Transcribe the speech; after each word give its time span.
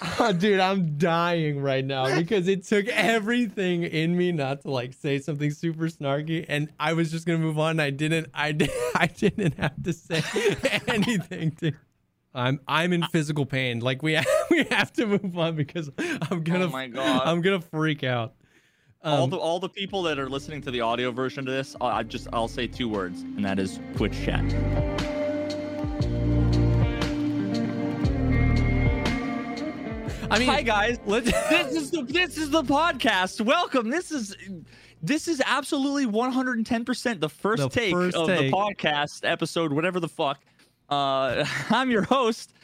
dude, 0.38 0.58
I'm 0.60 0.96
dying 0.96 1.60
right 1.60 1.84
now 1.84 2.16
because 2.18 2.48
it 2.48 2.64
took 2.64 2.86
everything 2.88 3.82
in 3.84 4.16
me 4.16 4.32
not 4.32 4.62
to 4.62 4.70
like 4.70 4.94
say 4.94 5.18
something 5.18 5.50
super 5.50 5.88
snarky, 5.88 6.44
and 6.48 6.68
I 6.80 6.94
was 6.94 7.10
just 7.10 7.26
gonna 7.26 7.38
move 7.38 7.58
on. 7.58 7.78
I 7.78 7.90
didn't. 7.90 8.28
I 8.34 8.52
did. 8.52 8.70
I 8.94 9.06
didn't 9.06 9.58
have 9.58 9.80
to 9.82 9.92
say 9.92 10.22
anything. 10.88 11.52
To, 11.56 11.72
I'm 12.34 12.60
I'm 12.66 12.92
in 12.92 13.02
physical 13.12 13.44
pain. 13.46 13.80
Like 13.80 14.02
we 14.02 14.14
have, 14.14 14.26
we 14.50 14.64
have 14.64 14.92
to 14.94 15.06
move 15.06 15.36
on 15.38 15.56
because 15.56 15.90
I'm 15.98 16.42
gonna. 16.42 16.66
Oh 16.66 16.70
my 16.70 16.88
God. 16.88 17.22
I'm 17.26 17.42
gonna 17.42 17.60
freak 17.60 18.02
out. 18.02 18.34
all 19.04 19.24
Um, 19.24 19.30
the 19.30 19.36
all 19.36 19.60
the 19.60 19.68
people 19.68 20.02
that 20.04 20.18
are 20.18 20.28
listening 20.28 20.62
to 20.62 20.70
the 20.70 20.80
audio 20.80 21.10
version 21.10 21.46
of 21.46 21.52
this, 21.54 21.76
I 21.80 22.02
just 22.02 22.28
I'll 22.32 22.48
say 22.48 22.66
two 22.66 22.88
words, 22.88 23.22
and 23.22 23.44
that 23.44 23.58
is 23.58 23.78
Twitch 23.94 24.14
chat. 24.24 24.42
I 30.32 30.38
mean, 30.38 30.48
Hi 30.48 30.62
guys, 30.62 30.98
let's. 31.04 31.30
this 31.50 31.76
is 31.76 31.90
the 31.90 32.04
this 32.04 32.38
is 32.38 32.48
the 32.48 32.62
podcast. 32.62 33.42
Welcome. 33.42 33.90
This 33.90 34.10
is 34.10 34.34
this 35.02 35.28
is 35.28 35.42
absolutely 35.44 36.06
110% 36.06 37.20
the 37.20 37.28
first 37.28 37.62
The 37.62 37.68
take 37.68 37.92
first 37.92 38.16
of 38.16 38.28
take. 38.28 38.50
the 38.50 38.56
podcast 38.56 39.28
episode, 39.30 39.74
whatever 39.74 40.00
the 40.00 40.08
fuck. 40.08 40.40
Uh, 40.88 41.44
I'm 41.70 41.90
your 41.90 42.04
host, 42.04 42.54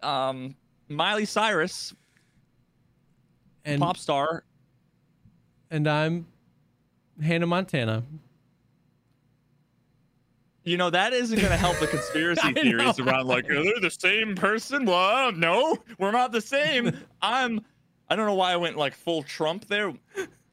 um, 0.00 0.54
Miley 0.88 1.24
Cyrus, 1.24 1.92
and 3.64 3.82
pop 3.82 3.96
star. 3.96 4.44
and 5.72 5.88
I'm 5.88 6.28
Hannah 7.20 7.48
Montana. 7.48 8.04
You 10.68 10.76
know 10.76 10.90
that 10.90 11.14
isn't 11.14 11.38
going 11.38 11.50
to 11.50 11.56
help 11.56 11.78
the 11.78 11.86
conspiracy 11.96 12.52
theories 12.52 12.98
know. 12.98 13.06
around 13.06 13.26
like 13.26 13.48
are 13.48 13.62
they 13.62 13.72
the 13.80 13.90
same 13.90 14.34
person? 14.34 14.84
Well, 14.84 15.32
no, 15.32 15.78
we're 15.98 16.10
not 16.10 16.30
the 16.30 16.42
same. 16.42 16.94
I'm. 17.22 17.62
I 18.10 18.16
don't 18.16 18.26
know 18.26 18.34
why 18.34 18.52
I 18.52 18.56
went 18.56 18.76
like 18.76 18.94
full 18.94 19.22
Trump 19.22 19.66
there. 19.66 19.94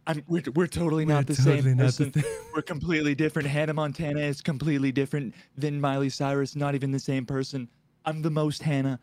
I'm. 0.08 0.24
We're, 0.28 0.44
we're 0.56 0.68
totally 0.68 1.04
not 1.04 1.28
the 1.28 1.36
totally 1.36 1.62
same 1.64 1.78
not 1.78 1.94
the 1.96 2.12
person. 2.12 2.24
We're 2.56 2.62
completely 2.62 3.14
different. 3.14 3.50
Hannah 3.50 3.74
Montana 3.74 4.22
is 4.22 4.42
completely 4.42 4.94
different 4.94 5.36
than 5.58 5.82
Miley 5.82 6.10
Cyrus. 6.10 6.56
Not 6.56 6.76
even 6.76 6.92
the 6.92 7.00
same 7.00 7.26
person. 7.26 7.68
I'm 8.06 8.22
the 8.22 8.32
most 8.32 8.64
Hannah. 8.64 9.02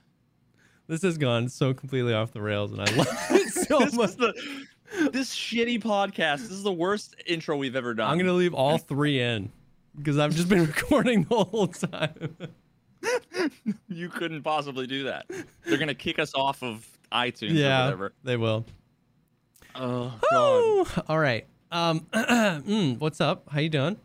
This 0.87 1.03
has 1.03 1.19
gone 1.19 1.51
so 1.51 1.75
completely 1.75 2.15
off 2.15 2.33
the 2.33 2.41
rails, 2.41 2.73
and 2.73 2.81
I 2.81 2.91
love 2.95 3.09
it 3.31 3.53
so 3.53 3.81
this 3.81 3.95
much. 3.95 4.17
the. 4.17 4.33
This 5.11 5.35
shitty 5.35 5.83
podcast. 5.83 6.41
This 6.41 6.51
is 6.51 6.63
the 6.63 6.73
worst 6.73 7.17
intro 7.27 7.57
we've 7.57 7.77
ever 7.77 7.95
done. 7.95 8.11
I'm 8.11 8.19
gonna 8.19 8.35
leave 8.35 8.53
all 8.53 8.77
three 8.77 9.21
in 9.21 9.51
because 9.97 10.19
I've 10.19 10.35
just 10.35 10.49
been 10.49 10.67
recording 10.67 11.25
the 11.25 11.45
whole 11.45 11.69
time. 11.69 12.37
You 13.89 14.09
couldn't 14.09 14.43
possibly 14.43 14.87
do 14.87 15.05
that. 15.05 15.27
They're 15.65 15.77
gonna 15.79 15.95
kick 15.95 16.21
us 16.21 16.33
off 16.37 16.63
of 16.63 16.87
iTunes 17.11 17.59
or 17.61 17.85
whatever. 17.85 18.13
they 18.23 18.37
will. 18.37 18.65
Oh! 19.75 20.87
All 21.09 21.19
right. 21.19 21.47
Um, 21.73 22.01
mm, 22.13 22.99
what's 23.01 23.21
up? 23.21 23.49
How 23.51 23.59
you 23.61 23.69
doing? 23.69 23.97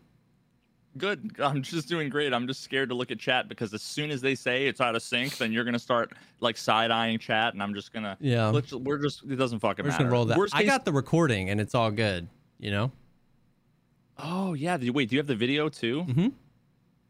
Good. 0.97 1.35
I'm 1.39 1.61
just 1.61 1.87
doing 1.87 2.09
great. 2.09 2.33
I'm 2.33 2.47
just 2.47 2.63
scared 2.63 2.89
to 2.89 2.95
look 2.95 3.11
at 3.11 3.19
chat 3.19 3.47
because 3.47 3.71
as 3.73 3.83
soon 3.83 4.09
as 4.09 4.19
they 4.21 4.33
say 4.33 4.65
it's 4.65 4.81
out 4.81 4.95
of 4.95 5.03
sync, 5.03 5.37
then 5.37 5.51
you're 5.51 5.63
gonna 5.65 5.77
start 5.77 6.13
like 6.39 6.57
side 6.57 6.89
eyeing 6.89 7.19
chat, 7.19 7.53
and 7.53 7.61
I'm 7.61 7.75
just 7.75 7.93
gonna. 7.93 8.17
Yeah. 8.19 8.51
We're 8.73 8.97
just. 8.97 9.23
It 9.29 9.35
doesn't 9.35 9.59
fucking 9.59 9.83
We're 9.85 9.89
just 9.91 9.99
matter. 9.99 10.09
gonna 10.09 10.11
roll 10.17 10.25
that. 10.25 10.37
Worst 10.39 10.55
I 10.55 10.61
case- 10.61 10.69
got 10.69 10.85
the 10.85 10.93
recording, 10.93 11.51
and 11.51 11.61
it's 11.61 11.75
all 11.75 11.91
good. 11.91 12.27
You 12.59 12.71
know. 12.71 12.91
Oh 14.19 14.53
yeah. 14.53 14.77
Wait. 14.91 15.09
Do 15.09 15.15
you 15.15 15.19
have 15.19 15.27
the 15.27 15.35
video 15.35 15.69
too? 15.69 16.03
Mhm. 16.07 16.31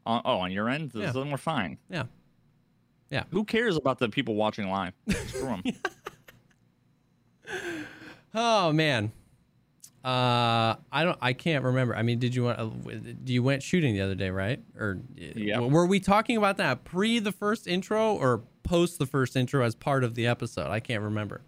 On, 0.06 0.22
oh, 0.26 0.38
on 0.40 0.52
your 0.52 0.70
end, 0.70 0.92
Yeah. 0.94 1.12
then 1.12 1.30
we're 1.32 1.38
fine. 1.38 1.78
Yeah. 1.90 2.04
Yeah. 3.10 3.24
Who 3.32 3.44
cares 3.44 3.76
about 3.78 4.00
the 4.00 4.10
people 4.10 4.36
watching 4.36 4.70
live? 4.70 4.94
Screw 5.28 5.50
'em. 5.50 5.64
Oh 8.34 8.72
man. 8.74 9.12
Uh, 10.04 10.76
I 10.92 11.04
don't. 11.04 11.18
I 11.22 11.34
can't 11.34 11.64
remember. 11.64 11.96
I 11.96 12.02
mean, 12.04 12.20
did 12.20 12.36
you 12.36 12.44
want? 12.44 12.60
Uh, 12.60 12.70
you 13.26 13.42
went 13.42 13.64
shooting 13.64 13.94
the 13.94 14.02
other 14.02 14.16
day, 14.16 14.30
right? 14.30 14.62
Or 14.78 15.00
Yeah. 15.16 15.60
Were 15.60 15.86
we 15.86 16.00
talking 16.00 16.38
about 16.38 16.58
that 16.58 16.84
pre 16.84 17.20
the 17.20 17.32
first 17.32 17.68
intro 17.68 18.14
or 18.16 18.44
post 18.64 19.00
the 19.00 19.06
first 19.06 19.36
intro 19.36 19.64
as 19.66 19.76
part 19.76 20.04
of 20.04 20.14
the 20.16 20.28
episode? 20.28 20.68
I 20.70 20.80
can't 20.80 21.02
remember. 21.04 21.42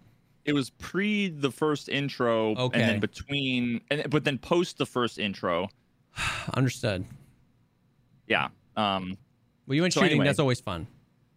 It 0.50 0.54
was 0.54 0.70
pre 0.70 1.28
the 1.28 1.52
first 1.52 1.88
intro, 1.88 2.56
Okay. 2.56 2.80
and 2.80 2.90
then 2.90 2.98
between, 3.00 3.80
and 3.88 4.10
but 4.10 4.24
then 4.24 4.36
post 4.36 4.78
the 4.78 4.86
first 4.86 5.16
intro. 5.16 5.68
Understood. 6.54 7.04
Yeah. 8.26 8.48
Um. 8.76 9.16
Well, 9.66 9.76
you 9.76 9.82
went 9.82 9.94
So 9.94 10.00
shooting. 10.00 10.14
anyway. 10.14 10.26
That's 10.26 10.40
always 10.40 10.60
fun, 10.60 10.88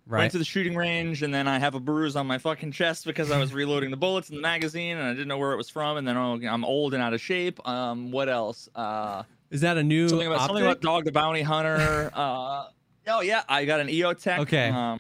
right? 0.08 0.22
Went 0.22 0.32
to 0.32 0.40
the 0.40 0.44
shooting 0.44 0.76
range, 0.76 1.22
and 1.22 1.32
then 1.32 1.48
I 1.48 1.60
have 1.60 1.76
a 1.76 1.80
bruise 1.80 2.16
on 2.16 2.26
my 2.26 2.40
fucking 2.40 2.72
chest 2.72 3.06
because 3.06 3.30
I 3.30 3.38
was 3.38 3.54
reloading 3.62 3.92
the 3.92 3.98
bullets 3.98 4.30
in 4.32 4.36
the 4.36 4.42
magazine, 4.42 4.98
and 4.98 5.08
I 5.08 5.12
didn't 5.12 5.28
know 5.28 5.38
where 5.38 5.52
it 5.54 5.58
was 5.58 5.70
from. 5.70 5.98
And 5.98 6.08
then 6.08 6.18
oh, 6.18 6.40
I'm 6.50 6.66
old 6.66 6.96
and 6.96 7.04
out 7.04 7.14
of 7.14 7.22
shape. 7.22 7.66
Um, 7.68 8.10
what 8.10 8.30
else? 8.30 8.68
Uh, 8.74 9.22
Is 9.52 9.62
that 9.62 9.78
a 9.78 9.84
new 9.84 10.10
something 10.10 10.26
about 10.26 10.48
something 10.48 10.66
about? 10.66 10.82
Dog 10.82 11.06
the 11.06 11.12
Bounty 11.12 11.44
Hunter. 11.44 12.10
uh, 12.16 12.66
oh 13.10 13.22
yeah, 13.22 13.44
I 13.48 13.66
got 13.66 13.80
an 13.80 13.90
EOTech. 13.90 14.40
Okay. 14.40 14.70
Um, 14.70 15.00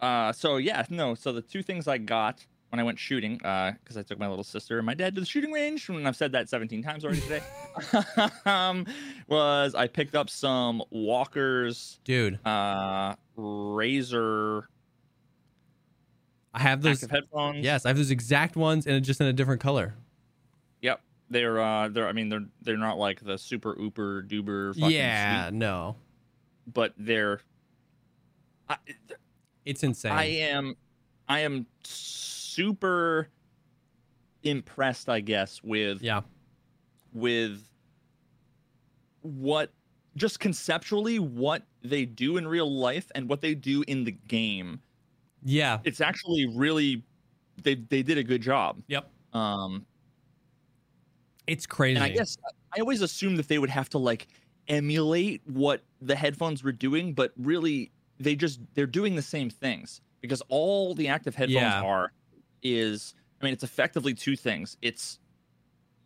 uh, 0.00 0.32
so 0.32 0.56
yeah, 0.56 0.84
no. 0.88 1.14
So 1.14 1.30
the 1.32 1.42
two 1.42 1.62
things 1.62 1.86
I 1.88 1.98
got 1.98 2.46
when 2.74 2.80
I 2.80 2.82
went 2.82 2.98
shooting, 2.98 3.36
because 3.36 3.96
I 3.96 4.02
took 4.02 4.18
my 4.18 4.26
little 4.26 4.42
sister 4.42 4.78
and 4.78 4.84
my 4.84 4.94
dad 4.94 5.14
to 5.14 5.20
the 5.20 5.26
shooting 5.26 5.52
range, 5.52 5.88
and 5.88 6.08
I've 6.08 6.16
said 6.16 6.32
that 6.32 6.48
17 6.48 6.82
times 6.82 7.04
already 7.04 7.20
today, 7.20 7.40
um, 8.46 8.84
was 9.28 9.76
I 9.76 9.86
picked 9.86 10.16
up 10.16 10.28
some 10.28 10.82
Walker's 10.90 12.00
Dude, 12.02 12.44
uh, 12.44 13.14
Razor 13.36 14.68
I 16.52 16.58
have 16.58 16.82
those. 16.82 17.02
headphones. 17.02 17.64
Yes, 17.64 17.86
I 17.86 17.90
have 17.90 17.96
those 17.96 18.10
exact 18.10 18.56
ones, 18.56 18.88
and 18.88 19.04
just 19.04 19.20
in 19.20 19.28
a 19.28 19.32
different 19.32 19.60
color. 19.60 19.94
Yep. 20.82 21.00
They're 21.30 21.60
uh 21.60 21.88
they're 21.88 22.08
I 22.08 22.12
mean 22.12 22.28
they're 22.28 22.44
they're 22.62 22.76
not 22.76 22.98
like 22.98 23.20
the 23.20 23.38
super 23.38 23.74
ooper 23.76 24.26
duper 24.28 24.74
fucking 24.74 24.90
Yeah, 24.90 25.48
sweet, 25.48 25.58
no, 25.58 25.96
but 26.72 26.92
they're 26.98 27.40
I, 28.68 28.76
it's 29.64 29.82
insane. 29.84 30.12
I 30.12 30.24
am 30.24 30.76
I 31.28 31.40
am 31.40 31.66
super 32.54 33.30
impressed 34.42 35.08
I 35.08 35.20
guess 35.20 35.62
with 35.62 36.02
yeah, 36.02 36.22
with 37.12 37.68
what 39.22 39.72
just 40.16 40.38
conceptually 40.40 41.18
what 41.18 41.66
they 41.82 42.04
do 42.04 42.36
in 42.36 42.46
real 42.46 42.70
life 42.70 43.10
and 43.14 43.28
what 43.28 43.40
they 43.40 43.54
do 43.54 43.82
in 43.88 44.04
the 44.04 44.12
game. 44.12 44.80
yeah, 45.42 45.80
It's 45.84 46.00
actually 46.00 46.46
really 46.46 47.02
they 47.62 47.74
they 47.76 48.02
did 48.02 48.18
a 48.18 48.24
good 48.24 48.42
job. 48.42 48.82
yep. 48.88 49.10
Um 49.32 49.86
It's 51.46 51.66
crazy. 51.66 51.96
And 51.96 52.04
I 52.04 52.08
guess 52.10 52.36
I 52.76 52.80
always 52.80 53.02
assumed 53.02 53.38
that 53.38 53.48
they 53.48 53.58
would 53.58 53.70
have 53.70 53.88
to 53.90 53.98
like 53.98 54.28
emulate 54.68 55.42
what 55.46 55.84
the 56.00 56.16
headphones 56.16 56.62
were 56.64 56.72
doing, 56.72 57.14
but 57.14 57.32
really 57.36 57.92
they 58.18 58.36
just 58.36 58.60
they're 58.74 58.86
doing 58.86 59.16
the 59.16 59.22
same 59.22 59.50
things 59.50 60.00
because 60.20 60.42
all 60.48 60.94
the 60.94 61.08
active 61.08 61.34
headphones 61.34 61.54
Yeah. 61.54 61.82
are 61.82 62.12
is 62.64 63.14
I 63.40 63.44
mean 63.44 63.52
it's 63.52 63.62
effectively 63.62 64.14
two 64.14 64.36
things. 64.36 64.76
It's 64.82 65.20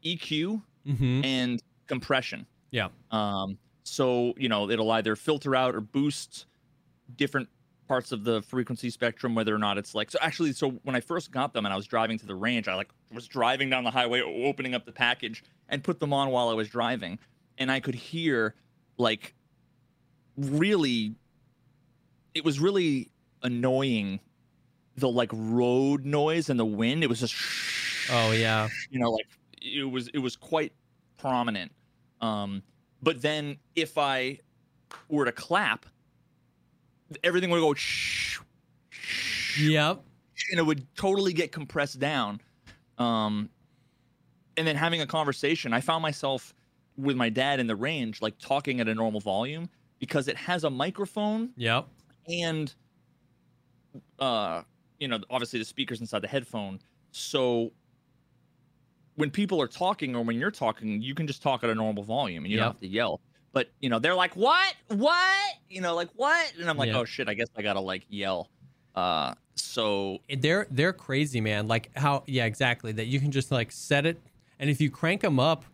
EQ 0.04 0.62
hmm 0.84 1.20
and 1.24 1.62
compression. 1.86 2.46
Yeah. 2.70 2.88
Um 3.10 3.58
so, 3.84 4.34
you 4.36 4.50
know, 4.50 4.68
it'll 4.68 4.90
either 4.90 5.16
filter 5.16 5.56
out 5.56 5.74
or 5.74 5.80
boost 5.80 6.44
different 7.16 7.48
parts 7.88 8.12
of 8.12 8.22
the 8.22 8.42
frequency 8.42 8.90
spectrum 8.90 9.34
whether 9.34 9.54
or 9.54 9.58
not 9.58 9.78
it's 9.78 9.94
like 9.94 10.10
so 10.10 10.18
actually 10.20 10.52
so 10.52 10.72
when 10.82 10.94
I 10.94 11.00
first 11.00 11.30
got 11.30 11.54
them 11.54 11.64
and 11.64 11.72
I 11.72 11.76
was 11.76 11.86
driving 11.86 12.18
to 12.18 12.26
the 12.26 12.34
range 12.34 12.68
I 12.68 12.74
like 12.74 12.90
was 13.10 13.26
driving 13.26 13.70
down 13.70 13.82
the 13.82 13.90
highway 13.90 14.20
opening 14.20 14.74
up 14.74 14.84
the 14.84 14.92
package 14.92 15.42
and 15.70 15.82
put 15.82 15.98
them 15.98 16.12
on 16.12 16.28
while 16.28 16.50
I 16.50 16.52
was 16.52 16.68
driving 16.68 17.18
and 17.56 17.72
I 17.72 17.80
could 17.80 17.94
hear 17.94 18.54
like 18.98 19.34
really 20.36 21.14
it 22.34 22.44
was 22.44 22.60
really 22.60 23.10
annoying 23.42 24.20
the 25.00 25.08
like 25.08 25.30
road 25.32 26.04
noise 26.04 26.48
and 26.50 26.58
the 26.58 26.64
wind 26.66 27.02
it 27.02 27.08
was 27.08 27.20
just 27.20 27.34
Oh 28.10 28.32
yeah. 28.32 28.68
you 28.90 28.98
know 28.98 29.10
like 29.10 29.26
it 29.60 29.84
was 29.90 30.08
it 30.08 30.18
was 30.18 30.36
quite 30.36 30.72
prominent 31.18 31.72
um 32.20 32.62
but 33.02 33.20
then 33.22 33.56
if 33.76 33.98
i 33.98 34.38
were 35.08 35.24
to 35.24 35.32
clap 35.32 35.84
everything 37.24 37.50
would 37.50 37.60
go 37.60 37.74
shh, 37.74 38.38
shh, 38.90 39.60
Yep. 39.60 40.02
and 40.50 40.60
it 40.60 40.62
would 40.62 40.86
totally 40.96 41.32
get 41.32 41.52
compressed 41.52 41.98
down 41.98 42.40
um 42.98 43.48
and 44.56 44.66
then 44.66 44.76
having 44.76 45.00
a 45.00 45.06
conversation 45.06 45.72
i 45.72 45.80
found 45.80 46.02
myself 46.02 46.54
with 46.96 47.16
my 47.16 47.28
dad 47.28 47.60
in 47.60 47.66
the 47.66 47.76
range 47.76 48.20
like 48.22 48.38
talking 48.38 48.80
at 48.80 48.88
a 48.88 48.94
normal 48.94 49.20
volume 49.20 49.68
because 49.98 50.28
it 50.28 50.36
has 50.36 50.64
a 50.64 50.70
microphone 50.70 51.50
Yep. 51.56 51.86
and 52.28 52.74
uh 54.18 54.62
you 54.98 55.08
know 55.08 55.18
obviously 55.30 55.58
the 55.58 55.64
speakers 55.64 56.00
inside 56.00 56.20
the 56.20 56.28
headphone 56.28 56.78
so 57.12 57.70
when 59.16 59.30
people 59.30 59.60
are 59.60 59.66
talking 59.68 60.14
or 60.14 60.22
when 60.22 60.38
you're 60.38 60.50
talking 60.50 61.00
you 61.02 61.14
can 61.14 61.26
just 61.26 61.42
talk 61.42 61.64
at 61.64 61.70
a 61.70 61.74
normal 61.74 62.02
volume 62.02 62.44
and 62.44 62.50
you 62.52 62.58
don't 62.58 62.66
have 62.72 62.80
to 62.80 62.86
yell 62.86 63.20
but 63.52 63.70
you 63.80 63.88
know 63.88 63.98
they're 63.98 64.14
like 64.14 64.34
what 64.36 64.74
what 64.88 65.54
you 65.68 65.80
know 65.80 65.94
like 65.94 66.08
what 66.16 66.52
and 66.58 66.68
i'm 66.68 66.76
like 66.76 66.88
Yeah. 66.88 66.98
oh 67.00 67.04
shit 67.04 67.28
i 67.28 67.34
guess 67.34 67.48
i 67.56 67.62
gotta 67.62 67.80
like 67.80 68.04
yell 68.08 68.48
Uh, 68.94 69.34
so 69.54 70.18
they're 70.38 70.66
they're 70.70 70.92
crazy, 70.92 71.40
man. 71.40 71.68
Like 71.68 71.90
how 71.96 72.22
yeah, 72.26 72.46
exactly. 72.46 72.90
That 72.92 73.06
you 73.06 73.20
can 73.20 73.30
just 73.30 73.50
like 73.52 73.70
set 73.70 74.06
it, 74.06 74.16
and 74.58 74.68
if 74.70 74.80
you 74.80 74.90
crank 74.90 75.20
them 75.20 75.38
up, 75.38 75.64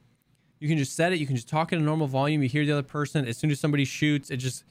you 0.59 0.69
can 0.69 0.77
just 0.77 0.95
set 0.95 1.13
it. 1.13 1.19
You 1.19 1.27
can 1.27 1.37
just 1.37 1.49
talk 1.49 1.73
in 1.73 1.79
a 1.79 1.83
normal 1.83 2.07
volume. 2.07 2.43
You 2.43 2.49
hear 2.51 2.67
the 2.67 2.73
other 2.73 2.83
person. 2.83 3.27
As 3.27 3.37
soon 3.39 3.51
as 3.51 3.61
somebody 3.61 3.85
shoots, 3.87 4.31
it 4.31 4.39
just 4.39 4.65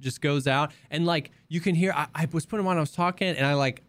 just 0.00 0.20
goes 0.20 0.46
out, 0.48 0.72
and 0.90 1.06
like 1.06 1.30
you 1.48 1.60
can 1.60 1.74
hear. 1.76 1.92
I, 1.92 2.06
I 2.14 2.28
was 2.32 2.44
putting 2.46 2.64
them 2.64 2.70
on. 2.70 2.76
I 2.76 2.80
was 2.80 2.90
talking, 2.92 3.28
and 3.36 3.46
I 3.46 3.54
like 3.54 3.82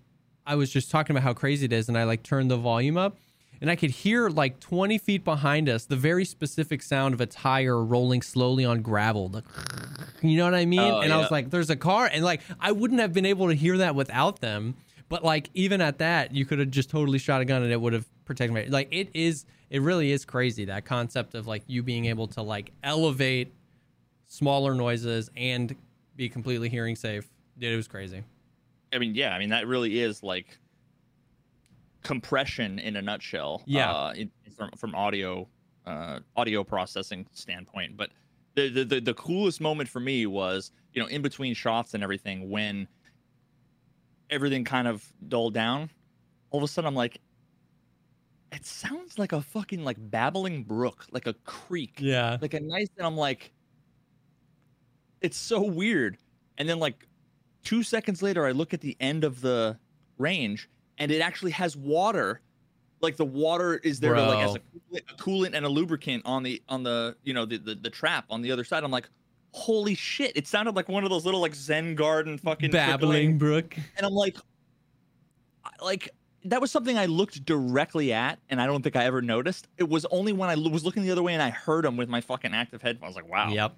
I 0.45 0.55
was 0.55 0.69
just 0.69 0.91
talking 0.91 1.15
about 1.15 1.23
how 1.23 1.33
crazy 1.33 1.65
it 1.65 1.73
is, 1.73 1.87
and 1.87 1.97
I 1.97 2.03
like 2.03 2.23
turned 2.23 2.51
the 2.51 2.57
volume 2.57 2.97
up, 2.97 3.17
and 3.61 3.69
I 3.69 3.75
could 3.75 3.91
hear 3.91 4.29
like 4.29 4.59
20 4.59 4.97
feet 4.97 5.23
behind 5.23 5.69
us 5.69 5.85
the 5.85 5.95
very 5.95 6.25
specific 6.25 6.81
sound 6.81 7.13
of 7.13 7.21
a 7.21 7.25
tire 7.25 7.83
rolling 7.83 8.21
slowly 8.21 8.65
on 8.65 8.81
gravel. 8.81 9.29
Like, 9.29 9.43
you 10.21 10.37
know 10.37 10.45
what 10.45 10.53
I 10.53 10.65
mean? 10.65 10.79
Oh, 10.79 10.99
and 11.01 11.13
I 11.13 11.17
was 11.17 11.31
like, 11.31 11.49
"There's 11.49 11.69
a 11.69 11.75
car," 11.75 12.09
and 12.11 12.23
like 12.23 12.41
I 12.59 12.71
wouldn't 12.71 12.99
have 12.99 13.13
been 13.13 13.25
able 13.25 13.47
to 13.47 13.55
hear 13.55 13.77
that 13.77 13.95
without 13.95 14.41
them. 14.41 14.75
But 15.09 15.23
like 15.23 15.49
even 15.53 15.79
at 15.79 15.99
that, 15.99 16.33
you 16.33 16.45
could 16.45 16.59
have 16.59 16.71
just 16.71 16.89
totally 16.89 17.19
shot 17.19 17.41
a 17.41 17.45
gun 17.45 17.61
and 17.61 17.71
it 17.71 17.79
would 17.79 17.93
have 17.93 18.07
protected 18.25 18.55
me. 18.55 18.65
Like 18.67 18.87
it 18.91 19.09
is, 19.13 19.45
it 19.69 19.81
really 19.81 20.11
is 20.11 20.25
crazy 20.25 20.65
that 20.65 20.85
concept 20.85 21.35
of 21.35 21.45
like 21.45 21.63
you 21.67 21.83
being 21.83 22.05
able 22.05 22.27
to 22.29 22.41
like 22.41 22.71
elevate 22.83 23.53
smaller 24.27 24.73
noises 24.73 25.29
and 25.37 25.75
be 26.15 26.29
completely 26.29 26.67
hearing 26.67 26.95
safe. 26.95 27.29
Dude, 27.59 27.73
it 27.73 27.75
was 27.75 27.87
crazy. 27.87 28.23
I 28.93 28.99
mean, 28.99 29.15
yeah, 29.15 29.33
I 29.33 29.39
mean 29.39 29.49
that 29.49 29.67
really 29.67 29.99
is 29.99 30.23
like 30.23 30.59
compression 32.03 32.79
in 32.79 32.95
a 32.95 33.01
nutshell. 33.01 33.63
Yeah. 33.65 33.91
Uh, 33.91 34.13
in, 34.13 34.31
from 34.55 34.69
from 34.77 34.95
audio 34.95 35.47
uh, 35.85 36.19
audio 36.35 36.63
processing 36.63 37.27
standpoint, 37.33 37.97
but 37.97 38.11
the, 38.55 38.69
the 38.69 38.85
the 38.85 39.01
the 39.01 39.13
coolest 39.13 39.61
moment 39.61 39.89
for 39.89 39.99
me 39.99 40.25
was 40.25 40.71
you 40.93 41.01
know 41.01 41.07
in 41.07 41.21
between 41.21 41.53
shots 41.53 41.93
and 41.93 42.03
everything 42.03 42.49
when 42.49 42.87
everything 44.29 44.63
kind 44.63 44.87
of 44.87 45.11
dulled 45.27 45.53
down. 45.53 45.89
All 46.51 46.59
of 46.59 46.63
a 46.63 46.67
sudden, 46.67 46.87
I'm 46.87 46.95
like, 46.95 47.19
it 48.51 48.63
sounds 48.65 49.17
like 49.17 49.31
a 49.31 49.41
fucking 49.41 49.83
like 49.83 49.97
babbling 50.11 50.63
brook, 50.63 51.05
like 51.11 51.25
a 51.25 51.33
creek 51.45 51.97
Yeah. 51.99 52.37
like 52.41 52.53
a 52.53 52.59
nice 52.59 52.89
and 52.97 53.07
i'm 53.07 53.17
like 53.17 53.51
it's 55.21 55.37
so 55.37 55.61
weird 55.63 56.17
and 56.57 56.67
then 56.67 56.79
like 56.79 57.07
two 57.63 57.83
seconds 57.83 58.21
later 58.21 58.45
i 58.45 58.51
look 58.51 58.73
at 58.73 58.81
the 58.81 58.95
end 58.99 59.23
of 59.23 59.41
the 59.41 59.77
range 60.17 60.69
and 60.97 61.11
it 61.11 61.19
actually 61.21 61.51
has 61.51 61.75
water. 61.75 62.41
Like 63.01 63.17
the 63.17 63.25
water 63.25 63.75
is 63.75 63.99
there 63.99 64.13
to, 64.13 64.25
like 64.25 64.45
as 64.47 64.55
a 64.55 64.59
coolant, 64.59 65.01
a 65.11 65.15
coolant 65.15 65.53
and 65.55 65.65
a 65.65 65.69
lubricant 65.69 66.23
on 66.25 66.43
the 66.43 66.61
on 66.69 66.83
the 66.83 67.17
you 67.23 67.33
know 67.33 67.45
the, 67.45 67.57
the 67.57 67.75
the 67.75 67.89
trap 67.89 68.25
on 68.29 68.41
the 68.41 68.51
other 68.51 68.63
side. 68.63 68.83
I'm 68.83 68.91
like 68.91 69.09
holy 69.51 69.93
shit. 69.93 70.31
It 70.37 70.47
sounded 70.47 70.75
like 70.75 70.87
one 70.87 71.03
of 71.03 71.09
those 71.09 71.25
little 71.25 71.41
like 71.41 71.53
zen 71.53 71.95
garden 71.95 72.37
fucking 72.37 72.71
Babbling 72.71 73.37
trickling- 73.37 73.37
brook. 73.37 73.75
and 73.97 74.05
i'm 74.05 74.13
like 74.13 74.37
like 75.81 76.09
that 76.45 76.59
was 76.61 76.71
something 76.71 76.97
i 76.97 77.05
looked 77.05 77.45
directly 77.45 78.11
at 78.13 78.39
and 78.49 78.61
i 78.61 78.65
don't 78.65 78.81
think 78.81 78.95
i 78.95 79.03
ever 79.03 79.21
noticed. 79.21 79.67
It 79.77 79.89
was 79.89 80.05
only 80.05 80.31
when 80.31 80.49
I 80.49 80.55
was 80.55 80.85
looking 80.85 81.03
the 81.03 81.11
other 81.11 81.23
way 81.23 81.33
and 81.33 81.41
i 81.41 81.49
heard 81.49 81.83
them 81.83 81.97
with 81.97 82.07
my 82.07 82.21
fucking 82.21 82.53
active 82.53 82.81
headphones. 82.81 83.17
I 83.17 83.19
was 83.19 83.25
like 83.25 83.29
wow. 83.31 83.49
Yep. 83.49 83.75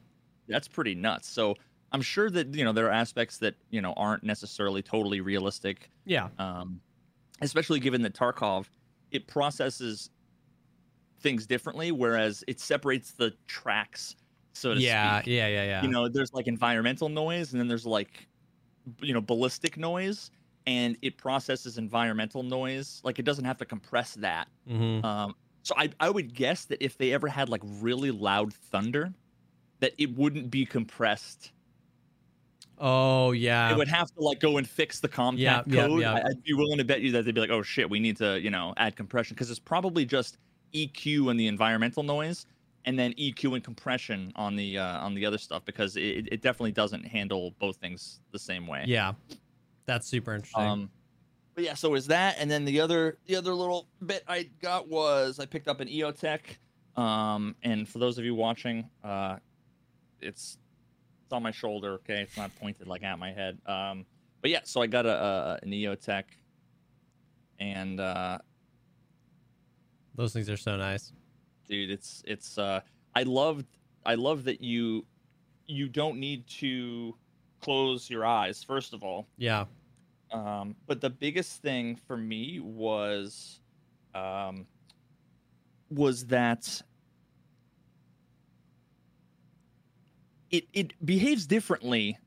that's 0.48 0.68
pretty 0.68 0.94
nuts. 0.94 1.28
So 1.28 1.56
I'm 1.96 2.02
sure 2.04 2.30
that 2.30 2.54
you 2.56 2.66
know 2.66 2.74
there 2.74 2.88
are 2.88 2.92
aspects 2.92 3.40
that 3.40 3.56
you 3.72 3.82
know 3.82 3.94
aren't 3.94 4.24
necessarily 4.24 4.84
totally 4.84 5.22
realistic, 5.22 5.92
Yeah. 6.06 6.30
um, 6.40 6.82
especially 7.42 7.80
given 7.82 8.02
that 8.04 8.16
Tarkov 8.16 8.68
it 9.12 9.28
processes 9.28 10.12
things 11.20 11.48
differently, 11.48 11.92
whereas 11.92 12.44
it 12.48 12.60
separates 12.60 13.14
the 13.14 13.32
tracks, 13.48 14.16
so 14.54 14.74
to 14.74 14.82
Yeah. 14.82 15.22
speak. 15.22 15.28
Yeah. 15.28 15.48
Yeah. 15.48 15.64
Yeah. 15.64 15.64
Yeah. 15.66 15.82
You 15.84 15.90
know, 15.90 16.10
there's 16.10 16.34
like 16.34 16.48
environmental 16.48 17.10
noise, 17.10 17.54
and 17.54 17.60
then 17.60 17.68
there's 17.68 17.86
like 17.86 18.28
you 19.02 19.14
know 19.14 19.22
ballistic 19.22 19.78
noise, 19.78 20.32
and 20.68 20.98
it 21.04 21.18
processes 21.18 21.78
environmental 21.78 22.44
noise. 22.44 23.02
Like 23.04 23.20
it 23.20 23.24
doesn't 23.26 23.46
have 23.46 23.58
to 23.60 23.66
compress 23.66 24.16
that. 24.16 24.50
hmm 24.68 25.00
Um, 25.04 25.36
so 25.64 25.76
I, 25.78 25.92
I 26.00 26.10
would 26.12 26.34
guess 26.36 26.66
that 26.68 26.84
if 26.84 26.98
they 26.98 27.14
ever 27.14 27.28
had 27.30 27.50
like 27.50 27.62
really 27.66 28.12
loud 28.12 28.54
thunder, 28.54 29.16
that 29.82 29.94
it 30.00 30.16
wouldn't 30.16 30.52
be 30.52 30.66
compressed. 30.66 31.54
Oh 32.78 33.32
yeah. 33.32 33.72
it 33.72 33.78
would 33.78 33.88
have 33.88 34.08
to 34.16 34.22
like 34.22 34.40
go 34.40 34.58
and 34.58 34.68
fix 34.68 35.00
the 35.00 35.08
Comcat 35.10 35.38
Yeah, 35.40 35.62
yeah, 35.68 35.88
code. 35.88 36.02
yeah. 36.02 36.14
I, 36.14 36.18
I'd 36.30 36.44
be 36.44 36.54
willing 36.54 36.78
to 36.78 36.84
bet 36.84 37.02
you 37.02 37.12
that 37.14 37.26
they'd 37.26 37.34
be 37.36 37.42
like, 37.42 37.50
oh 37.50 37.62
shit, 37.62 37.90
we 37.90 38.00
need 38.00 38.18
to 38.18 38.40
you 38.42 38.50
know 38.50 38.74
add 38.78 38.96
compression 38.96 39.36
because 39.36 39.50
it's 39.50 39.60
probably 39.60 40.06
just 40.06 40.38
EQ 40.74 41.32
and 41.32 41.40
the 41.40 41.48
environmental 41.48 42.04
noise, 42.04 42.46
and 42.84 43.00
then 43.00 43.14
EQ 43.14 43.56
and 43.56 43.64
compression 43.64 44.32
on 44.36 44.56
the 44.56 44.78
uh, 44.78 45.00
on 45.00 45.14
the 45.14 45.26
other 45.26 45.38
stuff 45.38 45.64
because 45.66 45.96
it, 45.96 46.28
it 46.32 46.42
definitely 46.42 46.74
doesn't 46.74 47.04
handle 47.06 47.56
both 47.60 47.78
things 47.78 48.20
the 48.32 48.40
same 48.40 48.68
way. 48.68 48.84
yeah. 48.88 49.14
That's 49.86 50.08
super 50.08 50.34
interesting. 50.34 50.64
Um, 50.64 50.90
but 51.54 51.64
yeah, 51.64 51.76
so 51.76 51.94
is 51.94 52.08
that, 52.08 52.36
and 52.40 52.50
then 52.52 52.66
the 52.66 52.82
other 52.82 53.20
the 53.28 53.36
other 53.36 53.54
little 53.54 53.88
bit 54.06 54.24
I 54.28 54.50
got 54.62 54.90
was 54.90 55.40
I 55.40 55.46
picked 55.46 55.68
up 55.68 55.80
an 55.80 55.88
EOTech, 55.88 56.40
um, 57.00 57.56
and 57.64 57.88
for 57.88 58.00
those 58.00 58.18
of 58.18 58.26
you 58.26 58.34
watching, 58.36 58.90
uh, 59.04 59.38
it's 60.22 60.58
it's 61.26 61.34
on 61.34 61.44
my 61.44 61.52
shoulder. 61.52 61.94
Okay, 61.96 62.22
it's 62.22 62.38
not 62.38 62.56
pointed 62.56 62.88
like 62.88 63.04
at 63.04 63.18
my 63.20 63.32
head. 63.34 63.58
Um, 63.66 64.06
but 64.42 64.52
yeah, 64.52 64.60
so 64.64 64.82
I 64.82 64.88
got 64.88 65.06
a, 65.06 65.10
a 65.10 65.60
an 65.64 65.72
EOTech, 65.72 66.24
and 67.60 68.00
uh, 68.00 68.38
Those 70.16 70.34
things 70.34 70.50
are 70.50 70.58
so 70.58 70.78
nice. 70.78 71.12
dude, 71.68 71.90
it's 71.90 72.22
it's 72.28 72.58
uh, 72.58 72.82
I 73.16 73.24
loved 73.24 73.66
I 74.06 74.16
love 74.16 74.44
that 74.46 74.62
you 74.62 75.06
you 75.66 75.90
don't 75.90 76.20
need 76.20 76.46
to 76.48 77.16
close 77.60 78.08
your 78.08 78.24
eyes 78.24 78.64
first 78.64 78.94
of 78.94 79.02
all 79.04 79.26
Yeah. 79.38 79.66
Um, 80.32 80.76
but 80.86 81.02
the 81.02 81.10
biggest 81.10 81.62
thing 81.62 81.96
for 81.96 82.18
me 82.18 82.60
was, 82.60 83.62
um, 84.14 84.68
was 85.90 86.26
that 86.28 86.82
it 90.58 90.66
it 90.74 91.06
behaves 91.06 91.46
differently 91.48 92.18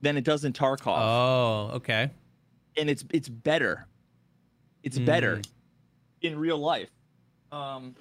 than 0.00 0.16
it 0.16 0.24
does 0.24 0.44
in 0.44 0.52
Tarkov, 0.52 0.98
Oh, 0.98 1.70
okay. 1.76 2.10
and 2.76 2.88
it's 2.90 3.04
it's 3.12 3.28
better. 3.28 3.86
It's 4.82 4.98
better 4.98 5.36
Mm. 5.36 5.48
in 6.22 6.38
real 6.38 6.58
life. 6.58 6.90
Um, 7.52 7.94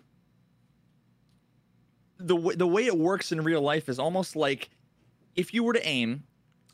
the 2.18 2.36
w- 2.36 2.56
the 2.58 2.68
way 2.68 2.86
it 2.86 2.98
works 2.98 3.32
in 3.32 3.42
real 3.42 3.62
life 3.62 3.90
is 3.90 4.00
almost 4.00 4.36
like 4.36 4.70
if 5.36 5.54
you 5.54 5.64
were 5.64 5.74
to 5.74 5.86
aim, 5.88 6.24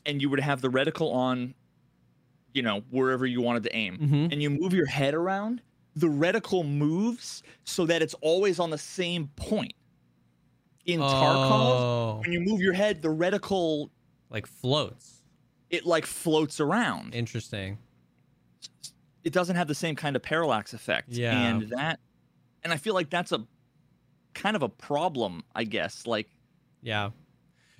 and 0.04 0.20
you 0.22 0.28
were 0.30 0.36
to 0.36 0.42
have 0.42 0.60
the 0.60 0.68
reticle 0.68 1.12
on, 1.12 1.54
you 2.52 2.62
know, 2.62 2.80
wherever 2.90 3.26
you 3.26 3.40
wanted 3.40 3.62
to 3.64 3.74
aim 3.76 3.96
hmm 3.98 4.26
and 4.30 4.42
you 4.42 4.50
move 4.50 4.72
your 4.72 4.86
head 4.86 5.14
around, 5.14 5.60
the 5.96 6.06
reticle 6.06 6.68
moves 6.68 7.42
so 7.64 7.86
that 7.86 8.02
it's 8.02 8.14
always 8.22 8.58
on 8.60 8.70
the 8.70 8.78
same 8.78 9.28
point. 9.36 9.72
In 10.86 11.00
Tarkov, 11.00 11.80
Oh, 11.80 12.18
when 12.22 12.32
you 12.32 12.40
move 12.40 12.60
your 12.60 12.72
head, 12.72 13.02
the 13.02 13.08
reticle 13.08 13.90
like 14.30 14.46
floats. 14.46 15.22
it 15.70 15.84
like 15.84 16.06
floats 16.06 16.60
around. 16.60 17.14
Interesting. 17.14 17.78
It 19.24 19.32
doesn't 19.32 19.56
have 19.56 19.66
the 19.68 19.74
same 19.74 19.96
kind 19.96 20.14
of 20.16 20.22
parallax 20.22 20.72
effect. 20.74 21.08
Yeah. 21.10 21.36
And 21.48 21.68
that 21.70 21.98
and 22.62 22.72
I 22.72 22.76
feel 22.76 22.94
like 22.94 23.10
that's 23.10 23.32
a 23.32 23.44
kind 24.34 24.54
of 24.56 24.62
a 24.62 24.68
problem, 24.68 25.42
I 25.54 25.64
guess. 25.64 26.06
Like 26.06 26.28
Yeah. 26.82 27.10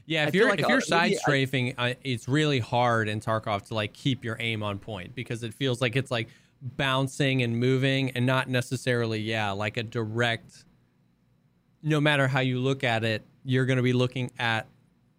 Yeah, 0.09 0.27
if 0.27 0.33
feel 0.33 0.43
you're 0.43 0.51
like, 0.51 0.61
if 0.61 0.67
uh, 0.67 0.69
you're 0.69 0.81
side 0.81 1.13
I- 1.13 1.15
strafing, 1.17 1.75
uh, 1.79 1.95
it's 2.05 2.29
really 2.29 2.61
hard 2.61 3.09
in 3.09 3.21
Tarkov 3.21 3.67
to 3.69 3.75
like 3.75 3.93
keep 3.93 4.25
your 4.25 4.37
aim 4.39 4.63
on 4.63 4.79
point 4.79 5.15
because 5.17 5.43
it 5.43 5.53
feels 5.53 5.81
like 5.81 5.97
it's 5.97 6.11
like 6.13 6.29
bouncing 6.63 7.43
and 7.43 7.59
moving 7.59 8.11
and 8.13 8.25
not 8.25 8.49
necessarily 8.49 9.19
yeah 9.21 9.51
like 9.53 9.77
a 9.77 9.83
direct. 9.83 10.65
No 11.87 12.01
matter 12.01 12.27
how 12.27 12.41
you 12.41 12.59
look 12.59 12.83
at 12.83 13.05
it, 13.05 13.25
you're 13.45 13.65
going 13.65 13.77
to 13.77 13.83
be 13.83 13.93
looking 13.93 14.33
at 14.41 14.67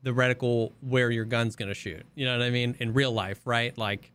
the 0.04 0.12
reticle 0.12 0.74
where 0.82 1.10
your 1.10 1.24
gun's 1.24 1.56
going 1.56 1.70
to 1.70 1.74
shoot. 1.74 2.06
You 2.14 2.26
know 2.26 2.38
what 2.38 2.46
I 2.46 2.50
mean? 2.50 2.76
In 2.82 2.94
real 2.94 3.14
life, 3.14 3.48
right? 3.48 3.76
Like, 3.78 4.12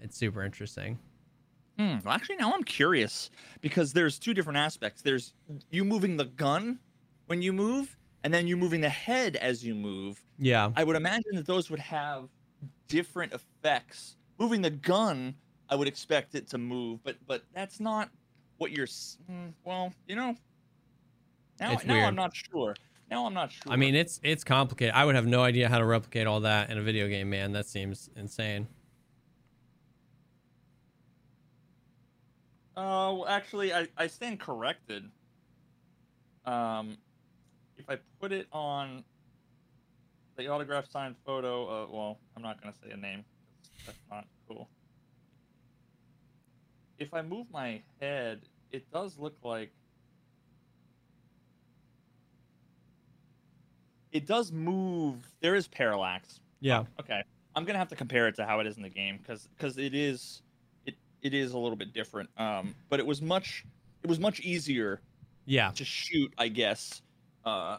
it's 0.00 0.16
super 0.16 0.42
interesting. 0.42 0.98
Hmm. 1.78 1.98
Well, 2.02 2.14
actually, 2.14 2.36
now 2.36 2.54
I'm 2.54 2.64
curious 2.64 3.30
because 3.60 3.92
there's 3.92 4.18
two 4.18 4.32
different 4.32 4.56
aspects. 4.56 5.02
There's 5.02 5.34
you 5.70 5.84
moving 5.84 6.16
the 6.16 6.24
gun 6.24 6.78
when 7.26 7.42
you 7.42 7.52
move, 7.52 7.98
and 8.24 8.32
then 8.32 8.46
you 8.46 8.56
moving 8.56 8.80
the 8.80 8.88
head 8.88 9.36
as 9.36 9.62
you 9.62 9.74
move. 9.74 10.24
Yeah. 10.38 10.72
I 10.74 10.84
would 10.84 10.96
imagine 10.96 11.34
that 11.34 11.44
those 11.46 11.68
would 11.68 11.80
have 11.80 12.30
different 12.88 13.34
effects. 13.34 14.16
Moving 14.38 14.62
the 14.62 14.70
gun, 14.70 15.34
I 15.68 15.76
would 15.76 15.86
expect 15.86 16.34
it 16.34 16.46
to 16.48 16.56
move, 16.58 17.02
but 17.04 17.18
but 17.26 17.42
that's 17.52 17.78
not 17.78 18.08
what 18.56 18.70
you're. 18.72 18.88
hmm, 19.28 19.48
Well, 19.64 19.92
you 20.08 20.16
know. 20.16 20.34
Now, 21.60 21.72
It's 21.72 21.84
now 21.84 21.94
weird. 21.94 22.04
I'm 22.06 22.14
not 22.14 22.34
sure. 22.34 22.74
Now 23.10 23.26
I'm 23.26 23.34
not 23.34 23.52
sure. 23.52 23.72
I 23.72 23.76
mean, 23.76 23.94
it's 23.94 24.20
it's 24.22 24.42
complicated. 24.44 24.94
I 24.94 25.04
would 25.04 25.14
have 25.14 25.26
no 25.26 25.42
idea 25.42 25.68
how 25.68 25.78
to 25.78 25.84
replicate 25.84 26.26
all 26.26 26.40
that 26.40 26.70
in 26.70 26.78
a 26.78 26.82
video 26.82 27.08
game, 27.08 27.30
man. 27.30 27.52
That 27.52 27.66
seems 27.66 28.10
insane. 28.16 28.66
Uh, 32.76 33.14
well, 33.16 33.26
actually, 33.26 33.72
I, 33.72 33.88
I 33.96 34.06
stand 34.06 34.38
corrected. 34.38 35.04
Um, 36.44 36.98
if 37.78 37.88
I 37.88 37.96
put 38.20 38.32
it 38.32 38.48
on 38.52 39.02
the 40.36 40.48
autograph 40.48 40.90
signed 40.90 41.14
photo, 41.24 41.64
uh, 41.64 41.86
well, 41.90 42.18
I'm 42.36 42.42
not 42.42 42.60
gonna 42.60 42.74
say 42.82 42.90
a 42.90 42.96
name. 42.96 43.24
That's 43.86 43.98
not 44.10 44.26
cool. 44.48 44.68
If 46.98 47.14
I 47.14 47.22
move 47.22 47.46
my 47.50 47.82
head, 48.00 48.42
it 48.72 48.90
does 48.92 49.18
look 49.18 49.36
like 49.42 49.70
it 54.16 54.26
does 54.26 54.50
move. 54.52 55.16
There 55.40 55.54
is 55.54 55.68
parallax. 55.68 56.40
Yeah. 56.60 56.84
Okay. 57.00 57.22
I'm 57.54 57.64
gonna 57.64 57.78
have 57.78 57.88
to 57.88 57.96
compare 57.96 58.28
it 58.28 58.34
to 58.36 58.46
how 58.46 58.60
it 58.60 58.66
is 58.66 58.76
in 58.76 58.82
the 58.82 58.88
game 58.88 59.18
because 59.18 59.48
because 59.56 59.78
it 59.78 59.94
is 59.94 60.42
it 60.86 60.94
it 61.22 61.34
is 61.34 61.52
a 61.52 61.58
little 61.58 61.76
bit 61.76 61.92
different. 61.92 62.28
Um, 62.38 62.74
but 62.88 62.98
it 63.00 63.06
was 63.06 63.20
much 63.22 63.64
it 64.02 64.08
was 64.08 64.18
much 64.18 64.40
easier 64.40 65.00
Yeah. 65.44 65.70
to 65.72 65.84
shoot, 65.84 66.32
I 66.38 66.48
guess, 66.48 67.02
uh, 67.44 67.78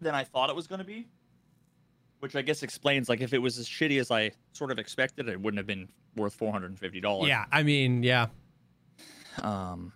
than 0.00 0.14
I 0.14 0.24
thought 0.24 0.50
it 0.50 0.56
was 0.56 0.66
gonna 0.66 0.84
be. 0.84 1.06
Which 2.20 2.34
I 2.34 2.42
guess 2.42 2.62
explains 2.62 3.08
like 3.08 3.20
if 3.20 3.32
it 3.32 3.38
was 3.38 3.58
as 3.58 3.68
shitty 3.68 4.00
as 4.00 4.10
I 4.10 4.32
sort 4.52 4.70
of 4.72 4.78
expected, 4.78 5.28
it 5.28 5.40
wouldn't 5.40 5.58
have 5.58 5.66
been 5.66 5.88
worth 6.16 6.34
four 6.34 6.50
hundred 6.50 6.70
and 6.70 6.78
fifty 6.78 7.00
dollars. 7.00 7.28
Yeah. 7.28 7.44
I 7.52 7.62
mean, 7.62 8.02
yeah. 8.02 8.26
Um. 9.42 9.92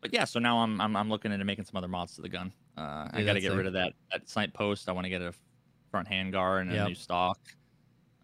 But 0.00 0.12
yeah, 0.12 0.24
so 0.24 0.38
now 0.40 0.58
I'm 0.58 0.80
I'm 0.80 0.94
I'm 0.96 1.08
looking 1.08 1.32
into 1.32 1.44
making 1.44 1.64
some 1.64 1.76
other 1.76 1.88
mods 1.88 2.14
to 2.16 2.22
the 2.22 2.28
gun. 2.28 2.52
Uh, 2.76 3.08
I 3.12 3.22
got 3.22 3.34
to 3.34 3.40
get 3.40 3.52
rid 3.52 3.66
of 3.66 3.74
that 3.74 3.92
that 4.10 4.28
sight 4.28 4.52
post. 4.54 4.88
I 4.88 4.92
want 4.92 5.04
to 5.04 5.10
get 5.10 5.20
a 5.22 5.32
front 5.90 6.08
handguard 6.08 6.62
and 6.62 6.72
a 6.72 6.74
Yep. 6.76 6.88
new 6.88 6.94
stock. 6.94 7.38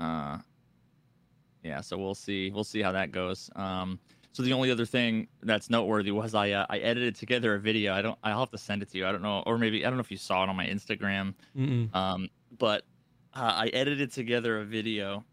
Uh, 0.00 0.38
yeah, 1.62 1.80
so 1.80 1.98
we'll 1.98 2.14
see. 2.14 2.50
We'll 2.50 2.64
see 2.64 2.80
how 2.80 2.92
that 2.92 3.12
goes. 3.12 3.50
Um, 3.56 3.98
so 4.32 4.42
the 4.42 4.52
only 4.52 4.70
other 4.70 4.86
thing 4.86 5.26
that's 5.42 5.68
noteworthy 5.68 6.12
was 6.12 6.34
I 6.34 6.52
uh, 6.52 6.66
I 6.70 6.78
edited 6.78 7.14
together 7.16 7.54
a 7.56 7.58
video. 7.60 7.92
I 7.92 8.00
don't. 8.02 8.18
I'll 8.22 8.40
have 8.40 8.50
to 8.52 8.58
send 8.58 8.82
it 8.82 8.90
to 8.92 8.98
you. 8.98 9.06
I 9.06 9.12
don't 9.12 9.22
know, 9.22 9.42
or 9.46 9.58
maybe 9.58 9.84
I 9.84 9.90
don't 9.90 9.96
know 9.96 10.02
if 10.02 10.10
you 10.10 10.16
saw 10.16 10.44
it 10.44 10.48
on 10.48 10.56
my 10.56 10.66
Instagram. 10.66 11.34
Mm-mm. 11.56 11.94
Um, 11.94 12.28
but 12.58 12.84
uh, 13.34 13.52
I 13.56 13.66
edited 13.68 14.12
together 14.12 14.60
a 14.60 14.64
video 14.64 15.24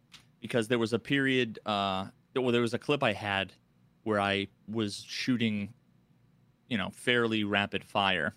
because 0.42 0.68
there 0.68 0.80
was 0.80 0.94
a 0.94 1.00
period. 1.00 1.60
Uh, 1.66 2.08
well, 2.36 2.52
there 2.52 2.62
was 2.62 2.74
a 2.74 2.80
clip 2.80 3.02
I 3.04 3.14
had 3.14 3.54
where 4.04 4.20
I 4.20 4.48
was 4.68 5.06
shooting, 5.08 5.74
you 6.68 6.78
know, 6.78 6.90
fairly 6.92 7.44
rapid 7.44 7.84
fire 7.84 8.36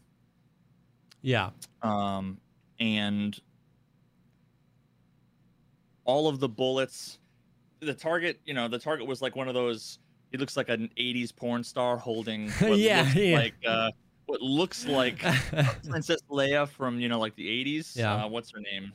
Yeah. 1.22 1.50
um, 1.82 2.38
and 2.80 3.38
all 6.04 6.28
of 6.28 6.40
the 6.40 6.48
bullets 6.48 7.18
the 7.80 7.94
target 7.94 8.40
you 8.44 8.54
know 8.54 8.66
the 8.68 8.78
target 8.78 9.06
was 9.06 9.20
like 9.22 9.36
one 9.36 9.46
of 9.48 9.54
those 9.54 9.98
He 10.32 10.38
looks 10.38 10.56
like 10.56 10.68
an 10.68 10.90
80s 10.98 11.34
porn 11.34 11.62
star 11.62 11.96
holding 11.96 12.50
what 12.60 12.78
Yeah, 12.78 13.02
looks 13.02 13.14
yeah. 13.14 13.36
like 13.36 13.54
uh 13.66 13.90
what 14.26 14.40
looks 14.42 14.86
like 14.86 15.18
princess 15.88 16.20
leia 16.30 16.68
from 16.68 16.98
you 17.00 17.08
know 17.08 17.18
like 17.18 17.34
the 17.36 17.46
80s 17.64 17.96
Yeah. 17.96 18.24
uh, 18.24 18.28
what's 18.28 18.50
her 18.52 18.60
name 18.60 18.92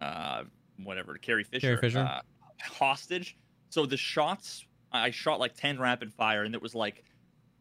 uh 0.00 0.44
whatever 0.84 1.14
carrie 1.16 1.44
fisher 1.44 1.60
Carrie 1.76 1.78
Fisher. 1.80 2.00
Uh, 2.00 2.20
hostage 2.62 3.36
so 3.70 3.86
the 3.86 3.96
shots 3.96 4.66
i 4.92 5.10
shot 5.10 5.38
like 5.40 5.54
10 5.54 5.78
rapid 5.78 6.12
fire 6.12 6.42
and 6.44 6.54
it 6.54 6.60
was 6.62 6.74
like 6.74 7.04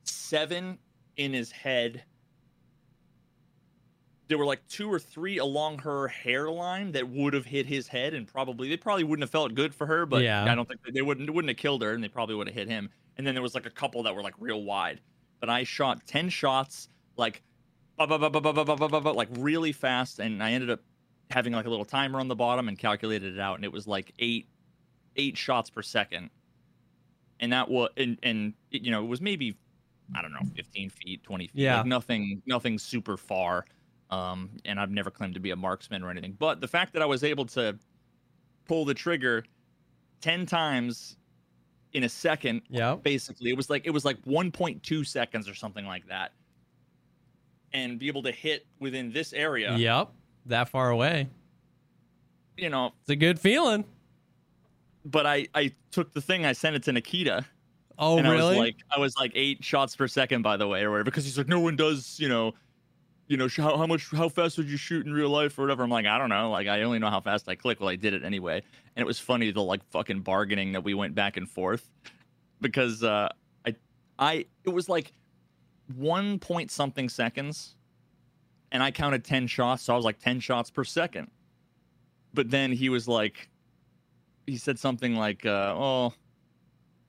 seven 0.03 0.77
in 1.17 1.34
his 1.34 1.51
head 1.51 2.03
there 4.27 4.38
were 4.38 4.46
like 4.46 4.65
two 4.67 4.91
or 4.91 5.00
three 5.00 5.38
along 5.38 5.79
her 5.79 6.08
hairline 6.08 6.91
that 6.94 7.08
would 7.08 7.34
have 7.34 7.46
hit 7.46 7.65
his 7.65 7.88
head 7.88 8.13
and 8.13 8.27
probably 8.27 8.70
they 8.70 8.77
probably 8.77 9.03
wouldn't 9.03 9.24
have 9.24 9.29
felt 9.29 9.53
good 9.53 9.74
for 9.74 9.86
her 9.86 10.05
but 10.05 10.24
yeah. 10.24 10.44
i 10.50 10.55
don't 10.55 10.67
think 10.67 10.79
they 10.94 11.01
wouldn't 11.01 11.29
wouldn't 11.32 11.50
have 11.50 11.58
killed 11.58 11.82
her 11.82 11.94
and 11.94 12.03
they 12.03 12.08
probably 12.08 12.36
would 12.36 12.48
have 12.48 12.55
hit 12.55 12.67
him 12.67 12.89
and 13.17 13.25
then 13.25 13.36
there 13.36 13.44
was 13.44 13.55
like 13.55 13.65
a 13.65 13.72
couple 13.72 14.03
that 14.03 14.15
were 14.15 14.22
like 14.22 14.34
real 14.39 14.63
wide 14.63 15.00
but 15.39 15.50
i 15.50 15.63
shot 15.63 16.05
10 16.08 16.29
shots 16.29 16.89
like 17.17 17.41
like 19.15 19.29
really 19.38 19.72
fast 19.72 20.20
and 20.20 20.44
i 20.44 20.51
ended 20.51 20.70
up 20.70 20.82
having 21.32 21.53
like 21.53 21.65
a 21.65 21.70
little 21.70 21.86
timer 21.86 22.20
on 22.20 22.27
the 22.27 22.36
bottom 22.36 22.67
and 22.67 22.77
calculated 22.77 23.34
it 23.36 23.39
out 23.39 23.55
and 23.55 23.65
it 23.65 23.72
was 23.72 23.88
like 23.88 24.13
eight 24.20 24.48
eight 25.15 25.38
shots 25.38 25.70
per 25.70 25.82
second 25.82 26.29
and 27.39 27.53
that 27.53 27.70
was 27.70 27.89
and 27.98 28.17
and 28.24 28.53
you 28.70 28.91
know 28.91 29.03
it 29.03 29.08
was 29.08 29.22
maybe 29.22 29.55
i 30.15 30.22
don't 30.22 30.34
know 30.34 30.39
15 30.55 30.89
feet 30.89 31.24
20 31.24 31.48
feet 31.48 31.51
yeah. 31.55 31.77
like 31.77 31.86
nothing 31.86 32.41
nothing 32.46 32.77
super 32.77 33.17
far 33.17 33.65
um 34.15 34.50
and 34.65 34.79
i've 34.79 34.91
never 34.91 35.10
claimed 35.12 35.34
to 35.34 35.39
be 35.39 35.51
a 35.51 35.55
marksman 35.55 36.03
or 36.03 36.10
anything 36.10 36.36
but 36.39 36.62
the 36.62 36.67
fact 36.67 36.93
that 36.93 37.01
i 37.01 37.05
was 37.05 37.24
able 37.24 37.45
to 37.45 37.77
pull 38.67 38.86
the 38.86 38.93
trigger 38.93 39.43
10 40.22 40.45
times 40.45 41.17
in 41.93 42.03
a 42.03 42.10
second 42.10 42.62
Yep. 42.69 43.03
basically 43.03 43.50
it 43.50 43.57
was 43.57 43.69
like 43.69 43.86
it 43.86 43.91
was 43.91 44.05
like 44.05 44.22
1.2 44.24 45.05
seconds 45.05 45.48
or 45.50 45.53
something 45.55 45.86
like 45.86 46.07
that 46.07 46.31
and 47.74 48.00
be 48.00 48.07
able 48.07 48.24
to 48.24 48.31
hit 48.31 48.65
within 48.79 49.12
this 49.12 49.34
area 49.34 49.75
Yep. 49.75 50.10
That 50.48 50.69
far 50.69 50.89
away. 50.91 51.27
you 52.57 52.69
know 52.69 52.93
It's 53.01 53.10
a 53.10 53.15
good 53.15 53.39
feeling. 53.39 53.84
but 55.05 55.25
i 55.25 55.48
i 55.55 55.72
took 55.91 56.13
the 56.13 56.22
thing 56.22 56.45
i 56.45 56.53
sent 56.53 56.75
it 56.75 56.84
to 56.84 56.91
nikita 56.91 57.45
Oh, 57.98 58.17
and 58.17 58.27
I 58.27 58.31
was 58.31 58.39
really? 58.41 58.57
like, 58.57 58.75
I 58.93 59.00
was 59.00 59.15
like 59.15 59.31
eight 59.36 59.63
shots 59.63 59.95
per 59.95 60.05
second, 60.10 60.41
by 60.41 60.57
the 60.57 60.67
way, 60.67 60.81
or 60.84 60.91
whatever, 60.91 61.05
because 61.05 61.24
he's 61.24 61.38
like, 61.38 61.48
no 61.48 61.62
one 61.62 61.77
does, 61.77 62.19
you 62.19 62.27
know, 62.27 62.53
you 63.27 63.38
know, 63.38 63.48
how, 63.58 63.77
how 63.77 63.88
much, 63.88 64.10
how 64.12 64.29
fast 64.29 64.58
would 64.58 64.70
you 64.70 64.77
shoot 64.77 65.05
in 65.05 65.13
real 65.13 65.29
life 65.29 65.58
or 65.58 65.63
whatever. 65.63 65.84
I'm 65.84 65.89
like, 65.89 66.05
I 66.05 66.17
don't 66.17 66.29
know, 66.29 66.51
like 66.51 66.67
I 66.67 66.84
only 66.84 67.00
know 67.00 67.10
how 67.10 67.22
fast 67.22 67.50
I 67.50 67.55
click. 67.55 67.79
Well, 67.79 67.89
I 67.89 67.96
did 67.96 68.13
it 68.13 68.24
anyway, 68.24 68.62
and 68.96 69.01
it 69.01 69.05
was 69.05 69.20
funny 69.20 69.51
the 69.51 69.62
like 69.62 69.84
fucking 69.91 70.22
bargaining 70.22 70.74
that 70.74 70.84
we 70.84 70.94
went 70.94 71.15
back 71.15 71.38
and 71.38 71.50
forth, 71.50 71.89
because 72.62 73.03
uh, 73.03 73.29
I, 73.65 73.75
I, 74.20 74.46
it 74.63 74.70
was 74.70 74.89
like 74.89 75.12
one 75.96 76.39
point 76.39 76.72
something 76.72 77.10
seconds, 77.10 77.75
and 78.72 78.84
I 78.84 78.91
counted 78.91 79.24
ten 79.24 79.48
shots, 79.48 79.84
so 79.84 79.94
I 79.94 79.96
was 79.96 80.05
like 80.05 80.20
ten 80.20 80.39
shots 80.39 80.70
per 80.70 80.84
second, 80.84 81.32
but 82.34 82.51
then 82.51 82.72
he 82.72 82.89
was 82.89 83.08
like, 83.08 83.50
he 84.46 84.58
said 84.58 84.77
something 84.77 85.15
like, 85.15 85.46
uh, 85.46 85.74
oh. 85.75 86.13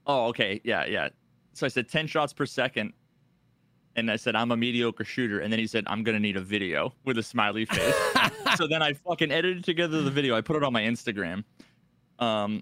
Oh, 0.09 0.27
okay. 0.27 0.61
Yeah, 0.63 0.85
yeah. 0.85 1.09
So 1.53 1.65
I 1.65 1.69
said 1.69 1.89
10 1.89 2.07
shots 2.07 2.33
per 2.33 2.45
second. 2.45 2.93
And 3.97 4.11
I 4.11 4.15
said, 4.15 4.35
I'm 4.35 4.51
a 4.51 4.57
mediocre 4.57 5.03
shooter. 5.03 5.39
And 5.39 5.51
then 5.51 5.59
he 5.59 5.65
said, 5.67 5.83
I'm 5.87 6.03
going 6.03 6.15
to 6.15 6.19
need 6.19 6.37
a 6.37 6.41
video 6.41 6.93
with 7.03 7.17
a 7.17 7.23
smiley 7.23 7.65
face. 7.65 7.95
so 8.55 8.67
then 8.67 8.83
I 8.83 8.93
fucking 8.93 9.31
edited 9.31 9.63
together 9.63 10.03
the 10.03 10.11
video. 10.11 10.35
I 10.35 10.41
put 10.41 10.55
it 10.55 10.63
on 10.63 10.71
my 10.71 10.83
Instagram. 10.83 11.43
Um, 12.19 12.61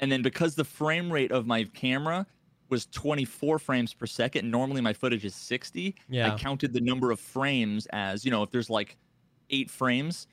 and 0.00 0.12
then 0.12 0.22
because 0.22 0.54
the 0.54 0.64
frame 0.64 1.10
rate 1.10 1.32
of 1.32 1.46
my 1.46 1.64
camera 1.64 2.26
was 2.68 2.86
24 2.86 3.58
frames 3.58 3.94
per 3.94 4.06
second, 4.06 4.50
normally 4.50 4.80
my 4.80 4.92
footage 4.92 5.24
is 5.24 5.34
60. 5.34 5.94
Yeah. 6.08 6.32
I 6.32 6.38
counted 6.38 6.74
the 6.74 6.80
number 6.80 7.10
of 7.10 7.18
frames 7.18 7.86
as, 7.86 8.24
you 8.24 8.30
know, 8.30 8.42
if 8.42 8.50
there's 8.50 8.68
like 8.68 8.96
eight 9.50 9.70
frames, 9.70 10.26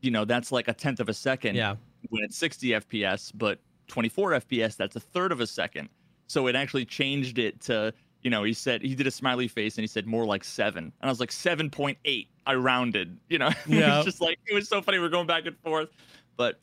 you 0.00 0.10
know, 0.10 0.24
that's 0.24 0.50
like 0.52 0.68
a 0.68 0.72
tenth 0.72 1.00
of 1.00 1.08
a 1.08 1.14
second 1.14 1.54
yeah. 1.54 1.76
when 2.10 2.24
it's 2.24 2.36
60 2.36 2.70
FPS, 2.70 3.30
but 3.34 3.60
24 3.86 4.32
FPS, 4.32 4.76
that's 4.76 4.96
a 4.96 5.00
third 5.00 5.30
of 5.30 5.40
a 5.40 5.46
second. 5.46 5.88
So 6.26 6.48
it 6.48 6.56
actually 6.56 6.84
changed 6.84 7.38
it 7.38 7.60
to, 7.62 7.94
you 8.24 8.30
know, 8.30 8.42
he 8.42 8.52
said 8.54 8.82
he 8.82 8.94
did 8.94 9.06
a 9.06 9.10
smiley 9.10 9.46
face 9.46 9.76
and 9.76 9.82
he 9.82 9.86
said 9.86 10.06
more 10.06 10.24
like 10.24 10.42
seven. 10.42 10.84
And 10.84 10.92
I 11.02 11.08
was 11.08 11.20
like 11.20 11.30
7.8. 11.30 12.26
I 12.46 12.54
rounded, 12.54 13.18
you 13.28 13.38
know, 13.38 13.46
it 13.48 13.56
Yeah. 13.68 13.98
was 13.98 14.06
just 14.06 14.20
like, 14.20 14.38
it 14.46 14.54
was 14.54 14.66
so 14.68 14.80
funny. 14.82 14.98
We're 14.98 15.08
going 15.10 15.26
back 15.26 15.44
and 15.46 15.56
forth. 15.60 15.90
But, 16.36 16.58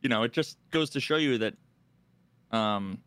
you 0.00 0.08
know, 0.08 0.22
it 0.22 0.32
just 0.32 0.56
goes 0.70 0.88
to 0.90 1.00
show 1.00 1.16
you 1.16 1.38
that, 1.38 1.54
um, 2.52 2.98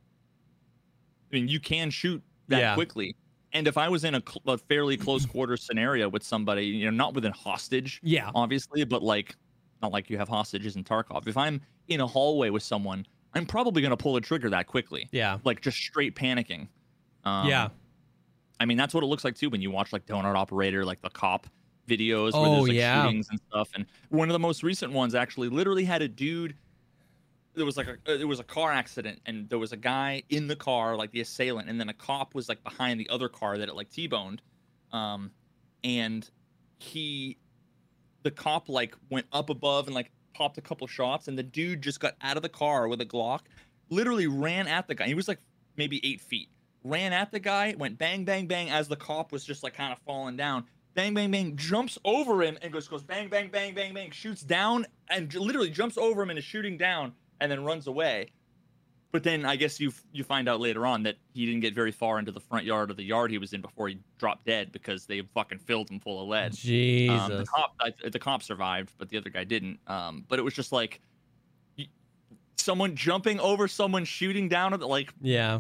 I 1.32 1.36
mean, 1.36 1.48
you 1.48 1.60
can 1.60 1.90
shoot 1.90 2.22
that 2.50 2.60
Yeah. 2.60 2.74
quickly. 2.76 3.16
And 3.54 3.68
if 3.68 3.78
I 3.78 3.88
was 3.90 4.04
in 4.04 4.16
a, 4.16 4.22
cl- 4.28 4.54
a 4.54 4.58
fairly 4.58 4.98
close 4.98 5.26
quarter 5.26 5.56
scenario 5.58 6.10
with 6.10 6.24
somebody, 6.24 6.66
you 6.66 6.86
know, 6.86 6.92
not 6.92 7.14
within 7.14 7.32
hostage, 7.32 8.02
Yeah. 8.04 8.30
obviously, 8.36 8.84
but 8.84 9.02
like 9.04 9.36
not 9.82 9.92
like 9.94 10.10
you 10.10 10.18
have 10.18 10.28
hostages 10.28 10.76
in 10.76 10.84
Tarkov. 10.84 11.28
If 11.28 11.38
I'm 11.38 11.62
in 11.88 12.02
a 12.02 12.08
hallway 12.08 12.50
with 12.50 12.64
someone, 12.64 13.06
I'm 13.34 13.46
probably 13.46 13.82
gonna 13.82 13.98
pull 13.98 14.14
the 14.14 14.22
trigger 14.22 14.50
that 14.50 14.68
quickly, 14.68 15.08
Yeah. 15.12 15.38
like 15.46 15.62
just 15.62 15.78
straight 15.78 16.16
panicking. 16.16 16.68
Um, 17.24 17.48
yeah. 17.48 17.70
I 18.60 18.66
mean 18.66 18.78
that's 18.78 18.94
what 18.94 19.04
it 19.04 19.08
looks 19.08 19.24
like 19.24 19.36
too 19.36 19.50
when 19.50 19.62
you 19.62 19.72
watch 19.72 19.92
like 19.94 20.06
Donut 20.06 20.36
Operator, 20.36 20.86
like 20.86 21.02
the 21.02 21.10
cop 21.10 21.48
videos 21.88 22.34
where 22.34 22.42
Oh, 22.48 22.56
there's 22.56 22.68
like 22.70 22.78
yeah. 22.78 23.04
shootings 23.06 23.28
and 23.30 23.40
stuff. 23.50 23.70
And 23.76 23.86
one 24.10 24.30
of 24.30 24.34
the 24.34 24.40
most 24.40 24.64
recent 24.64 24.92
ones 24.94 25.14
actually 25.14 25.50
literally 25.50 25.86
had 25.86 26.02
a 26.02 26.08
dude. 26.08 26.56
There 27.54 27.66
was 27.66 27.78
like 27.78 27.88
a 27.88 27.94
uh, 28.12 28.18
there 28.18 28.28
was 28.28 28.40
a 28.40 28.44
car 28.44 28.72
accident 28.72 29.22
and 29.26 29.48
there 29.50 29.60
was 29.60 29.72
a 29.72 29.78
guy 29.78 30.24
in 30.30 30.48
the 30.48 30.56
car 30.56 30.96
like 30.96 31.12
the 31.12 31.22
assailant 31.22 31.70
and 31.70 31.80
then 31.80 31.90
a 31.90 31.94
cop 31.94 32.34
was 32.36 32.50
like 32.50 32.64
behind 32.64 33.00
the 33.00 33.08
other 33.10 33.30
car 33.30 33.58
that 33.58 33.70
it 33.70 33.76
like 33.76 33.90
t-boned, 33.90 34.42
um, 34.92 35.32
and 35.84 36.30
he, 36.80 37.38
the 38.24 38.32
cop 38.32 38.68
like 38.68 38.96
went 39.10 39.26
up 39.32 39.50
above 39.50 39.86
and 39.88 39.96
like 39.96 40.12
popped 40.34 40.58
a 40.58 40.62
couple 40.62 40.86
shots 40.88 41.30
and 41.30 41.38
the 41.38 41.44
dude 41.44 41.82
just 41.82 42.02
got 42.02 42.16
out 42.22 42.36
of 42.36 42.44
the 42.44 42.50
car 42.50 42.90
with 42.90 43.00
a 43.00 43.06
Glock, 43.06 43.42
literally 43.90 44.28
ran 44.28 44.68
at 44.68 44.88
the 44.88 44.96
guy. 44.96 45.06
He 45.08 45.14
was 45.14 45.30
like 45.30 45.40
maybe 45.78 46.02
eight 46.04 46.20
feet 46.20 46.50
ran 46.86 47.12
at 47.12 47.32
the 47.32 47.40
guy, 47.40 47.76
went 47.78 47.98
bang, 47.98 48.24
bang, 48.24 48.48
bang 48.48 48.70
as 48.70 48.88
the 48.88 48.96
cop 48.96 49.32
was 49.32 49.44
just 49.44 49.64
like 49.64 49.74
kind 49.74 49.92
of 49.92 50.00
falling 50.06 50.38
down. 50.38 50.66
Bang, 50.94 51.14
bang, 51.14 51.30
bang, 51.30 51.58
jumps 51.58 51.98
over 52.06 52.42
him 52.42 52.58
and 52.62 52.72
goes, 52.72 52.88
goes 52.88 53.04
bang, 53.04 53.28
bang, 53.28 53.50
bang, 53.50 53.74
bang, 53.74 53.94
bang, 53.94 54.12
shoots 54.12 54.42
down 54.42 54.86
and 55.10 55.34
literally 55.34 55.70
jumps 55.70 55.98
over 55.98 56.22
him 56.22 56.30
and 56.30 56.40
is 56.40 56.46
shooting 56.46 56.78
down 56.78 57.12
and 57.42 57.52
then 57.52 57.66
runs 57.66 57.88
away. 57.88 58.32
But 59.12 59.24
then 59.24 59.46
I 59.46 59.56
guess 59.56 59.80
you 59.80 59.90
f- 59.90 60.04
you 60.12 60.24
find 60.24 60.48
out 60.48 60.60
later 60.60 60.86
on 60.86 61.04
that 61.04 61.16
he 61.34 61.46
didn't 61.46 61.62
get 61.62 61.74
very 61.74 61.92
far 61.92 62.20
into 62.20 62.32
the 62.32 62.40
front 62.40 62.66
yard 62.66 62.92
of 62.92 62.98
the 62.98 63.04
yard 63.04 63.32
he 63.32 63.38
was 63.38 63.54
in 63.54 63.62
before 63.62 63.88
he 63.88 63.98
dropped 64.20 64.46
dead 64.46 64.72
because 64.72 65.06
they 65.06 65.22
fucking 65.34 65.60
filled 65.60 65.90
him 65.90 66.00
full 66.00 66.22
of 66.22 66.28
lead. 66.28 66.54
Jesus. 66.54 67.18
Um, 67.20 67.38
the 67.38 67.46
cop, 67.46 67.76
the 68.12 68.20
cop 68.20 68.44
survived, 68.44 68.94
but 68.98 69.10
the 69.10 69.18
other 69.18 69.30
guy 69.30 69.44
didn't. 69.44 69.80
Um, 69.88 70.26
but 70.28 70.38
it 70.38 70.42
was 70.44 70.54
just 70.54 70.72
like, 70.72 71.02
someone 72.58 72.96
jumping 72.96 73.40
over 73.40 73.68
someone 73.68 74.04
shooting 74.06 74.50
down 74.50 74.74
at 74.74 74.80
the, 74.80 74.88
like 74.88 75.14
Yeah. 75.22 75.60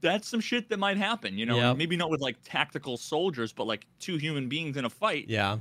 That's 0.00 0.28
some 0.28 0.40
shit 0.40 0.68
that 0.68 0.78
might 0.78 0.96
happen, 0.96 1.36
you 1.36 1.46
know. 1.46 1.56
Yep. 1.56 1.76
Maybe 1.76 1.96
not 1.96 2.10
with 2.10 2.20
like 2.20 2.36
tactical 2.44 2.96
soldiers, 2.96 3.52
but 3.52 3.66
like 3.66 3.86
two 3.98 4.16
human 4.16 4.48
beings 4.48 4.76
in 4.76 4.84
a 4.84 4.90
fight. 4.90 5.26
Yeah. 5.28 5.58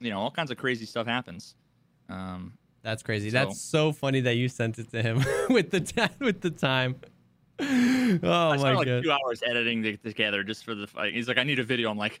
You 0.00 0.10
know, 0.10 0.18
all 0.20 0.30
kinds 0.30 0.50
of 0.50 0.56
crazy 0.56 0.84
stuff 0.86 1.06
happens. 1.06 1.54
Um, 2.08 2.52
That's 2.82 3.02
crazy. 3.02 3.30
So- 3.30 3.34
That's 3.34 3.60
so 3.60 3.92
funny 3.92 4.20
that 4.22 4.34
you 4.36 4.48
sent 4.48 4.78
it 4.78 4.90
to 4.90 5.02
him 5.02 5.24
with 5.50 5.70
the 5.70 5.80
ta- 5.80 6.10
with 6.18 6.40
the 6.40 6.50
time. 6.50 6.96
Oh 7.60 8.50
I 8.50 8.56
my 8.56 8.58
spent 8.58 8.76
like 8.78 8.86
god. 8.86 9.02
two 9.04 9.12
hours 9.12 9.42
editing 9.46 9.84
it 9.84 10.02
together 10.02 10.42
just 10.42 10.64
for 10.64 10.74
the 10.74 10.86
fight. 10.86 11.14
He's 11.14 11.28
like, 11.28 11.38
I 11.38 11.44
need 11.44 11.60
a 11.60 11.62
video. 11.64 11.90
I'm 11.90 11.96
like, 11.96 12.20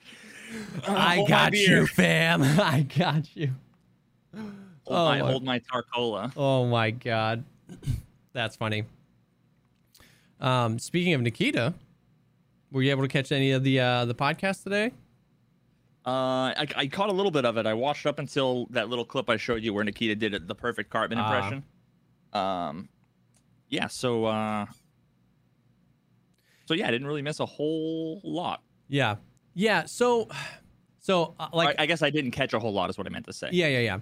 "Uh, 0.86 0.92
I 0.96 1.24
got 1.28 1.52
you, 1.52 1.86
fam. 1.86 2.42
I 2.60 2.82
got 2.96 3.34
you. 3.36 3.50
Hold, 4.34 4.52
Oh 4.86 5.04
my, 5.04 5.20
my- 5.20 5.30
hold 5.30 5.44
my 5.44 5.58
Tarcola. 5.60 6.32
Oh 6.36 6.66
my 6.66 6.92
god. 6.92 7.44
That's 8.32 8.54
funny. 8.56 8.84
Um, 10.42 10.78
speaking 10.78 11.14
of 11.14 11.22
Nikita, 11.22 11.72
were 12.70 12.82
you 12.82 12.90
able 12.90 13.02
to 13.02 13.08
catch 13.08 13.32
any 13.32 13.52
of 13.52 13.62
the 13.64 13.80
uh, 13.80 14.04
the 14.04 14.14
podcast 14.14 14.64
today? 14.64 14.92
Uh, 16.04 16.50
I, 16.58 16.66
I 16.76 16.86
caught 16.88 17.08
a 17.10 17.12
little 17.12 17.30
bit 17.30 17.44
of 17.44 17.56
it. 17.56 17.64
I 17.64 17.74
watched 17.74 18.06
up 18.06 18.18
until 18.18 18.66
that 18.70 18.88
little 18.88 19.04
clip 19.04 19.30
I 19.30 19.36
showed 19.36 19.62
you 19.62 19.72
where 19.72 19.84
Nikita 19.84 20.16
did 20.16 20.34
it, 20.34 20.48
the 20.48 20.54
perfect 20.54 20.90
Cartman 20.90 21.18
Ah. 21.20 21.32
impression. 21.32 21.64
Um, 22.32 22.88
yeah. 23.68 23.86
So, 23.86 24.24
uh, 24.24 24.66
so 26.66 26.74
yeah, 26.74 26.88
I 26.88 26.90
didn't 26.90 27.06
really 27.06 27.22
miss 27.22 27.38
a 27.38 27.46
whole 27.46 28.20
lot. 28.24 28.62
Yeah. 28.88 29.16
Yeah. 29.54 29.84
So, 29.84 30.28
so 30.98 31.34
uh, 31.38 31.48
like, 31.52 31.76
I, 31.78 31.84
I 31.84 31.86
guess 31.86 32.02
I 32.02 32.10
didn't 32.10 32.32
catch 32.32 32.52
a 32.52 32.58
whole 32.58 32.72
lot, 32.72 32.90
is 32.90 32.98
what 32.98 33.06
I 33.06 33.10
meant 33.10 33.26
to 33.26 33.32
say. 33.32 33.50
yeah, 33.52 33.68
yeah, 33.68 33.78
yeah. 33.80 33.98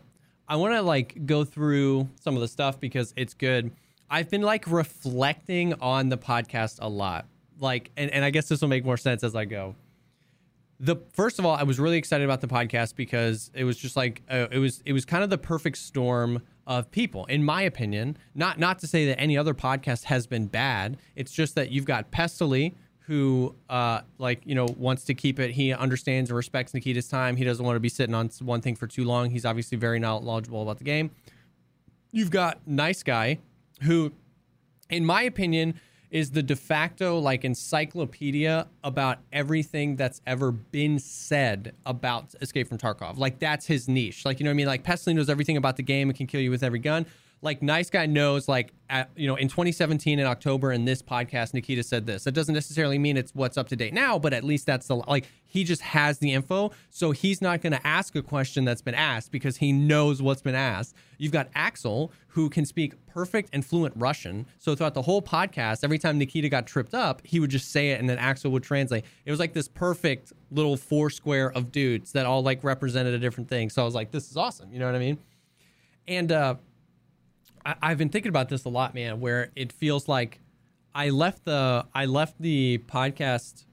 I 0.48 0.56
want 0.56 0.72
to 0.74 0.80
like 0.82 1.26
go 1.26 1.44
through 1.44 2.08
some 2.18 2.34
of 2.34 2.40
the 2.40 2.48
stuff 2.48 2.80
because 2.80 3.12
it's 3.16 3.34
good. 3.34 3.70
I've 4.10 4.28
been 4.28 4.42
like 4.42 4.64
reflecting 4.66 5.74
on 5.80 6.08
the 6.08 6.18
podcast 6.18 6.78
a 6.80 6.88
lot. 6.88 7.26
Like, 7.58 7.90
and, 7.96 8.10
and 8.10 8.24
I 8.24 8.30
guess 8.30 8.48
this 8.48 8.60
will 8.60 8.68
make 8.68 8.84
more 8.84 8.96
sense 8.96 9.22
as 9.22 9.36
I 9.36 9.44
go. 9.44 9.76
the 10.80 10.96
first 11.12 11.38
of 11.38 11.44
all, 11.46 11.54
I 11.54 11.62
was 11.62 11.78
really 11.78 11.98
excited 11.98 12.24
about 12.24 12.40
the 12.40 12.48
podcast 12.48 12.96
because 12.96 13.50
it 13.54 13.64
was 13.64 13.76
just 13.76 13.96
like 13.96 14.22
uh, 14.30 14.46
it 14.50 14.58
was 14.58 14.82
it 14.86 14.92
was 14.94 15.04
kind 15.04 15.22
of 15.22 15.30
the 15.30 15.38
perfect 15.38 15.76
storm 15.78 16.42
of 16.66 16.90
people, 16.90 17.26
in 17.26 17.44
my 17.44 17.62
opinion. 17.62 18.16
Not 18.34 18.58
not 18.58 18.78
to 18.80 18.86
say 18.86 19.06
that 19.06 19.20
any 19.20 19.36
other 19.36 19.54
podcast 19.54 20.04
has 20.04 20.26
been 20.26 20.46
bad. 20.46 20.96
It's 21.16 21.32
just 21.32 21.54
that 21.56 21.70
you've 21.70 21.84
got 21.84 22.10
Pestily, 22.10 22.74
who 23.00 23.54
uh 23.68 24.00
like 24.18 24.40
you 24.46 24.54
know 24.54 24.66
wants 24.78 25.04
to 25.04 25.14
keep 25.14 25.38
it. 25.38 25.50
He 25.50 25.72
understands 25.72 26.30
and 26.30 26.36
respects 26.36 26.72
Nikita's 26.72 27.08
time. 27.08 27.36
He 27.36 27.44
doesn't 27.44 27.64
want 27.64 27.76
to 27.76 27.80
be 27.80 27.90
sitting 27.90 28.14
on 28.14 28.30
one 28.40 28.60
thing 28.62 28.74
for 28.74 28.86
too 28.86 29.04
long. 29.04 29.30
He's 29.30 29.44
obviously 29.44 29.76
very 29.76 29.98
knowledgeable 30.00 30.62
about 30.62 30.78
the 30.78 30.84
game. 30.84 31.10
You've 32.12 32.30
got 32.30 32.66
Nice 32.66 33.02
Guy, 33.02 33.38
who 33.82 34.12
in 34.90 35.04
my 35.06 35.22
opinion, 35.22 35.74
is 36.10 36.32
the 36.32 36.42
de 36.42 36.56
facto 36.56 37.18
like 37.18 37.44
encyclopedia 37.44 38.66
about 38.82 39.18
everything 39.32 39.94
that's 39.94 40.20
ever 40.26 40.50
been 40.50 40.98
said 40.98 41.72
about 41.86 42.34
Escape 42.40 42.68
from 42.68 42.78
Tarkov. 42.78 43.16
Like 43.16 43.38
that's 43.38 43.66
his 43.66 43.88
niche. 43.88 44.24
Like 44.24 44.40
you 44.40 44.44
know 44.44 44.50
what 44.50 44.54
I 44.54 44.56
mean? 44.56 44.66
Like 44.66 44.82
Pestily 44.82 45.14
knows 45.14 45.30
everything 45.30 45.56
about 45.56 45.76
the 45.76 45.84
game 45.84 46.08
and 46.08 46.16
can 46.16 46.26
kill 46.26 46.40
you 46.40 46.50
with 46.50 46.64
every 46.64 46.80
gun. 46.80 47.06
Like 47.42 47.62
Nice 47.62 47.88
Guy 47.88 48.06
knows 48.06 48.48
like 48.48 48.72
at, 48.90 49.08
you 49.16 49.26
know 49.26 49.36
in 49.36 49.48
2017 49.48 50.18
in 50.18 50.26
October 50.26 50.72
in 50.72 50.84
this 50.84 51.00
podcast 51.00 51.54
Nikita 51.54 51.82
said 51.82 52.06
this. 52.06 52.24
That 52.24 52.32
doesn't 52.32 52.54
necessarily 52.54 52.98
mean 52.98 53.16
it's 53.16 53.34
what's 53.34 53.56
up 53.56 53.68
to 53.68 53.76
date 53.76 53.94
now, 53.94 54.18
but 54.18 54.32
at 54.32 54.44
least 54.44 54.66
that's 54.66 54.86
the 54.86 54.96
like 54.96 55.26
he 55.46 55.64
just 55.64 55.82
has 55.82 56.18
the 56.18 56.32
info. 56.32 56.70
So 56.90 57.10
he's 57.10 57.40
not 57.40 57.60
going 57.60 57.72
to 57.72 57.84
ask 57.86 58.14
a 58.14 58.22
question 58.22 58.64
that's 58.64 58.82
been 58.82 58.94
asked 58.94 59.32
because 59.32 59.56
he 59.56 59.72
knows 59.72 60.22
what's 60.22 60.42
been 60.42 60.54
asked. 60.54 60.94
You've 61.18 61.32
got 61.32 61.48
Axel 61.54 62.12
who 62.28 62.48
can 62.48 62.64
speak 62.64 62.94
perfect 63.06 63.50
and 63.52 63.64
fluent 63.64 63.94
Russian. 63.96 64.46
So 64.58 64.76
throughout 64.76 64.94
the 64.94 65.02
whole 65.02 65.20
podcast, 65.20 65.82
every 65.82 65.98
time 65.98 66.18
Nikita 66.18 66.48
got 66.48 66.66
tripped 66.66 66.94
up, 66.94 67.20
he 67.24 67.40
would 67.40 67.50
just 67.50 67.72
say 67.72 67.90
it 67.90 67.98
and 67.98 68.08
then 68.08 68.18
Axel 68.18 68.52
would 68.52 68.62
translate. 68.62 69.04
It 69.24 69.30
was 69.30 69.40
like 69.40 69.52
this 69.52 69.66
perfect 69.66 70.32
little 70.52 70.76
four 70.76 71.10
square 71.10 71.50
of 71.52 71.72
dudes 71.72 72.12
that 72.12 72.26
all 72.26 72.42
like 72.42 72.62
represented 72.62 73.14
a 73.14 73.18
different 73.18 73.48
thing. 73.48 73.70
So 73.70 73.82
I 73.82 73.84
was 73.84 73.94
like, 73.94 74.12
this 74.12 74.30
is 74.30 74.36
awesome. 74.36 74.72
You 74.72 74.78
know 74.78 74.86
what 74.86 74.94
I 74.94 75.00
mean? 75.00 75.18
And 76.06 76.30
uh, 76.30 76.54
I- 77.64 77.76
I've 77.82 77.98
been 77.98 78.08
thinking 78.08 78.28
about 78.30 78.48
this 78.48 78.64
a 78.64 78.68
lot, 78.68 78.94
man, 78.94 79.20
where 79.20 79.50
it 79.56 79.72
feels 79.72 80.08
like 80.08 80.40
I 80.94 81.10
left 81.10 81.44
the 81.44 81.86
I 81.94 82.06
left 82.06 82.40
the 82.40 82.78
podcast 82.86 83.64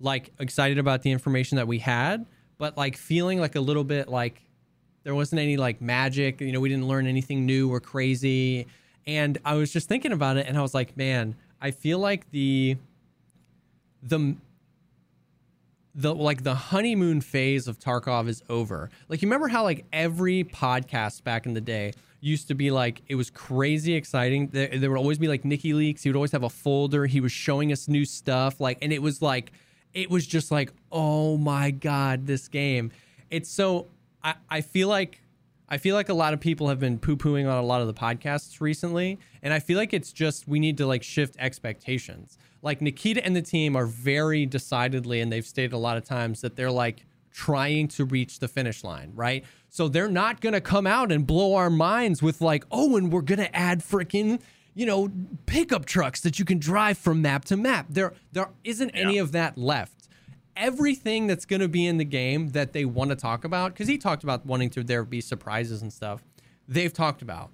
like 0.00 0.32
excited 0.38 0.78
about 0.78 1.02
the 1.02 1.12
information 1.12 1.56
that 1.56 1.68
we 1.68 1.78
had, 1.78 2.26
but 2.58 2.76
like 2.76 2.96
feeling 2.96 3.38
like 3.40 3.54
a 3.54 3.60
little 3.60 3.84
bit 3.84 4.08
like 4.08 4.42
there 5.04 5.14
wasn't 5.14 5.40
any 5.40 5.56
like 5.56 5.80
magic, 5.80 6.40
you 6.40 6.52
know, 6.52 6.60
we 6.60 6.68
didn't 6.68 6.88
learn 6.88 7.06
anything 7.06 7.46
new 7.46 7.72
or 7.72 7.80
crazy. 7.80 8.66
And 9.06 9.38
I 9.44 9.54
was 9.54 9.72
just 9.72 9.88
thinking 9.88 10.12
about 10.12 10.36
it 10.36 10.46
and 10.46 10.56
I 10.56 10.62
was 10.62 10.74
like, 10.74 10.96
man, 10.96 11.36
I 11.60 11.70
feel 11.70 11.98
like 11.98 12.30
the 12.30 12.76
the 14.02 14.36
the 15.94 16.14
like 16.14 16.42
the 16.42 16.54
honeymoon 16.54 17.20
phase 17.20 17.68
of 17.68 17.78
Tarkov 17.78 18.28
is 18.28 18.42
over. 18.48 18.90
Like 19.08 19.22
you 19.22 19.26
remember 19.28 19.48
how 19.48 19.62
like 19.62 19.84
every 19.92 20.44
podcast 20.44 21.22
back 21.22 21.46
in 21.46 21.54
the 21.54 21.60
day 21.60 21.92
used 22.22 22.46
to 22.48 22.54
be 22.54 22.70
like 22.70 23.02
it 23.08 23.16
was 23.16 23.28
crazy 23.30 23.94
exciting. 23.94 24.46
There, 24.48 24.68
there 24.68 24.90
would 24.90 24.98
always 24.98 25.18
be 25.18 25.28
like 25.28 25.44
Nikki 25.44 25.74
leaks. 25.74 26.02
He 26.02 26.08
would 26.08 26.16
always 26.16 26.32
have 26.32 26.44
a 26.44 26.48
folder. 26.48 27.06
He 27.06 27.20
was 27.20 27.32
showing 27.32 27.72
us 27.72 27.88
new 27.88 28.04
stuff. 28.04 28.60
Like 28.60 28.78
and 28.80 28.92
it 28.92 29.02
was 29.02 29.20
like 29.20 29.52
it 29.92 30.08
was 30.08 30.26
just 30.26 30.50
like 30.50 30.72
oh 30.90 31.36
my 31.36 31.72
god 31.72 32.26
this 32.26 32.48
game. 32.48 32.92
It's 33.30 33.50
so 33.50 33.88
I 34.22 34.34
I 34.48 34.60
feel 34.60 34.88
like 34.88 35.20
I 35.68 35.78
feel 35.78 35.96
like 35.96 36.10
a 36.10 36.14
lot 36.14 36.32
of 36.32 36.40
people 36.40 36.68
have 36.68 36.78
been 36.78 36.98
poo 36.98 37.16
pooing 37.16 37.50
on 37.50 37.58
a 37.58 37.62
lot 37.62 37.80
of 37.80 37.88
the 37.88 37.94
podcasts 37.94 38.60
recently. 38.60 39.18
And 39.42 39.52
I 39.52 39.58
feel 39.58 39.76
like 39.76 39.92
it's 39.92 40.12
just 40.12 40.46
we 40.46 40.60
need 40.60 40.76
to 40.78 40.86
like 40.86 41.02
shift 41.02 41.34
expectations. 41.38 42.38
Like 42.62 42.80
Nikita 42.80 43.24
and 43.24 43.34
the 43.34 43.42
team 43.42 43.74
are 43.74 43.86
very 43.86 44.46
decidedly, 44.46 45.20
and 45.20 45.32
they've 45.32 45.46
stated 45.46 45.72
a 45.72 45.78
lot 45.78 45.96
of 45.96 46.04
times 46.04 46.42
that 46.42 46.54
they're 46.54 46.70
like 46.70 47.04
trying 47.32 47.88
to 47.88 48.04
reach 48.04 48.38
the 48.38 48.48
finish 48.48 48.84
line, 48.84 49.12
right? 49.14 49.44
So 49.68 49.88
they're 49.88 50.08
not 50.08 50.40
going 50.40 50.52
to 50.52 50.60
come 50.60 50.86
out 50.86 51.10
and 51.10 51.26
blow 51.26 51.54
our 51.54 51.70
minds 51.70 52.22
with 52.22 52.40
like, 52.40 52.64
oh, 52.70 52.96
and 52.96 53.12
we're 53.12 53.22
going 53.22 53.38
to 53.38 53.54
add 53.56 53.80
freaking, 53.80 54.40
you 54.74 54.86
know, 54.86 55.10
pickup 55.46 55.86
trucks 55.86 56.20
that 56.20 56.38
you 56.38 56.44
can 56.44 56.58
drive 56.58 56.98
from 56.98 57.22
map 57.22 57.44
to 57.46 57.56
map. 57.56 57.86
There, 57.88 58.12
there 58.32 58.50
isn't 58.64 58.90
any 58.90 59.18
of 59.18 59.32
that 59.32 59.56
left. 59.56 60.08
Everything 60.54 61.26
that's 61.26 61.46
going 61.46 61.60
to 61.60 61.68
be 61.68 61.86
in 61.86 61.96
the 61.96 62.04
game 62.04 62.50
that 62.50 62.74
they 62.74 62.84
want 62.84 63.10
to 63.10 63.16
talk 63.16 63.44
about 63.44 63.72
because 63.72 63.88
he 63.88 63.96
talked 63.96 64.22
about 64.22 64.44
wanting 64.44 64.68
to 64.70 64.84
there 64.84 65.04
be 65.04 65.20
surprises 65.20 65.80
and 65.80 65.92
stuff 65.92 66.22
they've 66.68 66.92
talked 66.92 67.22
about. 67.22 67.50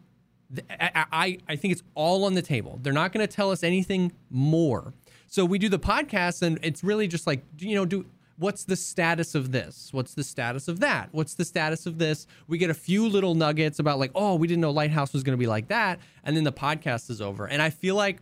I, 0.71 1.05
I, 1.12 1.38
I 1.49 1.57
think 1.57 1.73
it's 1.73 1.83
all 1.95 2.25
on 2.25 2.35
the 2.35 2.43
table. 2.43 2.79
They're 2.83 2.93
not 2.93 3.12
going 3.12 3.27
to 3.27 3.33
tell 3.33 3.51
us 3.51 3.62
anything 3.62 4.12
more. 4.31 4.95
So 5.27 5.45
we 5.45 5.59
do 5.59 5.69
the 5.69 5.79
podcast 5.79 6.43
and 6.43 6.59
it's 6.62 6.83
really 6.83 7.07
just 7.07 7.27
like 7.27 7.45
you 7.59 7.75
know 7.75 7.85
do 7.85 8.07
what's 8.38 8.64
the 8.64 8.77
status 8.77 9.35
of 9.35 9.53
this? 9.53 9.90
What's 9.92 10.14
the 10.14 10.24
status 10.24 10.68
of 10.68 10.81
that? 10.81 11.09
What's 11.12 11.35
the 11.35 11.44
status 11.44 11.87
of 11.87 11.98
this? 11.98 12.27
We 12.46 12.57
get 12.57 12.70
a 12.70 12.74
few 12.74 13.09
little 13.09 13.35
nuggets 13.35 13.79
about 13.79 13.98
like 13.98 14.12
oh 14.14 14.37
we 14.37 14.46
didn't 14.46 14.61
know 14.61 14.70
lighthouse 14.70 15.12
was 15.12 15.22
going 15.22 15.37
to 15.37 15.40
be 15.40 15.46
like 15.46 15.68
that 15.68 15.98
and 16.24 16.37
then 16.37 16.44
the 16.44 16.53
podcast 16.53 17.11
is 17.11 17.20
over. 17.20 17.46
And 17.46 17.61
i 17.61 17.70
feel 17.70 17.94
like 17.94 18.20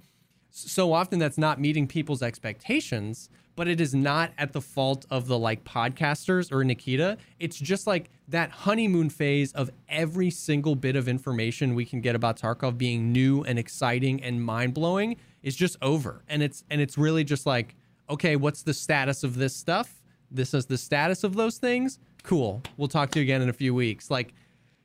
so 0.50 0.92
often 0.92 1.18
that's 1.18 1.38
not 1.38 1.60
meeting 1.60 1.86
people's 1.86 2.22
expectations 2.22 3.28
but 3.56 3.66
it 3.66 3.80
is 3.80 3.94
not 3.94 4.32
at 4.36 4.52
the 4.52 4.60
fault 4.60 5.06
of 5.10 5.26
the 5.26 5.38
like 5.38 5.64
podcasters 5.64 6.52
or 6.52 6.62
nikita. 6.62 7.16
It's 7.40 7.58
just 7.58 7.86
like 7.86 8.10
that 8.28 8.50
honeymoon 8.50 9.08
phase 9.08 9.50
of 9.54 9.70
every 9.88 10.30
single 10.30 10.76
bit 10.76 10.94
of 10.94 11.08
information 11.08 11.74
we 11.74 11.86
can 11.86 12.02
get 12.02 12.14
about 12.14 12.38
tarkov 12.38 12.76
being 12.76 13.12
new 13.12 13.42
and 13.44 13.58
exciting 13.58 14.22
and 14.22 14.44
mind-blowing 14.44 15.16
is 15.42 15.56
just 15.56 15.78
over. 15.80 16.22
And 16.28 16.42
it's 16.42 16.64
and 16.70 16.82
it's 16.82 16.98
really 16.98 17.24
just 17.24 17.46
like 17.46 17.74
okay 18.08 18.36
what's 18.36 18.62
the 18.62 18.74
status 18.74 19.24
of 19.24 19.36
this 19.36 19.56
stuff 19.56 20.02
this 20.30 20.54
is 20.54 20.66
the 20.66 20.78
status 20.78 21.24
of 21.24 21.34
those 21.36 21.58
things 21.58 21.98
cool 22.22 22.62
we'll 22.76 22.88
talk 22.88 23.10
to 23.10 23.18
you 23.18 23.22
again 23.22 23.42
in 23.42 23.48
a 23.48 23.52
few 23.52 23.74
weeks 23.74 24.10
like 24.10 24.34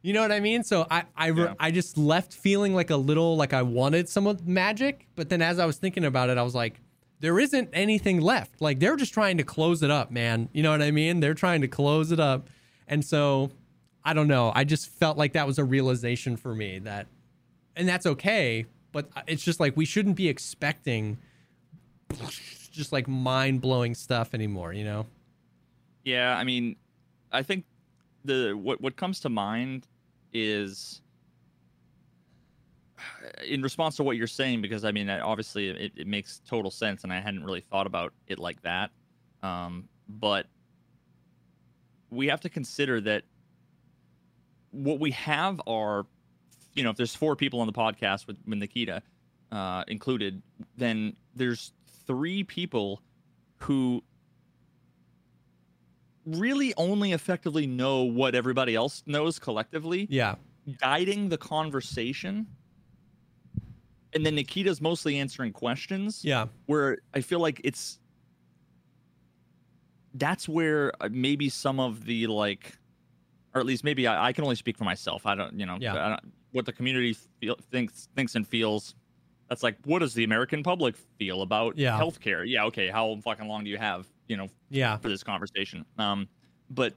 you 0.04 0.14
know 0.14 0.22
what 0.22 0.32
I 0.32 0.40
mean? 0.40 0.64
So 0.64 0.88
I 0.90 1.04
I, 1.16 1.28
re- 1.28 1.44
Yeah. 1.44 1.54
I 1.60 1.72
just 1.72 1.98
left 1.98 2.34
feeling 2.34 2.74
like 2.74 2.90
a 2.90 2.96
little 2.96 3.36
like 3.38 3.54
I 3.54 3.62
wanted 3.62 4.10
some 4.10 4.26
of 4.26 4.48
magic, 4.48 5.08
but 5.16 5.30
then 5.30 5.42
as 5.42 5.60
I 5.60 5.66
was 5.66 5.78
thinking 5.78 6.06
about 6.06 6.30
it, 6.30 6.38
I 6.40 6.44
was 6.44 6.56
like, 6.56 6.80
there 7.20 7.40
isn't 7.40 7.70
anything 7.72 8.20
left. 8.20 8.62
Like 8.62 8.80
they're 8.80 8.96
just 8.96 9.14
trying 9.14 9.38
to 9.38 9.44
close 9.44 9.84
it 9.84 9.92
up, 9.92 10.10
man. 10.10 10.50
You 10.54 10.64
know 10.64 10.72
what 10.72 10.82
I 10.82 10.90
mean? 10.90 11.20
They're 11.20 11.36
trying 11.36 11.62
to 11.62 11.68
close 11.68 12.12
it 12.12 12.20
up, 12.20 12.50
and 12.88 13.06
so 13.06 13.52
I 14.04 14.14
don't 14.14 14.28
know. 14.28 14.52
I 14.56 14.64
just 14.64 14.90
felt 14.90 15.20
like 15.20 15.34
that 15.34 15.46
was 15.46 15.60
a 15.60 15.64
realization 15.64 16.36
for 16.36 16.56
me 16.56 16.80
that, 16.80 17.06
and 17.76 17.88
that's 17.88 18.08
okay. 18.08 18.66
But 18.92 19.10
it's 19.28 19.44
just 19.44 19.60
like 19.60 19.78
we 19.78 19.86
shouldn't 19.86 20.16
be 20.16 20.28
expecting 20.30 21.20
just 22.72 22.92
like 22.92 23.08
mind 23.08 23.62
blowing 23.62 23.94
stuff 23.94 24.34
anymore. 24.34 24.74
You 24.74 24.84
know? 24.84 25.06
Yeah, 26.04 26.36
I 26.36 26.44
mean, 26.44 26.76
I 27.32 27.44
think 27.44 27.66
the 28.26 28.54
what 28.54 28.82
what 28.82 28.96
comes 28.96 29.20
to 29.22 29.30
mind 29.30 29.88
is 30.34 31.02
in 33.46 33.62
response 33.62 33.96
to 33.98 34.04
what 34.04 34.16
you're 34.16 34.28
saying 34.28 34.62
because 34.62 34.86
I 34.86 34.92
mean 34.92 35.10
obviously 35.10 35.70
it, 35.70 35.92
it 35.96 36.08
makes 36.08 36.42
total 36.48 36.72
sense 36.72 37.04
and 37.04 37.12
I 37.12 37.20
hadn't 37.20 37.44
really 37.44 37.62
thought 37.62 37.88
about 37.88 38.14
it 38.28 38.40
like 38.40 38.62
that. 38.62 38.92
Um, 39.44 39.88
but 40.08 40.46
we 42.10 42.28
have 42.28 42.42
to 42.42 42.50
consider 42.50 43.02
that 43.02 43.24
what 44.72 45.00
we 45.00 45.12
have 45.12 45.60
are 45.68 46.06
you 46.74 46.84
know 46.84 46.90
if 46.90 46.98
there's 46.98 47.16
four 47.16 47.36
people 47.36 47.60
on 47.60 47.68
the 47.68 47.74
podcast 47.74 48.28
with, 48.28 48.38
with 48.46 48.60
Nikita 48.60 49.02
uh, 49.52 49.84
included, 49.88 50.42
then 50.78 51.16
there's 51.36 51.74
three 52.08 52.44
people 52.44 53.02
who 53.58 54.04
really 56.26 56.74
only 56.78 57.12
effectively 57.14 57.66
know 57.68 58.04
what 58.04 58.36
everybody 58.36 58.76
else 58.76 59.04
knows 59.06 59.40
collectively, 59.40 60.08
Yeah. 60.10 60.36
guiding 60.80 61.30
the 61.30 61.38
conversation. 61.38 62.48
And 64.14 64.26
then 64.26 64.36
Nikita's 64.36 64.82
mostly 64.82 65.18
answering 65.18 65.54
questions 65.54 66.24
Yeah. 66.24 66.48
where 66.66 66.98
I 67.14 67.22
feel 67.22 67.40
like 67.40 67.62
it's 67.64 68.00
that's 70.16 70.50
where 70.50 70.92
uh, 71.02 71.08
maybe 71.12 71.48
some 71.50 71.80
of 71.80 72.06
the 72.06 72.28
like, 72.28 72.78
or 73.56 73.62
at 73.62 73.66
least 73.66 73.84
maybe 73.84 74.08
I, 74.08 74.28
I 74.28 74.34
can 74.34 74.44
only 74.44 74.56
speak 74.58 74.78
for 74.78 74.84
myself. 74.84 75.26
I 75.26 75.36
don't, 75.36 75.58
you 75.58 75.66
know, 75.66 75.78
Yeah. 75.80 75.94
I 76.06 76.10
don't, 76.10 76.34
what 76.52 76.66
the 76.66 76.74
community 76.74 77.16
feel, 77.40 77.56
thinks 77.72 78.10
thinks 78.16 78.36
and 78.36 78.46
feels. 78.48 78.96
That's 79.48 79.64
like, 79.64 79.78
what 79.86 80.00
does 80.00 80.14
the 80.14 80.24
American 80.24 80.64
public 80.64 80.96
feel 81.18 81.42
about 81.42 81.78
Yeah. 81.78 81.98
healthcare? 82.00 82.44
Yeah, 82.48 82.66
okay. 82.66 82.90
How 82.90 83.18
fucking 83.24 83.48
long 83.48 83.64
do 83.64 83.70
you 83.70 83.78
have, 83.78 84.08
you 84.32 84.38
know, 84.38 84.48
Yeah. 84.70 84.96
for 84.98 85.10
this 85.10 85.24
conversation? 85.24 85.86
Um, 85.98 86.30
but 86.70 86.96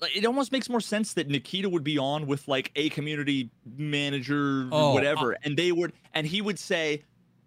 like, 0.00 0.14
it 0.16 0.26
almost 0.26 0.50
makes 0.52 0.68
more 0.68 0.80
sense 0.80 1.14
that 1.14 1.28
Nikita 1.28 1.68
would 1.68 1.84
be 1.84 1.96
on 1.96 2.26
with 2.26 2.46
like 2.48 2.70
a 2.76 2.88
community 2.90 3.50
manager, 3.64 4.68
Oh, 4.72 4.92
whatever, 4.92 5.36
and 5.44 5.56
they 5.56 5.70
would, 5.72 5.92
and 6.12 6.26
he 6.26 6.42
would 6.42 6.58
say, 6.58 7.02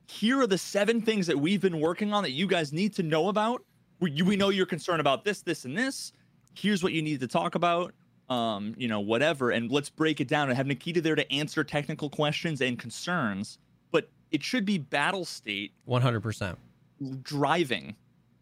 "Here 0.08 0.40
are 0.40 0.48
the 0.48 0.58
seven 0.58 1.02
things 1.02 1.28
that 1.28 1.38
we've 1.38 1.62
been 1.62 1.80
working 1.80 2.14
on 2.14 2.24
that 2.24 2.32
you 2.32 2.48
guys 2.48 2.72
need 2.74 2.94
to 2.96 3.04
know 3.04 3.28
about. 3.28 3.64
We, 4.00 4.12
you- 4.12 4.26
we 4.26 4.36
know 4.38 4.50
you're 4.50 4.66
concerned 4.66 5.02
about 5.02 5.26
this, 5.26 5.42
this, 5.42 5.66
and 5.66 5.78
this. 5.78 6.14
Here's 6.56 6.82
what 6.82 6.94
you 6.94 7.02
need 7.02 7.20
to 7.20 7.28
talk 7.28 7.56
about." 7.56 7.94
Um, 8.30 8.76
you 8.78 8.88
know, 8.88 9.00
whatever, 9.00 9.50
and 9.50 9.72
let's 9.72 9.90
break 9.90 10.22
it 10.22 10.28
down 10.28 10.50
and 10.50 10.56
have 10.58 10.68
Nikita 10.68 11.02
there 11.02 11.16
to 11.16 11.32
answer 11.34 11.64
technical 11.64 12.12
questions 12.12 12.62
and 12.62 12.78
concerns. 12.78 13.58
But 13.92 14.08
it 14.30 14.44
should 14.44 14.66
be 14.66 14.78
Battlestate 14.78 15.72
100%. 15.88 16.56
Driving. 17.22 17.96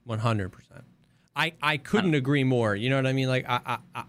One 0.06 0.20
hundred 0.20 0.50
percent. 0.52 0.84
I 1.36 1.54
I 1.62 1.78
couldn't 1.78 2.16
agree 2.16 2.44
more. 2.44 2.76
You 2.76 2.90
know 2.90 2.96
what 2.96 3.08
I 3.08 3.14
mean? 3.14 3.28
Like 3.28 3.46
I 3.48 3.60
I 3.66 3.78
I, 3.96 4.04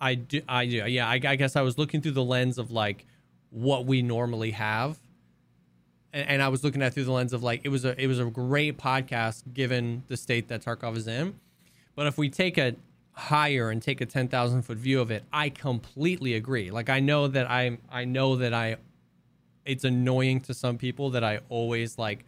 I 0.00 0.14
do 0.14 0.42
I 0.48 0.66
do. 0.66 0.76
Yeah. 0.86 1.08
I, 1.08 1.20
I 1.24 1.36
guess 1.36 1.56
I 1.56 1.62
was 1.62 1.78
looking 1.78 2.00
through 2.00 2.12
the 2.12 2.24
lens 2.24 2.58
of 2.58 2.70
like 2.70 3.06
what 3.50 3.86
we 3.86 4.02
normally 4.02 4.52
have, 4.52 4.98
and, 6.12 6.26
and 6.26 6.42
I 6.42 6.48
was 6.48 6.64
looking 6.64 6.82
at 6.82 6.94
through 6.94 7.04
the 7.04 7.12
lens 7.12 7.32
of 7.32 7.42
like 7.42 7.60
it 7.64 7.68
was 7.68 7.84
a 7.84 8.00
it 8.02 8.06
was 8.06 8.18
a 8.18 8.24
great 8.24 8.78
podcast 8.78 9.52
given 9.52 10.02
the 10.08 10.16
state 10.16 10.48
that 10.48 10.62
Tarkov 10.64 10.96
is 10.96 11.06
in, 11.06 11.38
but 11.94 12.06
if 12.06 12.18
we 12.18 12.30
take 12.30 12.58
a 12.58 12.74
higher 13.12 13.68
and 13.68 13.82
take 13.82 14.00
a 14.00 14.06
ten 14.06 14.26
thousand 14.26 14.62
foot 14.62 14.78
view 14.78 15.00
of 15.00 15.10
it, 15.10 15.22
I 15.32 15.50
completely 15.50 16.34
agree. 16.34 16.70
Like 16.70 16.88
I 16.88 17.00
know 17.00 17.28
that 17.28 17.50
I 17.50 17.78
I 17.90 18.06
know 18.06 18.36
that 18.36 18.54
I 18.54 18.76
it's 19.64 19.84
annoying 19.84 20.40
to 20.40 20.54
some 20.54 20.78
people 20.78 21.10
that 21.10 21.22
I 21.22 21.40
always 21.48 21.98
like 21.98 22.24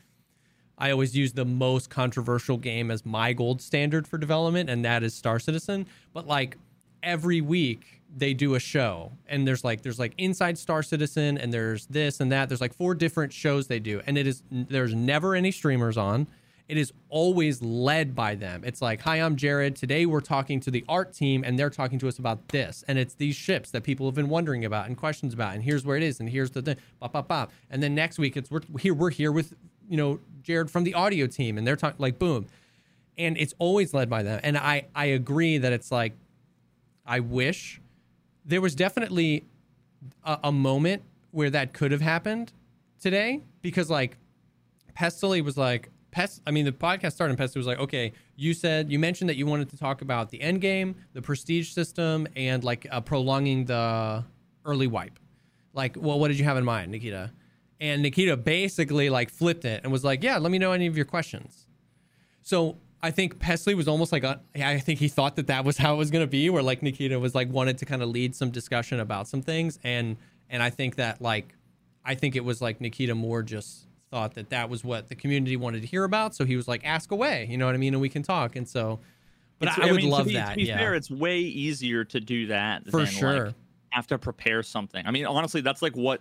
I 0.79 0.91
always 0.91 1.17
use 1.17 1.33
the 1.33 1.45
most 1.45 1.91
controversial 1.91 2.57
game 2.57 2.91
as 2.91 3.07
my 3.07 3.33
gold 3.33 3.63
standard 3.63 4.09
for 4.09 4.19
development, 4.19 4.69
and 4.71 4.85
that 4.85 5.03
is 5.03 5.15
Star 5.15 5.39
Citizen. 5.39 5.87
But 6.13 6.27
like 6.27 6.57
every 7.03 7.41
week 7.41 8.03
they 8.17 8.35
do 8.35 8.55
a 8.55 8.61
show, 8.61 9.13
and 9.29 9.47
there's 9.47 9.65
like 9.65 9.83
there's 9.83 9.99
like 9.99 10.15
Inside 10.19 10.59
Star 10.59 10.83
Citizen, 10.83 11.39
and 11.39 11.53
there's 11.53 11.87
this 11.87 12.21
and 12.21 12.33
that. 12.33 12.49
There's 12.49 12.61
like 12.61 12.75
four 12.75 12.95
different 12.95 13.33
shows 13.33 13.67
they 13.67 13.81
do, 13.81 14.01
and 14.07 14.19
it 14.19 14.27
is 14.27 14.43
there's 14.51 14.95
never 14.95 15.35
any 15.35 15.51
streamers 15.51 15.97
on. 15.97 16.27
It 16.67 16.79
is 16.79 16.95
always 17.11 17.61
led 17.61 18.15
by 18.15 18.37
them. 18.37 18.63
It's 18.65 18.81
like, 18.81 19.03
hi, 19.03 19.17
I'm 19.17 19.37
Jared. 19.37 19.77
Today 19.77 20.07
we're 20.07 20.23
talking 20.23 20.61
to 20.61 20.71
the 20.71 20.83
art 20.89 21.13
team, 21.13 21.45
and 21.45 21.59
they're 21.59 21.69
talking 21.69 21.99
to 21.99 22.09
us 22.09 22.19
about 22.19 22.49
this. 22.49 22.83
And 22.89 22.99
it's 22.99 23.15
these 23.15 23.37
ships 23.37 23.71
that 23.73 23.83
people 23.83 24.07
have 24.07 24.15
been 24.15 24.31
wondering 24.31 24.65
about 24.65 24.87
and 24.87 24.97
questions 24.97 25.35
about. 25.35 25.55
And 25.55 25.63
here's 25.63 25.85
where 25.85 25.99
it 25.99 26.03
is, 26.03 26.21
and 26.21 26.29
here's 26.29 26.53
the 26.53 26.63
thing. 26.63 26.77
Bop, 27.01 27.13
bop, 27.13 27.29
bop. 27.29 27.53
And 27.71 27.83
then 27.83 27.95
next 27.95 28.19
week 28.19 28.37
it's 28.37 28.51
we're 28.51 28.63
here. 28.79 28.95
We're 28.95 29.11
here 29.11 29.31
with 29.31 29.53
you 29.89 29.97
know 29.97 30.21
Jared 30.43 30.71
from 30.71 30.85
the 30.85 30.95
audio 30.95 31.27
team, 31.27 31.59
and 31.59 31.67
they're 31.67 31.77
talking 31.77 31.97
like 31.99 32.19
boom. 32.19 32.47
And 33.17 33.39
it's 33.39 33.55
always 33.59 33.95
led 33.95 34.11
by 34.11 34.23
them. 34.23 34.41
And 34.43 34.59
I 34.59 34.87
I 34.95 35.07
agree 35.07 35.59
that 35.59 35.73
it's 35.73 35.93
like, 35.93 36.15
I 37.07 37.21
wish 37.21 37.81
there 38.45 38.61
was 38.61 38.75
definitely 38.75 39.45
a, 40.25 40.39
a 40.45 40.53
moment 40.53 41.03
where 41.31 41.51
that 41.51 41.73
could 41.73 41.93
have 41.93 42.01
happened 42.01 42.53
today 43.01 43.41
because 43.63 43.91
like 43.91 44.17
Pestily 44.97 45.43
was 45.43 45.57
like 45.57 45.91
Pest. 46.11 46.43
I 46.47 46.51
mean, 46.51 46.65
the 46.65 46.73
podcast 46.73 47.13
started 47.13 47.39
and 47.39 47.39
Pestily 47.39 47.57
was 47.57 47.67
like, 47.67 47.79
okay, 47.79 48.13
you 48.37 48.55
said 48.55 48.91
you 48.91 48.99
mentioned 48.99 49.29
that 49.29 49.37
you 49.37 49.47
wanted 49.47 49.71
to 49.71 49.77
talk 49.77 50.03
about 50.03 50.31
the 50.31 50.41
end 50.41 50.61
game, 50.61 50.95
the 51.13 51.23
prestige 51.23 51.71
system, 51.73 52.27
and 52.37 52.63
like 52.65 52.87
uh, 52.91 53.01
prolonging 53.01 53.65
the 53.65 54.25
early 54.65 54.87
wipe. 54.87 55.19
Like, 55.73 55.97
well, 55.99 56.19
what 56.19 56.29
did 56.29 56.39
you 56.39 56.45
have 56.45 56.57
in 56.57 56.65
mind, 56.65 56.93
Nikita? 56.93 57.33
And 57.81 58.03
Nikita 58.03 58.37
basically 58.37 59.11
like 59.11 59.31
flipped 59.31 59.65
it 59.65 59.83
and 59.83 59.93
was 59.93 60.05
like, 60.05 60.23
yeah, 60.23 60.39
let 60.39 60.51
me 60.53 60.59
know 60.59 60.73
any 60.73 60.87
of 60.87 60.97
your 60.97 61.05
questions. 61.05 61.67
So 62.43 62.77
I 63.03 63.11
think 63.11 63.39
Pestily 63.39 63.75
was 63.75 63.89
almost 63.89 64.13
like, 64.13 64.23
a, 64.25 64.41
I 64.55 64.79
think 64.79 64.99
he 64.99 65.09
thought 65.09 65.37
that 65.37 65.49
that 65.49 65.65
was 65.65 65.77
how 65.77 65.95
it 65.95 65.97
was 65.99 66.11
going 66.11 66.25
to 66.25 66.31
be, 66.31 66.49
where 66.51 66.63
like 66.63 66.83
Nikita 66.83 67.19
was 67.19 67.35
like 67.35 67.51
wanted 67.51 67.79
to 67.79 67.85
kind 67.85 68.03
of 68.03 68.09
lead 68.09 68.35
some 68.35 68.51
discussion 68.51 69.01
about 69.01 69.29
some 69.29 69.43
things, 69.43 69.79
and 69.83 70.17
and 70.49 70.63
I 70.63 70.71
think 70.71 70.97
that 70.97 71.21
like, 71.21 71.55
I 72.05 72.15
think 72.15 72.37
it 72.37 72.45
was 72.45 72.63
like 72.63 72.81
Nikita 72.81 73.15
more 73.15 73.43
just 73.43 73.87
thought 74.11 74.35
that 74.35 74.51
that 74.51 74.71
was 74.71 74.85
what 74.85 75.09
the 75.09 75.15
community 75.15 75.57
wanted 75.57 75.81
to 75.83 75.87
hear 75.87 76.05
about, 76.05 76.35
so 76.35 76.45
he 76.45 76.57
was 76.57 76.69
like, 76.69 76.83
ask 76.85 77.11
away, 77.11 77.47
you 77.51 77.59
know 77.59 77.67
what 77.67 77.75
I 77.75 77.79
mean, 77.79 77.93
and 77.95 78.01
we 78.01 78.09
can 78.09 78.23
talk, 78.23 78.57
and 78.57 78.67
so, 78.69 79.01
but 79.59 79.69
It's- 79.69 79.85
I, 79.85 79.89
I 79.89 79.93
would 79.93 80.01
mean, 80.03 80.11
love 80.11 80.23
to 80.23 80.29
be, 80.29 80.35
that, 80.35 80.51
To 80.51 80.57
be 80.57 80.63
yeah, 80.65 80.79
fair, 80.79 80.95
it's 80.95 81.11
way 81.11 81.41
easier 81.41 82.05
to 82.05 82.21
do 82.21 82.47
that 82.47 82.85
for 82.91 82.99
than, 82.99 83.07
sure, 83.07 83.47
Like, 83.47 83.55
have 83.91 84.07
to 84.09 84.19
prepare 84.19 84.63
something. 84.63 85.05
I 85.07 85.11
mean, 85.11 85.27
honestly, 85.27 85.61
that's 85.61 85.83
like 85.83 85.97
what 85.97 86.21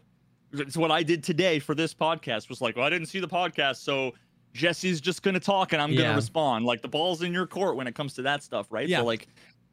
it's 0.53 0.77
what 0.77 0.91
I 0.91 1.03
did 1.03 1.23
today 1.23 1.59
for 1.59 1.75
this 1.75 1.93
podcast. 1.93 2.49
Was 2.49 2.61
like, 2.61 2.75
well, 2.75 2.85
I 2.85 2.89
didn't 2.89 3.07
see 3.07 3.19
the 3.19 3.27
podcast, 3.27 3.77
so 3.77 4.13
Jesse's 4.53 5.01
just 5.01 5.23
gonna 5.23 5.39
talk 5.39 5.73
and 5.73 5.81
I'm 5.81 5.91
Yeah. 5.91 6.03
gonna 6.03 6.15
respond. 6.15 6.65
Like 6.65 6.81
the 6.81 6.87
ball's 6.87 7.21
in 7.23 7.33
your 7.33 7.47
court 7.47 7.75
when 7.75 7.87
it 7.87 7.95
comes 7.95 8.13
to 8.15 8.21
that 8.23 8.43
stuff, 8.43 8.67
right? 8.69 8.87
Yeah. 8.87 8.99
So 8.99 9.05
like, 9.05 9.27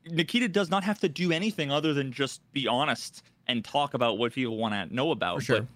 Nikita 0.07 0.49
does 0.49 0.71
not 0.71 0.83
have 0.85 0.99
to 1.01 1.09
do 1.09 1.31
anything 1.33 1.71
other 1.71 1.93
than 1.93 2.13
just 2.13 2.41
be 2.53 2.67
honest 2.67 3.23
and 3.47 3.65
talk 3.65 3.95
about 3.95 4.17
what 4.19 4.33
people 4.33 4.57
want 4.57 4.73
to 4.75 4.95
know 4.95 5.11
about. 5.11 5.37
For 5.37 5.45
sure. 5.45 5.69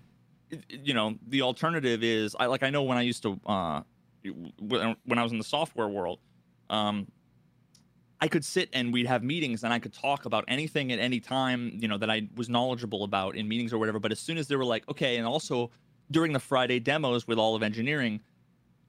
But, 0.50 0.60
you 0.70 0.94
know, 0.94 1.16
the 1.28 1.42
alternative 1.42 2.02
is 2.02 2.34
I 2.38 2.46
like 2.46 2.62
I 2.62 2.70
know 2.70 2.82
when 2.82 2.96
I 2.98 3.02
used 3.02 3.22
to 3.24 3.38
uh 3.46 3.82
when 4.58 4.96
when 5.04 5.18
I 5.18 5.22
was 5.22 5.32
in 5.32 5.38
the 5.38 5.44
software 5.44 5.88
world, 5.88 6.18
um 6.70 7.06
I 8.20 8.28
could 8.28 8.44
sit 8.44 8.68
and 8.72 8.92
we'd 8.92 9.06
have 9.06 9.22
meetings 9.22 9.64
and 9.64 9.72
I 9.72 9.78
could 9.78 9.92
talk 9.92 10.24
about 10.24 10.44
anything 10.48 10.92
at 10.92 10.98
any 10.98 11.20
time, 11.20 11.72
you 11.74 11.88
know, 11.88 11.98
that 11.98 12.10
I 12.10 12.28
was 12.36 12.48
knowledgeable 12.48 13.04
about 13.04 13.36
in 13.36 13.46
meetings 13.48 13.72
or 13.72 13.78
whatever. 13.78 13.98
But 13.98 14.12
as 14.12 14.20
soon 14.20 14.38
as 14.38 14.48
they 14.48 14.56
were 14.56 14.64
like, 14.64 14.88
okay, 14.88 15.16
and 15.16 15.26
also 15.26 15.70
during 16.10 16.32
the 16.32 16.38
Friday 16.40 16.78
demos 16.78 17.26
with 17.26 17.38
all 17.38 17.54
of 17.54 17.62
engineering, 17.62 18.20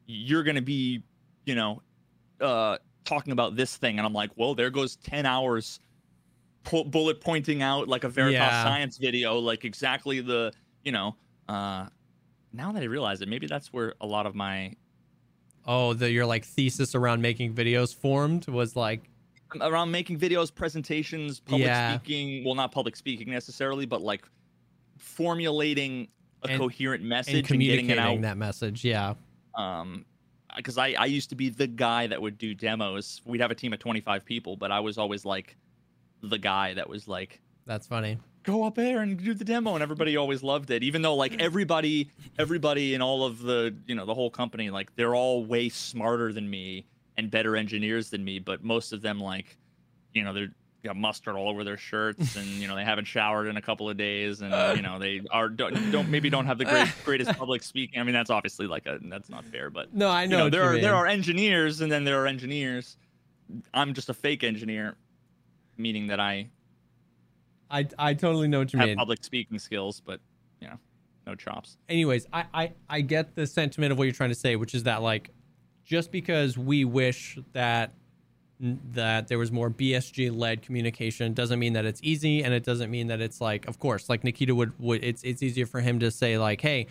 you're 0.05 0.43
going 0.43 0.55
to 0.55 0.61
be, 0.61 1.03
you 1.45 1.55
know, 1.55 1.81
uh, 2.39 2.77
talking 3.03 3.33
about 3.33 3.55
this 3.55 3.77
thing. 3.77 3.97
And 3.97 4.05
I'm 4.05 4.13
like, 4.13 4.31
well, 4.35 4.55
there 4.55 4.69
goes 4.69 4.95
10 4.97 5.25
hours 5.25 5.79
pu- 6.63 6.85
bullet 6.85 7.19
pointing 7.21 7.61
out 7.61 7.87
like 7.87 8.03
a 8.03 8.09
Veritas 8.09 8.39
Yeah. 8.39 8.63
science 8.63 8.97
video, 8.97 9.39
like 9.39 9.65
exactly 9.65 10.21
the, 10.21 10.53
you 10.83 10.91
know, 10.91 11.15
uh, 11.49 11.87
now 12.53 12.71
that 12.71 12.81
I 12.81 12.85
realize 12.85 13.21
it, 13.21 13.27
maybe 13.27 13.47
that's 13.47 13.73
where 13.73 13.95
a 14.01 14.05
lot 14.05 14.25
of 14.25 14.35
my 14.35 14.73
oh, 15.67 15.93
the 15.93 16.11
your 16.11 16.25
like 16.27 16.45
thesis 16.45 16.93
around 16.93 17.21
making 17.21 17.53
videos 17.53 17.93
formed 17.93 18.47
was 18.47 18.75
like, 18.75 19.09
around 19.61 19.91
making 19.91 20.19
videos, 20.19 20.53
presentations, 20.53 21.39
public 21.39 21.67
Yeah. 21.67 21.97
speaking. 21.99 22.43
Well, 22.43 22.55
not 22.55 22.71
public 22.71 22.95
speaking 22.95 23.29
necessarily, 23.29 23.85
but 23.85 24.01
like 24.01 24.25
formulating 24.97 26.07
a 26.43 26.49
And- 26.49 26.59
coherent 26.59 27.01
and 27.01 27.09
message 27.09 27.33
and, 27.35 27.43
getting 27.47 27.87
communicating 27.87 28.19
it 28.19 28.21
that 28.21 28.37
message, 28.37 28.83
yeah. 28.83 29.13
Um, 29.55 30.05
because 30.55 30.77
I 30.77 30.93
I 30.93 31.05
used 31.05 31.29
to 31.29 31.35
be 31.35 31.49
the 31.49 31.67
guy 31.67 32.07
that 32.07 32.21
would 32.21 32.37
do 32.37 32.53
demos. 32.53 33.21
We'd 33.25 33.41
have 33.41 33.51
a 33.51 33.55
team 33.55 33.73
of 33.73 33.79
twenty 33.79 34.01
five 34.01 34.25
people, 34.25 34.55
but 34.57 34.71
I 34.71 34.79
was 34.79 34.97
always 34.97 35.25
like 35.25 35.57
the 36.21 36.37
guy 36.37 36.73
that 36.73 36.89
was 36.89 37.07
like 37.07 37.41
that's 37.65 37.87
funny, 37.87 38.17
go 38.43 38.63
up 38.63 38.75
there 38.75 39.01
and 39.01 39.17
do 39.21 39.33
the 39.33 39.43
demo 39.43 39.73
and 39.73 39.81
everybody 39.81 40.15
always 40.17 40.43
loved 40.43 40.69
it 40.71 40.83
even 40.83 41.01
though 41.01 41.15
like 41.15 41.39
everybody 41.41 42.09
everybody 42.37 42.93
in 42.93 43.01
all 43.01 43.23
of 43.25 43.39
the 43.41 43.75
you 43.87 43.95
know 43.95 44.05
the 44.05 44.13
whole 44.13 44.29
company 44.29 44.69
like 44.69 44.95
they're 44.95 45.15
all 45.15 45.43
way 45.43 45.67
smarter 45.67 46.31
than 46.31 46.47
me 46.49 46.85
and 47.17 47.31
better 47.31 47.55
engineers 47.55 48.09
than 48.09 48.23
me 48.23 48.39
but 48.39 48.63
most 48.63 48.93
of 48.93 49.01
them 49.01 49.19
like 49.19 49.57
you 50.13 50.23
know 50.23 50.33
they're 50.33 50.53
got 50.83 50.95
mustard 50.95 51.35
all 51.35 51.49
over 51.49 51.63
their 51.63 51.77
shirts 51.77 52.35
and 52.35 52.45
you 52.45 52.67
know 52.67 52.75
they 52.75 52.83
haven't 52.83 53.05
showered 53.05 53.47
in 53.47 53.57
a 53.57 53.61
couple 53.61 53.89
of 53.89 53.97
days 53.97 54.41
and 54.41 54.77
you 54.77 54.83
know 54.83 54.99
they 54.99 55.19
are 55.31 55.49
don't, 55.49 55.91
don't 55.91 56.09
maybe 56.09 56.29
don't 56.29 56.45
have 56.45 56.59
the 56.59 56.65
great, 56.65 56.87
greatest 57.03 57.35
public 57.39 57.63
speaking 57.63 57.99
i 57.99 58.03
mean 58.03 58.13
that's 58.13 58.29
obviously 58.29 58.67
like 58.67 58.85
a 58.85 58.99
that's 59.05 59.27
not 59.27 59.43
fair 59.45 59.71
but 59.71 59.91
no, 59.95 60.07
I 60.09 60.23
you 60.23 60.29
know, 60.29 60.37
know 60.37 60.49
there 60.51 60.61
are 60.61 60.73
mean. 60.73 60.83
there 60.83 60.93
are 60.93 61.07
engineers 61.07 61.81
and 61.81 61.91
then 61.91 62.03
there 62.03 62.21
are 62.21 62.27
engineers 62.27 62.97
i'm 63.73 63.95
just 63.95 64.09
a 64.09 64.13
fake 64.13 64.43
engineer 64.43 64.95
meaning 65.75 66.05
that 66.07 66.19
i 66.19 66.49
I 67.69 67.87
I 67.97 68.13
totally 68.13 68.47
know 68.47 68.59
what 68.59 68.71
you 68.73 68.79
have 68.79 68.89
mean. 68.89 68.97
public 68.97 69.23
speaking 69.23 69.57
skills, 69.57 69.99
but 70.05 70.19
you 70.61 70.67
know, 70.67 70.77
no 71.25 71.35
chops. 71.35 71.77
anyways, 71.89 72.27
I, 72.31 72.45
I 72.53 72.71
I 72.89 73.01
get 73.01 73.35
the 73.35 73.47
sentiment 73.47 73.91
of 73.91 73.97
what 73.97 74.03
you're 74.03 74.13
trying 74.13 74.29
to 74.29 74.35
say, 74.35 74.55
which 74.55 74.75
is 74.75 74.83
that 74.83 75.01
like 75.01 75.31
just 75.85 76.11
because 76.11 76.57
we 76.57 76.83
wish 76.83 77.37
that 77.53 77.93
that 78.59 79.27
there 79.27 79.37
was 79.37 79.51
more 79.51 79.69
BSG 79.69 80.35
led 80.35 80.61
communication. 80.61 81.33
Doesn't 81.33 81.59
mean 81.59 81.73
that 81.73 81.85
it's 81.85 81.99
easy, 82.03 82.43
and 82.43 82.53
it 82.53 82.63
doesn't 82.63 82.89
mean 82.89 83.07
that 83.07 83.21
it's 83.21 83.41
like, 83.41 83.67
of 83.67 83.79
course, 83.79 84.09
like 84.09 84.23
Nikita 84.23 84.55
would 84.55 84.77
would 84.79 85.03
it's 85.03 85.23
it's 85.23 85.43
easier 85.43 85.65
for 85.65 85.81
him 85.81 85.99
to 85.99 86.11
say 86.11 86.37
like, 86.37 86.61
hey. 86.61 86.87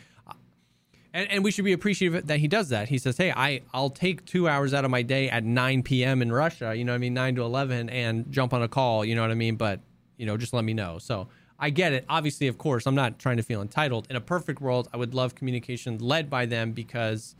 And, 1.12 1.30
and 1.30 1.44
we 1.44 1.52
should 1.52 1.64
be 1.64 1.72
appreciative 1.72 2.26
that 2.26 2.40
he 2.40 2.48
does 2.48 2.70
that. 2.70 2.88
He 2.88 2.98
says, 2.98 3.16
"Hey, 3.16 3.30
I 3.30 3.62
I'll 3.72 3.90
take 3.90 4.24
two 4.24 4.48
hours 4.48 4.74
out 4.74 4.84
of 4.84 4.90
my 4.90 5.02
day 5.02 5.30
at 5.30 5.44
9 5.44 5.84
p.m. 5.84 6.22
in 6.22 6.32
Russia. 6.32 6.74
You 6.74 6.84
know, 6.84 6.90
what 6.90 6.96
I 6.96 6.98
mean, 6.98 7.14
9 7.14 7.36
to 7.36 7.42
11, 7.42 7.88
and 7.88 8.32
jump 8.32 8.52
on 8.52 8.62
a 8.62 8.68
call. 8.68 9.04
You 9.04 9.14
know 9.14 9.22
what 9.22 9.30
I 9.30 9.34
mean? 9.34 9.54
But 9.54 9.78
you 10.16 10.26
know, 10.26 10.36
just 10.36 10.52
let 10.52 10.64
me 10.64 10.74
know." 10.74 10.98
So 10.98 11.28
I 11.58 11.70
get 11.70 11.92
it. 11.92 12.04
Obviously, 12.08 12.48
of 12.48 12.58
course, 12.58 12.84
I'm 12.86 12.96
not 12.96 13.18
trying 13.20 13.36
to 13.36 13.44
feel 13.44 13.62
entitled. 13.62 14.08
In 14.10 14.16
a 14.16 14.20
perfect 14.20 14.60
world, 14.60 14.88
I 14.92 14.96
would 14.96 15.14
love 15.14 15.34
communication 15.34 15.98
led 15.98 16.28
by 16.28 16.46
them 16.46 16.72
because, 16.72 17.36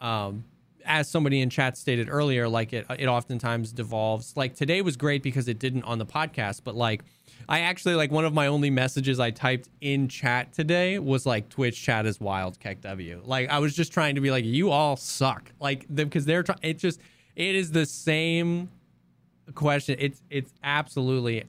um, 0.00 0.44
as 0.84 1.08
somebody 1.08 1.40
in 1.40 1.50
chat 1.50 1.76
stated 1.76 2.08
earlier, 2.10 2.48
like 2.48 2.72
it, 2.72 2.86
it 2.98 3.06
oftentimes 3.06 3.72
devolves. 3.72 4.36
Like 4.36 4.54
today 4.54 4.82
was 4.82 4.96
great 4.96 5.22
because 5.22 5.48
it 5.48 5.58
didn't 5.58 5.84
on 5.84 5.98
the 5.98 6.06
podcast, 6.06 6.62
but 6.64 6.74
like 6.74 7.04
I 7.48 7.60
actually 7.60 7.94
like 7.94 8.10
one 8.10 8.24
of 8.24 8.34
my 8.34 8.46
only 8.46 8.70
messages 8.70 9.20
I 9.20 9.30
typed 9.30 9.68
in 9.80 10.08
chat 10.08 10.52
today 10.52 10.98
was 10.98 11.26
like 11.26 11.48
Twitch 11.48 11.80
chat 11.80 12.06
is 12.06 12.20
wild, 12.20 12.58
KEKW. 12.58 13.26
Like 13.26 13.48
I 13.50 13.58
was 13.58 13.74
just 13.74 13.92
trying 13.92 14.14
to 14.16 14.20
be 14.20 14.30
like, 14.30 14.44
you 14.44 14.70
all 14.70 14.96
suck, 14.96 15.52
like 15.60 15.86
because 15.94 16.24
they're 16.24 16.42
trying. 16.42 16.58
It 16.62 16.78
just 16.78 17.00
it 17.36 17.54
is 17.54 17.70
the 17.72 17.86
same 17.86 18.70
question. 19.54 19.96
It's 19.98 20.22
it's 20.30 20.52
absolutely 20.62 21.44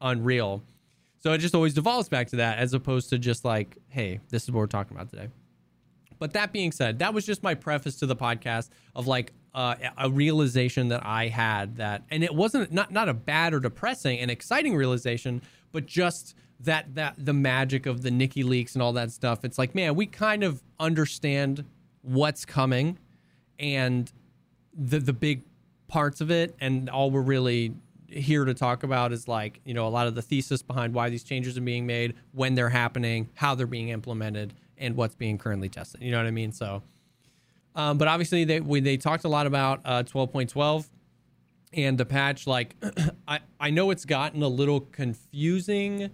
unreal. 0.00 0.62
So 1.18 1.32
it 1.32 1.38
just 1.38 1.54
always 1.54 1.74
devolves 1.74 2.08
back 2.08 2.28
to 2.28 2.36
that 2.36 2.58
as 2.58 2.72
opposed 2.72 3.10
to 3.10 3.18
just 3.18 3.44
like, 3.44 3.76
hey, 3.88 4.20
this 4.28 4.44
is 4.44 4.52
what 4.52 4.60
we're 4.60 4.66
talking 4.66 4.96
about 4.96 5.10
today. 5.10 5.28
But 6.18 6.32
that 6.32 6.52
being 6.52 6.72
said, 6.72 6.98
that 7.00 7.14
was 7.14 7.26
just 7.26 7.42
my 7.42 7.54
preface 7.54 7.96
to 7.96 8.06
the 8.06 8.16
podcast 8.16 8.70
of 8.94 9.06
like 9.06 9.32
uh, 9.54 9.74
a 9.96 10.10
realization 10.10 10.88
that 10.88 11.04
I 11.04 11.28
had 11.28 11.76
that, 11.76 12.02
and 12.10 12.22
it 12.22 12.34
wasn't 12.34 12.72
not 12.72 12.92
not 12.92 13.08
a 13.08 13.14
bad 13.14 13.54
or 13.54 13.60
depressing 13.60 14.18
and 14.18 14.30
exciting 14.30 14.76
realization, 14.76 15.42
but 15.72 15.86
just 15.86 16.34
that 16.60 16.94
that 16.94 17.14
the 17.18 17.32
magic 17.32 17.86
of 17.86 18.02
the 18.02 18.10
Nikki 18.10 18.42
leaks 18.42 18.74
and 18.74 18.82
all 18.82 18.92
that 18.94 19.10
stuff. 19.10 19.44
It's 19.44 19.58
like, 19.58 19.74
man, 19.74 19.94
we 19.94 20.06
kind 20.06 20.44
of 20.44 20.62
understand 20.78 21.64
what's 22.02 22.44
coming, 22.44 22.98
and 23.58 24.10
the 24.74 24.98
the 24.98 25.12
big 25.12 25.42
parts 25.88 26.20
of 26.20 26.30
it, 26.30 26.54
and 26.60 26.90
all 26.90 27.10
we're 27.10 27.20
really 27.22 27.74
here 28.08 28.44
to 28.44 28.54
talk 28.54 28.82
about 28.82 29.12
is 29.12 29.26
like 29.26 29.60
you 29.64 29.74
know 29.74 29.86
a 29.86 29.90
lot 29.90 30.06
of 30.06 30.14
the 30.14 30.22
thesis 30.22 30.62
behind 30.62 30.94
why 30.94 31.08
these 31.08 31.24
changes 31.24 31.56
are 31.56 31.62
being 31.62 31.86
made, 31.86 32.14
when 32.32 32.54
they're 32.54 32.68
happening, 32.68 33.28
how 33.34 33.54
they're 33.54 33.66
being 33.66 33.88
implemented, 33.88 34.54
and 34.78 34.96
what's 34.96 35.14
being 35.14 35.38
currently 35.38 35.68
tested. 35.68 36.02
You 36.02 36.10
know 36.10 36.18
what 36.18 36.26
I 36.26 36.30
mean? 36.30 36.52
So, 36.52 36.82
um, 37.74 37.98
but 37.98 38.08
obviously 38.08 38.44
they 38.44 38.60
we, 38.60 38.80
they 38.80 38.96
talked 38.96 39.24
a 39.24 39.28
lot 39.28 39.46
about 39.46 39.80
uh, 39.84 40.02
12.12 40.02 40.88
and 41.72 41.98
the 41.98 42.06
patch. 42.06 42.46
Like, 42.46 42.74
I 43.28 43.40
I 43.60 43.70
know 43.70 43.90
it's 43.90 44.04
gotten 44.04 44.42
a 44.42 44.48
little 44.48 44.80
confusing 44.80 46.10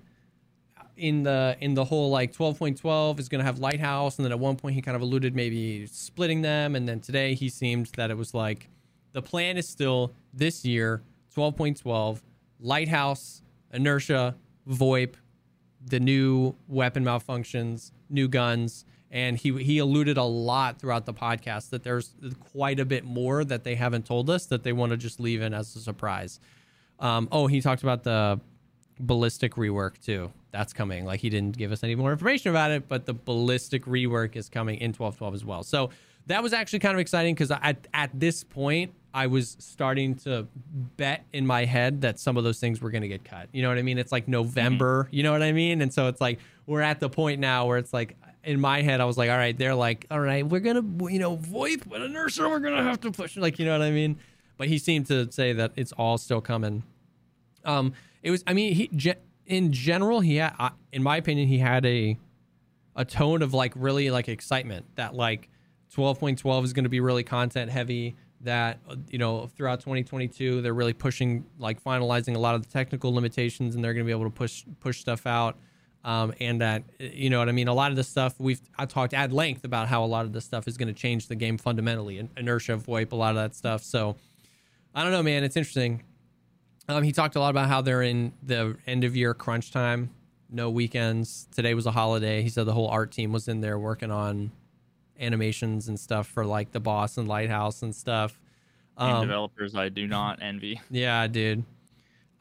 in 0.97 1.23
the 1.23 1.57
in 1.61 1.75
the 1.75 1.85
whole 1.85 2.11
like 2.11 2.33
12.12 2.33 3.19
is 3.19 3.29
going 3.29 3.39
to 3.39 3.45
have 3.45 3.59
lighthouse 3.59 4.19
and 4.19 4.25
then 4.25 4.33
at 4.33 4.39
one 4.39 4.57
point 4.57 4.75
he 4.75 4.83
kind 4.83 4.95
of 4.95 5.03
alluded 5.03 5.35
maybe 5.35 5.87
splitting 5.87 6.43
them 6.43 6.77
and 6.77 6.89
then 6.89 7.01
today 7.01 7.35
he 7.35 7.49
seemed 7.49 7.87
that 7.97 8.11
it 8.11 8.17
was 8.17 8.35
like 8.35 8.69
the 9.13 9.23
plan 9.23 9.57
is 9.57 9.69
still 9.69 10.13
this 10.35 10.65
year 10.65 11.03
12.12 11.35 12.21
lighthouse 12.61 13.43
inertia 13.73 14.37
voip 14.69 15.15
the 15.85 15.99
new 15.99 16.55
weapon 16.69 17.05
malfunctions 17.05 17.91
new 18.13 18.29
guns 18.29 18.85
and 19.11 19.37
he 19.37 19.53
he 19.63 19.79
alluded 19.79 20.17
a 20.17 20.25
lot 20.25 20.79
throughout 20.81 21.07
the 21.07 21.15
podcast 21.15 21.71
that 21.71 21.85
there's 21.85 22.15
quite 22.53 22.81
a 22.81 22.85
bit 22.85 23.05
more 23.05 23.45
that 23.45 23.63
they 23.63 23.75
haven't 23.75 24.07
told 24.07 24.31
us 24.31 24.47
that 24.47 24.63
they 24.63 24.73
want 24.73 24.91
to 24.91 24.97
just 24.97 25.21
leave 25.21 25.43
in 25.43 25.53
as 25.53 25.77
a 25.77 25.81
surprise. 25.81 26.41
Um, 26.99 27.29
oh 27.31 27.47
he 27.47 27.61
talked 27.61 27.83
about 27.83 28.05
the 28.05 28.41
ballistic 29.01 29.55
rework 29.55 29.99
too 29.99 30.31
that's 30.51 30.73
coming 30.73 31.05
like 31.05 31.21
he 31.21 31.31
didn't 31.31 31.57
give 31.57 31.73
us 31.73 31.83
any 31.83 31.95
more 31.95 32.13
information 32.13 32.51
about 32.51 32.71
it 32.71 32.89
but 32.89 33.07
the 33.07 33.15
ballistic 33.15 33.85
rework 33.85 34.37
is 34.37 34.49
coming 34.49 34.79
in 34.79 34.93
12.12 34.93 35.35
as 35.35 35.45
well 35.45 35.63
so 35.63 35.91
that 36.27 36.43
was 36.43 36.53
actually 36.53 36.79
kind 36.79 36.95
of 36.95 37.01
exciting 37.01 37.35
because 37.35 37.51
at, 37.51 37.87
at 37.95 38.11
this 38.15 38.45
point 38.45 38.93
I 39.15 39.27
was 39.27 39.57
starting 39.59 40.15
to 40.17 40.47
bet 40.97 41.25
in 41.33 41.47
my 41.47 41.65
head 41.65 42.01
that 42.03 42.19
some 42.19 42.37
of 42.37 42.45
those 42.45 42.59
things 42.61 42.81
were 42.81 42.91
going 42.91 43.03
to 43.03 43.09
get 43.09 43.25
cut. 43.25 43.49
You 43.53 43.61
know 43.63 43.69
what 43.69 43.77
I 43.77 43.83
mean? 43.83 43.99
It's 43.99 44.13
like 44.13 44.27
November, 44.27 45.09
you 45.11 45.23
know 45.23 45.33
what 45.33 45.43
I 45.43 45.53
mean? 45.53 45.83
And 45.83 45.93
so 45.93 46.09
it's 46.09 46.21
like 46.21 46.39
we're 46.67 46.81
at 46.81 47.01
the 47.01 47.11
point 47.11 47.41
now 47.41 47.67
where 47.67 47.77
it's 47.77 47.93
like 47.93 48.17
in 48.45 48.61
my 48.61 48.81
head 48.83 49.01
I 49.01 49.05
was 49.05 49.19
like, 49.19 49.31
all 49.31 49.37
right, 49.37 49.57
they're 49.57 49.75
like, 49.75 50.07
all 50.11 50.21
right, 50.21 50.47
we're 50.47 50.61
going 50.61 50.77
to, 50.77 51.13
you 51.13 51.19
know, 51.19 51.37
VoIP 51.37 51.89
but 51.89 52.01
inertia 52.01 52.49
we're 52.49 52.61
going 52.61 52.77
to 52.77 52.83
have 52.83 53.01
to 53.01 53.13
push 53.13 53.37
like, 53.37 53.59
you 53.59 53.67
know 53.67 53.73
what 53.73 53.83
I 53.83 53.91
mean? 53.91 54.19
But 54.57 54.69
he 54.69 54.79
seemed 54.79 55.07
to 55.07 55.31
say 55.31 55.53
that 55.55 55.73
it's 55.77 55.93
all 55.93 56.17
still 56.19 56.41
coming. 56.41 56.85
Um 57.65 57.93
it 58.23 58.31
was 58.31 58.43
I 58.47 58.55
mean, 58.55 58.75
he 58.75 58.91
in 59.47 59.73
general 59.73 60.21
he 60.21 60.37
had 60.37 60.55
in 60.93 61.03
my 61.03 61.17
opinion 61.17 61.49
he 61.49 61.59
had 61.59 61.85
a 61.85 62.17
a 62.95 63.05
tone 63.05 63.43
of 63.43 63.55
like 63.55 63.73
really 63.75 64.11
like 64.11 64.29
excitement 64.29 64.87
that 64.97 65.15
like 65.15 65.49
12.12 65.95 66.65
is 66.65 66.73
going 66.73 66.85
to 66.85 66.91
be 66.91 67.01
really 67.01 67.25
content 67.25 67.71
heavy 67.71 68.17
that 68.43 68.79
you 69.09 69.19
know 69.19 69.47
throughout 69.57 69.81
2022 69.81 70.63
they're 70.63 70.75
really 70.75 70.93
pushing 70.93 71.45
like 71.59 71.83
finalizing 71.83 72.35
a 72.35 72.39
lot 72.39 72.55
of 72.55 72.63
the 72.63 72.69
technical 72.69 73.15
limitations 73.15 73.75
and 73.75 73.85
they're 73.85 73.95
going 73.95 74.05
to 74.05 74.09
be 74.09 74.13
able 74.13 74.25
to 74.25 74.31
push 74.31 74.65
push 74.81 75.01
stuff 75.01 75.27
out. 75.27 75.57
Um, 76.05 76.35
and 76.41 76.61
that 76.61 76.83
you 76.99 77.31
know 77.31 77.39
what 77.39 77.49
I 77.49 77.53
mean? 77.53 77.69
A 77.69 77.75
lot 77.75 77.93
of 77.93 77.97
the 77.97 78.03
stuff 78.03 78.35
we've 78.41 78.61
I 78.77 78.87
talked 78.87 79.15
at 79.15 79.31
length 79.31 79.63
about 79.63 79.87
how 79.87 80.03
a 80.03 80.07
lot 80.07 80.25
of 80.25 80.33
this 80.33 80.45
stuff 80.45 80.67
is 80.67 80.77
going 80.77 80.93
to 80.93 81.01
change 81.01 81.29
the 81.29 81.37
game 81.37 81.59
fundamentally 81.59 82.19
in- 82.19 82.29
inertia 82.37 82.77
VoIP 82.77 83.13
a 83.13 83.17
lot 83.17 83.31
of 83.31 83.37
that 83.37 83.55
stuff. 83.55 83.85
So 83.85 84.17
I 84.97 85.05
don't 85.05 85.13
know 85.13 85.23
man. 85.23 85.45
It's 85.45 85.57
interesting 85.57 86.03
um, 86.89 87.03
he 87.03 87.13
talked 87.13 87.37
a 87.37 87.41
lot 87.41 87.51
about 87.51 87.69
how 87.69 87.81
they're 87.81 88.03
in 88.03 88.33
the 88.43 88.77
end 88.87 89.05
of 89.05 89.17
year 89.17 89.35
crunch 89.35 89.71
time 89.71 90.11
no 90.53 90.71
weekends. 90.71 91.49
Today 91.51 91.75
was 91.75 91.87
a 91.87 91.91
holiday. 91.91 92.43
He 92.43 92.51
said 92.51 92.67
the 92.67 92.75
whole 92.75 92.89
art 92.89 93.11
team 93.11 93.33
was 93.33 93.49
in 93.49 93.61
there 93.63 93.79
working 93.79 94.11
on 94.11 94.53
animations 95.19 95.89
and 95.89 95.99
stuff 95.99 96.27
for 96.27 96.45
like 96.45 96.73
the 96.73 96.81
boss 96.81 97.17
and 97.17 97.27
lighthouse 97.27 97.83
and 97.83 97.95
stuff. 97.95 98.39
Um, 98.97 99.23
developers 99.23 99.75
I 99.75 99.89
do 99.89 100.07
not 100.07 100.43
envy. 100.43 100.81
yeah 100.91 101.27
dude 101.27 101.65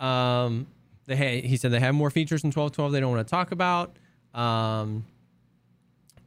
um 0.01 0.67
they 1.05 1.15
ha- 1.15 1.47
he 1.47 1.55
said 1.55 1.71
they 1.71 1.79
have 1.79 1.95
more 1.95 2.09
features 2.09 2.43
in 2.43 2.47
1212 2.49 2.91
they 2.91 2.99
don't 2.99 3.11
want 3.11 3.25
to 3.25 3.31
talk 3.31 3.51
about. 3.51 3.95
Um 4.33 5.05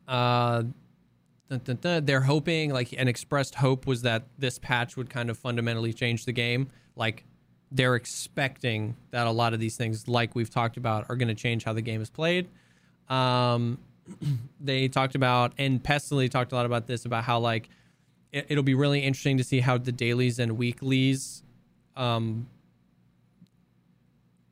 uh 0.09 0.63
dun, 1.51 1.61
dun, 1.65 1.77
dun, 1.77 2.05
they're 2.07 2.23
hoping 2.23 2.73
like 2.73 2.93
an 2.93 3.09
expressed 3.09 3.57
hope 3.57 3.87
was 3.87 4.03
that 4.03 4.25
this 4.39 4.59
patch 4.59 4.97
would 4.97 5.11
kind 5.11 5.29
of 5.29 5.37
fundamentally 5.37 5.93
change 5.93 6.25
the 6.25 6.33
game. 6.33 6.69
Like 6.97 7.25
they're 7.75 7.97
expecting 7.97 8.97
that 9.11 9.27
a 9.27 9.31
lot 9.31 9.53
of 9.53 9.59
these 9.59 9.77
things 9.77 10.07
like 10.07 10.35
we've 10.37 10.49
talked 10.49 10.77
about 10.77 11.07
are 11.09 11.17
going 11.17 11.29
to 11.29 11.35
change 11.35 11.65
how 11.65 11.73
the 11.73 11.83
game 11.83 12.01
is 12.01 12.09
played. 12.09 12.49
Um 13.09 13.79
they 14.61 14.89
talked 14.89 15.15
about 15.15 15.53
and 15.59 15.83
Pestily 15.83 16.31
talked 16.31 16.53
a 16.53 16.55
lot 16.55 16.67
about 16.67 16.87
this 16.87 17.05
about 17.05 17.25
how 17.25 17.39
like 17.41 17.69
it, 18.33 18.47
it'll 18.49 18.65
be 18.65 18.75
really 18.75 19.01
interesting 19.01 19.39
to 19.39 19.45
see 19.45 19.61
how 19.61 19.77
the 19.77 19.93
dailies 19.93 20.39
and 20.39 20.57
weeklies 20.57 21.43
um 21.97 22.47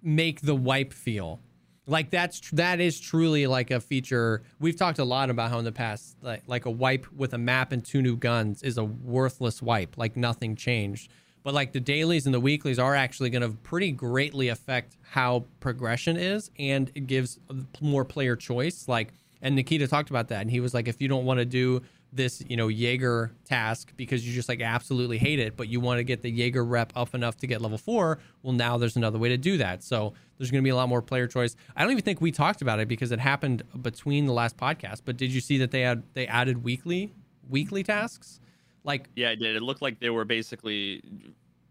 make 0.02 0.40
the 0.40 0.54
wipe 0.54 0.92
feel. 0.92 1.38
Like 1.86 2.10
that's 2.10 2.40
tr- 2.40 2.56
that 2.56 2.80
is 2.80 2.98
truly 2.98 3.46
like 3.46 3.70
a 3.70 3.80
feature. 3.80 4.42
We've 4.58 4.76
talked 4.76 4.98
a 4.98 5.04
lot 5.04 5.30
about 5.30 5.50
how 5.50 5.58
in 5.58 5.64
the 5.64 5.72
past 5.72 6.16
like 6.22 6.42
like 6.46 6.64
a 6.64 6.70
wipe 6.70 7.06
with 7.12 7.34
a 7.34 7.38
map 7.38 7.72
and 7.72 7.84
two 7.84 8.02
new 8.02 8.16
guns 8.16 8.62
is 8.62 8.78
a 8.78 8.84
worthless 8.84 9.62
wipe. 9.62 9.96
Like 9.96 10.16
nothing 10.16 10.56
changed 10.56 11.12
but 11.42 11.54
like 11.54 11.72
the 11.72 11.80
dailies 11.80 12.26
and 12.26 12.34
the 12.34 12.40
weeklies 12.40 12.78
are 12.78 12.94
actually 12.94 13.30
going 13.30 13.42
to 13.42 13.56
pretty 13.58 13.90
greatly 13.92 14.48
affect 14.48 14.96
how 15.02 15.44
progression 15.60 16.16
is 16.16 16.50
and 16.58 16.90
it 16.94 17.06
gives 17.06 17.38
more 17.80 18.04
player 18.04 18.36
choice. 18.36 18.88
Like 18.88 19.12
and 19.40 19.56
Nikita 19.56 19.88
talked 19.88 20.10
about 20.10 20.28
that 20.28 20.42
and 20.42 20.50
he 20.50 20.60
was 20.60 20.72
like 20.72 20.88
if 20.88 21.00
you 21.00 21.08
don't 21.08 21.24
want 21.24 21.38
to 21.38 21.44
do 21.44 21.82
this 22.14 22.42
you 22.46 22.56
know 22.56 22.68
Jaeger 22.68 23.32
task 23.44 23.92
because 23.96 24.26
you 24.26 24.32
just 24.34 24.48
like 24.48 24.60
absolutely 24.60 25.18
hate 25.18 25.38
it 25.38 25.56
but 25.56 25.68
you 25.68 25.80
want 25.80 25.98
to 25.98 26.04
get 26.04 26.22
the 26.22 26.30
Jaeger 26.30 26.64
rep 26.64 26.92
up 26.94 27.14
enough 27.14 27.36
to 27.38 27.46
get 27.46 27.60
level 27.60 27.78
4 27.78 28.18
well 28.42 28.52
now 28.52 28.78
there's 28.78 28.96
another 28.96 29.18
way 29.18 29.28
to 29.30 29.36
do 29.36 29.56
that. 29.58 29.82
So 29.82 30.14
there's 30.38 30.50
going 30.50 30.62
to 30.62 30.64
be 30.64 30.70
a 30.70 30.76
lot 30.76 30.88
more 30.88 31.02
player 31.02 31.26
choice. 31.26 31.56
I 31.76 31.82
don't 31.82 31.90
even 31.92 32.04
think 32.04 32.20
we 32.20 32.30
talked 32.32 32.62
about 32.62 32.80
it 32.80 32.88
because 32.88 33.12
it 33.12 33.18
happened 33.20 33.62
between 33.80 34.26
the 34.26 34.32
last 34.32 34.56
podcast 34.56 35.02
but 35.04 35.16
did 35.16 35.32
you 35.32 35.40
see 35.40 35.58
that 35.58 35.70
they 35.70 35.80
had 35.80 36.02
they 36.14 36.26
added 36.26 36.62
weekly 36.62 37.12
weekly 37.48 37.82
tasks 37.82 38.40
like 38.84 39.08
Yeah, 39.16 39.30
I 39.30 39.34
did. 39.34 39.56
It 39.56 39.62
looked 39.62 39.82
like 39.82 40.00
they 40.00 40.10
were 40.10 40.24
basically 40.24 41.02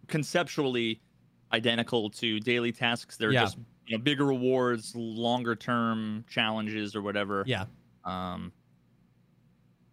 conceptually 0.08 1.02
identical 1.54 2.10
to 2.10 2.40
daily 2.40 2.72
tasks. 2.72 3.18
They're 3.18 3.32
Yeah. 3.32 3.42
just 3.42 3.58
you 3.88 3.98
know 3.98 4.04
bigger 4.04 4.26
rewards, 4.26 4.96
longer 4.96 5.56
term 5.56 6.24
challenges 6.30 6.96
or 6.96 7.02
whatever. 7.02 7.44
yeah 7.46 7.66
Um, 8.06 8.52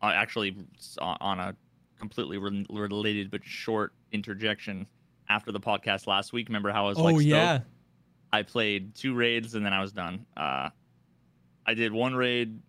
actually 0.02 0.56
on 1.00 1.40
a 1.40 1.56
completely 1.98 2.38
re- 2.38 2.64
related 2.70 3.30
but 3.30 3.44
short 3.44 3.92
interjection 4.12 4.86
after 5.28 5.50
the 5.50 5.58
podcast 5.60 6.06
last 6.06 6.32
week. 6.32 6.48
Remember 6.48 6.70
how 6.70 6.86
I 6.86 6.88
was 6.90 6.98
like, 6.98 7.16
oh 7.16 7.18
yeah 7.18 7.60
I 8.32 8.42
played 8.42 8.94
two 8.94 9.14
raids 9.14 9.54
and 9.54 9.64
then 9.66 9.72
I 9.72 9.80
was 9.80 9.90
done. 9.92 10.24
Uh, 10.36 10.68
I 11.66 11.74
did 11.74 11.92
one 11.92 12.14
raid, 12.14 12.60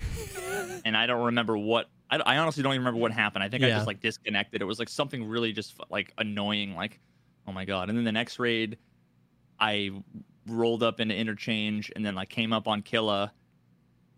and 0.84 0.96
I 0.96 1.06
don't 1.06 1.24
remember 1.26 1.56
what 1.56 1.88
I, 2.12 2.34
I 2.34 2.38
honestly 2.38 2.62
don't 2.62 2.72
even 2.74 2.82
remember 2.82 3.00
what 3.00 3.10
happened. 3.12 3.42
I 3.42 3.48
think 3.48 3.64
I 3.64 3.68
Yeah. 3.68 3.74
just 3.76 3.86
like 3.88 4.00
disconnected. 4.00 4.62
It 4.62 4.66
was 4.66 4.78
like 4.78 4.88
something 4.88 5.24
really 5.24 5.52
just 5.52 5.74
like 5.90 6.12
annoying. 6.18 6.74
Like, 6.76 7.00
oh 7.48 7.52
my 7.52 7.64
god! 7.64 7.88
And 7.88 7.96
then 7.98 8.04
the 8.04 8.12
next 8.12 8.38
raid, 8.38 8.78
I 9.58 9.90
rolled 10.46 10.82
up 10.82 11.00
into 11.00 11.14
interchange 11.16 11.90
and 11.96 12.04
then 12.04 12.14
like 12.14 12.28
came 12.28 12.52
up 12.52 12.68
on 12.68 12.82
Killa, 12.82 13.32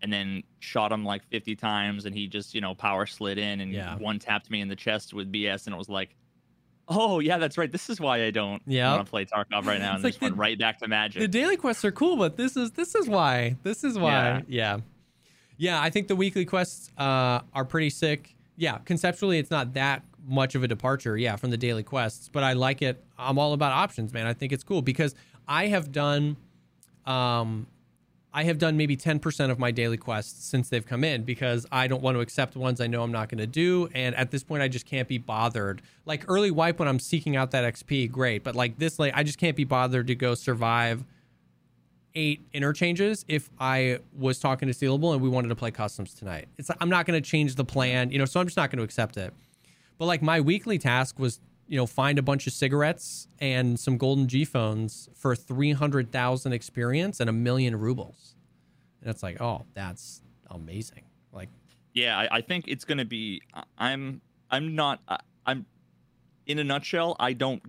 and 0.02 0.12
then 0.12 0.42
shot 0.58 0.90
him 0.92 1.04
like 1.04 1.22
50 1.30 1.56
times, 1.56 2.04
and 2.04 2.14
he 2.14 2.26
just 2.26 2.54
you 2.54 2.60
know 2.60 2.74
power 2.74 3.06
slid 3.06 3.38
in 3.38 3.60
and 3.60 3.72
Yeah. 3.72 3.96
one 3.96 4.18
tapped 4.18 4.50
me 4.50 4.60
in 4.60 4.68
the 4.68 4.76
chest 4.76 5.14
with 5.14 5.32
BS, 5.32 5.66
and 5.66 5.74
it 5.74 5.78
was 5.78 5.88
like. 5.88 6.16
Oh 6.86 7.18
yeah, 7.18 7.38
that's 7.38 7.56
right. 7.56 7.72
This 7.72 7.88
is 7.88 7.98
why 7.98 8.22
I 8.24 8.30
don't 8.30 8.60
Yep. 8.66 8.90
want 8.94 9.06
to 9.06 9.10
play 9.10 9.24
Tarkov 9.24 9.64
right 9.64 9.80
now, 9.80 9.94
and 9.94 10.04
like 10.04 10.12
just 10.12 10.20
went 10.20 10.36
right 10.36 10.58
back 10.58 10.80
to 10.80 10.86
Magic. 10.86 11.22
the 11.22 11.28
daily 11.28 11.56
quests 11.56 11.82
are 11.86 11.90
cool, 11.90 12.18
but 12.18 12.36
this 12.36 12.58
is 12.58 12.72
this 12.72 12.94
is 12.94 13.08
why. 13.08 13.56
This 13.62 13.84
is 13.84 13.98
why. 13.98 14.10
Yeah. 14.12 14.42
Yeah, 14.48 14.78
I 15.60 15.90
think 15.90 16.08
the 16.08 16.16
weekly 16.16 16.44
quests 16.44 16.90
uh, 16.98 17.40
are 17.52 17.64
pretty 17.64 17.90
sick. 17.90 18.34
Yeah, 18.56 18.78
conceptually 18.78 19.38
it's 19.38 19.50
not 19.50 19.74
that 19.74 20.02
much 20.26 20.54
of 20.54 20.62
a 20.62 20.68
departure, 20.68 21.16
yeah, 21.16 21.36
from 21.36 21.50
the 21.50 21.56
daily 21.56 21.82
quests, 21.82 22.28
but 22.28 22.42
I 22.42 22.54
like 22.54 22.82
it. 22.82 23.02
I'm 23.18 23.38
all 23.38 23.52
about 23.52 23.72
options, 23.72 24.12
man. 24.12 24.26
I 24.26 24.32
think 24.32 24.52
it's 24.52 24.64
cool 24.64 24.82
because 24.82 25.14
I 25.46 25.66
have 25.66 25.92
done 25.92 26.36
um 27.06 27.66
I 28.36 28.42
have 28.42 28.58
done 28.58 28.76
maybe 28.76 28.96
10% 28.96 29.50
of 29.50 29.60
my 29.60 29.70
daily 29.70 29.96
quests 29.96 30.44
since 30.44 30.68
they've 30.68 30.84
come 30.84 31.04
in 31.04 31.22
because 31.22 31.66
I 31.70 31.86
don't 31.86 32.02
want 32.02 32.16
to 32.16 32.20
accept 32.20 32.56
ones 32.56 32.80
I 32.80 32.88
know 32.88 33.04
I'm 33.04 33.12
not 33.12 33.28
going 33.28 33.38
to 33.38 33.46
do. 33.46 33.88
And 33.94 34.12
at 34.16 34.32
this 34.32 34.42
point, 34.42 34.60
I 34.60 34.66
just 34.66 34.86
can't 34.86 35.06
be 35.06 35.18
bothered. 35.18 35.82
Like 36.04 36.24
early 36.26 36.50
wipe 36.50 36.80
when 36.80 36.88
I'm 36.88 36.98
seeking 36.98 37.36
out 37.36 37.52
that 37.52 37.62
XP, 37.72 38.10
great. 38.10 38.42
But 38.42 38.56
like 38.56 38.76
this, 38.76 38.98
like 38.98 39.12
I 39.14 39.22
just 39.22 39.38
can't 39.38 39.56
be 39.56 39.62
bothered 39.62 40.08
to 40.08 40.16
go 40.16 40.34
survive 40.34 41.04
eight 42.14 42.40
interchanges 42.52 43.24
if 43.28 43.50
I 43.58 43.98
was 44.16 44.38
talking 44.38 44.68
to 44.68 44.74
Sealable 44.74 45.12
and 45.14 45.22
we 45.22 45.28
wanted 45.28 45.48
to 45.48 45.56
play 45.56 45.70
customs 45.70 46.14
tonight. 46.14 46.48
It's 46.58 46.70
I'm 46.80 46.88
not 46.88 47.06
going 47.06 47.20
to 47.20 47.28
change 47.28 47.56
the 47.56 47.64
plan, 47.64 48.10
you 48.10 48.18
know, 48.18 48.24
so 48.24 48.40
I'm 48.40 48.46
just 48.46 48.56
not 48.56 48.70
going 48.70 48.78
to 48.78 48.84
accept 48.84 49.16
it. 49.16 49.32
But 49.98 50.06
like 50.06 50.22
my 50.22 50.40
weekly 50.40 50.78
task 50.78 51.18
was, 51.18 51.40
you 51.66 51.76
know, 51.76 51.86
find 51.86 52.18
a 52.18 52.22
bunch 52.22 52.46
of 52.46 52.52
cigarettes 52.52 53.26
and 53.40 53.78
some 53.78 53.96
golden 53.98 54.28
G 54.28 54.44
phones 54.44 55.08
for 55.14 55.34
300,000 55.34 56.52
experience 56.52 57.20
and 57.20 57.28
a 57.28 57.32
million 57.32 57.78
rubles. 57.78 58.34
And 59.00 59.10
it's 59.10 59.22
like, 59.22 59.40
oh, 59.40 59.64
that's 59.74 60.22
amazing. 60.50 61.02
Like, 61.32 61.48
Yeah, 61.94 62.16
I, 62.18 62.36
I 62.36 62.40
think 62.40 62.66
it's 62.68 62.84
gonna 62.84 63.04
be. 63.04 63.42
I- 63.52 63.64
I'm. 63.78 64.20
I'm 64.50 64.74
not. 64.74 65.00
I, 65.08 65.18
I'm. 65.46 65.66
In 66.46 66.58
a 66.58 66.64
nutshell, 66.64 67.16
I 67.18 67.32
don't 67.32 67.62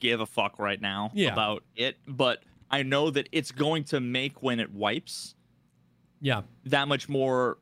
give 0.00 0.20
a 0.20 0.26
fuck 0.26 0.58
right 0.58 0.80
now 0.80 1.10
Yeah. 1.14 1.32
about 1.32 1.62
it, 1.76 1.96
but 2.08 2.42
I 2.72 2.82
know 2.82 3.10
that 3.10 3.28
it's 3.32 3.52
going 3.52 3.84
to 3.84 4.00
make 4.00 4.42
when 4.42 4.58
it 4.60 4.72
wipes 4.72 5.34
yeah, 6.24 6.42
that 6.66 6.86
much 6.86 7.08
more 7.08 7.58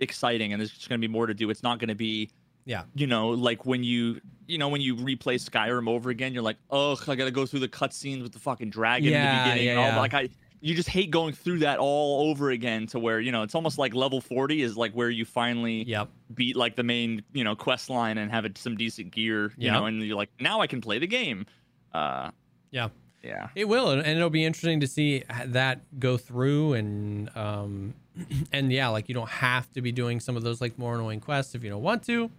exciting, 0.00 0.52
and 0.52 0.60
there's 0.60 0.70
just 0.70 0.88
gonna 0.88 0.98
be 0.98 1.08
more 1.08 1.26
to 1.26 1.34
do. 1.34 1.48
It's 1.48 1.62
not 1.62 1.78
gonna 1.78 1.94
be, 1.94 2.28
yeah, 2.66 2.82
you 2.94 3.06
know, 3.06 3.30
like 3.30 3.64
when 3.64 3.82
you, 3.82 4.20
you 4.46 4.58
know, 4.58 4.68
when 4.68 4.82
you 4.82 4.94
replay 4.96 5.36
Skyrim 5.42 5.88
over 5.88 6.10
again, 6.10 6.34
you're 6.34 6.42
like, 6.42 6.58
ugh, 6.70 7.02
I 7.08 7.14
gotta 7.14 7.30
go 7.30 7.46
through 7.46 7.60
the 7.60 7.68
cutscenes 7.68 8.22
with 8.22 8.32
the 8.32 8.38
fucking 8.38 8.68
dragon 8.70 9.12
in 9.12 9.12
the 9.14 9.42
beginning. 9.44 9.64
yeah, 9.64 9.70
and 9.72 9.80
all, 9.80 9.86
yeah. 9.88 9.98
Like 10.00 10.14
I. 10.14 10.28
You 10.64 10.76
just 10.76 10.88
hate 10.88 11.10
going 11.10 11.32
through 11.32 11.58
that 11.60 11.80
all 11.80 12.30
over 12.30 12.50
again 12.50 12.86
to 12.88 13.00
where, 13.00 13.18
you 13.18 13.32
know, 13.32 13.42
it's 13.42 13.56
almost 13.56 13.78
like 13.78 13.94
level 13.96 14.20
40 14.20 14.62
is 14.62 14.76
like 14.76 14.92
where 14.92 15.10
you 15.10 15.24
finally 15.24 15.82
yep, 15.82 16.08
beat 16.34 16.54
like 16.54 16.76
the 16.76 16.84
main 16.84 17.24
you 17.32 17.42
know 17.42 17.56
quest 17.56 17.90
line 17.90 18.16
and 18.16 18.30
have 18.30 18.44
it 18.44 18.56
some 18.56 18.76
decent 18.76 19.10
gear 19.10 19.46
you 19.56 19.66
Yeah. 19.66 19.72
know 19.72 19.86
and 19.86 20.00
you're 20.00 20.16
like 20.16 20.30
now 20.38 20.60
i 20.60 20.68
can 20.68 20.80
play 20.80 21.00
the 21.00 21.08
game 21.08 21.46
uh 21.92 22.30
yeah. 22.70 22.90
Yeah 23.22 23.48
It 23.54 23.66
will, 23.68 23.90
and 23.90 24.06
it'll 24.06 24.30
be 24.30 24.44
interesting 24.44 24.80
to 24.80 24.86
see 24.86 25.24
that 25.46 25.80
go 25.98 26.16
through, 26.16 26.74
and 26.74 27.34
um, 27.36 27.94
and 28.52 28.72
yeah, 28.72 28.88
like 28.88 29.08
you 29.08 29.14
don't 29.14 29.28
have 29.28 29.70
to 29.72 29.80
be 29.80 29.92
doing 29.92 30.20
some 30.20 30.36
of 30.36 30.42
those 30.42 30.60
like 30.60 30.78
more 30.78 30.94
annoying 30.94 31.20
quests 31.20 31.54
if 31.54 31.62
you 31.62 31.70
don't 31.70 31.82
want 31.82 32.02
to. 32.04 32.30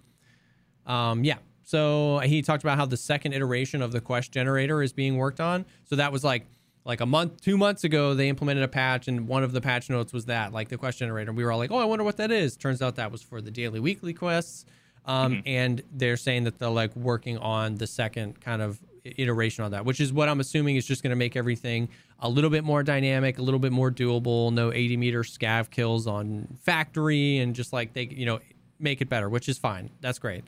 Um, 0.86 1.24
yeah. 1.24 1.38
So 1.64 2.20
he 2.20 2.42
talked 2.42 2.64
about 2.64 2.78
how 2.78 2.86
the 2.86 2.98
second 2.98 3.34
iteration 3.34 3.82
of 3.82 3.92
the 3.94 4.02
quest 4.02 4.32
generator 4.32 4.84
is 4.84 4.92
being 4.92 5.16
worked 5.16 5.40
on. 5.40 5.66
So 5.86 5.96
that 5.96 6.12
was 6.12 6.24
like 6.24 6.46
like 6.86 7.00
a 7.00 7.06
month, 7.06 7.40
two 7.42 7.58
months 7.58 7.86
ago, 7.86 8.14
they 8.14 8.28
implemented 8.28 8.64
a 8.64 8.68
patch, 8.68 9.08
and 9.08 9.28
one 9.28 9.44
of 9.44 9.54
the 9.54 9.62
patch 9.62 9.90
notes 9.90 10.12
was 10.12 10.26
that 10.26 10.52
like 10.52 10.68
the 10.68 10.78
quest 10.78 11.00
generator. 11.00 11.32
We 11.32 11.46
were 11.46 11.52
all 11.52 11.58
like, 11.58 11.72
oh, 11.72 11.78
I 11.78 11.86
wonder 11.86 12.04
what 12.04 12.18
that 12.18 12.32
is. 12.32 12.58
Turns 12.58 12.82
out 12.82 12.96
that 12.96 13.12
was 13.12 13.22
for 13.22 13.40
the 13.42 13.52
daily, 13.52 13.80
weekly 13.80 14.14
quests. 14.14 14.66
Um, 15.06 15.44
And 15.46 15.82
they're 15.92 16.18
saying 16.18 16.44
that 16.46 16.60
they're 16.60 16.70
like 16.70 16.96
working 16.96 17.38
on 17.38 17.76
the 17.76 17.88
second 17.88 18.42
kind 18.42 18.62
of 18.62 18.82
iteration 19.04 19.64
on 19.64 19.72
that, 19.72 19.86
which 19.86 20.00
is 20.00 20.14
what 20.14 20.30
I'm 20.30 20.40
assuming 20.40 20.76
is 20.76 20.86
just 20.86 21.04
going 21.04 21.12
to 21.12 21.16
make 21.16 21.36
everything 21.36 21.90
a 22.20 22.30
little 22.30 22.50
bit 22.50 22.64
more 22.64 22.84
dynamic, 22.84 23.38
a 23.38 23.42
little 23.42 23.60
bit 23.60 23.72
more 23.72 23.92
doable. 23.92 24.52
No 24.52 24.72
80 24.72 24.98
meter 24.98 25.24
scav 25.24 25.70
kills 25.70 26.08
on 26.08 26.48
factory, 26.62 27.40
and 27.40 27.54
just 27.56 27.74
like 27.74 27.94
they, 27.94 28.04
you 28.04 28.26
know, 28.26 28.40
make 28.80 29.02
it 29.02 29.10
better, 29.10 29.30
which 29.30 29.50
is 29.50 29.58
fine. 29.58 29.90
That's 30.02 30.20
great. 30.20 30.44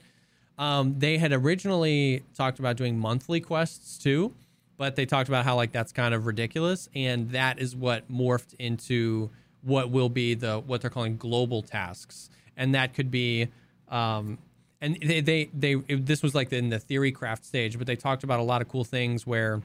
Um, 0.57 0.97
they 0.97 1.17
had 1.17 1.33
originally 1.33 2.23
talked 2.33 2.59
about 2.59 2.77
doing 2.77 2.97
monthly 2.97 3.41
quests 3.41 3.97
too, 3.97 4.33
but 4.77 4.95
they 4.95 5.05
talked 5.05 5.27
about 5.27 5.45
how 5.45 5.55
like 5.55 5.71
that's 5.71 5.91
kind 5.91 6.13
of 6.13 6.25
ridiculous, 6.25 6.89
and 6.95 7.31
that 7.31 7.59
is 7.59 7.75
what 7.75 8.09
morphed 8.11 8.53
into 8.59 9.29
what 9.61 9.89
will 9.89 10.09
be 10.09 10.33
the 10.33 10.59
what 10.59 10.81
they're 10.81 10.89
calling 10.89 11.17
global 11.17 11.61
tasks, 11.61 12.29
and 12.55 12.73
that 12.75 12.93
could 12.93 13.11
be, 13.11 13.49
um, 13.89 14.37
and 14.85 14.97
they 15.01 15.21
they 15.21 15.49
they 15.53 15.75
it- 15.87 16.05
this 16.05 16.21
was 16.23 16.33
like 16.35 16.51
in 16.53 16.69
the 16.69 16.79
theory 16.79 17.11
craft 17.11 17.43
stage, 17.45 17.77
but 17.77 17.87
they 17.87 17.95
talked 17.95 18.23
about 18.23 18.39
a 18.39 18.43
lot 18.43 18.61
of 18.61 18.69
cool 18.69 18.83
things 18.83 19.25
where, 19.27 19.61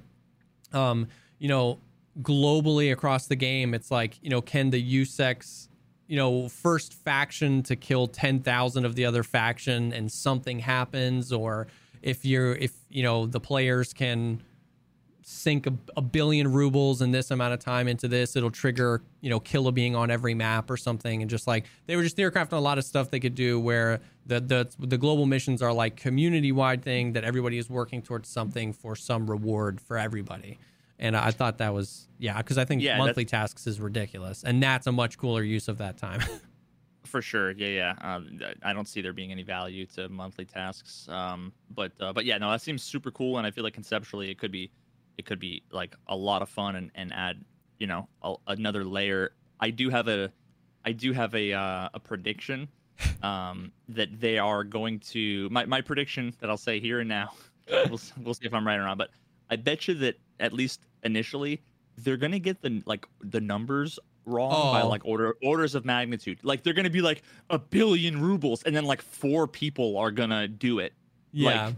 um, 0.72 1.06
you 1.38 1.48
know, 1.48 1.78
globally 2.22 2.92
across 2.92 3.26
the 3.26 3.36
game, 3.36 3.74
it's 3.74 3.90
like 3.90 4.18
you 4.22 4.30
know, 4.30 4.40
can 4.40 4.70
the 4.70 4.82
USEC 5.02 5.68
you 6.08 6.16
know, 6.16 6.48
first 6.48 6.92
faction 6.92 7.62
to 7.62 7.76
kill 7.76 8.08
10,000 8.08 8.84
of 8.84 8.96
the 8.96 9.04
other 9.04 9.22
faction 9.22 9.92
and 9.92 10.10
something 10.10 10.58
happens, 10.58 11.32
or 11.32 11.68
if 12.02 12.24
you're, 12.24 12.56
if, 12.56 12.72
you 12.88 13.04
know, 13.04 13.26
the 13.26 13.38
players 13.38 13.92
can 13.92 14.42
sink 15.30 15.66
a, 15.66 15.72
a 15.96 16.02
billion 16.02 16.50
rubles 16.52 17.00
in 17.00 17.12
this 17.12 17.30
amount 17.30 17.54
of 17.54 17.60
time 17.60 17.86
into 17.88 18.08
this, 18.08 18.34
it'll 18.34 18.50
trigger, 18.50 19.02
you 19.20 19.30
know, 19.30 19.38
Killa 19.38 19.70
being 19.70 19.94
on 19.94 20.10
every 20.10 20.34
map 20.34 20.70
or 20.70 20.76
something. 20.76 21.22
And 21.22 21.30
just 21.30 21.46
like, 21.46 21.66
they 21.86 21.96
were 21.96 22.02
just 22.02 22.16
theorycrafting 22.16 22.52
a 22.52 22.56
lot 22.56 22.78
of 22.78 22.84
stuff 22.84 23.10
they 23.10 23.20
could 23.20 23.34
do 23.34 23.58
where 23.60 24.00
the, 24.26 24.40
the, 24.40 24.68
the 24.78 24.98
global 24.98 25.26
missions 25.26 25.62
are 25.62 25.72
like 25.72 25.96
community 25.96 26.52
wide 26.52 26.82
thing 26.82 27.12
that 27.12 27.24
everybody 27.24 27.58
is 27.58 27.70
working 27.70 28.02
towards 28.02 28.28
something 28.28 28.72
for 28.72 28.96
some 28.96 29.30
reward 29.30 29.80
for 29.80 29.96
everybody. 29.96 30.58
And 30.98 31.16
I 31.16 31.30
thought 31.30 31.58
that 31.58 31.72
was, 31.72 32.08
yeah, 32.18 32.36
because 32.38 32.58
I 32.58 32.64
think 32.64 32.82
Yeah, 32.82 32.98
monthly 32.98 33.24
tasks 33.24 33.66
is 33.66 33.80
ridiculous. 33.80 34.42
And 34.42 34.62
that's 34.62 34.86
a 34.86 34.92
much 34.92 35.16
cooler 35.16 35.42
use 35.42 35.68
of 35.68 35.78
that 35.78 35.96
time. 35.96 36.20
for 37.06 37.22
sure 37.22 37.52
yeah 37.52 37.94
yeah 38.02 38.14
um, 38.14 38.38
i 38.62 38.74
don't 38.74 38.86
see 38.86 39.00
there 39.00 39.14
being 39.14 39.32
any 39.32 39.42
value 39.42 39.86
to 39.86 40.08
monthly 40.10 40.44
tasks 40.44 41.08
um 41.08 41.50
but 41.74 41.90
uh, 41.98 42.12
but 42.12 42.26
yeah 42.26 42.36
no 42.36 42.50
that 42.50 42.60
seems 42.60 42.82
super 42.82 43.10
cool 43.10 43.38
and 43.38 43.46
i 43.46 43.50
feel 43.50 43.64
like 43.64 43.72
conceptually 43.72 44.30
it 44.30 44.38
could 44.38 44.52
be 44.52 44.70
it 45.20 45.26
could 45.26 45.38
be 45.38 45.62
like 45.70 45.94
a 46.08 46.16
lot 46.16 46.40
of 46.42 46.48
fun 46.48 46.74
and, 46.76 46.90
and 46.94 47.12
add 47.12 47.44
you 47.78 47.86
know 47.86 48.08
a, 48.22 48.34
another 48.48 48.84
layer 48.84 49.32
i 49.60 49.68
do 49.70 49.90
have 49.90 50.08
a 50.08 50.32
i 50.84 50.92
do 50.92 51.12
have 51.12 51.34
a 51.34 51.52
uh, 51.52 51.88
a 51.94 52.00
prediction 52.00 52.66
um 53.22 53.70
that 53.88 54.08
they 54.18 54.38
are 54.38 54.64
going 54.64 54.98
to 54.98 55.48
my, 55.50 55.64
my 55.66 55.80
prediction 55.80 56.34
that 56.40 56.48
i'll 56.50 56.56
say 56.56 56.80
here 56.80 57.00
and 57.00 57.08
now 57.08 57.30
we'll, 57.70 58.00
we'll 58.22 58.34
see 58.34 58.46
if 58.46 58.54
i'm 58.54 58.66
right 58.66 58.78
or 58.78 58.84
not 58.84 58.98
but 58.98 59.10
i 59.50 59.56
bet 59.56 59.86
you 59.86 59.94
that 59.94 60.16
at 60.40 60.52
least 60.52 60.80
initially 61.04 61.62
they're 61.98 62.16
gonna 62.16 62.38
get 62.38 62.60
the 62.62 62.82
like 62.86 63.06
the 63.20 63.40
numbers 63.40 63.98
wrong 64.26 64.72
by 64.72 64.82
Oh. 64.82 64.88
like 64.88 65.02
order 65.04 65.36
orders 65.42 65.74
of 65.74 65.84
magnitude 65.84 66.38
like 66.42 66.62
they're 66.62 66.74
gonna 66.74 66.90
be 66.90 67.02
like 67.02 67.22
a 67.50 67.58
billion 67.58 68.20
rubles 68.20 68.62
and 68.62 68.74
then 68.74 68.84
like 68.84 69.02
four 69.02 69.46
people 69.46 69.96
are 69.98 70.10
gonna 70.10 70.48
do 70.48 70.78
it 70.78 70.94
yeah. 71.32 71.66
Like, 71.66 71.74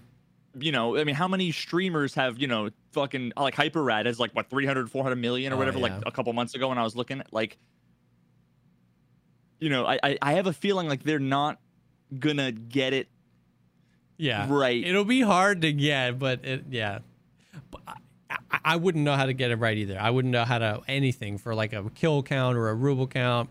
you 0.58 0.72
know 0.72 0.96
i 0.98 1.04
mean 1.04 1.14
how 1.14 1.28
many 1.28 1.50
streamers 1.50 2.14
have 2.14 2.38
you 2.38 2.46
know 2.46 2.68
fucking 2.92 3.32
like 3.36 3.54
HyperRatt 3.54 4.06
is 4.06 4.20
like 4.20 4.32
what 4.32 4.50
300 4.50 4.90
400 4.90 5.16
million 5.16 5.52
or 5.52 5.56
Oh, 5.56 5.58
whatever 5.58 5.78
yeah. 5.78 5.84
like 5.84 6.02
a 6.06 6.10
couple 6.10 6.32
months 6.32 6.54
ago 6.54 6.68
when 6.68 6.78
i 6.78 6.82
was 6.82 6.94
looking 6.94 7.20
at 7.20 7.32
like 7.32 7.56
you 9.60 9.70
know 9.70 9.86
I, 9.86 9.98
I 10.02 10.18
i 10.20 10.32
have 10.34 10.46
a 10.46 10.52
feeling 10.52 10.88
like 10.88 11.02
they're 11.04 11.18
not 11.18 11.58
gonna 12.18 12.52
get 12.52 12.92
it 12.92 13.08
yeah. 14.18 14.46
right 14.48 14.84
It'll 14.86 15.04
be 15.04 15.20
hard 15.20 15.62
to 15.62 15.72
get, 15.72 16.18
but 16.18 16.44
it, 16.44 16.64
yeah. 16.70 17.00
But 17.70 17.80
I, 17.88 17.94
I, 18.30 18.58
I 18.64 18.76
wouldn't 18.76 19.04
know 19.04 19.16
how 19.16 19.26
to 19.26 19.32
get 19.32 19.50
it 19.50 19.56
right 19.56 19.76
either. 19.76 19.98
I 20.00 20.10
wouldn't 20.10 20.30
know 20.30 20.44
how 20.44 20.58
to 20.58 20.80
anything 20.86 21.38
for 21.38 21.54
like 21.54 21.72
a 21.72 21.90
kill 21.94 22.22
count 22.22 22.56
or 22.56 22.68
a 22.68 22.74
ruble 22.74 23.08
count. 23.08 23.50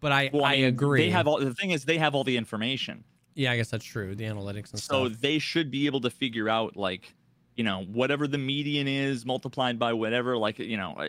But 0.00 0.12
I, 0.12 0.30
well, 0.32 0.44
I, 0.44 0.56
mean, 0.56 0.64
agree. 0.66 1.02
they 1.02 1.10
have 1.10 1.26
all 1.26 1.38
the 1.38 1.52
thing 1.52 1.70
is 1.70 1.84
they 1.84 1.98
have 1.98 2.14
all 2.14 2.24
the 2.24 2.36
information 2.36 3.04
yeah, 3.34 3.52
I 3.52 3.56
guess 3.56 3.70
that's 3.70 3.84
true. 3.84 4.14
The 4.14 4.24
analytics 4.24 4.70
and 4.72 4.78
so 4.78 4.78
stuff. 4.78 4.88
So 4.88 5.08
they 5.08 5.38
should 5.38 5.70
be 5.70 5.86
able 5.86 6.00
to 6.02 6.10
figure 6.10 6.48
out 6.48 6.76
like 6.76 7.14
you 7.56 7.64
know 7.64 7.84
whatever 7.84 8.26
the 8.26 8.38
median 8.38 8.88
is 8.88 9.24
multiplied 9.24 9.78
by 9.78 9.92
whatever 9.92 10.36
like 10.36 10.58
you 10.58 10.76
know 10.76 11.08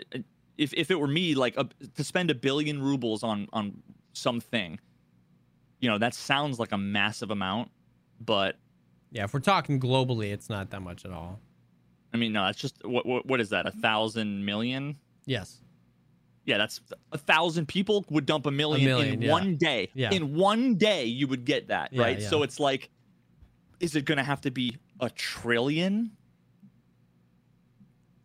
if, 0.57 0.73
if 0.73 0.91
it 0.91 0.99
were 0.99 1.07
me 1.07 1.33
like 1.35 1.57
a, 1.57 1.67
to 1.95 2.03
spend 2.03 2.29
a 2.29 2.35
billion 2.35 2.81
rubles 2.81 3.23
on 3.23 3.47
on 3.51 3.81
something 4.13 4.79
you 5.79 5.89
know 5.89 5.97
that 5.97 6.13
sounds 6.13 6.59
like 6.59 6.71
a 6.71 6.77
massive 6.77 7.31
amount 7.31 7.69
but 8.21 8.55
Yeah, 9.11 9.23
if 9.25 9.33
we're 9.33 9.39
talking 9.41 9.79
globally, 9.79 10.31
it's 10.31 10.49
not 10.49 10.69
that 10.69 10.81
much 10.81 11.03
at 11.03 11.11
all. 11.11 11.39
i 12.13 12.17
mean 12.17 12.31
no 12.31 12.45
that's 12.45 12.59
just 12.59 12.77
what 12.85 13.05
what, 13.05 13.25
what 13.25 13.41
is 13.41 13.49
that 13.49 13.65
a 13.65 13.71
thousand 13.71 14.45
million 14.45 14.97
Yes. 15.25 15.61
Yeah, 16.45 16.57
that's 16.59 16.79
a 17.11 17.17
thousand 17.17 17.67
people 17.67 18.05
would 18.09 18.25
dump 18.25 18.45
a 18.45 18.51
million, 18.51 18.85
million, 18.85 19.13
in 19.15 19.21
yeah. 19.23 19.31
one 19.31 19.55
day. 19.55 19.89
Yeah. 19.95 20.11
In 20.11 20.35
one 20.35 20.75
day, 20.75 21.05
you 21.05 21.27
would 21.27 21.43
get 21.43 21.67
that, 21.69 21.91
Yeah, 21.91 22.03
right? 22.03 22.19
yeah. 22.19 22.29
So 22.29 22.43
it's 22.43 22.59
like, 22.59 22.89
is 23.79 23.95
it 23.95 24.05
going 24.05 24.19
to 24.19 24.23
have 24.23 24.41
to 24.41 24.51
be 24.51 24.77
a 24.99 25.09
trillion? 25.09 26.11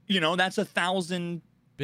You 0.07 0.21
know, 0.21 0.37
that's 0.37 0.59
a 0.59 0.65
thousand. 0.65 1.41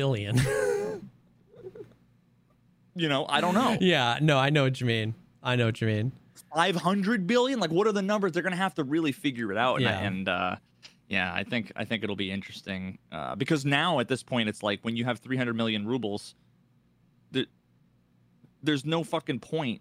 You 2.99 3.09
know, 3.11 3.27
I 3.29 3.41
don't 3.41 3.55
know. 3.55 3.77
yeah, 3.81 4.19
no, 4.23 4.39
I 4.39 4.51
know 4.51 4.65
what 4.65 4.81
you 4.81 4.87
mean. 4.87 5.15
I 5.43 5.57
know 5.57 5.67
what 5.67 5.81
you 5.81 5.87
mean. 5.87 6.13
500 6.55 7.27
billion 7.27 7.61
like 7.61 7.71
what 7.71 7.87
are 7.87 7.93
the 7.93 8.01
numbers 8.03 8.33
they're 8.33 8.43
gonna 8.43 8.57
have 8.57 8.75
to 8.77 8.85
really 8.85 9.13
figure 9.13 9.53
it 9.53 9.59
out 9.59 9.81
Yeah. 9.81 9.99
and 10.01 10.27
uh 10.29 10.57
yeah 11.09 11.33
i 11.35 11.43
think 11.45 11.73
i 11.77 11.85
think 11.85 12.03
it'll 12.03 12.17
be 12.17 12.31
interesting 12.31 12.99
uh 13.13 13.35
because 13.37 13.65
now 13.65 14.01
at 14.01 14.09
this 14.09 14.23
point 14.23 14.49
it's 14.49 14.63
like 14.63 14.81
when 14.83 14.97
you 14.97 15.05
have 15.05 15.19
300 15.19 15.55
million 15.55 15.87
rubles 15.87 16.35
the, 17.33 17.47
there's 18.63 18.85
no 18.85 19.03
fucking 19.05 19.41
point 19.41 19.81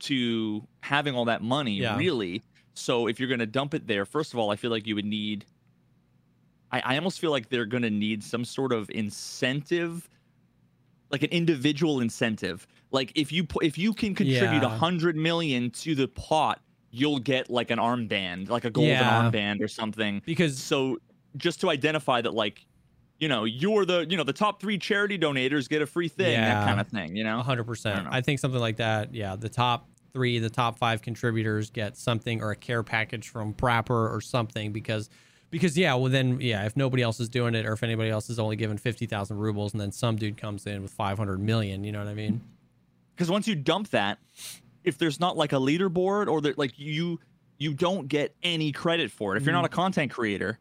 to 0.00 0.66
having 0.82 1.14
all 1.14 1.24
that 1.26 1.42
money 1.42 1.80
Yeah. 1.80 1.96
really 1.96 2.42
so 2.74 3.06
if 3.06 3.20
you're 3.20 3.28
gonna 3.28 3.46
dump 3.46 3.74
it 3.74 3.86
there 3.86 4.04
first 4.04 4.32
of 4.32 4.38
all 4.38 4.50
i 4.50 4.56
feel 4.56 4.70
like 4.70 4.86
you 4.86 4.94
would 4.94 5.04
need 5.04 5.46
i, 6.72 6.80
I 6.80 6.96
almost 6.96 7.20
feel 7.20 7.30
like 7.30 7.48
they're 7.48 7.66
gonna 7.66 7.90
need 7.90 8.22
some 8.24 8.44
sort 8.44 8.72
of 8.72 8.90
incentive 8.90 10.08
like 11.10 11.22
an 11.22 11.28
individual 11.30 12.00
incentive. 12.00 12.66
Like 12.90 13.12
if 13.14 13.30
you 13.32 13.46
if 13.60 13.76
you 13.76 13.92
can 13.92 14.14
contribute 14.14 14.62
a 14.62 14.66
Yeah. 14.66 14.78
hundred 14.78 15.14
million 15.14 15.70
to 15.72 15.94
the 15.94 16.08
pot, 16.08 16.62
you'll 16.92 17.18
get 17.18 17.50
like 17.50 17.70
an 17.70 17.78
armband, 17.78 18.48
like 18.48 18.64
a 18.64 18.70
golden 18.70 18.90
Yeah. 18.92 19.28
armband 19.30 19.60
or 19.60 19.66
something. 19.68 20.22
Because 20.24 20.58
So 20.62 20.98
just 21.36 21.60
to 21.62 21.70
identify 21.70 22.20
that, 22.20 22.34
like, 22.34 22.64
you 23.18 23.28
know, 23.28 23.44
you're 23.44 23.84
the 23.86 24.06
you 24.08 24.16
know 24.16 24.24
the 24.24 24.32
top 24.32 24.60
three 24.60 24.76
charity 24.78 25.18
donators 25.18 25.68
get 25.68 25.80
a 25.82 25.86
free 25.86 26.08
thing, 26.08 26.32
Yeah. 26.32 26.54
that 26.54 26.66
kind 26.66 26.80
of 26.80 26.88
thing. 26.88 27.16
You 27.16 27.24
know, 27.24 27.40
hundred 27.40 27.64
percent. 27.64 28.06
I 28.10 28.20
think 28.20 28.38
something 28.40 28.60
like 28.60 28.76
that. 28.76 29.14
Yeah, 29.14 29.36
the 29.36 29.48
top 29.48 29.88
three, 30.12 30.38
the 30.38 30.50
top 30.50 30.76
five 30.78 31.00
contributors 31.00 31.70
get 31.70 31.96
something 31.96 32.42
or 32.42 32.50
a 32.50 32.56
care 32.56 32.82
package 32.82 33.28
from 33.30 33.54
Prapor 33.54 34.10
or 34.10 34.20
something 34.20 34.72
because 34.72 35.08
because 35.50 35.78
yeah, 35.78 35.94
well 35.94 36.10
then 36.10 36.38
yeah, 36.40 36.66
if 36.66 36.76
nobody 36.76 37.02
else 37.02 37.20
is 37.20 37.28
doing 37.28 37.54
it 37.54 37.64
or 37.64 37.72
if 37.72 37.82
anybody 37.82 38.10
else 38.10 38.28
is 38.28 38.38
only 38.38 38.56
given 38.56 38.76
fifty 38.76 39.06
thousand 39.06 39.38
rubles 39.38 39.72
and 39.72 39.80
then 39.80 39.92
some 39.92 40.16
dude 40.16 40.36
comes 40.36 40.66
in 40.66 40.82
with 40.82 40.90
five 40.90 41.16
hundred 41.16 41.40
million, 41.40 41.84
you 41.84 41.92
know 41.92 42.00
what 42.00 42.08
I 42.08 42.14
mean? 42.14 42.42
because 43.14 43.30
once 43.30 43.46
you 43.46 43.54
dump 43.54 43.88
that, 43.90 44.18
if 44.84 44.98
there's 44.98 45.20
not 45.20 45.36
like 45.36 45.52
a 45.52 45.56
leaderboard 45.56 46.28
or 46.28 46.40
that 46.42 46.58
like 46.58 46.78
you 46.78 47.20
you 47.58 47.74
don't 47.74 48.08
get 48.08 48.34
any 48.42 48.72
credit 48.72 49.10
for 49.10 49.34
it. 49.34 49.38
If 49.40 49.44
you're 49.46 49.52
not 49.54 49.64
a 49.64 49.68
content 49.68 50.10
creator, 50.10 50.58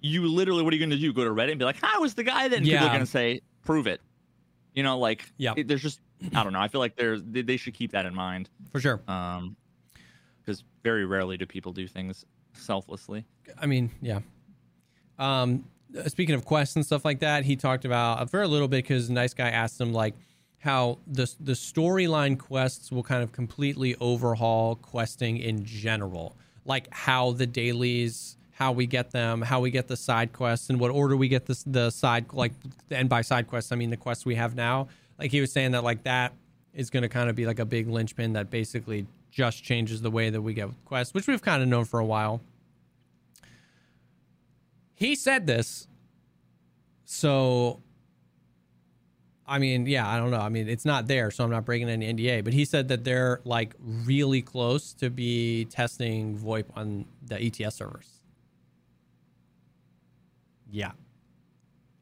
you 0.00 0.26
literally 0.28 0.62
what 0.62 0.72
are 0.72 0.76
you 0.76 0.80
going 0.86 0.90
to 0.90 0.98
do? 0.98 1.12
Go 1.12 1.24
to 1.24 1.30
Reddit 1.30 1.50
and 1.50 1.58
be 1.58 1.64
like, 1.64 1.82
"I 1.82 1.98
was 1.98 2.14
the 2.14 2.24
guy 2.24 2.48
that." 2.48 2.56
And 2.58 2.66
people 2.66 2.86
are 2.86 2.88
going 2.90 3.00
to 3.00 3.06
say, 3.06 3.40
"Prove 3.64 3.86
it." 3.86 4.00
You 4.74 4.82
know, 4.82 4.98
like 4.98 5.24
yeah, 5.36 5.54
it- 5.56 5.68
there's 5.68 5.82
just 5.82 6.00
I 6.34 6.42
don't 6.44 6.52
know. 6.52 6.60
I 6.60 6.68
feel 6.68 6.80
like 6.80 6.96
there's 6.96 7.22
they, 7.24 7.42
they 7.42 7.56
should 7.56 7.74
keep 7.74 7.92
that 7.92 8.06
in 8.06 8.14
mind. 8.14 8.48
For 8.72 8.80
sure. 8.80 9.02
Um, 9.08 9.56
because 10.44 10.62
very 10.84 11.04
rarely 11.04 11.36
do 11.36 11.44
people 11.44 11.72
do 11.72 11.88
things 11.88 12.24
selflessly. 12.52 13.24
I 13.60 13.66
mean, 13.66 13.90
yeah. 14.00 14.20
Um, 15.18 15.64
speaking 16.06 16.34
of 16.36 16.44
quests 16.44 16.76
and 16.76 16.86
stuff 16.86 17.04
like 17.04 17.20
that, 17.20 17.44
he 17.44 17.56
talked 17.56 17.84
about 17.84 18.30
for 18.30 18.42
a 18.42 18.48
little 18.48 18.68
bit 18.68 18.84
because 18.84 19.10
nice 19.10 19.34
guy 19.34 19.48
asked 19.50 19.80
him 19.80 19.92
like 19.92 20.14
how 20.66 20.98
the 21.06 21.32
the 21.40 21.52
storyline 21.52 22.36
quests 22.38 22.90
will 22.90 23.04
kind 23.04 23.22
of 23.22 23.30
completely 23.30 23.94
overhaul 24.00 24.74
questing 24.74 25.36
in 25.38 25.64
general, 25.64 26.36
like 26.64 26.88
how 26.92 27.30
the 27.30 27.46
dailies, 27.46 28.36
how 28.50 28.72
we 28.72 28.84
get 28.84 29.12
them, 29.12 29.42
how 29.42 29.60
we 29.60 29.70
get 29.70 29.86
the 29.86 29.96
side 29.96 30.32
quests, 30.32 30.68
and 30.68 30.80
what 30.80 30.90
order 30.90 31.16
we 31.16 31.28
get 31.28 31.46
the 31.46 31.62
the 31.66 31.90
side 31.90 32.26
like 32.32 32.52
and 32.90 33.08
by 33.08 33.22
side 33.22 33.46
quests 33.46 33.70
I 33.70 33.76
mean 33.76 33.90
the 33.90 33.96
quests 33.96 34.26
we 34.26 34.34
have 34.34 34.56
now. 34.56 34.88
Like 35.18 35.30
he 35.30 35.40
was 35.40 35.52
saying 35.52 35.70
that 35.70 35.84
like 35.84 36.02
that 36.02 36.32
is 36.74 36.90
going 36.90 37.04
to 37.04 37.08
kind 37.08 37.30
of 37.30 37.36
be 37.36 37.46
like 37.46 37.60
a 37.60 37.64
big 37.64 37.88
linchpin 37.88 38.32
that 38.34 38.50
basically 38.50 39.06
just 39.30 39.62
changes 39.62 40.02
the 40.02 40.10
way 40.10 40.30
that 40.30 40.42
we 40.42 40.52
get 40.52 40.68
quests, 40.84 41.14
which 41.14 41.28
we've 41.28 41.42
kind 41.42 41.62
of 41.62 41.68
known 41.68 41.84
for 41.84 42.00
a 42.00 42.04
while 42.04 42.40
he 44.96 45.14
said 45.14 45.46
this 45.46 45.86
so 47.04 47.80
i 49.48 49.58
mean 49.58 49.86
yeah 49.86 50.08
i 50.08 50.18
don't 50.18 50.30
know. 50.30 50.40
I 50.40 50.48
mean 50.48 50.68
it's 50.68 50.84
not 50.84 51.06
there 51.06 51.30
so 51.30 51.44
i'm 51.44 51.50
not 51.50 51.64
breaking 51.64 51.88
any 51.88 52.12
nda 52.12 52.44
but 52.44 52.52
he 52.52 52.64
said 52.64 52.88
that 52.88 53.04
they're 53.04 53.40
like 53.44 53.74
really 53.80 54.42
close 54.42 54.92
to 54.94 55.10
be 55.10 55.66
testing 55.66 56.38
voip 56.38 56.66
on 56.76 57.06
the 57.26 57.42
ets 57.42 57.76
servers. 57.76 58.08
Yeah. 60.70 60.92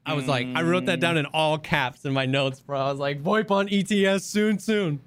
I 0.07 0.15
was 0.15 0.27
like 0.27 0.47
i 0.55 0.63
wrote 0.63 0.87
that 0.87 1.01
down 1.01 1.17
in 1.17 1.27
all 1.27 1.59
caps 1.59 2.05
in 2.05 2.13
my 2.13 2.27
notes 2.27 2.61
bro. 2.61 2.81
I 2.81 2.91
was 2.91 3.01
like 3.01 3.23
voip 3.23 3.51
on 3.51 3.69
ets 3.71 4.25
soon 4.25 4.59
soon. 4.59 5.01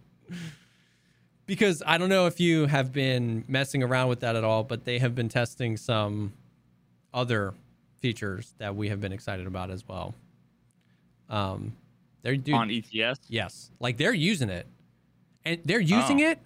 Because 1.45 1.81
i 1.85 1.97
don't 1.97 2.09
know 2.09 2.25
if 2.27 2.39
you 2.39 2.65
have 2.65 2.91
been 2.91 3.43
messing 3.47 3.83
around 3.83 4.09
with 4.09 4.19
that 4.21 4.35
at 4.35 4.43
all 4.43 4.63
but 4.63 4.85
they 4.85 4.99
have 4.99 5.15
been 5.15 5.29
testing 5.29 5.77
some 5.77 6.33
other 7.13 7.53
features 7.99 8.53
that 8.57 8.75
we 8.75 8.89
have 8.89 9.01
been 9.01 9.11
excited 9.11 9.47
about 9.47 9.69
as 9.69 9.87
well. 9.87 10.13
Um, 11.29 11.75
they're 12.23 12.35
dude, 12.37 12.55
on 12.55 12.69
ETS. 12.71 13.19
yes, 13.29 13.71
like 13.79 13.97
they're 13.97 14.13
using 14.13 14.49
it, 14.49 14.67
and 15.45 15.59
they're 15.65 15.79
using 15.79 16.21
Oh. 16.23 16.29
it. 16.31 16.39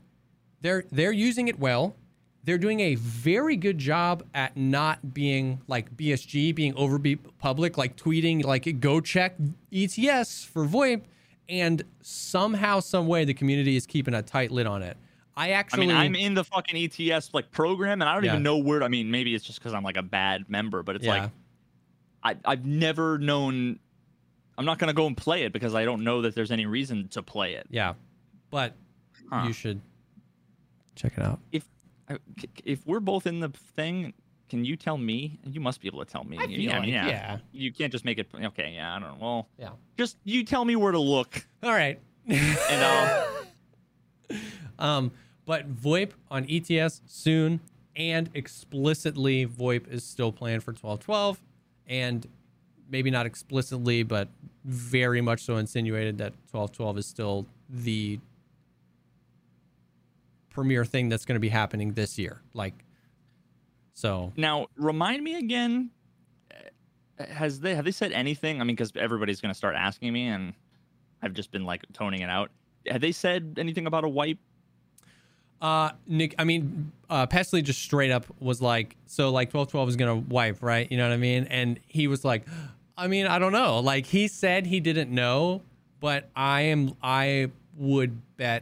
They're 0.61 0.83
they're 0.91 1.11
using 1.11 1.47
it 1.47 1.59
well. 1.59 1.95
They're 2.43 2.57
doing 2.57 2.79
a 2.79 2.95
very 2.95 3.55
good 3.55 3.77
job 3.77 4.23
at 4.33 4.57
not 4.57 5.13
being 5.13 5.61
like 5.67 5.95
BSG, 5.95 6.53
being 6.55 6.75
over 6.75 6.99
public, 7.37 7.77
like 7.77 7.95
tweeting 7.95 8.43
like 8.43 8.79
go 8.79 8.99
check 8.99 9.35
ETS 9.71 10.43
for 10.45 10.65
VoIP, 10.65 11.03
and 11.49 11.83
somehow, 12.01 12.79
some 12.79 13.07
way, 13.07 13.25
the 13.25 13.33
community 13.33 13.75
is 13.75 13.85
keeping 13.85 14.13
a 14.15 14.21
tight 14.23 14.49
lid 14.51 14.65
on 14.65 14.81
it. 14.81 14.97
I 15.37 15.51
actually, 15.51 15.83
I 15.85 15.87
mean, 15.87 15.95
I'm 15.95 16.15
in 16.15 16.33
the 16.33 16.43
fucking 16.43 16.75
ETS 16.77 17.33
like 17.33 17.49
program, 17.51 18.01
and 18.01 18.09
I 18.09 18.15
don't 18.15 18.23
Yeah. 18.25 18.31
even 18.33 18.43
know 18.43 18.57
where. 18.57 18.83
I 18.83 18.87
mean, 18.87 19.09
maybe 19.09 19.33
it's 19.35 19.45
just 19.45 19.59
because 19.59 19.73
I'm 19.73 19.83
like 19.83 19.97
a 19.97 20.03
bad 20.03 20.49
member, 20.49 20.83
but 20.83 20.95
it's 20.95 21.05
Yeah. 21.05 21.23
like 21.23 21.31
I 22.23 22.35
I've 22.45 22.65
never 22.65 23.17
known. 23.17 23.79
I'm 24.61 24.65
not 24.65 24.77
gonna 24.77 24.93
go 24.93 25.07
and 25.07 25.17
play 25.17 25.41
it 25.43 25.51
because 25.53 25.73
I 25.73 25.85
don't 25.85 26.03
know 26.03 26.21
that 26.21 26.35
there's 26.35 26.51
any 26.51 26.67
reason 26.67 27.07
to 27.09 27.23
play 27.23 27.53
it. 27.55 27.65
yeah, 27.71 27.95
but 28.51 28.75
Huh. 29.31 29.45
you 29.47 29.53
should 29.53 29.81
check 30.95 31.13
it 31.17 31.23
out. 31.23 31.39
If 31.51 31.65
if 32.63 32.85
we're 32.85 32.99
both 32.99 33.25
in 33.25 33.39
the 33.39 33.49
thing, 33.75 34.13
can 34.49 34.63
you 34.63 34.75
tell 34.75 34.97
me? 34.99 35.39
You 35.45 35.61
must 35.61 35.81
be 35.81 35.87
able 35.87 36.05
to 36.05 36.11
tell 36.11 36.23
me. 36.25 36.37
I 36.37 36.45
feel 36.45 36.59
yeah, 36.59 36.79
like- 36.79 36.87
yeah. 36.89 37.07
yeah. 37.07 37.37
You 37.53 37.71
can't 37.73 37.91
just 37.91 38.05
make 38.05 38.19
it. 38.19 38.27
Okay, 38.35 38.73
yeah, 38.75 38.95
I 38.95 38.99
don't 38.99 39.09
know. 39.09 39.17
Well, 39.25 39.47
Yeah. 39.57 39.69
just 39.97 40.17
you 40.25 40.43
tell 40.43 40.63
me 40.65 40.75
where 40.75 40.91
to 40.91 40.99
look, 40.99 41.45
All 41.63 41.71
right. 41.71 41.99
and 42.27 42.83
I'll. 42.83 43.27
Um, 44.79 45.11
but 45.45 45.71
VoIP 45.75 46.11
on 46.31 46.45
ETS 46.49 47.01
soon, 47.05 47.59
and 47.95 48.29
explicitly 48.33 49.45
VoIP 49.45 49.87
is 49.91 50.03
still 50.03 50.31
planned 50.31 50.63
for 50.63 50.71
1212, 50.71 51.39
and 51.87 52.27
maybe 52.91 53.09
not 53.09 53.25
explicitly, 53.25 54.03
but 54.03 54.27
very 54.65 55.21
much 55.21 55.41
so 55.43 55.57
insinuated 55.57 56.17
that 56.19 56.33
1212 56.51 56.97
is 56.99 57.05
still 57.07 57.47
the 57.69 58.19
premier 60.49 60.85
thing 60.85 61.09
that's 61.09 61.25
going 61.25 61.35
to 61.35 61.39
be 61.39 61.49
happening 61.49 61.93
this 61.93 62.19
year. 62.19 62.41
Like, 62.53 62.73
so 63.93 64.33
Now, 64.35 64.67
remind 64.75 65.23
me 65.23 65.35
again. 65.35 65.89
uh, 67.19 67.25
Has 67.25 67.59
they 67.59 67.73
have 67.75 67.85
they 67.85 67.91
said 67.91 68.11
anything? 68.11 68.59
I 68.61 68.63
mean, 68.65 68.75
because 68.75 68.91
everybody's 68.95 69.41
going 69.41 69.53
to 69.53 69.57
start 69.57 69.75
asking 69.75 70.11
me, 70.13 70.27
and 70.27 70.53
I've 71.21 71.33
just 71.33 71.51
been 71.51 71.63
like 71.65 71.83
toning 71.93 72.21
it 72.21 72.29
out. 72.29 72.51
Have 72.87 73.01
they 73.01 73.11
said 73.11 73.55
anything 73.57 73.87
about 73.87 74.03
a 74.03 74.09
wipe? 74.09 74.37
Uh, 75.61 75.91
Nick, 76.07 76.33
I 76.39 76.43
mean, 76.43 76.91
uh, 77.07 77.27
Pestily 77.27 77.61
just 77.63 77.79
straight 77.83 78.09
up 78.09 78.25
was 78.39 78.61
like, 78.63 78.95
so 79.05 79.29
like 79.29 79.53
1212 79.53 79.89
is 79.89 79.95
going 79.95 80.23
to 80.23 80.27
wipe, 80.33 80.63
right? 80.63 80.91
You 80.91 80.97
know 80.97 81.07
what 81.07 81.13
I 81.13 81.17
mean? 81.17 81.45
And 81.51 81.79
he 81.85 82.07
was 82.07 82.25
like, 82.25 82.45
I 83.01 83.07
mean, 83.07 83.25
I 83.25 83.39
don't 83.39 83.51
know. 83.51 83.79
Like 83.79 84.05
he 84.05 84.27
said 84.27 84.67
he 84.67 84.79
didn't 84.79 85.09
know, 85.09 85.63
but 85.99 86.29
I 86.35 86.61
am, 86.61 86.95
I 87.01 87.49
would 87.75 88.21
bet, 88.37 88.61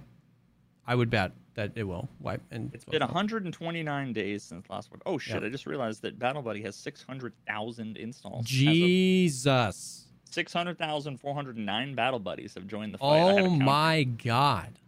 I 0.88 0.96
would 0.96 1.10
bet 1.10 1.34
that 1.56 1.74
it 1.76 1.84
will 1.84 2.08
wipe. 2.22 2.42
And 2.50 2.74
It's 2.74 2.86
been 2.86 3.02
129 3.02 4.14
days 4.14 4.44
since 4.44 4.70
last 4.70 4.92
one. 4.92 5.02
Oh 5.06 5.18
shit! 5.18 5.44
I 5.44 5.50
just 5.50 5.66
realized 5.66 6.02
that 6.04 6.18
Battle 6.18 6.42
Buddy 6.42 6.62
has 6.62 6.78
600,000 6.78 7.98
installs. 7.98 8.46
Jesus. 8.46 10.06
600,409 10.32 11.96
Battle 11.96 12.20
Buddies 12.20 12.54
have 12.54 12.66
joined 12.66 12.94
the 12.94 12.98
fight. 12.98 13.08
I 13.08 13.18
had 13.34 13.38
to 13.40 13.44
Oh 13.44 13.50
my 13.50 14.04
God. 14.04 14.80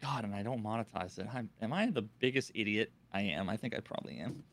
God, 0.00 0.22
and 0.22 0.32
I 0.32 0.44
don't 0.44 0.62
monetize 0.62 1.18
it. 1.18 1.26
I'm, 1.34 1.50
am 1.60 1.72
I 1.72 1.90
the 1.90 2.02
biggest 2.02 2.52
idiot? 2.54 2.92
I 3.12 3.22
am. 3.22 3.48
I 3.48 3.56
think 3.56 3.74
I 3.74 3.80
probably 3.80 4.18
am. 4.18 4.44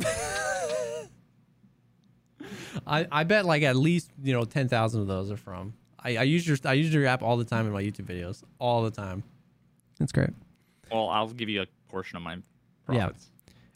I, 2.86 3.06
I 3.10 3.24
bet 3.24 3.44
like 3.46 3.62
at 3.62 3.76
least, 3.76 4.10
you 4.22 4.32
know, 4.32 4.44
10,000 4.44 5.00
of 5.00 5.06
those 5.06 5.30
are 5.30 5.36
from, 5.36 5.74
I, 6.00 6.16
I 6.18 6.22
use 6.22 6.46
your, 6.46 6.56
I 6.64 6.74
use 6.74 6.92
your 6.92 7.06
app 7.06 7.22
all 7.22 7.36
the 7.36 7.44
time 7.44 7.66
in 7.66 7.72
my 7.72 7.82
YouTube 7.82 8.06
videos, 8.06 8.42
all 8.58 8.82
the 8.82 8.90
time. 8.90 9.22
That's 9.98 10.12
great. 10.12 10.30
Well, 10.92 11.08
I'll 11.08 11.28
give 11.28 11.48
you 11.48 11.62
a 11.62 11.66
portion 11.88 12.16
of 12.16 12.22
my 12.22 12.34
Yeah. 12.90 13.06
profits. 13.06 13.30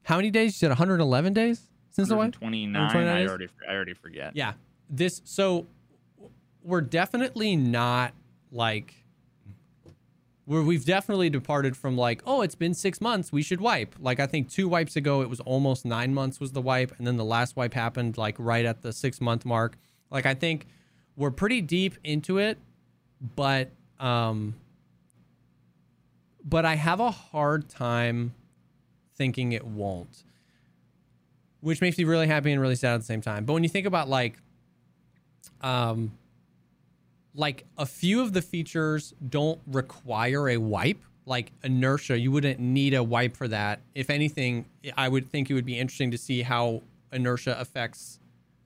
How 0.04 0.16
many 0.16 0.30
days? 0.30 0.46
You 0.54 0.66
said 0.66 0.70
111 0.70 1.32
days 1.32 1.68
since 1.90 2.08
the 2.08 2.16
wipe? 2.16 2.34
129. 2.40 2.72
129 2.80 3.16
I 3.16 3.28
already, 3.28 3.48
I 3.68 3.72
already 3.74 3.94
forget. 3.94 4.34
Yeah. 4.36 4.54
this 4.88 5.20
so 5.24 5.66
we're 6.62 6.80
definitely 6.80 7.56
not 7.56 8.12
like 8.50 9.01
where 10.44 10.62
we've 10.62 10.84
definitely 10.84 11.30
departed 11.30 11.76
from 11.76 11.96
like 11.96 12.22
oh 12.26 12.42
it's 12.42 12.54
been 12.54 12.74
six 12.74 13.00
months 13.00 13.32
we 13.32 13.42
should 13.42 13.60
wipe. 13.60 13.94
Like 13.98 14.20
i 14.20 14.26
think 14.26 14.50
two 14.50 14.68
wipes 14.68 14.96
ago 14.96 15.22
it 15.22 15.30
was 15.30 15.40
almost 15.40 15.84
nine 15.84 16.14
months 16.14 16.40
was 16.40 16.52
the 16.52 16.62
wipe 16.62 16.92
and 16.98 17.06
then 17.06 17.16
the 17.16 17.24
last 17.24 17.56
wipe 17.56 17.74
happened 17.74 18.18
like 18.18 18.36
right 18.38 18.64
at 18.64 18.82
the 18.82 18.92
six 18.92 19.20
month 19.20 19.44
mark. 19.44 19.76
Like 20.10 20.26
i 20.26 20.34
think 20.34 20.66
we're 21.16 21.30
pretty 21.30 21.60
deep 21.60 21.96
into 22.04 22.38
it 22.38 22.58
but 23.36 23.70
um 24.00 24.54
but 26.44 26.64
i 26.64 26.74
have 26.74 27.00
a 27.00 27.10
hard 27.10 27.68
time 27.68 28.34
thinking 29.14 29.52
it 29.52 29.64
won't 29.64 30.24
which 31.62 31.80
makes 31.80 31.96
me 31.96 32.04
really 32.04 32.26
happy 32.26 32.52
and 32.52 32.60
really 32.60 32.74
sad 32.74 32.94
at 32.94 32.98
the 32.98 33.06
same 33.06 33.20
time. 33.20 33.44
But 33.44 33.54
when 33.54 33.62
you 33.62 33.68
think 33.68 33.86
about 33.86 34.08
like 34.08 34.36
um 35.62 36.12
like 37.34 37.64
a 37.78 37.86
few 37.86 38.20
of 38.20 38.32
the 38.32 38.42
features 38.42 39.14
don't 39.28 39.60
require 39.66 40.50
a 40.50 40.56
wipe 40.58 41.02
like 41.24 41.52
inertia. 41.62 42.18
You 42.18 42.32
wouldn't 42.32 42.58
need 42.58 42.94
a 42.94 43.02
wipe 43.02 43.36
for 43.36 43.48
that. 43.48 43.80
If 43.94 44.10
anything 44.10 44.66
i 44.96 45.08
would 45.08 45.30
think 45.30 45.50
it 45.50 45.54
would 45.54 45.66
be 45.66 45.78
interesting 45.78 46.10
to 46.10 46.18
see 46.18 46.42
how 46.42 46.82
inertia 47.12 47.58
affects 47.60 48.18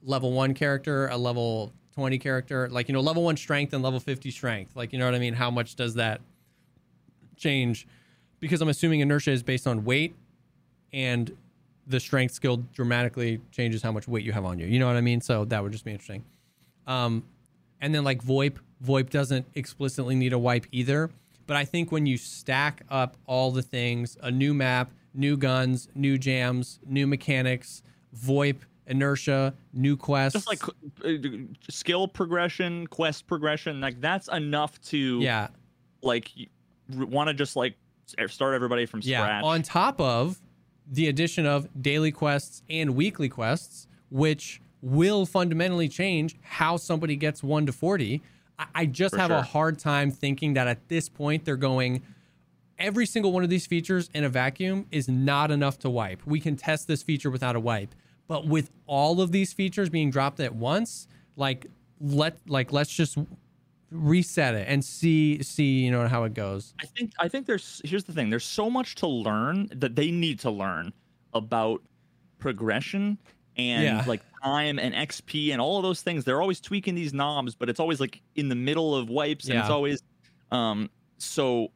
level 0.03 0.31
1 0.31 0.53
character 0.53 1.07
a 1.07 1.17
level 1.17 1.73
20 1.93 2.17
character 2.17 2.69
like 2.69 2.87
you 2.87 2.93
know 2.93 3.01
level 3.01 3.23
1 3.23 3.35
strength 3.37 3.73
and 3.73 3.83
level 3.83 3.99
50 3.99 4.31
strength. 4.31 4.75
Like 4.75 4.93
you 4.93 4.99
know 4.99 5.05
what 5.05 5.15
i 5.15 5.19
mean? 5.19 5.33
How 5.33 5.51
much 5.51 5.75
does 5.75 5.95
that 5.95 6.21
change? 7.35 7.87
Because 8.39 8.61
i'm 8.61 8.69
assuming 8.69 8.99
inertia 8.99 9.31
is 9.31 9.43
based 9.43 9.67
on 9.67 9.83
weight 9.83 10.15
and 10.93 11.35
the 11.85 11.99
strength 11.99 12.33
skill 12.33 12.57
dramatically 12.73 13.39
changes 13.51 13.81
how 13.81 13.91
much 13.91 14.07
weight 14.07 14.25
you 14.25 14.33
have 14.33 14.43
on 14.45 14.59
you. 14.59 14.65
You 14.67 14.79
know 14.79 14.87
what 14.87 14.97
i 14.97 15.01
mean? 15.01 15.21
So 15.21 15.45
that 15.45 15.61
would 15.61 15.71
just 15.71 15.85
be 15.85 15.91
interesting. 15.91 16.23
Um 16.85 17.23
and 17.81 17.93
then 17.93 18.03
like 18.03 18.23
VoIP, 18.23 18.57
VoIP 18.83 19.09
doesn't 19.09 19.45
explicitly 19.55 20.15
need 20.15 20.33
a 20.33 20.39
wipe 20.39 20.65
either. 20.71 21.09
But 21.45 21.57
I 21.57 21.65
think 21.65 21.91
when 21.91 22.05
you 22.05 22.17
stack 22.17 22.83
up 22.89 23.15
all 23.25 23.51
the 23.51 23.61
things, 23.61 24.17
a 24.21 24.29
new 24.29 24.53
map, 24.53 24.91
new 25.13 25.37
guns, 25.37 25.87
new 25.95 26.17
jams, 26.17 26.79
new 26.85 27.07
mechanics, 27.07 27.83
VoIP, 28.15 28.57
inertia, 28.85 29.53
new 29.73 29.95
quests, 29.97 30.45
just 30.45 30.47
like 30.47 30.63
uh, 31.05 31.27
skill 31.69 32.07
progression, 32.07 32.87
quest 32.87 33.27
progression, 33.27 33.79
like 33.79 33.99
that's 34.01 34.27
enough 34.29 34.79
to 34.81 35.19
yeah, 35.19 35.47
like 36.01 36.31
want 36.89 37.27
to 37.27 37.33
just 37.33 37.55
like 37.55 37.75
start 38.27 38.53
everybody 38.53 38.85
from 38.85 39.01
yeah. 39.03 39.19
scratch. 39.19 39.43
On 39.43 39.61
top 39.61 40.01
of 40.01 40.41
the 40.89 41.07
addition 41.07 41.45
of 41.45 41.67
daily 41.81 42.11
quests 42.11 42.63
and 42.69 42.95
weekly 42.95 43.29
quests, 43.29 43.87
which 44.09 44.61
will 44.81 45.25
fundamentally 45.25 45.89
change 45.89 46.35
how 46.41 46.77
somebody 46.77 47.15
gets 47.15 47.41
1 47.43 47.65
to 47.65 47.71
40. 47.71 48.21
I, 48.59 48.65
I 48.75 48.85
just 48.85 49.15
For 49.15 49.19
have 49.21 49.29
sure. 49.29 49.37
a 49.37 49.41
hard 49.41 49.79
time 49.79 50.11
thinking 50.11 50.53
that 50.53 50.67
at 50.67 50.87
this 50.87 51.09
point 51.09 51.45
they're 51.45 51.55
going 51.55 52.03
every 52.79 53.05
single 53.05 53.31
one 53.31 53.43
of 53.43 53.49
these 53.49 53.65
features 53.65 54.09
in 54.13 54.23
a 54.23 54.29
vacuum 54.29 54.85
is 54.91 55.07
not 55.07 55.51
enough 55.51 55.79
to 55.79 55.89
wipe. 55.89 56.25
We 56.25 56.39
can 56.39 56.55
test 56.55 56.87
this 56.87 57.03
feature 57.03 57.31
without 57.31 57.55
a 57.55 57.59
wipe. 57.59 57.93
But 58.27 58.45
with 58.45 58.71
all 58.85 59.21
of 59.21 59.31
these 59.31 59.53
features 59.53 59.89
being 59.89 60.11
dropped 60.11 60.39
at 60.39 60.53
once, 60.53 61.07
like 61.35 61.67
let 61.99 62.37
like 62.47 62.71
let's 62.71 62.93
just 62.93 63.17
reset 63.89 64.53
it 64.53 64.67
and 64.67 64.83
see 64.83 65.41
see 65.41 65.85
you 65.85 65.91
know 65.91 66.07
how 66.07 66.23
it 66.25 66.33
goes. 66.33 66.73
I 66.81 66.85
think 66.87 67.13
I 67.19 67.29
think 67.29 67.45
there's 67.45 67.81
here's 67.85 68.03
the 68.03 68.11
thing. 68.11 68.29
There's 68.29 68.45
so 68.45 68.69
much 68.69 68.95
to 68.95 69.07
learn 69.07 69.69
that 69.73 69.95
they 69.95 70.11
need 70.11 70.39
to 70.39 70.51
learn 70.51 70.91
about 71.33 71.81
progression 72.37 73.17
and 73.57 73.83
yeah. 73.83 74.03
like 74.05 74.21
time 74.43 74.79
and 74.79 74.93
XP 74.93 75.51
and 75.51 75.59
all 75.59 75.77
of 75.77 75.83
those 75.83 76.01
things. 76.01 76.23
They're 76.23 76.41
always 76.41 76.59
tweaking 76.59 76.95
these 76.95 77.13
knobs, 77.13 77.55
but 77.55 77.69
it's 77.69 77.79
always 77.79 77.99
like 77.99 78.21
in 78.35 78.49
the 78.49 78.55
middle 78.55 78.95
of 78.95 79.09
wipes, 79.09 79.45
and 79.45 79.55
yeah. 79.55 79.61
it's 79.61 79.69
always 79.69 80.01
um 80.51 80.89
so 81.17 81.71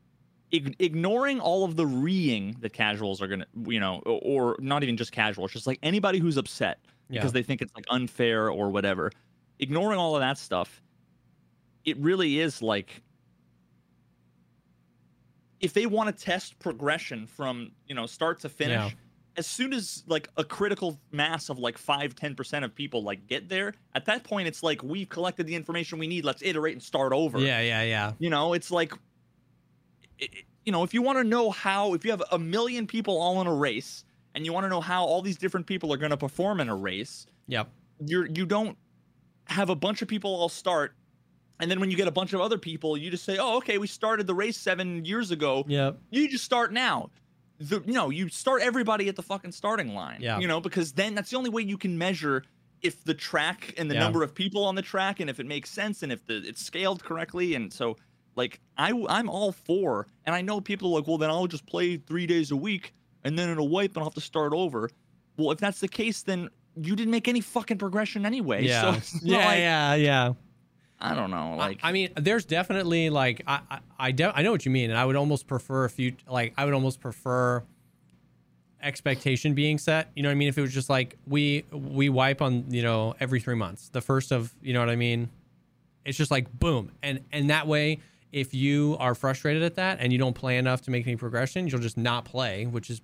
ig- 0.52 0.76
ignoring 0.80 1.40
all 1.40 1.64
of 1.64 1.76
the 1.76 1.86
reeing 1.86 2.56
that 2.62 2.74
casuals 2.74 3.22
are 3.22 3.28
gonna, 3.28 3.48
you 3.66 3.80
know, 3.80 4.02
or, 4.06 4.20
or 4.24 4.56
not 4.60 4.84
even 4.84 4.98
just 4.98 5.12
casuals, 5.12 5.52
just 5.52 5.68
like 5.68 5.80
anybody 5.84 6.20
who's 6.20 6.38
upset 6.38 6.80
because 7.10 7.26
yeah. 7.26 7.32
they 7.32 7.44
think 7.44 7.62
it's 7.62 7.74
like 7.76 7.86
unfair 7.90 8.50
or 8.50 8.70
whatever. 8.70 9.12
Ignoring 9.60 10.00
all 10.00 10.16
of 10.16 10.22
that 10.22 10.38
stuff, 10.38 10.82
it 11.86 11.98
really 11.98 12.40
is 12.40 12.62
like 12.62 13.02
if 15.60 15.74
they 15.74 15.86
want 15.86 16.16
to 16.16 16.24
test 16.24 16.58
progression 16.60 17.28
from 17.28 17.72
you 17.88 17.96
know 17.96 18.06
start 18.06 18.40
to 18.42 18.50
finish. 18.50 18.96
Yeah 19.34 19.38
as 19.38 19.48
soon 19.48 19.74
as 19.74 20.04
like 20.08 20.30
a 20.38 20.44
critical 20.44 21.00
mass 21.12 21.50
of 21.50 21.60
like 21.60 21.78
5 21.78 22.16
10% 22.16 22.64
of 22.64 22.76
people 22.76 23.04
like 23.04 23.28
get 23.28 23.50
there 23.50 23.74
at 23.96 24.06
that 24.06 24.24
point 24.24 24.48
it's 24.48 24.64
like 24.64 24.84
we've 24.84 25.10
collected 25.10 25.48
the 25.48 25.56
information 25.56 26.00
we 26.00 26.08
need 26.08 26.26
let's 26.26 26.42
iterate 26.42 26.74
and 26.74 26.84
start 26.84 27.14
over 27.14 27.40
yeah 27.40 27.62
yeah 27.62 27.84
yeah 27.84 28.14
you 28.20 28.30
know 28.30 28.54
it's 28.54 28.72
like 28.72 28.94
it, 30.20 30.30
you 30.66 30.72
know 30.72 30.84
if 30.84 30.94
you 30.94 31.02
want 31.02 31.18
to 31.18 31.24
know 31.24 31.50
how 31.50 31.94
if 31.94 32.04
you 32.04 32.12
have 32.12 32.24
a 32.32 32.40
million 32.40 32.86
people 32.86 33.20
all 33.20 33.40
in 33.42 33.48
a 33.48 33.54
race 33.54 34.04
and 34.36 34.46
you 34.46 34.54
want 34.54 34.66
to 34.66 34.70
know 34.70 34.82
how 34.82 35.04
all 35.04 35.22
these 35.22 35.38
different 35.38 35.66
people 35.66 35.92
are 35.94 35.98
going 35.98 36.12
to 36.12 36.18
perform 36.18 36.60
in 36.60 36.70
a 36.70 36.76
race 36.76 37.26
yep 37.48 37.70
you're 38.06 38.26
you 38.28 38.46
don't 38.46 38.78
have 39.46 39.70
a 39.70 39.76
bunch 39.76 40.02
of 40.02 40.08
people 40.08 40.34
all 40.34 40.50
start 40.50 40.94
and 41.60 41.70
then 41.70 41.80
when 41.80 41.92
you 41.92 41.98
get 41.98 42.08
a 42.08 42.12
bunch 42.12 42.34
of 42.34 42.42
other 42.42 42.58
people, 42.58 42.98
you 42.98 43.12
just 43.12 43.24
say, 43.24 43.38
"Oh, 43.38 43.58
okay, 43.58 43.78
we 43.78 43.86
started 43.86 44.26
the 44.26 44.34
race 44.34 44.58
seven 44.58 45.06
years 45.06 45.30
ago. 45.30 45.64
Yep. 45.68 46.00
You 46.10 46.28
just 46.28 46.44
start 46.44 46.74
now." 46.74 47.12
The 47.62 47.82
you 47.86 47.94
know 47.94 48.10
you 48.10 48.30
start 48.30 48.62
everybody 48.62 49.08
at 49.08 49.16
the 49.16 49.24
fucking 49.24 49.52
starting 49.52 49.94
line. 49.94 50.18
Yeah. 50.20 50.40
You 50.40 50.48
know 50.48 50.60
because 50.60 50.94
then 50.94 51.16
that's 51.16 51.30
the 51.30 51.38
only 51.38 51.50
way 51.50 51.62
you 51.62 51.78
can 51.78 51.98
measure 51.98 52.44
if 52.82 53.04
the 53.04 53.14
track 53.14 53.74
and 53.78 53.90
the 53.90 53.94
yeah. 53.94 54.02
number 54.02 54.24
of 54.24 54.34
people 54.34 54.66
on 54.66 54.76
the 54.76 54.82
track 54.82 55.20
and 55.20 55.30
if 55.30 55.40
it 55.40 55.46
makes 55.46 55.70
sense 55.70 56.04
and 56.04 56.12
if 56.12 56.26
the 56.26 56.38
it's 56.38 56.64
scaled 56.66 57.04
correctly 57.04 57.54
and 57.56 57.72
so 57.72 57.96
like 58.36 58.60
I 58.78 58.92
I'm 59.08 59.30
all 59.30 59.52
for 59.52 60.08
and 60.26 60.36
I 60.36 60.42
know 60.42 60.60
people 60.60 60.92
are 60.92 61.00
like 61.00 61.08
well 61.08 61.18
then 61.18 61.30
I'll 61.30 61.48
just 61.48 61.66
play 61.66 61.98
three 61.98 62.26
days 62.26 62.52
a 62.52 62.56
week 62.56 62.94
and 63.24 63.38
then 63.38 63.50
it'll 63.50 63.70
wipe 63.70 63.92
and 63.92 64.00
I'll 64.00 64.06
have 64.06 64.16
to 64.16 64.22
start 64.22 64.54
over. 64.54 64.90
Well 65.38 65.52
if 65.52 65.60
that's 65.60 65.80
the 65.80 65.88
case 65.88 66.24
then 66.24 66.50
you 66.76 66.96
didn't 66.96 67.12
make 67.12 67.28
any 67.28 67.42
fucking 67.42 67.78
progression 67.78 68.26
anyway. 68.26 68.66
Yeah. 68.66 69.00
So 69.00 69.18
yeah, 69.24 69.38
like, 69.38 69.58
yeah, 69.60 69.96
yeah. 69.96 70.34
I 71.02 71.16
don't 71.16 71.32
know. 71.32 71.56
Like, 71.58 71.80
I, 71.84 71.90
I 71.90 71.92
mean, 71.92 72.10
there's 72.16 72.46
definitely 72.46 73.10
like 73.10 73.42
I 73.48 73.62
I 73.70 73.80
I, 74.00 74.12
de- 74.12 74.38
I 74.38 74.44
know 74.44 74.52
what 74.52 74.66
you 74.66 74.72
mean, 74.72 74.92
and 74.92 75.00
I 75.00 75.06
would 75.06 75.16
almost 75.16 75.48
prefer 75.48 75.86
a 75.86 75.90
few 75.90 76.16
like 76.30 76.54
I 76.58 76.66
would 76.66 76.74
almost 76.74 77.00
prefer 77.00 77.64
expectation 78.82 79.54
being 79.54 79.78
set. 79.78 80.12
You 80.16 80.24
know 80.24 80.30
what 80.30 80.34
I 80.34 80.36
mean? 80.36 80.48
If 80.48 80.58
it 80.58 80.62
was 80.62 80.74
just 80.74 80.90
like 80.90 81.18
we 81.28 81.66
we 81.72 82.10
wipe 82.10 82.42
on 82.42 82.66
you 82.70 82.84
know 82.84 83.16
every 83.20 83.40
three 83.40 83.56
months, 83.56 83.90
the 83.90 84.02
first 84.02 84.32
of 84.32 84.54
you 84.62 84.74
know 84.74 84.80
what 84.80 84.90
I 84.90 84.96
mean. 84.96 85.30
It's 86.06 86.18
just 86.18 86.32
like 86.32 86.52
boom, 86.60 86.92
and 87.04 87.22
and 87.32 87.50
that 87.50 87.68
way, 87.68 88.00
if 88.32 88.54
you 88.54 88.96
are 89.00 89.14
frustrated 89.16 89.64
at 89.64 89.76
that 89.76 89.98
and 90.00 90.12
you 90.12 90.20
don't 90.20 90.34
play 90.34 90.58
enough 90.58 90.82
to 90.84 90.92
make 90.92 91.06
any 91.06 91.16
progression, 91.16 91.68
you'll 91.68 91.82
just 91.82 91.98
not 91.98 92.26
play, 92.26 92.66
which 92.66 92.90
is 92.90 93.02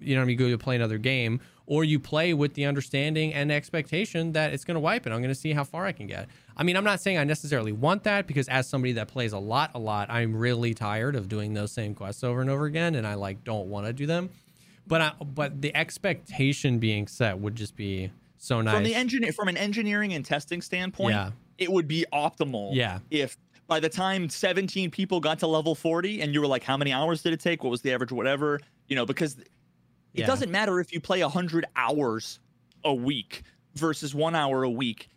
you 0.00 0.14
know 0.14 0.20
what 0.20 0.24
I 0.24 0.28
mean. 0.28 0.36
Go 0.36 0.50
to 0.50 0.58
play 0.58 0.76
another 0.76 0.98
game, 0.98 1.40
or 1.66 1.84
you 1.84 1.98
play 1.98 2.34
with 2.34 2.54
the 2.54 2.66
understanding 2.66 3.32
and 3.32 3.50
expectation 3.50 4.32
that 4.32 4.52
it's 4.52 4.64
going 4.64 4.74
to 4.74 4.80
wipe 4.80 5.06
and 5.06 5.14
I'm 5.14 5.20
going 5.20 5.34
to 5.34 5.40
see 5.40 5.52
how 5.52 5.64
far 5.64 5.86
I 5.86 5.92
can 5.92 6.06
get. 6.06 6.28
I 6.56 6.62
mean, 6.62 6.76
I'm 6.76 6.84
not 6.84 7.00
saying 7.00 7.18
I 7.18 7.24
necessarily 7.24 7.72
want 7.72 8.04
that 8.04 8.26
because 8.26 8.48
as 8.48 8.68
somebody 8.68 8.92
that 8.94 9.08
plays 9.08 9.32
a 9.32 9.38
lot, 9.38 9.72
a 9.74 9.78
lot, 9.78 10.10
I'm 10.10 10.36
really 10.36 10.74
tired 10.74 11.16
of 11.16 11.28
doing 11.28 11.54
those 11.54 11.72
same 11.72 11.94
quests 11.94 12.22
over 12.22 12.40
and 12.40 12.50
over 12.50 12.66
again, 12.66 12.94
and 12.94 13.06
I 13.06 13.14
like 13.14 13.44
don't 13.44 13.68
want 13.68 13.86
to 13.86 13.92
do 13.92 14.06
them. 14.06 14.30
But 14.86 15.00
I, 15.00 15.12
but 15.24 15.60
the 15.62 15.74
expectation 15.74 16.78
being 16.78 17.06
set 17.06 17.38
would 17.38 17.56
just 17.56 17.74
be 17.74 18.10
so 18.38 18.60
nice 18.60 18.74
from 18.74 18.84
the 18.84 18.94
engineer 18.94 19.32
from 19.32 19.48
an 19.48 19.56
engineering 19.56 20.12
and 20.12 20.24
testing 20.24 20.60
standpoint. 20.60 21.14
Yeah. 21.14 21.30
it 21.58 21.72
would 21.72 21.88
be 21.88 22.04
optimal. 22.12 22.70
Yeah, 22.74 22.98
if 23.10 23.36
by 23.66 23.80
the 23.80 23.88
time 23.88 24.28
17 24.28 24.90
people 24.90 25.20
got 25.20 25.38
to 25.38 25.46
level 25.46 25.74
40 25.74 26.20
and 26.20 26.34
you 26.34 26.40
were 26.42 26.46
like 26.46 26.62
how 26.62 26.76
many 26.76 26.92
hours 26.92 27.22
did 27.22 27.32
it 27.32 27.40
take 27.40 27.64
what 27.64 27.70
was 27.70 27.80
the 27.80 27.94
average 27.94 28.12
whatever 28.12 28.60
you 28.88 28.94
know 28.94 29.06
because 29.06 29.38
it 30.14 30.20
yeah. 30.20 30.26
doesn't 30.26 30.50
matter 30.50 30.80
if 30.80 30.92
you 30.92 31.00
play 31.00 31.22
100 31.22 31.66
hours 31.74 32.38
a 32.84 32.94
week 32.94 33.42
versus 33.74 34.14
one 34.14 34.34
hour 34.34 34.62
a 34.62 34.70
week. 34.70 35.08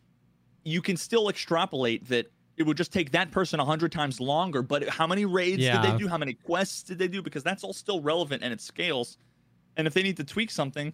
You 0.68 0.82
can 0.82 0.98
still 0.98 1.30
extrapolate 1.30 2.08
that 2.10 2.32
it 2.58 2.64
would 2.64 2.78
just 2.78 2.92
take 2.92 3.12
that 3.12 3.32
person 3.32 3.60
100 3.60 3.92
times 3.92 4.20
longer. 4.20 4.62
But 4.62 4.90
how 4.90 5.08
many 5.08 5.26
raids 5.26 5.62
yeah. 5.62 5.82
did 5.82 5.92
they 5.92 5.98
do? 5.98 6.08
How 6.08 6.18
many 6.18 6.34
quests 6.34 6.84
did 6.84 6.98
they 6.98 7.08
do? 7.08 7.22
Because 7.22 7.44
that's 7.44 7.64
all 7.64 7.74
still 7.74 8.02
relevant 8.02 8.44
and 8.44 8.52
it 8.52 8.62
scales. 8.62 9.18
And 9.76 9.86
if 9.86 9.94
they 9.94 10.04
need 10.04 10.18
to 10.18 10.24
tweak 10.24 10.52
something, 10.52 10.94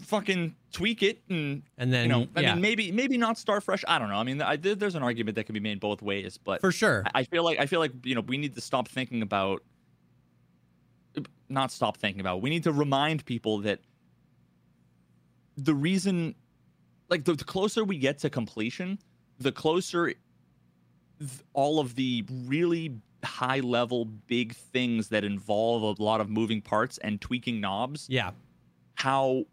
fucking 0.00 0.54
tweak 0.72 1.04
it 1.04 1.22
and 1.30 1.62
and 1.78 1.92
then 1.92 2.06
you 2.06 2.08
know 2.08 2.26
I 2.34 2.40
yeah. 2.40 2.54
mean 2.54 2.60
maybe 2.60 2.90
maybe 2.90 3.16
not 3.16 3.38
start 3.38 3.62
fresh 3.62 3.84
I 3.86 4.00
don't 4.00 4.08
know 4.08 4.16
I 4.16 4.24
mean 4.24 4.42
I, 4.42 4.56
there's 4.56 4.96
an 4.96 5.04
argument 5.04 5.36
that 5.36 5.44
can 5.44 5.52
be 5.52 5.60
made 5.60 5.78
both 5.78 6.02
ways 6.02 6.40
but 6.42 6.60
for 6.60 6.72
sure 6.72 7.04
I, 7.14 7.20
I 7.20 7.22
feel 7.22 7.44
like 7.44 7.60
I 7.60 7.66
feel 7.66 7.78
like 7.78 7.92
you 8.02 8.16
know 8.16 8.20
we 8.22 8.36
need 8.36 8.56
to 8.56 8.60
stop 8.60 8.88
thinking 8.88 9.22
about 9.22 9.62
not 11.48 11.70
stop 11.70 11.96
thinking 11.96 12.20
about. 12.20 12.42
We 12.42 12.50
need 12.50 12.64
to 12.64 12.72
remind 12.72 13.24
people 13.24 13.58
that 13.58 13.80
the 15.56 15.74
reason, 15.74 16.34
like 17.08 17.24
the, 17.24 17.34
the 17.34 17.44
closer 17.44 17.84
we 17.84 17.98
get 17.98 18.18
to 18.20 18.30
completion, 18.30 18.98
the 19.38 19.52
closer 19.52 20.06
th- 21.18 21.30
all 21.52 21.78
of 21.80 21.94
the 21.94 22.24
really 22.46 22.94
high 23.24 23.60
level 23.60 24.04
big 24.04 24.54
things 24.54 25.08
that 25.08 25.24
involve 25.24 25.98
a 25.98 26.02
lot 26.02 26.20
of 26.20 26.28
moving 26.30 26.60
parts 26.62 26.98
and 26.98 27.20
tweaking 27.20 27.60
knobs. 27.60 28.06
Yeah. 28.08 28.30
How 28.94 29.44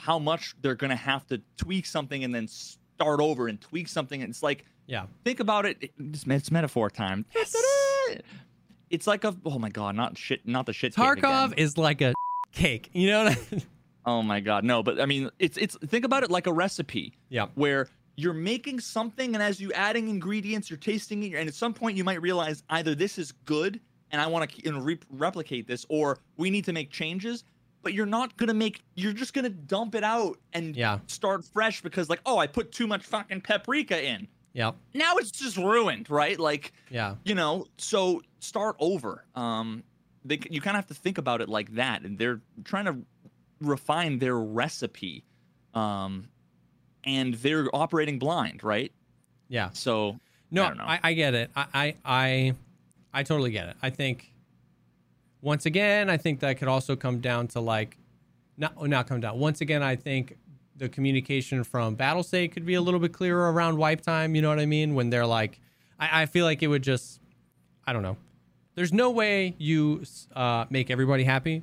how 0.00 0.18
much 0.18 0.54
they're 0.62 0.74
going 0.76 0.90
to 0.90 0.96
have 0.96 1.26
to 1.26 1.40
tweak 1.56 1.84
something 1.86 2.22
and 2.22 2.32
then 2.34 2.46
start 2.46 3.20
over 3.20 3.48
and 3.48 3.60
tweak 3.60 3.88
something. 3.88 4.22
And 4.22 4.30
it's 4.30 4.42
like 4.42 4.64
Yeah. 4.86 5.06
think 5.24 5.40
about 5.40 5.66
it. 5.66 5.90
It's, 5.98 6.24
it's 6.26 6.50
metaphor 6.50 6.90
time. 6.90 7.24
Yes. 7.34 7.54
It's 8.90 9.06
like 9.06 9.24
a 9.24 9.36
oh 9.44 9.58
my 9.58 9.68
god, 9.68 9.96
not 9.96 10.16
shit, 10.16 10.46
not 10.46 10.66
the 10.66 10.72
shit. 10.72 10.94
Tarkov 10.94 11.54
is 11.58 11.76
like 11.76 12.00
a 12.00 12.14
cake. 12.52 12.88
You 12.94 13.08
know 13.10 13.24
what 13.24 13.32
I 13.32 13.54
mean? 13.56 13.62
Oh 14.08 14.22
my 14.22 14.40
god, 14.40 14.64
no. 14.64 14.82
But 14.82 14.98
I 15.00 15.04
mean, 15.06 15.28
it's 15.38 15.58
it's 15.58 15.76
think 15.86 16.04
about 16.06 16.22
it 16.22 16.30
like 16.30 16.46
a 16.46 16.52
recipe. 16.52 17.12
Yeah. 17.28 17.48
Where 17.56 17.88
you're 18.16 18.32
making 18.32 18.80
something, 18.80 19.34
and 19.34 19.42
as 19.42 19.60
you 19.60 19.70
adding 19.74 20.08
ingredients, 20.08 20.70
you're 20.70 20.78
tasting 20.78 21.22
it, 21.24 21.34
and 21.34 21.46
at 21.46 21.54
some 21.54 21.74
point 21.74 21.96
you 21.96 22.04
might 22.04 22.22
realize 22.22 22.62
either 22.70 22.94
this 22.94 23.18
is 23.18 23.32
good, 23.44 23.80
and 24.10 24.20
I 24.20 24.26
want 24.26 24.50
to 24.50 24.80
re- 24.80 24.98
replicate 25.10 25.66
this, 25.68 25.84
or 25.90 26.18
we 26.38 26.48
need 26.50 26.64
to 26.64 26.72
make 26.72 26.90
changes. 26.90 27.44
But 27.82 27.92
you're 27.92 28.06
not 28.06 28.36
gonna 28.38 28.54
make. 28.54 28.82
You're 28.94 29.12
just 29.12 29.34
gonna 29.34 29.50
dump 29.50 29.94
it 29.94 30.02
out 30.04 30.38
and 30.54 30.74
Yeah. 30.74 31.00
start 31.06 31.44
fresh 31.44 31.82
because 31.82 32.08
like, 32.08 32.20
oh, 32.24 32.38
I 32.38 32.46
put 32.46 32.72
too 32.72 32.86
much 32.86 33.04
fucking 33.04 33.42
paprika 33.42 34.02
in. 34.02 34.26
Yeah. 34.54 34.72
Now 34.94 35.16
it's 35.18 35.30
just 35.30 35.56
ruined, 35.58 36.08
right? 36.10 36.40
Like, 36.40 36.72
Yeah. 36.90 37.16
you 37.24 37.34
know 37.34 37.66
so 37.76 38.22
start 38.40 38.74
over 38.80 39.24
um 39.34 39.82
they 40.24 40.38
you 40.50 40.60
kind 40.60 40.76
of 40.76 40.82
have 40.84 40.86
to 40.86 40.94
think 40.94 41.18
about 41.18 41.40
it 41.40 41.48
like 41.48 41.74
that 41.74 42.02
and 42.02 42.18
they're 42.18 42.40
trying 42.64 42.84
to 42.86 42.96
refine 43.60 44.18
their 44.18 44.36
recipe 44.36 45.24
um 45.74 46.28
and 47.04 47.34
they're 47.34 47.68
operating 47.74 48.18
blind 48.18 48.62
right 48.62 48.92
Yeah. 49.48 49.70
so 49.72 50.18
No, 50.50 50.64
I. 50.64 50.94
I, 50.94 51.00
I 51.04 51.12
get 51.14 51.34
it. 51.34 51.50
I, 51.56 51.66
I 51.74 51.94
I 52.04 52.52
I 53.12 53.22
totally 53.22 53.50
get 53.50 53.68
it. 53.68 53.76
I 53.82 53.90
think 53.90 54.32
once 55.40 55.66
again, 55.66 56.10
I 56.10 56.16
think 56.16 56.40
that 56.40 56.58
could 56.58 56.68
also 56.68 56.96
come 56.96 57.20
down 57.20 57.48
to 57.48 57.60
like 57.60 57.96
not 58.56 58.80
not 58.88 59.06
come 59.08 59.20
down. 59.20 59.38
Once 59.38 59.60
again, 59.60 59.82
I 59.82 59.96
think 59.96 60.36
the 60.76 60.88
communication 60.88 61.64
from 61.64 61.96
Battlestate 61.96 62.52
could 62.52 62.64
be 62.66 62.74
a 62.74 62.80
little 62.80 63.00
bit 63.00 63.12
clearer 63.12 63.52
around 63.52 63.76
wipe 63.76 64.00
time. 64.00 64.34
You 64.34 64.42
know 64.42 64.48
what 64.48 64.58
I 64.60 64.66
mean? 64.66 64.94
When 64.94 65.10
they're 65.10 65.26
like, 65.26 65.60
I, 65.98 66.22
I 66.22 66.26
feel 66.26 66.44
like 66.44 66.62
it 66.62 66.68
would 66.68 66.82
just, 66.82 67.20
I 67.86 67.92
don't 67.92 68.02
know. 68.02 68.16
There's 68.74 68.92
no 68.92 69.10
way 69.10 69.54
you 69.58 70.04
uh, 70.36 70.66
make 70.70 70.88
everybody 70.90 71.24
happy, 71.24 71.62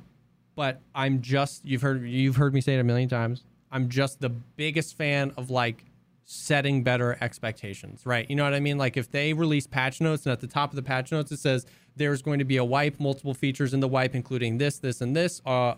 but 0.56 0.80
I'm 0.94 1.20
just 1.22 1.64
you've 1.64 1.82
heard 1.82 2.02
you've 2.08 2.36
heard 2.36 2.52
me 2.52 2.60
say 2.60 2.74
it 2.74 2.80
a 2.80 2.84
million 2.84 3.08
times. 3.08 3.44
I'm 3.70 3.88
just 3.88 4.20
the 4.20 4.30
biggest 4.30 4.96
fan 4.96 5.32
of 5.36 5.50
like 5.50 5.84
setting 6.24 6.82
better 6.82 7.16
expectations, 7.20 8.04
right? 8.04 8.28
You 8.28 8.34
know 8.34 8.42
what 8.42 8.54
I 8.54 8.60
mean? 8.60 8.78
Like 8.78 8.96
if 8.96 9.10
they 9.12 9.32
release 9.32 9.66
patch 9.68 10.00
notes 10.00 10.26
and 10.26 10.32
at 10.32 10.40
the 10.40 10.48
top 10.48 10.70
of 10.70 10.76
the 10.76 10.82
patch 10.82 11.12
notes 11.12 11.30
it 11.30 11.38
says 11.38 11.66
there's 11.94 12.20
going 12.20 12.40
to 12.40 12.44
be 12.44 12.56
a 12.56 12.64
wipe, 12.64 12.98
multiple 12.98 13.34
features 13.34 13.72
in 13.72 13.80
the 13.80 13.88
wipe, 13.88 14.14
including 14.14 14.58
this, 14.58 14.78
this, 14.78 15.00
and 15.00 15.14
this, 15.14 15.40
uh, 15.46 15.74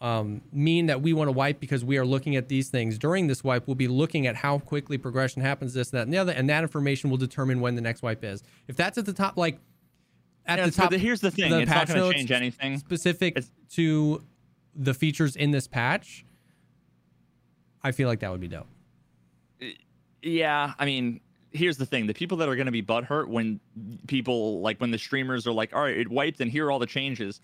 um, 0.00 0.42
mean 0.52 0.86
that 0.86 1.00
we 1.00 1.12
want 1.12 1.28
to 1.28 1.32
wipe 1.32 1.58
because 1.58 1.84
we 1.84 1.96
are 1.96 2.04
looking 2.04 2.36
at 2.36 2.48
these 2.48 2.68
things 2.68 2.98
during 2.98 3.26
this 3.26 3.42
wipe. 3.42 3.66
We'll 3.66 3.74
be 3.74 3.88
looking 3.88 4.26
at 4.26 4.36
how 4.36 4.58
quickly 4.58 4.98
progression 4.98 5.42
happens, 5.42 5.74
this, 5.74 5.90
that, 5.90 6.02
and 6.02 6.12
the 6.12 6.18
other, 6.18 6.32
and 6.32 6.48
that 6.50 6.62
information 6.62 7.10
will 7.10 7.16
determine 7.16 7.60
when 7.60 7.74
the 7.74 7.80
next 7.80 8.02
wipe 8.02 8.22
is. 8.22 8.42
If 8.68 8.76
that's 8.76 8.98
at 8.98 9.06
the 9.06 9.12
top, 9.12 9.36
like 9.36 9.58
at 10.48 10.58
Yeah, 10.58 10.64
the 10.66 10.70
top, 10.72 10.90
the- 10.90 10.98
here's 10.98 11.20
the 11.20 11.30
thing 11.30 11.50
the 11.50 11.60
it's 11.60 11.68
not 11.70 11.86
patch 11.86 11.94
going 11.94 12.10
to 12.12 12.16
change 12.18 12.30
anything 12.32 12.78
specific 12.78 13.36
It's- 13.36 13.50
to 13.74 14.22
the 14.74 14.94
features 14.94 15.36
in 15.36 15.50
this 15.50 15.66
patch. 15.68 16.24
I 17.82 17.92
feel 17.92 18.08
like 18.08 18.20
that 18.20 18.30
would 18.32 18.40
be 18.40 18.48
dope. 18.48 18.66
yeah 20.22 20.72
i 20.78 20.84
mean 20.84 21.20
here's 21.52 21.76
the 21.76 21.86
thing 21.86 22.06
the 22.06 22.12
people 22.14 22.36
that 22.36 22.48
are 22.48 22.56
going 22.56 22.66
to 22.66 22.72
be 22.72 22.82
butthurt 22.82 23.28
when 23.28 23.60
people 24.08 24.60
like 24.60 24.78
when 24.80 24.90
the 24.90 24.98
streamers 24.98 25.46
are 25.46 25.52
like 25.52 25.74
all 25.74 25.82
right 25.82 25.96
it 25.96 26.08
wiped 26.10 26.40
and 26.40 26.50
here 26.50 26.66
are 26.66 26.72
all 26.72 26.78
the 26.80 26.86
changes 26.86 27.40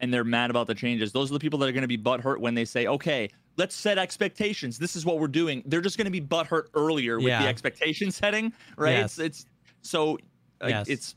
and 0.00 0.12
they're 0.14 0.22
mad 0.24 0.48
about 0.50 0.66
the 0.68 0.74
changes 0.74 1.10
those 1.12 1.30
are 1.30 1.34
the 1.34 1.40
people 1.40 1.58
that 1.58 1.68
are 1.68 1.72
going 1.72 1.82
to 1.82 1.88
be 1.88 1.98
butthurt 1.98 2.38
when 2.38 2.54
they 2.54 2.64
say 2.64 2.86
okay 2.86 3.28
let's 3.56 3.74
set 3.74 3.98
expectations 3.98 4.78
this 4.78 4.94
is 4.94 5.04
what 5.04 5.18
we're 5.18 5.26
doing 5.26 5.62
they're 5.66 5.80
just 5.80 5.98
going 5.98 6.04
to 6.04 6.10
be 6.12 6.20
butthurt 6.20 6.66
earlier 6.74 7.16
with 7.18 7.26
Yeah. 7.26 7.42
the 7.42 7.48
expectation 7.48 8.10
setting 8.12 8.52
right 8.76 8.92
Yes. 8.92 9.18
it's 9.18 9.40
it's 9.40 9.46
so 9.82 10.12
like, 10.60 10.70
Yes. 10.70 10.88
it's 10.88 11.14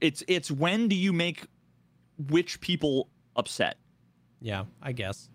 it's 0.00 0.22
it's 0.28 0.50
when 0.50 0.88
do 0.88 0.96
you 0.96 1.12
make 1.12 1.44
which 2.28 2.60
people 2.60 3.08
upset 3.36 3.76
Yeah, 4.40 4.64
I 4.82 4.92
guess. 4.92 5.28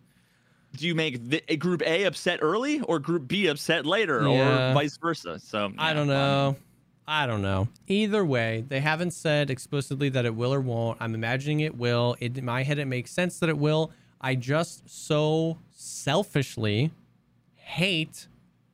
do 0.75 0.87
you 0.87 0.95
make 0.95 1.29
the, 1.29 1.41
group 1.57 1.81
a 1.85 2.03
upset 2.05 2.39
early 2.41 2.81
or 2.81 2.99
group 2.99 3.27
b 3.27 3.47
upset 3.47 3.85
later 3.85 4.21
Yeah. 4.27 4.71
or 4.71 4.73
vice 4.73 4.97
versa 4.97 5.39
so 5.39 5.71
I 5.77 5.93
don't 5.93 6.03
um, 6.03 6.07
know. 6.07 6.55
I 7.05 7.27
don't 7.27 7.41
know. 7.41 7.67
Either 7.87 8.23
way, 8.23 8.63
they 8.67 8.79
haven't 8.79 9.11
said 9.11 9.49
explicitly 9.49 10.07
that 10.09 10.25
it 10.25 10.33
will 10.35 10.53
or 10.53 10.61
won't. 10.61 10.97
I'm 11.01 11.13
imagining 11.15 11.59
it 11.59 11.75
will. 11.75 12.15
It, 12.21 12.37
in 12.37 12.45
my 12.45 12.63
head, 12.63 12.79
it 12.79 12.85
makes 12.85 13.11
sense 13.11 13.39
that 13.39 13.49
it 13.49 13.57
will. 13.57 13.91
I 14.21 14.35
just 14.35 14.89
so 14.89 15.57
selfishly 15.71 16.91
hate 17.55 18.27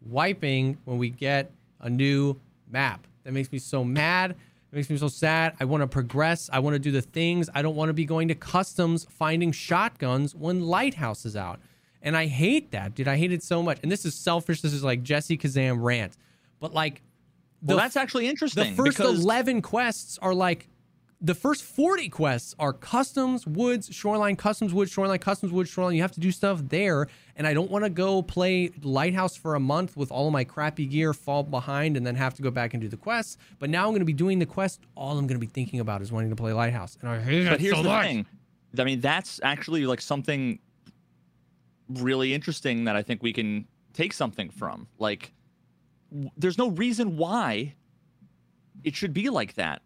wiping 0.06 0.78
when 0.86 1.00
we 1.00 1.10
get 1.10 1.52
a 1.80 1.90
new 1.90 2.40
map. 2.70 3.08
That 3.24 3.34
makes 3.34 3.52
me 3.52 3.58
so 3.58 3.84
mad. 3.84 4.36
It 4.72 4.76
makes 4.76 4.90
me 4.90 4.98
so 4.98 5.08
sad. 5.08 5.56
I 5.60 5.66
want 5.66 5.82
to 5.82 5.88
progress. 5.88 6.50
I 6.54 6.60
want 6.60 6.76
to 6.76 6.80
do 6.80 6.92
the 6.92 7.02
things. 7.02 7.50
I 7.56 7.62
don't 7.62 7.76
want 7.76 7.90
to 7.90 7.94
be 7.94 8.06
going 8.06 8.28
to 8.28 8.36
customs 8.36 9.06
finding 9.10 9.52
shotguns 9.52 10.36
when 10.36 10.62
Lighthouse 10.62 11.26
is 11.26 11.36
out. 11.36 11.60
And 12.02 12.16
I 12.16 12.28
hate 12.28 12.72
that, 12.72 12.96
dude. 12.96 13.08
I 13.08 13.18
hate 13.18 13.34
it 13.34 13.44
so 13.44 13.62
much. 13.64 13.80
And 13.84 13.92
this 13.92 14.06
is 14.06 14.16
selfish. 14.16 14.62
This 14.62 14.72
is 14.72 14.84
like 14.84 15.02
Jesse 15.04 15.38
Kazam 15.38 15.84
rant. 15.84 16.16
But 16.60 16.74
like, 16.74 17.02
Well, 17.62 17.78
that's 17.78 17.98
actually 17.98 18.28
interesting. 18.30 18.70
the 18.70 18.76
first 18.84 18.98
because 18.98 19.20
11 19.24 19.62
quests 19.64 20.18
are 20.22 20.34
like 20.34 20.69
the 21.22 21.36
first 21.36 21.64
40 21.64 22.08
quests 22.10 22.56
are 22.60 22.72
customs 22.72 23.46
woods 23.46 23.90
shoreline 23.94 24.38
customs 24.38 24.74
woods 24.74 24.90
shoreline 24.90 25.20
customs 25.20 25.52
woods 25.52 25.70
shoreline 25.70 25.96
you 25.96 26.02
have 26.02 26.14
to 26.14 26.20
do 26.22 26.32
stuff 26.32 26.62
there 26.70 27.08
and 27.36 27.46
i 27.46 27.54
don't 27.54 27.70
want 27.70 27.84
to 27.84 27.90
go 27.90 28.22
play 28.22 28.72
lighthouse 28.84 29.36
for 29.36 29.56
a 29.56 29.60
month 29.60 29.98
with 29.98 30.12
all 30.14 30.28
of 30.28 30.32
my 30.34 30.46
crappy 30.46 30.86
gear 30.86 31.14
fall 31.14 31.44
behind 31.44 31.98
and 31.98 32.08
then 32.08 32.16
have 32.16 32.34
to 32.34 32.42
go 32.42 32.50
back 32.50 32.74
and 32.74 32.80
do 32.82 32.88
the 32.88 32.96
quests 32.96 33.38
but 33.60 33.70
now 33.70 33.84
i'm 33.84 33.90
going 33.92 34.00
to 34.00 34.06
be 34.06 34.14
doing 34.14 34.40
the 34.40 34.46
quest 34.46 34.80
all 34.96 35.18
i'm 35.18 35.28
going 35.28 35.36
to 35.40 35.46
be 35.46 35.52
thinking 35.52 35.82
about 35.82 36.02
is 36.02 36.10
wanting 36.10 36.30
to 36.30 36.38
play 36.38 36.54
lighthouse 36.54 36.98
and 37.02 37.10
i 37.10 37.20
hate 37.20 37.50
But 37.50 37.60
here's 37.60 37.76
so 37.76 37.84
the 37.84 37.90
much. 37.90 38.06
thing. 38.06 38.26
I 38.78 38.84
mean, 38.86 39.00
that's 39.02 39.40
actually 39.44 39.86
like 39.88 40.00
something 40.00 40.60
really 41.90 42.34
interesting 42.36 42.84
that 42.84 42.96
I 42.96 43.02
think 43.02 43.24
we 43.24 43.34
can 43.34 43.66
take 43.94 44.14
something 44.14 44.52
from. 44.52 44.88
Like, 45.00 45.34
there's 46.38 46.60
no 46.60 46.70
reason 46.70 47.18
why 47.18 47.74
it 48.84 48.96
should 48.96 49.12
be 49.12 49.30
like 49.32 49.56
that. 49.56 49.82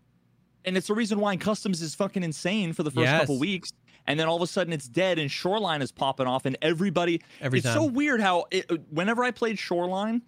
And 0.65 0.77
it's 0.77 0.87
the 0.87 0.93
reason 0.93 1.19
why 1.19 1.35
customs 1.37 1.81
is 1.81 1.93
fucking 1.95 2.23
insane 2.23 2.73
for 2.73 2.83
the 2.83 2.91
first 2.91 3.07
couple 3.11 3.39
weeks. 3.39 3.71
And 4.07 4.19
then 4.19 4.27
all 4.27 4.35
of 4.35 4.41
a 4.41 4.47
sudden 4.47 4.73
it's 4.73 4.87
dead 4.87 5.17
and 5.19 5.31
Shoreline 5.31 5.81
is 5.81 5.91
popping 5.91 6.27
off 6.27 6.45
and 6.45 6.57
everybody. 6.61 7.21
Every 7.41 7.59
it's 7.59 7.71
so 7.73 7.85
weird 7.85 8.19
how 8.21 8.45
it, 8.51 8.65
uh, 8.69 8.77
whenever 8.89 9.23
I 9.23 9.31
played 9.31 9.57
Shoreline, 9.59 10.21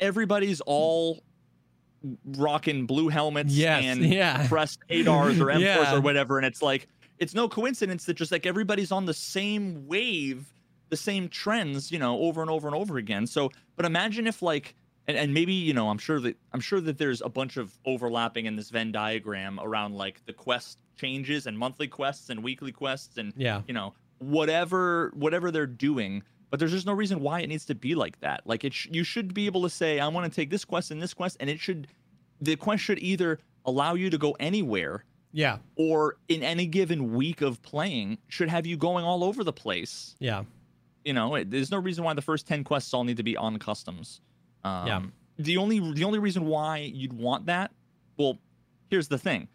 everybody's 0.00 0.60
all 0.62 1.22
rocking 2.36 2.86
blue 2.86 3.08
helmets 3.08 3.52
Yes, 3.52 3.84
and 3.84 4.04
yeah. 4.12 4.46
pressed 4.48 4.80
ADARs 4.88 5.40
or 5.40 5.46
M4s 5.54 5.60
Yeah. 5.60 5.94
or 5.96 6.00
whatever. 6.00 6.38
And 6.38 6.46
it's 6.46 6.62
like, 6.62 6.88
it's 7.18 7.34
no 7.34 7.48
coincidence 7.48 8.04
that 8.04 8.14
just 8.14 8.30
like 8.32 8.46
everybody's 8.46 8.92
on 8.92 9.04
the 9.04 9.14
same 9.14 9.86
wave, 9.86 10.52
the 10.88 10.96
same 10.96 11.28
trends, 11.28 11.90
you 11.90 11.98
know, 11.98 12.18
over 12.20 12.40
and 12.40 12.50
over 12.50 12.68
and 12.68 12.76
over 12.76 12.96
again. 12.96 13.26
So, 13.26 13.50
but 13.76 13.84
imagine 13.84 14.26
if 14.26 14.40
like, 14.40 14.74
and, 15.08 15.16
and 15.16 15.34
maybe, 15.34 15.54
you 15.54 15.72
know, 15.72 15.88
I'm 15.88 15.98
sure 15.98 16.20
that, 16.20 16.36
I'm 16.52 16.60
sure 16.60 16.80
that 16.80 16.98
there's 16.98 17.22
a 17.22 17.28
bunch 17.28 17.56
of 17.56 17.76
overlapping 17.84 18.46
in 18.46 18.54
this 18.54 18.70
Venn 18.70 18.92
diagram 18.92 19.58
around 19.60 19.94
like 19.94 20.24
the 20.26 20.32
quest 20.32 20.78
changes 20.96 21.46
and 21.46 21.58
monthly 21.58 21.88
quests 21.88 22.30
and 22.30 22.42
weekly 22.42 22.70
quests 22.72 23.16
and, 23.16 23.32
yeah 23.36 23.62
you 23.66 23.74
know, 23.74 23.94
whatever, 24.18 25.10
whatever 25.14 25.50
they're 25.50 25.66
doing. 25.66 26.22
But 26.50 26.60
there's 26.60 26.72
just 26.72 26.86
no 26.86 26.92
reason 26.92 27.20
why 27.20 27.40
it 27.40 27.48
needs 27.48 27.64
to 27.66 27.74
be 27.74 27.94
like 27.94 28.20
that. 28.20 28.42
Like 28.46 28.64
it, 28.64 28.72
sh- 28.72 28.88
you 28.90 29.04
should 29.04 29.34
be 29.34 29.46
able 29.46 29.62
to 29.62 29.70
say, 29.70 30.00
I 30.00 30.08
want 30.08 30.30
to 30.30 30.34
take 30.34 30.50
this 30.50 30.64
quest 30.64 30.90
and 30.90 31.00
this 31.02 31.14
quest, 31.14 31.36
and 31.40 31.50
it 31.50 31.60
should, 31.60 31.88
the 32.40 32.56
quest 32.56 32.82
should 32.82 32.98
either 33.00 33.38
allow 33.64 33.94
you 33.94 34.08
to 34.10 34.18
go 34.18 34.32
anywhere 34.40 35.04
yeah 35.30 35.58
or 35.76 36.16
in 36.28 36.42
any 36.42 36.64
given 36.64 37.12
week 37.12 37.42
of 37.42 37.60
playing 37.60 38.16
should 38.28 38.48
have 38.48 38.64
you 38.64 38.78
going 38.78 39.04
all 39.04 39.22
over 39.22 39.44
the 39.44 39.52
place. 39.52 40.16
yeah 40.20 40.44
You 41.04 41.12
know, 41.12 41.34
it, 41.34 41.50
there's 41.50 41.70
no 41.70 41.78
reason 41.78 42.02
why 42.02 42.14
the 42.14 42.22
first 42.22 42.46
10 42.46 42.64
quests 42.64 42.94
all 42.94 43.04
need 43.04 43.18
to 43.18 43.22
be 43.22 43.36
on 43.36 43.58
customs. 43.58 44.22
Um, 44.64 44.86
Yeah. 44.86 45.02
The 45.40 45.56
only 45.56 45.78
the 45.92 46.04
only 46.04 46.18
reason 46.18 46.46
why 46.46 46.78
you'd 46.78 47.12
want 47.12 47.46
that, 47.46 47.70
well, 48.16 48.38
here's 48.90 49.06
the 49.08 49.18
thing. 49.18 49.46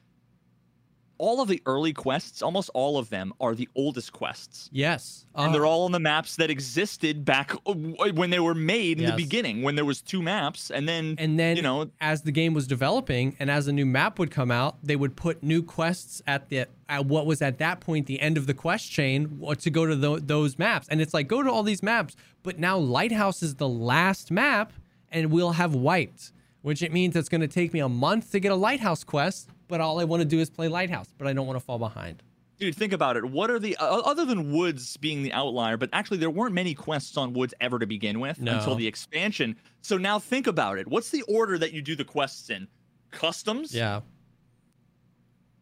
All 1.20 1.42
of 1.42 1.48
the 1.48 1.62
early 1.68 1.94
quests, 1.94 2.42
almost 2.42 2.70
all 2.74 2.98
of 2.98 3.10
them, 3.10 3.34
are 3.40 3.54
the 3.54 3.70
oldest 3.76 4.12
quests. 4.14 4.70
yes 4.74 5.26
And 5.36 5.54
they're 5.54 5.66
Uh, 5.66 5.70
all 5.70 5.86
on 5.86 5.92
the 5.92 6.00
maps 6.00 6.36
that 6.38 6.50
existed 6.50 7.24
back 7.24 7.54
uh, 7.68 7.74
when 8.14 8.30
they 8.32 8.40
were 8.40 8.56
made 8.56 8.98
in 8.98 9.04
Yes. 9.04 9.12
the 9.12 9.18
beginning, 9.24 9.62
when 9.62 9.76
there 9.76 9.86
was 9.86 10.02
two 10.02 10.22
maps, 10.22 10.72
and 10.72 10.88
then 10.88 11.16
and 11.18 11.38
then 11.40 11.56
you 11.56 11.62
know 11.62 11.92
as 12.02 12.24
the 12.24 12.32
game 12.32 12.54
was 12.54 12.66
developing 12.68 13.36
and 13.40 13.50
as 13.52 13.68
a 13.68 13.72
new 13.74 13.86
map 13.86 14.18
would 14.20 14.32
come 14.32 14.52
out 14.52 14.78
they 14.84 14.96
would 14.96 15.16
put 15.16 15.44
new 15.44 15.62
quests 15.62 16.22
at 16.26 16.50
the 16.50 16.66
at 16.90 17.06
what 17.06 17.26
was 17.26 17.42
at 17.42 17.58
that 17.60 17.80
point 17.80 18.08
the 18.08 18.20
end 18.20 18.36
of 18.38 18.48
the 18.48 18.54
quest 18.54 18.90
chain 18.92 19.40
w- 19.40 19.56
to 19.56 19.70
go 19.70 19.86
to 19.86 19.96
tho- 19.96 20.20
those 20.20 20.58
maps 20.58 20.88
and 20.90 21.00
it's 21.00 21.14
like 21.14 21.28
go 21.28 21.44
to 21.44 21.50
all 21.52 21.64
these 21.64 21.84
maps 21.84 22.16
but 22.42 22.58
now 22.58 22.78
lighthouse 22.78 23.44
is 23.44 23.56
the 23.56 23.70
last 23.70 24.32
map 24.32 24.74
and 25.14 25.32
we'll 25.32 25.54
have 25.54 25.74
wiped 25.76 26.32
which 26.64 26.82
it 26.82 26.92
means 26.94 27.16
it's 27.16 27.28
going 27.30 27.42
to 27.42 27.48
take 27.48 27.74
me 27.74 27.80
a 27.82 27.90
month 27.90 28.32
to 28.32 28.40
get 28.40 28.52
a 28.52 28.56
lighthouse 28.56 29.04
quest 29.04 29.50
but 29.68 29.80
all 29.80 30.00
i 30.00 30.04
want 30.04 30.20
to 30.22 30.26
do 30.28 30.40
is 30.40 30.50
play 30.50 30.68
lighthouse 30.68 31.08
but 31.18 31.28
i 31.28 31.34
don't 31.34 31.48
want 31.48 31.58
to 31.60 31.64
fall 31.66 31.80
behind 31.80 32.22
Dude, 32.60 32.76
think 32.76 32.94
about 32.94 33.18
it. 33.18 33.26
What 33.26 33.50
are 33.50 33.58
the 33.60 33.76
uh, 33.78 33.98
other 34.06 34.24
than 34.26 34.54
Woods 34.54 34.96
being 34.98 35.24
the 35.24 35.34
outlier? 35.34 35.76
But 35.76 35.90
actually, 35.92 36.18
there 36.18 36.30
weren't 36.30 36.54
many 36.54 36.74
quests 36.76 37.18
on 37.18 37.34
Woods 37.34 37.54
ever 37.60 37.78
to 37.80 37.88
begin 37.88 38.20
with 38.22 38.40
No. 38.40 38.54
until 38.58 38.76
the 38.76 38.86
expansion. 38.88 39.58
So 39.82 39.98
now 39.98 40.18
think 40.20 40.46
about 40.48 40.78
it. 40.78 40.88
What's 40.88 41.10
the 41.10 41.24
order 41.24 41.58
that 41.58 41.74
you 41.74 41.82
do 41.82 41.96
the 41.96 42.06
quests 42.06 42.52
in? 42.52 42.68
Customs, 43.12 43.74
Yeah. 43.76 44.02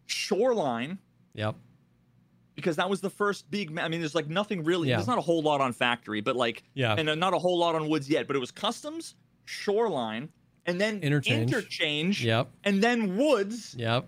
Shoreline, 0.06 1.00
Yep. 1.34 1.56
because 2.56 2.76
that 2.76 2.90
was 2.90 3.00
the 3.02 3.10
first 3.10 3.50
big. 3.50 3.72
ma- 3.72 3.84
I 3.84 3.88
mean, 3.88 4.02
there's 4.02 4.14
like 4.14 4.28
nothing 4.28 4.64
really. 4.64 4.90
Yeah. 4.90 4.98
There's 4.98 5.08
not 5.08 5.18
a 5.18 5.22
whole 5.22 5.42
lot 5.42 5.62
on 5.62 5.72
Factory, 5.74 6.22
but 6.22 6.36
like, 6.36 6.62
Yeah. 6.74 6.96
and 6.98 7.10
uh, 7.10 7.16
not 7.16 7.34
a 7.34 7.40
whole 7.40 7.58
lot 7.58 7.74
on 7.74 7.88
Woods 7.88 8.10
yet. 8.10 8.28
But 8.28 8.36
it 8.36 8.40
was 8.40 8.52
Customs, 8.52 9.16
Shoreline, 9.46 10.30
and 10.66 10.80
then 10.80 11.00
Interchange. 11.02 11.52
interchange 11.52 12.24
Yep. 12.26 12.50
and 12.64 12.82
then 12.84 13.18
Woods, 13.18 13.76
Yep. 13.78 14.08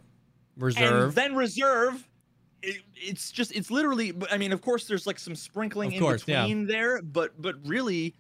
and 0.56 0.64
Reserve. 0.64 1.16
then 1.16 1.36
reserve. 1.36 2.08
It, 2.62 2.82
it's 2.96 3.32
just 3.32 3.52
it's 3.56 3.70
literally. 3.70 4.14
I 4.32 4.38
mean, 4.38 4.54
of 4.54 4.62
course, 4.62 4.86
there's 4.88 5.06
like 5.06 5.20
some 5.20 5.36
sprinkling 5.36 5.90
Of 5.90 5.94
in 5.96 6.00
course, 6.00 6.24
yeah. 6.28 6.44
between 6.44 6.66
there, 6.68 7.02
but 7.02 7.40
but 7.42 7.56
really, 7.68 8.16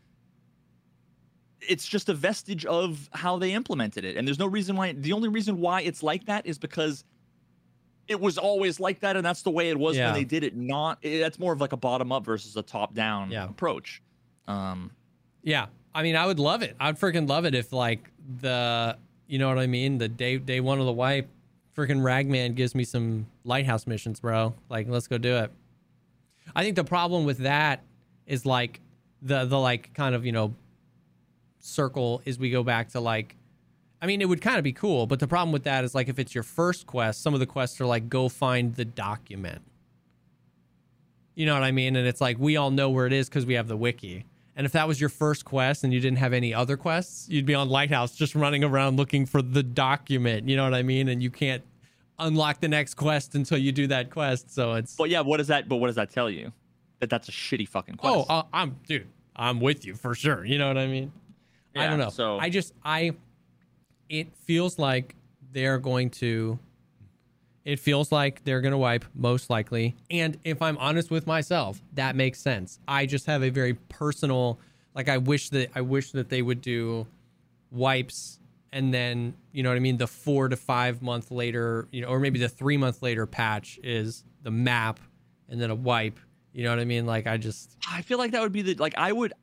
it's 1.61 1.88
just 1.88 2.09
a 2.09 2.14
vestige 2.14 2.66
of 2.66 3.09
how 3.14 3.38
they 3.38 3.53
implemented 3.53 4.03
it. 4.03 4.18
And 4.18 4.28
there's 4.28 4.39
no 4.39 4.47
reason 4.47 4.76
why. 4.76 4.91
The 4.91 5.14
only 5.14 5.30
reason 5.30 5.59
why 5.59 5.82
it's 5.82 6.03
like 6.03 6.26
that 6.26 6.45
is 6.45 6.57
because 6.57 7.05
it 8.09 8.20
was 8.20 8.38
always 8.38 8.82
like 8.82 8.99
that, 8.99 9.16
and 9.16 9.26
that's 9.26 9.43
the 9.43 9.51
way 9.51 9.70
it 9.70 9.80
was 9.80 9.95
Yeah. 9.95 10.07
when 10.07 10.16
they 10.16 10.26
did 10.26 10.43
it. 10.43 10.57
Not 10.57 10.97
it, 11.01 11.20
that's 11.20 11.39
more 11.39 11.53
of 11.53 11.61
like 11.61 11.72
a 11.72 11.78
bottom 11.78 12.11
up 12.11 12.26
versus 12.26 12.57
a 12.57 12.61
top 12.61 12.93
down 12.93 13.32
Yeah. 13.32 13.45
approach. 13.49 14.01
Um, 14.47 14.91
Yeah. 15.41 15.68
I 15.96 16.04
mean, 16.04 16.16
I 16.16 16.26
would 16.26 16.39
love 16.39 16.62
it. 16.64 16.76
I'd 16.80 17.00
freaking 17.00 17.30
love 17.30 17.46
it 17.46 17.54
if 17.54 17.72
like 17.72 18.10
the 18.41 18.98
you 19.28 19.39
know 19.39 19.48
what 19.48 19.60
I 19.60 19.68
mean? 19.68 19.98
The 19.98 20.08
day 20.08 20.38
day 20.38 20.60
one 20.60 20.80
of 20.80 20.86
the 20.86 20.94
wipe, 20.94 21.30
freaking 21.76 22.04
Ragman 22.04 22.54
gives 22.54 22.76
me 22.76 22.84
some 22.84 23.28
lighthouse 23.44 23.88
missions, 23.88 24.20
bro. 24.20 24.54
Like, 24.70 24.88
let's 24.88 25.08
go 25.08 25.18
do 25.18 25.38
it. 25.38 25.52
I 26.56 26.64
think 26.64 26.76
the 26.76 26.84
problem 26.84 27.26
with 27.26 27.39
that 27.39 27.82
is 28.26 28.46
like 28.46 28.80
the 29.22 29.46
the 29.46 29.60
like 29.60 29.94
kind 29.94 30.16
of, 30.16 30.26
you 30.26 30.32
know, 30.32 30.54
circle 31.60 32.22
is 32.26 32.38
we 32.38 32.50
go 32.50 32.64
back 32.64 32.89
to 32.89 33.00
like 33.00 33.36
I 34.02 34.06
mean, 34.06 34.22
it 34.22 34.28
would 34.28 34.41
kind 34.41 34.58
of 34.58 34.66
be 34.66 34.74
cool, 34.74 35.08
but 35.08 35.22
the 35.22 35.28
problem 35.28 35.54
with 35.54 35.64
that 35.64 35.86
is 35.86 35.96
like 35.96 36.10
if 36.10 36.20
it's 36.20 36.36
your 36.36 36.44
first 36.44 36.86
quest, 36.86 37.22
some 37.22 37.34
of 37.34 37.39
the 37.39 37.46
quests 37.46 37.80
are 37.80 37.86
like 37.86 38.10
go 38.10 38.28
find 38.28 38.76
the 38.76 38.84
document. 38.84 39.62
You 41.36 41.46
know 41.46 41.54
what 41.54 41.64
I 41.64 41.72
mean? 41.72 41.96
And 41.96 42.06
it's 42.06 42.20
like 42.20 42.38
we 42.38 42.58
all 42.58 42.70
know 42.70 42.89
where 42.89 43.08
it 43.08 43.14
is 43.14 43.30
because 43.30 43.46
we 43.46 43.54
have 43.54 43.70
the 43.70 43.78
wiki. 43.78 44.26
And 44.56 44.66
if 44.66 44.72
that 44.74 44.88
was 44.88 44.99
your 45.01 45.10
first 45.10 45.45
quest 45.45 45.84
and 45.84 45.91
you 45.91 45.99
didn't 45.99 46.20
have 46.20 46.32
any 46.34 46.54
other 46.54 46.78
quests, 46.78 47.28
you'd 47.28 47.45
be 47.45 47.56
on 47.56 47.70
Lighthouse 47.70 48.16
just 48.16 48.36
running 48.36 48.64
around 48.64 48.97
looking 48.97 49.26
for 49.26 49.41
the 49.41 49.64
document. 49.64 50.47
You 50.47 50.56
know 50.56 50.64
what 50.64 50.76
I 50.76 50.84
mean? 50.84 51.08
And 51.08 51.24
you 51.24 51.32
can't 51.32 51.64
unlock 52.20 52.60
the 52.62 52.68
next 52.68 52.93
quest 52.93 53.34
until 53.34 53.58
you 53.58 53.72
do 53.72 53.88
that 53.88 54.12
quest. 54.12 54.54
So 54.54 54.74
it's 54.74 54.95
but 54.95 55.10
yeah, 55.10 55.22
what 55.22 55.38
does 55.38 55.47
that? 55.47 55.68
But 55.68 55.78
what 55.78 55.88
does 55.88 55.95
that 55.95 56.12
tell 56.12 56.30
you? 56.30 56.51
That 56.99 57.10
that's 57.10 57.28
a 57.30 57.32
shitty 57.32 57.68
fucking 57.68 57.95
quest. 57.95 58.16
oh, 58.16 58.26
uh, 58.30 58.43
I'm 58.54 58.78
dude, 58.88 59.08
I'm 59.36 59.60
with 59.60 59.86
you 59.86 59.95
for 59.95 60.14
sure. 60.14 60.45
You 60.45 60.58
know 60.60 60.68
what 60.68 60.78
I 60.78 60.88
mean? 60.88 61.12
I 61.76 61.88
don't 61.88 61.97
know. 61.99 62.10
so- 62.10 62.38
I 62.38 62.49
just 62.49 62.74
I 62.86 63.14
it 64.10 64.36
feels 64.45 64.78
like 64.78 65.16
they're 65.51 65.80
going 65.80 66.12
to 66.12 66.60
it 67.66 67.80
feels 67.80 68.11
like 68.11 68.43
they're 68.43 68.61
going 68.61 68.72
to 68.74 68.78
wipe 68.78 69.05
most 69.16 69.49
likely. 69.49 69.95
And 70.09 70.38
if 70.43 70.61
I'm 70.61 70.78
honest 70.78 71.09
with 71.09 71.26
myself, 71.26 71.82
that 71.93 72.16
makes 72.16 72.39
sense. 72.39 72.80
I 72.88 73.05
just 73.05 73.26
have 73.26 73.43
a 73.43 73.49
very 73.49 73.74
personal 73.89 74.59
like 74.95 75.09
I 75.09 75.18
wish 75.18 75.49
that 75.49 75.72
I 75.76 75.82
wish 75.82 76.11
that 76.11 76.30
they 76.30 76.41
would 76.41 76.61
do 76.61 77.07
wipes 77.72 78.39
and 78.72 78.93
then, 78.93 79.36
you 79.51 79.61
know 79.61 79.70
what 79.70 79.76
I 79.76 79.80
mean, 79.80 79.97
the 79.97 80.07
4 80.07 80.49
to 80.49 80.55
5 80.55 81.01
month 81.01 81.30
later, 81.30 81.88
you 81.91 82.01
know, 82.01 82.07
or 82.07 82.20
maybe 82.20 82.39
the 82.39 82.49
3 82.49 82.78
month 82.78 83.01
later 83.01 83.26
patch 83.26 83.80
is 83.84 84.24
the 84.41 84.51
map 84.51 84.99
and 85.49 85.61
then 85.61 85.70
a 85.70 85.76
wipe. 85.76 86.20
You 86.53 86.64
know 86.64 86.70
what 86.70 86.80
I 86.80 86.86
mean? 86.86 87.05
Like 87.05 87.28
I 87.28 87.38
just 87.38 87.76
I 87.89 88.01
feel 88.01 88.18
like 88.18 88.32
that 88.32 88.41
would 88.41 88.51
be 88.51 88.61
the 88.61 88.76
like 88.76 88.95
I 88.97 89.11
would 89.11 89.34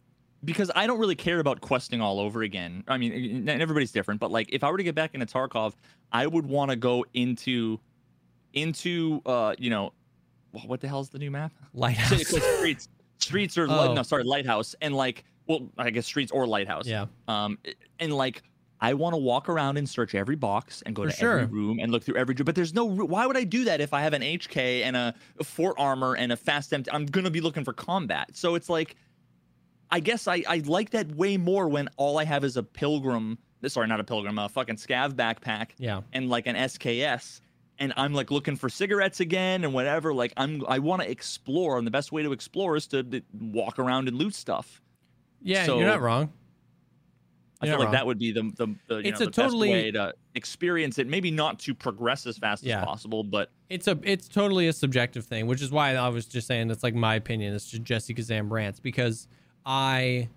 because 0.44 0.70
I 0.74 0.86
don't 0.86 0.98
really 0.98 1.16
care 1.16 1.40
about 1.40 1.60
questing 1.60 2.00
all 2.00 2.18
over 2.18 2.42
again. 2.42 2.84
I 2.88 2.96
mean, 2.96 3.48
everybody's 3.48 3.92
different, 3.92 4.20
but 4.20 4.30
like 4.30 4.48
if 4.52 4.64
I 4.64 4.70
were 4.70 4.78
to 4.78 4.84
get 4.84 4.94
back 4.94 5.14
into 5.14 5.26
Tarkov, 5.26 5.74
I 6.12 6.26
would 6.26 6.46
want 6.46 6.70
to 6.70 6.76
go 6.76 7.04
into 7.12 7.78
into 8.54 9.20
uh 9.26 9.54
you 9.58 9.70
know 9.70 9.92
what 10.66 10.80
the 10.80 10.88
hell's 10.88 11.08
the 11.10 11.18
new 11.18 11.30
map? 11.30 11.52
lighthouse. 11.74 12.26
Streets, 12.58 12.88
streets 13.18 13.56
or 13.58 13.66
Oh. 13.70 13.94
no, 13.94 14.02
sorry, 14.02 14.24
lighthouse, 14.24 14.74
and 14.80 14.94
like 14.94 15.24
well, 15.46 15.68
I 15.78 15.90
guess 15.90 16.06
streets 16.06 16.30
or 16.32 16.46
lighthouse. 16.46 16.86
Yeah. 16.86 17.06
Um, 17.28 17.58
and 17.98 18.12
like. 18.12 18.42
I 18.82 18.94
want 18.94 19.12
to 19.12 19.18
walk 19.18 19.50
around 19.50 19.76
and 19.76 19.86
search 19.86 20.14
every 20.14 20.36
box 20.36 20.82
and 20.86 20.96
go 20.96 21.02
For 21.04 21.10
to 21.10 21.14
sure. 21.14 21.38
every 21.40 21.54
room 21.54 21.80
and 21.82 21.92
look 21.92 22.02
through 22.02 22.16
every. 22.16 22.34
But 22.34 22.54
there's 22.54 22.72
no. 22.72 22.86
Why 22.86 23.26
would 23.26 23.36
I 23.36 23.44
do 23.44 23.64
that 23.64 23.78
if 23.82 23.92
I 23.92 24.00
have 24.00 24.14
an 24.14 24.22
HK 24.22 24.84
and 24.84 24.96
a, 24.96 25.14
a 25.38 25.44
fort 25.44 25.74
armor 25.76 26.14
and 26.16 26.32
a 26.32 26.36
FAST 26.38 26.72
MT? 26.72 26.90
I'm 26.90 27.04
gonna 27.04 27.28
be 27.30 27.42
looking 27.42 27.62
for 27.62 27.74
combat. 27.74 28.30
So 28.32 28.54
it's 28.54 28.70
like, 28.70 28.96
I 29.90 30.00
guess 30.00 30.26
I, 30.26 30.42
I 30.48 30.62
like 30.64 30.88
that 30.92 31.14
way 31.14 31.36
more 31.36 31.68
when 31.68 31.90
all 31.98 32.18
I 32.18 32.24
have 32.24 32.42
is 32.42 32.56
a 32.56 32.62
pilgrim. 32.62 33.36
Sorry, 33.66 33.86
not 33.86 34.00
a 34.00 34.04
pilgrim, 34.04 34.38
a 34.38 34.48
fucking 34.48 34.76
scav 34.76 35.12
backpack 35.12 35.72
Yeah. 35.76 36.00
and 36.14 36.30
like 36.30 36.46
an 36.46 36.56
SKS. 36.56 37.42
And 37.80 37.92
I'm 37.96 38.12
like 38.12 38.30
looking 38.30 38.56
for 38.56 38.68
cigarettes 38.68 39.20
again 39.20 39.64
and 39.64 39.72
whatever. 39.72 40.12
Like 40.12 40.32
I'm, 40.36 40.62
I 40.68 40.78
want 40.78 41.00
to 41.02 41.10
explore, 41.10 41.78
and 41.78 41.86
the 41.86 41.90
best 41.90 42.12
way 42.12 42.22
to 42.22 42.32
explore 42.32 42.76
is 42.76 42.86
to, 42.88 43.02
to 43.02 43.22
walk 43.32 43.78
around 43.78 44.06
and 44.06 44.16
loot 44.18 44.34
stuff. 44.34 44.80
Yeah, 45.42 45.64
So- 45.66 45.78
you're 45.78 45.88
not 45.88 46.00
wrong. 46.02 46.32
I 47.62 47.66
You're 47.66 47.76
feel 47.76 47.84
like 47.84 47.92
that 47.92 48.06
would 48.06 48.18
be 48.18 48.32
the 48.32 48.42
the, 48.56 48.74
the 48.86 48.94
you 48.96 49.00
It's 49.10 49.20
know, 49.20 49.24
a 49.24 49.26
the 49.26 49.32
totally- 49.32 49.68
best 49.68 49.82
way 49.84 49.90
to 49.90 50.14
experience 50.34 50.98
it. 50.98 51.06
Maybe 51.06 51.30
not 51.30 51.58
to 51.60 51.74
progress 51.74 52.26
as 52.26 52.38
fast 52.38 52.62
Yeah. 52.62 52.78
as 52.80 52.86
possible, 52.86 53.22
but 53.22 53.50
It's 53.68 53.86
a 53.86 53.98
it's 54.02 54.28
totally 54.28 54.68
a 54.68 54.72
subjective 54.72 55.26
thing, 55.26 55.46
which 55.46 55.60
is 55.60 55.70
why 55.70 55.94
I 55.94 56.08
was 56.08 56.24
just 56.24 56.46
saying 56.46 56.70
it's 56.70 56.82
like 56.82 56.94
my 56.94 57.16
opinion. 57.16 57.52
It's 57.54 57.66
just 57.66 57.82
Jesse 57.82 58.14
Kazam 58.14 58.50
rants 58.50 58.80
because 58.80 59.28
I 59.66 60.30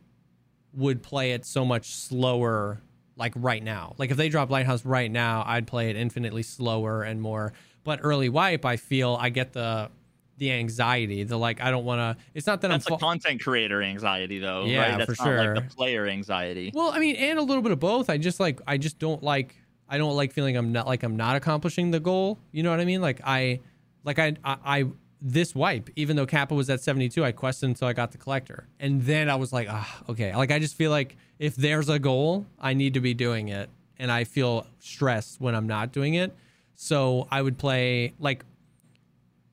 would 0.74 1.02
play 1.02 1.32
it 1.32 1.46
so 1.46 1.64
much 1.64 1.92
slower 1.92 2.82
like 3.16 3.34
right 3.36 3.64
now. 3.64 3.96
Like 3.98 4.12
if 4.12 4.18
they 4.18 4.30
drop 4.30 4.50
Lighthouse 4.50 4.86
right 4.86 5.12
now, 5.12 5.44
I'd 5.46 5.68
play 5.68 5.90
it 5.90 5.96
infinitely 5.96 6.44
slower 6.44 7.04
and 7.04 7.22
more. 7.22 7.54
But 7.84 8.00
early 8.02 8.30
wipe, 8.30 8.66
I 8.66 8.78
feel 8.78 9.18
I 9.20 9.30
get 9.30 9.54
the 9.54 9.90
the 10.38 10.52
anxiety, 10.52 11.24
the 11.24 11.38
like 11.38 11.62
I 11.62 11.70
don't 11.72 11.86
want 11.86 12.00
to. 12.18 12.24
It's 12.34 12.48
not 12.48 12.62
that 12.62 12.70
that's 12.70 12.88
I'm. 12.88 12.94
a 12.94 12.98
fa- 12.98 13.06
content 13.06 13.42
creator 13.42 13.82
anxiety, 13.82 14.40
though. 14.40 14.66
Yeah, 14.66 14.90
right? 14.90 14.98
That's 14.98 15.16
for 15.18 15.24
not 15.24 15.28
sure. 15.28 15.56
like 15.56 15.70
the 15.70 15.76
player 15.76 16.08
anxiety. 16.08 16.72
Well, 16.74 16.92
I 16.92 17.00
mean, 17.00 17.16
and 17.16 17.38
a 17.38 17.42
little 17.42 17.62
bit 17.62 17.72
of 17.72 17.80
both. 17.80 18.10
I 18.10 18.18
just 18.18 18.40
like 18.40 18.62
I 18.66 18.78
just 18.78 19.00
don't 19.00 19.22
like 19.22 19.56
I 19.88 19.98
don't 19.98 20.16
like 20.16 20.34
feeling 20.34 20.58
I'm 20.58 20.72
not 20.72 20.88
like 20.88 21.04
I'm 21.04 21.18
not 21.18 21.36
accomplishing 21.36 21.92
the 21.92 22.00
goal. 22.00 22.40
You 22.52 22.64
know 22.64 22.72
what 22.72 22.80
I 22.80 22.86
mean? 22.86 23.02
Like 23.02 23.22
I 23.24 23.60
like 24.04 24.18
I 24.18 24.36
I, 24.44 24.58
I 24.66 24.86
this 25.22 25.56
wipe, 25.56 25.90
even 25.96 26.18
though 26.18 26.26
Kappa 26.26 26.54
was 26.54 26.70
at 26.70 26.82
72, 26.82 27.24
I 27.24 27.32
quested 27.32 27.70
until 27.70 27.88
I 27.88 27.94
got 27.94 28.12
the 28.12 28.18
collector. 28.18 28.68
And 28.80 29.02
then 29.04 29.30
I 29.30 29.36
was 29.36 29.54
like, 29.54 29.68
ah, 29.70 30.04
okay. 30.10 30.36
Like 30.36 30.52
I 30.52 30.60
just 30.60 30.76
feel 30.76 30.92
like 30.92 31.16
if 31.44 31.58
there's 31.58 31.90
a 31.90 32.00
goal, 32.00 32.46
I 32.58 32.74
need 32.74 32.94
to 32.94 33.02
be 33.02 33.14
doing 33.14 33.50
it. 33.50 33.70
And 34.00 34.10
I 34.10 34.24
feel 34.24 34.66
stressed 34.80 35.42
when 35.42 35.56
I'm 35.56 35.68
not 35.68 35.92
doing 35.92 36.14
it. 36.14 36.34
So 36.76 37.28
I 37.30 37.42
would 37.42 37.58
play 37.58 38.14
like 38.18 38.46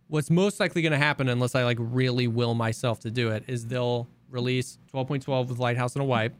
what's 0.06 0.30
most 0.30 0.60
likely 0.60 0.82
going 0.82 0.92
to 0.92 0.98
happen 0.98 1.28
unless 1.28 1.56
I 1.56 1.64
like 1.64 1.78
really 1.80 2.28
will 2.28 2.54
myself 2.54 3.00
to 3.00 3.10
do 3.10 3.30
it 3.30 3.42
is 3.48 3.66
they'll 3.66 4.06
release 4.28 4.78
12.12 4.94 5.48
with 5.48 5.58
Lighthouse 5.58 5.96
and 5.96 6.02
a 6.02 6.04
wipe. 6.04 6.32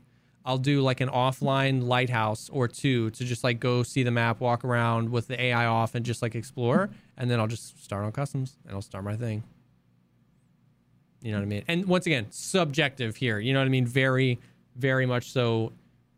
I'll 0.45 0.57
do 0.57 0.83
like 0.83 1.01
an 1.01 1.09
offline 1.09 1.83
lighthouse 1.83 2.49
or 2.53 2.69
two 2.69 3.11
to 3.11 3.25
just 3.25 3.43
like 3.43 3.59
go 3.59 3.83
see 3.83 4.05
the 4.05 4.13
map, 4.13 4.39
walk 4.39 4.65
around 4.65 5.11
with 5.11 5.27
the 5.27 5.41
AI 5.41 5.67
off 5.67 5.97
and 5.97 6.07
just 6.07 6.23
like 6.23 6.37
explore. 6.37 6.91
And 7.17 7.29
then 7.29 7.41
I'll 7.41 7.49
just 7.49 7.83
start 7.83 8.05
on 8.05 8.13
customs 8.13 8.57
and 8.67 8.77
I'll 8.77 8.83
start 8.83 9.03
my 9.03 9.17
thing. 9.17 9.43
You 11.23 11.33
know 11.33 11.39
what 11.39 11.43
I 11.43 11.47
mean? 11.47 11.65
And 11.67 11.87
once 11.87 12.07
again, 12.07 12.27
subjective 12.31 13.17
here. 13.17 13.41
You 13.41 13.53
know 13.53 13.59
what 13.59 13.67
I 13.67 13.71
mean? 13.71 13.85
Very, 13.85 14.39
very 14.77 15.07
much 15.07 15.31
so 15.31 15.73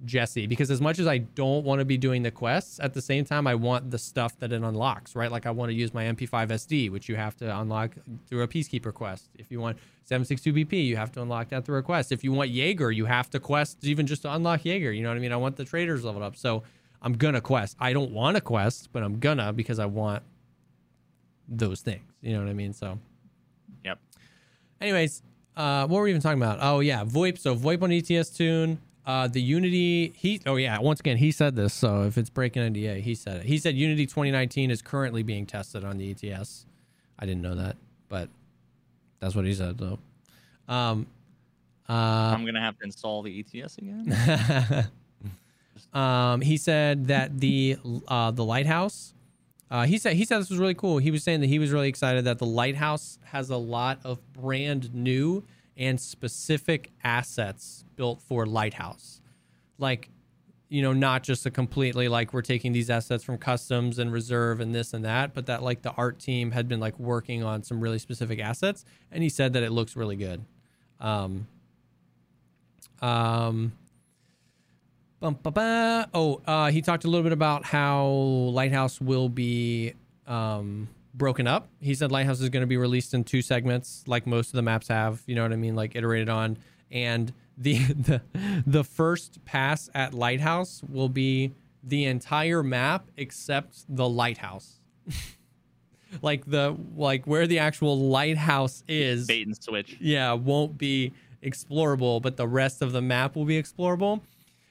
Jesse. 0.04 0.46
Because 0.46 0.70
as 0.70 0.80
much 0.80 0.98
as 0.98 1.06
I 1.06 1.18
don't 1.18 1.64
want 1.64 1.78
to 1.78 1.84
be 1.84 1.96
doing 1.96 2.22
the 2.22 2.30
quests, 2.30 2.80
at 2.80 2.92
the 2.94 3.00
same 3.02 3.24
time, 3.24 3.46
I 3.46 3.54
want 3.54 3.90
the 3.90 3.98
stuff 3.98 4.38
that 4.40 4.52
it 4.52 4.62
unlocks, 4.62 5.14
right? 5.14 5.30
Like 5.30 5.46
I 5.46 5.50
want 5.50 5.70
to 5.70 5.74
use 5.74 5.94
my 5.94 6.04
MP5 6.04 6.48
SD, 6.48 6.90
which 6.90 7.08
you 7.08 7.16
have 7.16 7.36
to 7.36 7.58
unlock 7.60 7.94
through 8.26 8.42
a 8.42 8.48
Peacekeeper 8.48 8.92
quest. 8.92 9.30
If 9.38 9.50
you 9.50 9.60
want 9.60 9.78
762 10.04 10.52
BP, 10.66 10.84
you 10.86 10.96
have 10.96 11.12
to 11.12 11.22
unlock 11.22 11.48
that 11.50 11.64
through 11.64 11.78
a 11.78 11.82
quest. 11.82 12.10
If 12.10 12.24
you 12.24 12.32
want 12.32 12.50
Jaeger, 12.50 12.90
you 12.90 13.04
have 13.06 13.30
to 13.30 13.40
quest 13.40 13.84
even 13.84 14.06
just 14.06 14.22
to 14.22 14.34
unlock 14.34 14.64
Jaeger. 14.64 14.92
You 14.92 15.02
know 15.02 15.10
what 15.10 15.16
I 15.16 15.20
mean? 15.20 15.32
I 15.32 15.36
want 15.36 15.56
the 15.56 15.64
traders 15.64 16.04
leveled 16.04 16.24
up. 16.24 16.36
So 16.36 16.64
I'm 17.00 17.12
gonna 17.14 17.40
quest. 17.40 17.76
I 17.78 17.92
don't 17.92 18.10
want 18.12 18.36
to 18.36 18.40
quest, 18.40 18.88
but 18.92 19.02
I'm 19.02 19.18
gonna 19.20 19.52
because 19.52 19.78
I 19.78 19.86
want 19.86 20.22
those 21.48 21.80
things. 21.80 22.02
You 22.20 22.32
know 22.32 22.40
what 22.40 22.48
I 22.48 22.54
mean? 22.54 22.72
So 22.72 22.98
Yep. 23.84 23.98
anyways, 24.80 25.22
uh, 25.56 25.86
what 25.86 25.98
were 25.98 26.04
we 26.04 26.10
even 26.10 26.22
talking 26.22 26.42
about? 26.42 26.58
Oh 26.60 26.80
yeah, 26.80 27.04
VoIP. 27.04 27.38
So 27.38 27.54
VoIP 27.54 27.82
on 27.82 27.92
ETS 27.92 28.30
tune. 28.30 28.80
Uh, 29.04 29.28
the 29.28 29.40
Unity. 29.40 30.12
He. 30.16 30.40
Oh 30.46 30.56
yeah. 30.56 30.78
Once 30.78 31.00
again, 31.00 31.16
he 31.16 31.32
said 31.32 31.56
this. 31.56 31.74
So 31.74 32.02
if 32.02 32.16
it's 32.16 32.30
breaking 32.30 32.62
NDA, 32.72 33.00
he 33.00 33.14
said 33.14 33.38
it. 33.38 33.46
He 33.46 33.58
said 33.58 33.74
Unity 33.74 34.06
2019 34.06 34.70
is 34.70 34.80
currently 34.80 35.22
being 35.22 35.46
tested 35.46 35.84
on 35.84 35.98
the 35.98 36.10
ETS. 36.10 36.66
I 37.18 37.26
didn't 37.26 37.42
know 37.42 37.54
that, 37.56 37.76
but 38.08 38.28
that's 39.20 39.34
what 39.34 39.44
he 39.44 39.54
said 39.54 39.78
though. 39.78 39.98
Um. 40.68 41.06
Uh, 41.88 42.32
I'm 42.32 42.46
gonna 42.46 42.60
have 42.60 42.78
to 42.78 42.84
install 42.84 43.22
the 43.22 43.44
ETS 43.44 43.76
again. 43.76 44.88
um, 45.92 46.40
he 46.40 46.56
said 46.56 47.08
that 47.08 47.38
the 47.40 47.76
uh, 48.08 48.30
the 48.30 48.44
lighthouse 48.44 49.12
Uh, 49.72 49.86
he 49.86 49.96
said 49.96 50.14
he 50.16 50.26
said 50.26 50.38
this 50.38 50.50
was 50.50 50.58
really 50.58 50.74
cool. 50.74 50.98
He 50.98 51.10
was 51.10 51.24
saying 51.24 51.40
that 51.40 51.46
he 51.46 51.58
was 51.58 51.70
really 51.70 51.88
excited 51.88 52.26
that 52.26 52.38
the 52.38 52.44
lighthouse 52.44 53.18
has 53.24 53.48
a 53.48 53.56
lot 53.56 53.98
of 54.04 54.20
brand 54.34 54.92
new 54.94 55.44
and 55.78 55.98
specific 55.98 56.90
assets 57.02 57.86
built 57.96 58.20
for 58.20 58.44
lighthouse, 58.44 59.22
like 59.78 60.10
you 60.68 60.82
know 60.82 60.92
not 60.92 61.22
just 61.22 61.46
a 61.46 61.50
completely 61.50 62.06
like 62.06 62.34
we're 62.34 62.42
taking 62.42 62.72
these 62.72 62.90
assets 62.90 63.24
from 63.24 63.38
customs 63.38 63.98
and 63.98 64.12
reserve 64.12 64.60
and 64.60 64.74
this 64.74 64.92
and 64.92 65.06
that, 65.06 65.32
but 65.32 65.46
that 65.46 65.62
like 65.62 65.80
the 65.80 65.92
art 65.92 66.18
team 66.18 66.50
had 66.50 66.68
been 66.68 66.78
like 66.78 66.98
working 66.98 67.42
on 67.42 67.62
some 67.62 67.80
really 67.80 67.98
specific 67.98 68.40
assets, 68.40 68.84
and 69.10 69.22
he 69.22 69.30
said 69.30 69.54
that 69.54 69.62
it 69.62 69.72
looks 69.72 69.96
really 69.96 70.16
good. 70.16 70.44
Um, 71.00 71.46
um, 73.00 73.72
Bum, 75.22 75.38
ba, 75.40 75.52
ba. 75.52 76.08
Oh, 76.12 76.42
uh, 76.48 76.72
he 76.72 76.82
talked 76.82 77.04
a 77.04 77.06
little 77.06 77.22
bit 77.22 77.30
about 77.30 77.64
how 77.64 78.06
Lighthouse 78.06 79.00
will 79.00 79.28
be 79.28 79.94
um, 80.26 80.88
broken 81.14 81.46
up. 81.46 81.68
He 81.80 81.94
said 81.94 82.10
Lighthouse 82.10 82.40
is 82.40 82.48
going 82.48 82.62
to 82.62 82.66
be 82.66 82.76
released 82.76 83.14
in 83.14 83.22
two 83.22 83.40
segments, 83.40 84.02
like 84.08 84.26
most 84.26 84.48
of 84.48 84.54
the 84.54 84.62
maps 84.62 84.88
have. 84.88 85.22
You 85.26 85.36
know 85.36 85.42
what 85.42 85.52
I 85.52 85.56
mean? 85.56 85.76
Like 85.76 85.94
iterated 85.94 86.28
on. 86.28 86.58
And 86.90 87.32
the 87.56 87.74
the 87.84 88.20
the 88.66 88.82
first 88.82 89.44
pass 89.44 89.88
at 89.94 90.12
Lighthouse 90.12 90.82
will 90.88 91.08
be 91.08 91.52
the 91.84 92.06
entire 92.06 92.64
map 92.64 93.08
except 93.16 93.84
the 93.88 94.08
lighthouse. 94.08 94.80
like 96.20 96.46
the 96.46 96.76
like 96.96 97.28
where 97.28 97.46
the 97.46 97.60
actual 97.60 97.96
lighthouse 97.96 98.82
is. 98.88 99.28
Bait 99.28 99.46
and 99.46 99.56
switch. 99.56 99.98
Yeah, 100.00 100.32
won't 100.32 100.76
be 100.76 101.12
explorable, 101.44 102.20
but 102.20 102.36
the 102.36 102.48
rest 102.48 102.82
of 102.82 102.90
the 102.90 103.02
map 103.02 103.36
will 103.36 103.44
be 103.44 103.62
explorable 103.62 104.20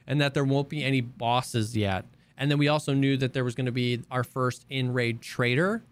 and 0.08 0.20
that 0.22 0.34
there 0.34 0.44
won't 0.44 0.70
be 0.70 0.84
any 0.84 1.02
bosses 1.02 1.76
yet. 1.76 2.06
And 2.38 2.50
then 2.50 2.58
we 2.58 2.68
also 2.68 2.94
knew 2.94 3.18
that 3.18 3.34
there 3.34 3.44
was 3.44 3.56
going 3.56 3.68
to 3.68 3.72
be 3.72 4.02
our 4.10 4.24
first 4.24 4.66
in 4.70 4.94
raid 4.94 5.22
trader 5.22 5.84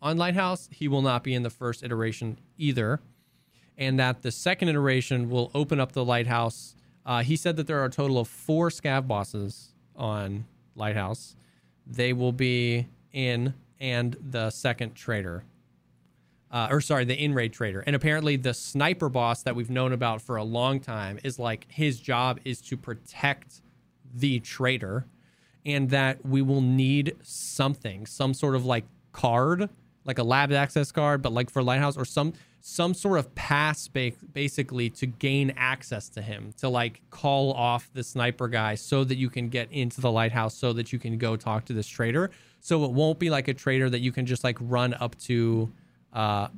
on 0.00 0.16
Lighthouse. 0.16 0.68
He 0.72 0.88
will 0.88 1.02
not 1.02 1.22
be 1.22 1.34
in 1.34 1.42
the 1.42 1.50
first 1.50 1.82
iteration 1.82 2.38
either. 2.56 3.00
And 3.76 3.98
that 3.98 4.22
the 4.22 4.30
second 4.30 4.68
iteration 4.68 5.30
will 5.30 5.50
open 5.54 5.78
up 5.78 5.92
the 5.92 6.04
Lighthouse. 6.04 6.74
Uh, 7.04 7.22
he 7.22 7.36
said 7.36 7.56
that 7.56 7.66
there 7.66 7.80
are 7.80 7.84
a 7.84 7.90
total 7.90 8.18
of 8.18 8.28
four 8.28 8.70
scav 8.70 9.06
bosses 9.06 9.74
on 9.96 10.46
Lighthouse. 10.74 11.36
They 11.86 12.12
will 12.12 12.32
be 12.32 12.86
in 13.12 13.54
and 13.80 14.16
the 14.20 14.50
second 14.50 14.94
trader. 14.94 15.44
Uh, 16.50 16.68
or 16.70 16.80
sorry, 16.80 17.04
the 17.04 17.14
in 17.14 17.34
raid 17.34 17.52
trader. 17.52 17.80
And 17.80 17.94
apparently, 17.94 18.36
the 18.36 18.54
sniper 18.54 19.08
boss 19.08 19.42
that 19.42 19.54
we've 19.54 19.70
known 19.70 19.92
about 19.92 20.22
for 20.22 20.36
a 20.36 20.44
long 20.44 20.80
time 20.80 21.18
is 21.22 21.38
like 21.38 21.66
his 21.68 22.00
job 22.00 22.40
is 22.44 22.60
to 22.62 22.76
protect 22.76 23.60
the 24.14 24.40
trader 24.40 25.04
and 25.66 25.90
that 25.90 26.24
we 26.24 26.40
will 26.40 26.62
need 26.62 27.16
something, 27.22 28.06
some 28.06 28.32
sort 28.32 28.54
of 28.54 28.64
like 28.64 28.84
card, 29.12 29.68
like 30.04 30.18
a 30.18 30.22
lab 30.22 30.50
access 30.52 30.90
card, 30.90 31.20
but 31.20 31.32
like 31.32 31.50
for 31.50 31.62
Lighthouse 31.62 31.96
or 31.96 32.06
some 32.06 32.32
some 32.60 32.92
sort 32.92 33.18
of 33.18 33.34
pass 33.34 33.88
ba- 33.88 34.12
basically 34.32 34.90
to 34.90 35.06
gain 35.06 35.52
access 35.56 36.08
to 36.08 36.20
him 36.20 36.52
to 36.58 36.68
like 36.68 37.00
call 37.10 37.52
off 37.52 37.88
the 37.94 38.02
sniper 38.02 38.48
guy 38.48 38.74
so 38.74 39.04
that 39.04 39.16
you 39.16 39.30
can 39.30 39.48
get 39.48 39.70
into 39.70 40.00
the 40.00 40.10
lighthouse 40.10 40.54
so 40.54 40.72
that 40.72 40.92
you 40.92 40.98
can 40.98 41.18
go 41.18 41.36
talk 41.36 41.64
to 41.64 41.72
this 41.72 41.86
trader 41.86 42.30
so 42.60 42.84
it 42.84 42.90
won't 42.90 43.18
be 43.18 43.30
like 43.30 43.48
a 43.48 43.54
trader 43.54 43.88
that 43.88 44.00
you 44.00 44.10
can 44.10 44.26
just 44.26 44.42
like 44.42 44.58
run 44.60 44.92
up 44.94 45.16
to 45.18 45.70
uh 46.12 46.48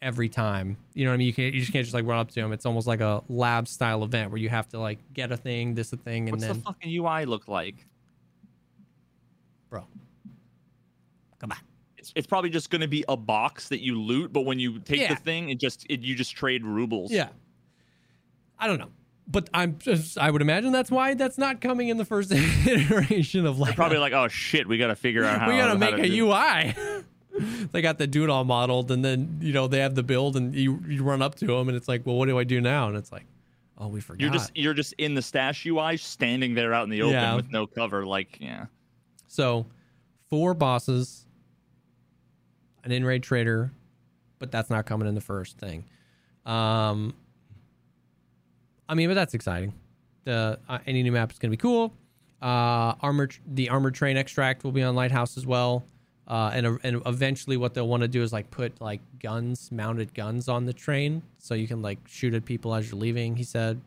every 0.00 0.28
time. 0.28 0.76
You 0.94 1.04
know 1.06 1.10
what 1.10 1.14
I 1.14 1.16
mean? 1.18 1.26
You 1.28 1.32
can 1.32 1.44
you 1.44 1.60
just 1.60 1.72
can't 1.72 1.84
just 1.84 1.94
like 1.94 2.06
run 2.06 2.18
up 2.18 2.30
to 2.32 2.40
him. 2.40 2.52
It's 2.52 2.66
almost 2.66 2.86
like 2.86 3.00
a 3.00 3.22
lab 3.28 3.66
style 3.68 4.04
event 4.04 4.30
where 4.30 4.38
you 4.40 4.48
have 4.48 4.68
to 4.68 4.78
like 4.78 4.98
get 5.12 5.32
a 5.32 5.36
thing, 5.36 5.74
this 5.74 5.92
a 5.92 5.96
thing, 5.96 6.28
and 6.28 6.32
What's 6.32 6.44
then 6.46 6.56
the 6.56 6.62
fucking 6.62 6.90
UI 6.94 7.24
look 7.24 7.48
like? 7.48 7.84
bro, 9.70 9.84
come 11.38 11.52
on. 11.52 11.58
It's, 11.96 12.12
it's 12.16 12.26
probably 12.26 12.48
just 12.50 12.70
going 12.70 12.80
to 12.80 12.88
be 12.88 13.04
a 13.08 13.16
box 13.16 13.68
that 13.70 13.82
you 13.82 14.00
loot, 14.00 14.32
but 14.32 14.42
when 14.42 14.58
you 14.58 14.78
take 14.78 15.00
Yeah. 15.00 15.08
the 15.14 15.20
thing, 15.20 15.50
it 15.50 15.58
just 15.58 15.84
it, 15.90 16.00
you 16.00 16.14
just 16.14 16.34
trade 16.36 16.64
rubles. 16.64 17.10
Yeah, 17.10 17.28
I 18.58 18.66
don't 18.68 18.78
know, 18.78 18.90
but 19.26 19.50
I'm 19.52 19.78
just 19.78 20.16
I 20.16 20.30
would 20.30 20.40
imagine 20.42 20.70
that's 20.72 20.90
why 20.90 21.14
that's 21.14 21.38
not 21.38 21.60
coming 21.60 21.88
in 21.88 21.96
the 21.96 22.04
first 22.04 22.30
iteration 22.32 23.46
of 23.46 23.58
like 23.58 23.70
They're 23.70 23.74
probably 23.76 23.98
like, 23.98 24.12
oh 24.12 24.28
shit, 24.28 24.66
we 24.68 24.78
got 24.78 24.86
to 24.88 24.96
figure 24.96 25.24
out 25.24 25.40
how 25.40 25.48
we 25.48 25.56
gotta 25.56 25.72
how 25.72 25.76
make 25.76 25.96
to 25.96 26.02
a 26.02 26.06
do- 26.08 26.26
UI. 26.28 27.02
they 27.72 27.82
got 27.82 27.98
the 27.98 28.06
dude 28.06 28.30
all 28.30 28.44
modeled, 28.44 28.90
and 28.90 29.04
then 29.04 29.38
you 29.40 29.52
know 29.52 29.66
they 29.68 29.78
have 29.80 29.94
the 29.94 30.02
build, 30.02 30.36
and 30.36 30.54
you 30.54 30.82
you 30.86 31.02
run 31.02 31.22
up 31.22 31.34
to 31.36 31.46
them, 31.46 31.68
and 31.68 31.76
it's 31.76 31.88
like, 31.88 32.04
well, 32.06 32.16
what 32.16 32.26
do 32.26 32.38
I 32.38 32.44
do 32.44 32.60
now? 32.60 32.88
And 32.88 32.96
it's 32.96 33.12
like, 33.12 33.26
oh, 33.78 33.88
we 33.88 34.00
forgot. 34.00 34.20
You're 34.22 34.32
just 34.32 34.56
you're 34.56 34.74
just 34.74 34.92
in 34.94 35.14
the 35.14 35.22
stash 35.22 35.64
UI, 35.66 35.96
standing 35.96 36.54
there 36.54 36.72
out 36.74 36.84
in 36.84 36.90
the 36.90 37.02
open 37.02 37.12
Yeah. 37.14 37.34
with 37.36 37.50
no 37.50 37.66
cover. 37.66 38.04
Like, 38.06 38.38
yeah, 38.40 38.66
So, 39.26 39.66
four 40.30 40.54
bosses, 40.54 41.26
an 42.84 42.92
in 42.92 43.04
raid 43.04 43.22
trader, 43.22 43.72
but 44.38 44.50
that's 44.50 44.70
not 44.70 44.86
coming 44.86 45.06
in 45.08 45.14
the 45.14 45.20
first 45.20 45.58
thing. 45.58 45.84
Um, 46.46 47.14
I 48.88 48.94
mean, 48.94 49.08
but 49.08 49.14
that's 49.14 49.34
exciting. 49.34 49.74
The 50.24 50.58
uh, 50.68 50.78
any 50.86 51.02
new 51.02 51.12
map 51.12 51.30
is 51.32 51.38
going 51.38 51.50
to 51.50 51.56
be 51.56 51.60
cool. 51.60 51.92
Uh, 52.40 52.94
armor, 53.00 53.28
the 53.46 53.68
armored 53.68 53.94
train 53.94 54.16
extract 54.16 54.62
will 54.64 54.72
be 54.72 54.82
on 54.82 54.94
Lighthouse 54.94 55.36
as 55.36 55.44
well. 55.46 55.84
Uh, 56.28 56.50
and 56.52 56.78
and 56.82 57.02
eventually, 57.06 57.56
what 57.56 57.72
they'll 57.72 57.88
want 57.88 58.02
to 58.02 58.08
do 58.08 58.22
is 58.22 58.34
like 58.34 58.50
put 58.50 58.78
like 58.82 59.00
guns, 59.18 59.72
mounted 59.72 60.12
guns 60.12 60.46
on 60.46 60.66
the 60.66 60.74
train, 60.74 61.22
so 61.38 61.54
you 61.54 61.66
can 61.66 61.80
like 61.80 61.98
shoot 62.06 62.34
at 62.34 62.44
people 62.44 62.74
as 62.74 62.90
you're 62.90 63.00
leaving. 63.00 63.34
He 63.34 63.44
said, 63.44 63.80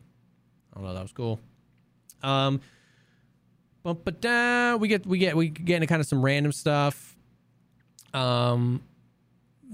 "I 0.74 0.80
don't 0.80 0.88
know, 0.88 0.94
that 0.96 1.04
was 1.04 1.12
cool." 1.12 1.40
Um, 2.24 2.60
but 3.84 4.04
ba, 4.04 4.12
da. 4.12 4.76
we 4.76 4.88
get 4.88 5.06
we 5.06 5.20
get 5.20 5.38
we 5.38 5.50
get 5.50 5.76
into 5.76 5.88
kind 5.88 6.02
of 6.02 6.08
some 6.08 6.24
random 6.26 6.52
stuff. 6.52 7.16
Um, 8.12 8.82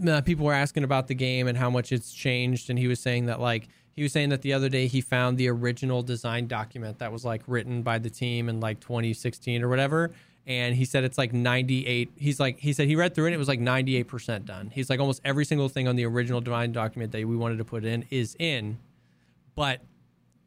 uh, 0.05 0.19
people 0.21 0.45
were 0.45 0.53
asking 0.53 0.83
about 0.83 1.07
the 1.07 1.15
game 1.15 1.47
and 1.47 1.57
how 1.57 1.69
much 1.69 1.93
it's 1.93 2.13
changed, 2.13 2.69
and 2.69 2.77
he 2.77 2.87
was 2.87 2.99
saying 2.99 3.27
that 3.27 3.39
like 3.39 3.69
he 3.93 4.03
was 4.03 4.11
saying 4.11 4.29
that 4.29 4.41
the 4.41 4.51
other 4.51 4.67
day 4.67 4.87
he 4.87 4.99
found 4.99 5.37
the 5.37 5.49
original 5.49 6.03
design 6.03 6.47
document 6.47 6.99
that 6.99 7.13
was 7.13 7.23
like 7.23 7.43
written 7.47 7.81
by 7.81 7.97
the 7.97 8.09
team 8.09 8.49
in 8.49 8.59
like 8.59 8.81
2016 8.81 9.63
or 9.63 9.69
whatever, 9.69 10.11
and 10.47 10.73
he 10.73 10.85
said 10.85 11.03
it's 11.03 11.17
like 11.17 11.33
98. 11.33 12.11
He's 12.15 12.39
like 12.39 12.57
he 12.57 12.73
said 12.73 12.87
he 12.87 12.95
read 12.95 13.13
through 13.13 13.25
it, 13.25 13.27
and 13.29 13.35
it 13.35 13.37
was 13.37 13.49
like 13.49 13.59
98 13.59 14.03
percent 14.03 14.45
done. 14.45 14.71
He's 14.73 14.89
like 14.89 14.99
almost 14.99 15.21
every 15.23 15.45
single 15.45 15.69
thing 15.69 15.87
on 15.87 15.95
the 15.95 16.05
original 16.05 16.41
divine 16.41 16.71
document 16.71 17.11
that 17.11 17.27
we 17.27 17.35
wanted 17.35 17.57
to 17.57 17.65
put 17.65 17.83
in 17.83 18.05
is 18.09 18.35
in, 18.39 18.79
but 19.55 19.81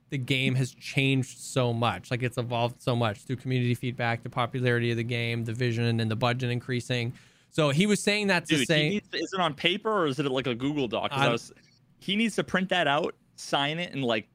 the 0.08 0.18
game 0.18 0.56
has 0.56 0.72
changed 0.74 1.38
so 1.38 1.72
much. 1.72 2.10
Like 2.10 2.22
it's 2.22 2.38
evolved 2.38 2.82
so 2.82 2.96
much 2.96 3.18
through 3.18 3.36
community 3.36 3.74
feedback, 3.74 4.22
the 4.22 4.30
popularity 4.30 4.90
of 4.90 4.96
the 4.96 5.04
game, 5.04 5.44
the 5.44 5.52
vision, 5.52 6.00
and 6.00 6.10
the 6.10 6.16
budget 6.16 6.50
increasing. 6.50 7.12
So 7.50 7.70
he 7.70 7.86
was 7.86 8.00
saying 8.00 8.28
that 8.28 8.46
to 8.46 8.56
dude, 8.56 8.66
say, 8.66 8.88
needs, 8.88 9.08
is 9.12 9.32
it 9.32 9.40
on 9.40 9.54
paper 9.54 9.90
or 9.90 10.06
is 10.06 10.18
it 10.18 10.26
like 10.26 10.46
a 10.46 10.54
Google 10.54 10.88
doc 10.88 11.10
was, 11.12 11.52
he 11.98 12.16
needs 12.16 12.36
to 12.36 12.44
print 12.44 12.68
that 12.70 12.86
out, 12.86 13.14
sign 13.36 13.78
it, 13.78 13.92
and 13.92 14.04
like 14.04 14.28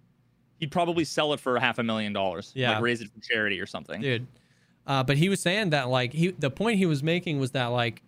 he'd 0.60 0.72
probably 0.72 1.04
sell 1.04 1.34
it 1.34 1.40
for 1.40 1.56
a 1.56 1.60
half 1.60 1.80
a 1.80 1.84
million 1.84 2.14
dollars. 2.14 2.52
Yeah. 2.56 2.74
like 2.74 2.82
raise 2.82 3.02
it 3.02 3.10
for 3.10 3.20
charity 3.22 3.60
or 3.60 3.66
something. 3.66 4.02
dude. 4.02 4.28
Uh, 4.88 5.04
but 5.04 5.18
he 5.18 5.30
was 5.30 5.42
saying 5.42 5.72
that 5.72 5.90
like 5.90 6.14
he 6.14 6.32
the 6.32 6.52
point 6.52 6.78
he 6.78 6.86
was 6.86 7.02
making 7.02 7.40
was 7.40 7.52
that 7.52 7.68
like 7.68 8.02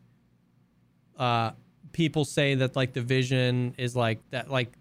uh 1.18 1.52
people 1.92 2.24
say 2.24 2.54
that 2.56 2.76
like 2.76 2.94
the 2.94 3.02
vision 3.02 3.74
is 3.78 3.96
like 3.96 4.20
that 4.30 4.52
like 4.52 4.72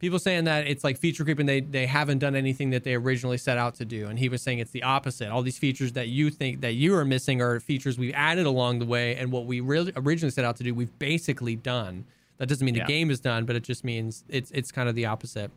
people 0.00 0.18
saying 0.18 0.44
that 0.44 0.66
it's 0.66 0.82
like 0.82 0.98
feature 0.98 1.24
creep 1.24 1.38
and 1.38 1.48
they 1.48 1.60
they 1.60 1.86
haven't 1.86 2.18
done 2.18 2.34
anything 2.34 2.70
that 2.70 2.82
they 2.84 2.94
originally 2.94 3.38
set 3.38 3.58
out 3.58 3.74
to 3.76 3.84
do. 3.84 4.08
And 4.08 4.18
he 4.18 4.28
was 4.28 4.42
saying 4.42 4.58
it's 4.58 4.70
the 4.72 4.82
opposite. 4.82 5.28
All 5.28 5.42
these 5.42 5.58
features 5.58 5.92
that 5.92 6.08
you 6.08 6.30
think 6.30 6.60
that 6.62 6.74
you 6.74 6.94
are 6.96 7.04
missing 7.04 7.40
are 7.40 7.60
features 7.60 7.98
we've 7.98 8.14
added 8.14 8.46
along 8.46 8.80
the 8.80 8.86
way 8.86 9.14
and 9.16 9.30
what 9.30 9.46
we 9.46 9.60
really 9.60 9.92
originally 9.96 10.30
set 10.32 10.44
out 10.44 10.56
to 10.56 10.64
do 10.64 10.74
we've 10.74 10.96
basically 10.98 11.54
done. 11.56 12.04
That 12.38 12.48
doesn't 12.48 12.64
mean 12.64 12.74
Yeah. 12.74 12.84
the 12.86 12.92
game 12.92 13.10
is 13.10 13.20
done 13.20 13.44
but 13.44 13.54
it 13.54 13.62
just 13.62 13.84
means 13.84 14.24
it's 14.28 14.50
it's 14.50 14.72
kind 14.72 14.88
of 14.88 14.94
the 14.96 15.06
opposite. 15.06 15.50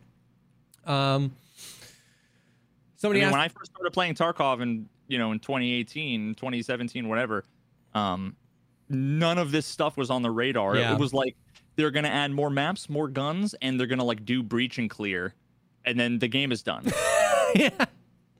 Um 0.86 1.32
I 1.34 3.04
somebody 3.04 3.20
mean, 3.20 3.26
asked 3.28 3.32
when 3.32 3.40
I 3.40 3.48
first 3.48 3.72
started 3.72 3.92
playing 3.92 4.14
Tarkov 4.14 4.60
in 4.60 4.88
you 5.12 5.18
know 5.18 5.30
in 5.32 5.38
2018, 5.38 6.34
2017, 6.34 7.08
whatever, 7.08 7.44
um, 7.94 8.34
none 8.88 9.38
of 9.38 9.52
this 9.52 9.66
stuff 9.66 9.96
was 9.96 10.10
on 10.10 10.22
the 10.22 10.30
radar. 10.30 10.76
Yeah. 10.76 10.92
It 10.94 10.98
was 10.98 11.12
like 11.12 11.36
they're 11.76 11.90
gonna 11.90 12.08
add 12.08 12.30
more 12.32 12.50
maps, 12.50 12.88
more 12.88 13.08
guns, 13.08 13.54
and 13.62 13.78
they're 13.78 13.86
gonna 13.86 14.04
like 14.04 14.24
do 14.24 14.42
breach 14.42 14.78
and 14.78 14.88
clear, 14.90 15.34
and 15.84 15.98
then 16.00 16.18
the 16.18 16.28
game 16.28 16.50
is 16.52 16.62
done. 16.62 16.90
yeah 17.54 17.84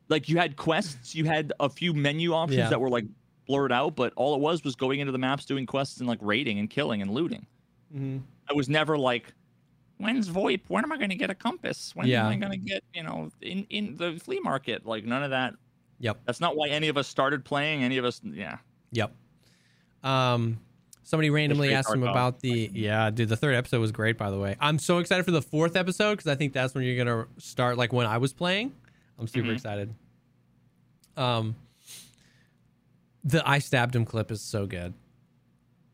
like 0.09 0.29
you 0.29 0.37
had 0.37 0.57
quests, 0.57 1.15
you 1.15 1.25
had 1.25 1.53
a 1.61 1.69
few 1.71 1.95
menu 1.95 2.33
options 2.35 2.59
Yeah. 2.59 2.69
that 2.69 2.81
were 2.81 2.91
like 2.91 3.05
blurred 3.47 3.73
out, 3.73 3.97
but 3.97 4.13
all 4.17 4.35
it 4.35 4.41
was 4.41 4.63
was 4.63 4.75
going 4.77 5.01
into 5.01 5.11
the 5.13 5.19
maps, 5.19 5.47
doing 5.47 5.65
quests, 5.65 5.99
and 5.99 6.09
like 6.09 6.19
raiding 6.21 6.59
and 6.59 6.69
killing 6.69 7.01
and 7.03 7.11
looting. 7.11 7.47
hmm 7.91 8.19
I 8.51 8.53
was 8.53 8.69
never 8.69 8.99
like, 8.99 9.33
when's 9.99 10.29
VoIP? 10.29 10.63
When 10.69 10.85
am 10.85 10.93
I 10.93 10.99
going 10.99 11.09
to 11.11 11.17
get 11.17 11.31
a 11.31 11.35
compass? 11.35 11.93
When 11.95 12.07
Yeah. 12.09 12.27
am 12.27 12.33
I 12.33 12.37
going 12.37 12.53
to 12.53 12.59
get, 12.59 12.83
you 12.93 13.03
know, 13.05 13.31
in, 13.41 13.65
in 13.71 13.97
the 13.97 14.19
flea 14.23 14.41
market? 14.41 14.85
Like 14.85 15.05
none 15.05 15.23
of 15.23 15.31
that. 15.31 15.55
Yep. 16.03 16.21
That's 16.27 16.41
not 16.41 16.57
why 16.57 16.69
any 16.69 16.89
of 16.89 16.97
us 16.97 17.07
started 17.09 17.45
playing. 17.45 17.83
Any 17.83 17.97
of 17.97 18.05
us, 18.05 18.21
yeah. 18.25 18.59
Yep. 18.91 19.15
Um, 20.03 20.59
somebody 21.05 21.31
randomly 21.31 21.73
asked 21.73 21.95
him 21.95 22.03
about 22.03 22.41
the 22.41 22.71
yeah, 22.75 23.09
dude. 23.11 23.29
The 23.29 23.37
third 23.37 23.55
episode 23.55 23.81
was 23.81 23.93
great, 23.93 24.19
by 24.19 24.31
the 24.31 24.39
way. 24.39 24.57
I'm 24.61 24.79
so 24.81 24.99
excited 24.99 25.25
for 25.25 25.31
the 25.31 25.41
fourth 25.43 25.77
episode 25.77 26.13
because 26.17 26.27
I 26.27 26.35
think 26.35 26.53
that's 26.53 26.75
when 26.75 26.85
you're 26.85 27.03
gonna 27.03 27.27
start. 27.39 27.79
Like 27.79 27.93
when 27.93 28.07
I 28.07 28.19
was 28.19 28.33
playing, 28.33 28.73
I'm 29.19 29.29
super 29.29 29.49
Mhm. 29.49 29.55
excited. 29.55 29.95
Um, 31.17 31.55
the 33.25 33.49
I 33.49 33.61
stabbed 33.61 33.95
him 33.95 34.05
clip 34.05 34.31
is 34.33 34.41
so 34.41 34.67
good. 34.67 34.95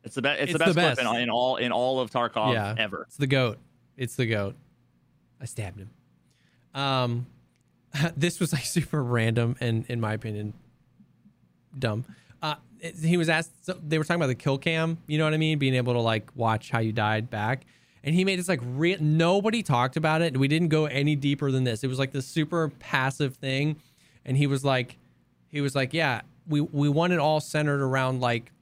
It's 0.04 0.14
the 0.14 0.22
best. 0.22 0.40
It's, 0.40 0.50
It's 0.50 0.52
the 0.52 0.59
the 0.59 0.74
best, 0.74 0.96
best. 0.96 1.00
clip 1.00 1.16
in, 1.16 1.22
in 1.24 1.30
all 1.30 1.56
in 1.56 1.70
all 1.70 2.00
of 2.00 2.11
Tarkov 2.11 2.54
Yeah. 2.54 2.74
ever. 2.78 3.02
It's 3.09 3.18
the 3.18 3.26
goat. 3.26 3.59
It's 3.98 4.16
the 4.16 4.24
goat. 4.26 4.56
I 5.40 5.44
stabbed 5.44 5.80
him. 5.80 5.90
Um, 6.74 7.26
this 8.16 8.40
was 8.40 8.53
like 8.53 8.64
super 8.64 9.03
random 9.03 9.57
and, 9.61 9.84
in 9.88 10.01
my 10.01 10.12
opinion, 10.12 10.55
dumb. 11.78 12.05
Uh, 12.42 12.57
he 12.80 13.16
was 13.16 13.28
asked. 13.28 13.64
So 13.64 13.78
they 13.86 13.99
were 13.99 14.05
talking 14.05 14.20
about 14.20 14.28
the 14.28 14.34
kill 14.34 14.59
cam. 14.59 14.99
You 15.07 15.18
know 15.18 15.24
what 15.24 15.34
I 15.34 15.38
mean? 15.38 15.59
Being 15.59 15.74
able 15.74 15.94
to 15.94 16.01
like 16.01 16.30
watch 16.34 16.70
how 16.70 16.78
you 16.78 16.92
died 16.92 17.30
back. 17.30 17.66
And 18.05 18.14
he 18.14 18.24
made 18.24 18.38
this 18.38 18.49
like 18.49 18.61
re- 18.62 18.96
nobody 19.01 19.62
talked 19.62 19.96
about 19.96 20.22
it. 20.22 20.36
We 20.36 20.49
didn't 20.49 20.68
go 20.68 20.86
any 20.86 21.16
deeper 21.16 21.51
than 21.51 21.64
this. 21.64 21.82
It 21.82 21.88
was 21.88 21.99
like 21.99 22.12
this 22.12 22.26
super 22.26 22.70
passive 22.78 23.36
thing, 23.36 23.80
and 24.24 24.36
he 24.36 24.46
was 24.46 24.64
like, 24.64 24.96
he 25.49 25.61
was 25.61 25.74
like, 25.74 25.92
yeah, 25.92 26.22
we 26.46 26.61
we 26.61 26.88
want 26.88 27.12
it 27.12 27.18
all 27.18 27.40
centered 27.40 27.82
around 27.82 28.20
like 28.20 28.53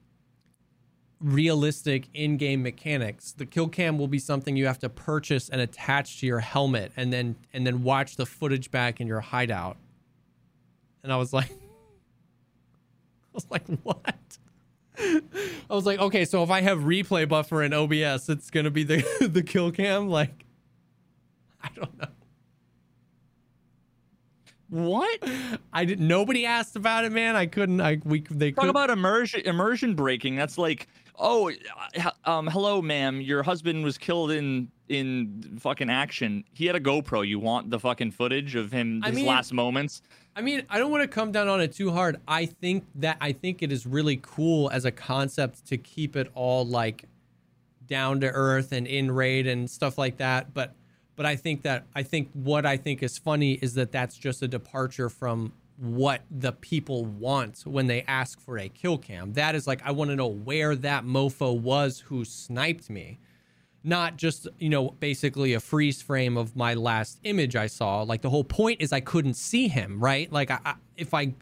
realistic 1.19 2.07
in-game 2.13 2.61
mechanics. 2.61 3.31
The 3.31 3.45
kill 3.45 3.67
cam 3.67 3.97
will 3.97 4.07
be 4.07 4.19
something 4.19 4.55
you 4.55 4.67
have 4.67 4.79
to 4.79 4.89
purchase 4.89 5.49
and 5.49 5.59
attach 5.61 6.19
to 6.19 6.27
your 6.27 6.39
helmet 6.39 6.91
and 6.95 7.11
then 7.11 7.35
and 7.53 7.65
then 7.65 7.83
watch 7.83 8.15
the 8.15 8.25
footage 8.25 8.71
back 8.71 9.01
in 9.01 9.07
your 9.07 9.21
hideout. 9.21 9.77
And 11.03 11.11
I 11.11 11.17
was 11.17 11.33
like 11.33 11.51
I 11.51 13.33
was 13.33 13.47
like, 13.49 13.67
"What?" 13.83 14.37
I 14.99 15.21
was 15.69 15.85
like, 15.85 15.99
"Okay, 15.99 16.25
so 16.25 16.43
if 16.43 16.49
I 16.49 16.61
have 16.61 16.79
replay 16.79 17.27
buffer 17.27 17.61
in 17.61 17.73
OBS, 17.73 18.29
it's 18.29 18.49
going 18.49 18.63
to 18.63 18.71
be 18.71 18.83
the 18.83 19.29
the 19.31 19.43
kill 19.43 19.71
cam 19.71 20.09
like 20.09 20.45
I 21.61 21.69
don't 21.75 21.97
know. 21.97 22.07
What? 24.69 25.23
I 25.71 25.85
didn't. 25.85 26.07
nobody 26.07 26.45
asked 26.45 26.75
about 26.75 27.05
it, 27.05 27.11
man. 27.11 27.35
I 27.35 27.45
couldn't 27.45 27.79
I 27.79 27.99
we 28.03 28.21
they 28.29 28.51
Talk 28.51 28.63
could 28.63 28.69
about 28.69 28.89
immersion 28.89 29.41
immersion 29.41 29.95
breaking. 29.95 30.35
That's 30.35 30.57
like, 30.57 30.87
oh, 31.17 31.51
uh, 31.97 32.11
um, 32.25 32.47
hello, 32.47 32.81
ma'am. 32.81 33.21
Your 33.21 33.43
husband 33.43 33.83
was 33.83 33.97
killed 33.97 34.31
in 34.31 34.69
in 34.89 35.57
fucking 35.59 35.89
action. 35.89 36.43
He 36.53 36.65
had 36.65 36.75
a 36.75 36.79
GoPro. 36.79 37.27
You 37.27 37.39
want 37.39 37.69
the 37.69 37.79
fucking 37.79 38.11
footage 38.11 38.55
of 38.55 38.71
him 38.71 39.01
I 39.03 39.07
his 39.07 39.15
mean- 39.17 39.25
last 39.25 39.53
moments? 39.53 40.01
I 40.35 40.41
mean, 40.41 40.63
I 40.69 40.77
don't 40.77 40.91
want 40.91 41.01
to 41.01 41.07
come 41.07 41.31
down 41.31 41.47
on 41.47 41.61
it 41.61 41.73
too 41.73 41.91
hard. 41.91 42.21
I 42.27 42.45
think 42.45 42.85
that 42.95 43.17
I 43.19 43.31
think 43.31 43.63
it 43.63 43.71
is 43.71 43.87
really 43.87 44.19
cool 44.21 44.69
as 44.69 44.85
a 44.85 44.91
concept 44.91 45.65
to 45.67 45.77
keep 45.77 46.15
it 46.15 46.29
all 46.35 46.63
like 46.65 47.05
down 47.87 48.19
to 48.19 48.27
earth 48.27 48.71
and 48.71 48.85
in 48.85 49.09
raid 49.09 49.47
and 49.47 49.69
stuff 49.69 49.97
like 49.97 50.17
that. 50.17 50.53
But 50.53 50.75
but 51.15 51.25
I 51.25 51.35
think 51.35 51.63
that 51.63 51.85
I 51.95 52.03
think 52.03 52.29
what 52.33 52.65
I 52.65 52.77
think 52.77 53.01
is 53.01 53.17
funny 53.17 53.53
is 53.53 53.73
that 53.73 53.91
that's 53.91 54.15
just 54.15 54.43
a 54.43 54.47
departure 54.47 55.09
from 55.09 55.53
what 55.77 56.23
the 56.31 56.51
people 56.51 57.05
want 57.05 57.61
when 57.65 57.87
they 57.87 58.01
ask 58.03 58.39
for 58.41 58.57
a 58.57 58.67
kill 58.67 58.97
cam. 58.97 59.33
That 59.33 59.55
is 59.55 59.67
like 59.67 59.81
I 59.85 59.91
want 59.91 60.09
to 60.09 60.15
know 60.15 60.27
where 60.27 60.75
that 60.75 61.05
mofo 61.05 61.57
was 61.57 61.99
who 61.99 62.25
sniped 62.25 62.89
me 62.89 63.19
not 63.83 64.17
just 64.17 64.47
you 64.57 64.69
know 64.69 64.89
basically 64.99 65.53
a 65.53 65.59
freeze 65.59 66.01
frame 66.01 66.35
of 66.35 66.55
my 66.55 66.73
last 66.73 67.19
image 67.23 67.55
I 67.55 67.67
saw. 67.67 68.01
Like 68.01 68.21
the 68.21 68.29
whole 68.29 68.43
point 68.43 68.81
is 68.81 68.91
I 68.91 68.99
couldn't 68.99 69.35
see 69.35 69.67
him, 69.67 69.99
right? 69.99 70.31
Like 70.31 70.51
I, 70.51 70.59
I 70.65 70.75
if 70.95 71.13
I 71.13 71.33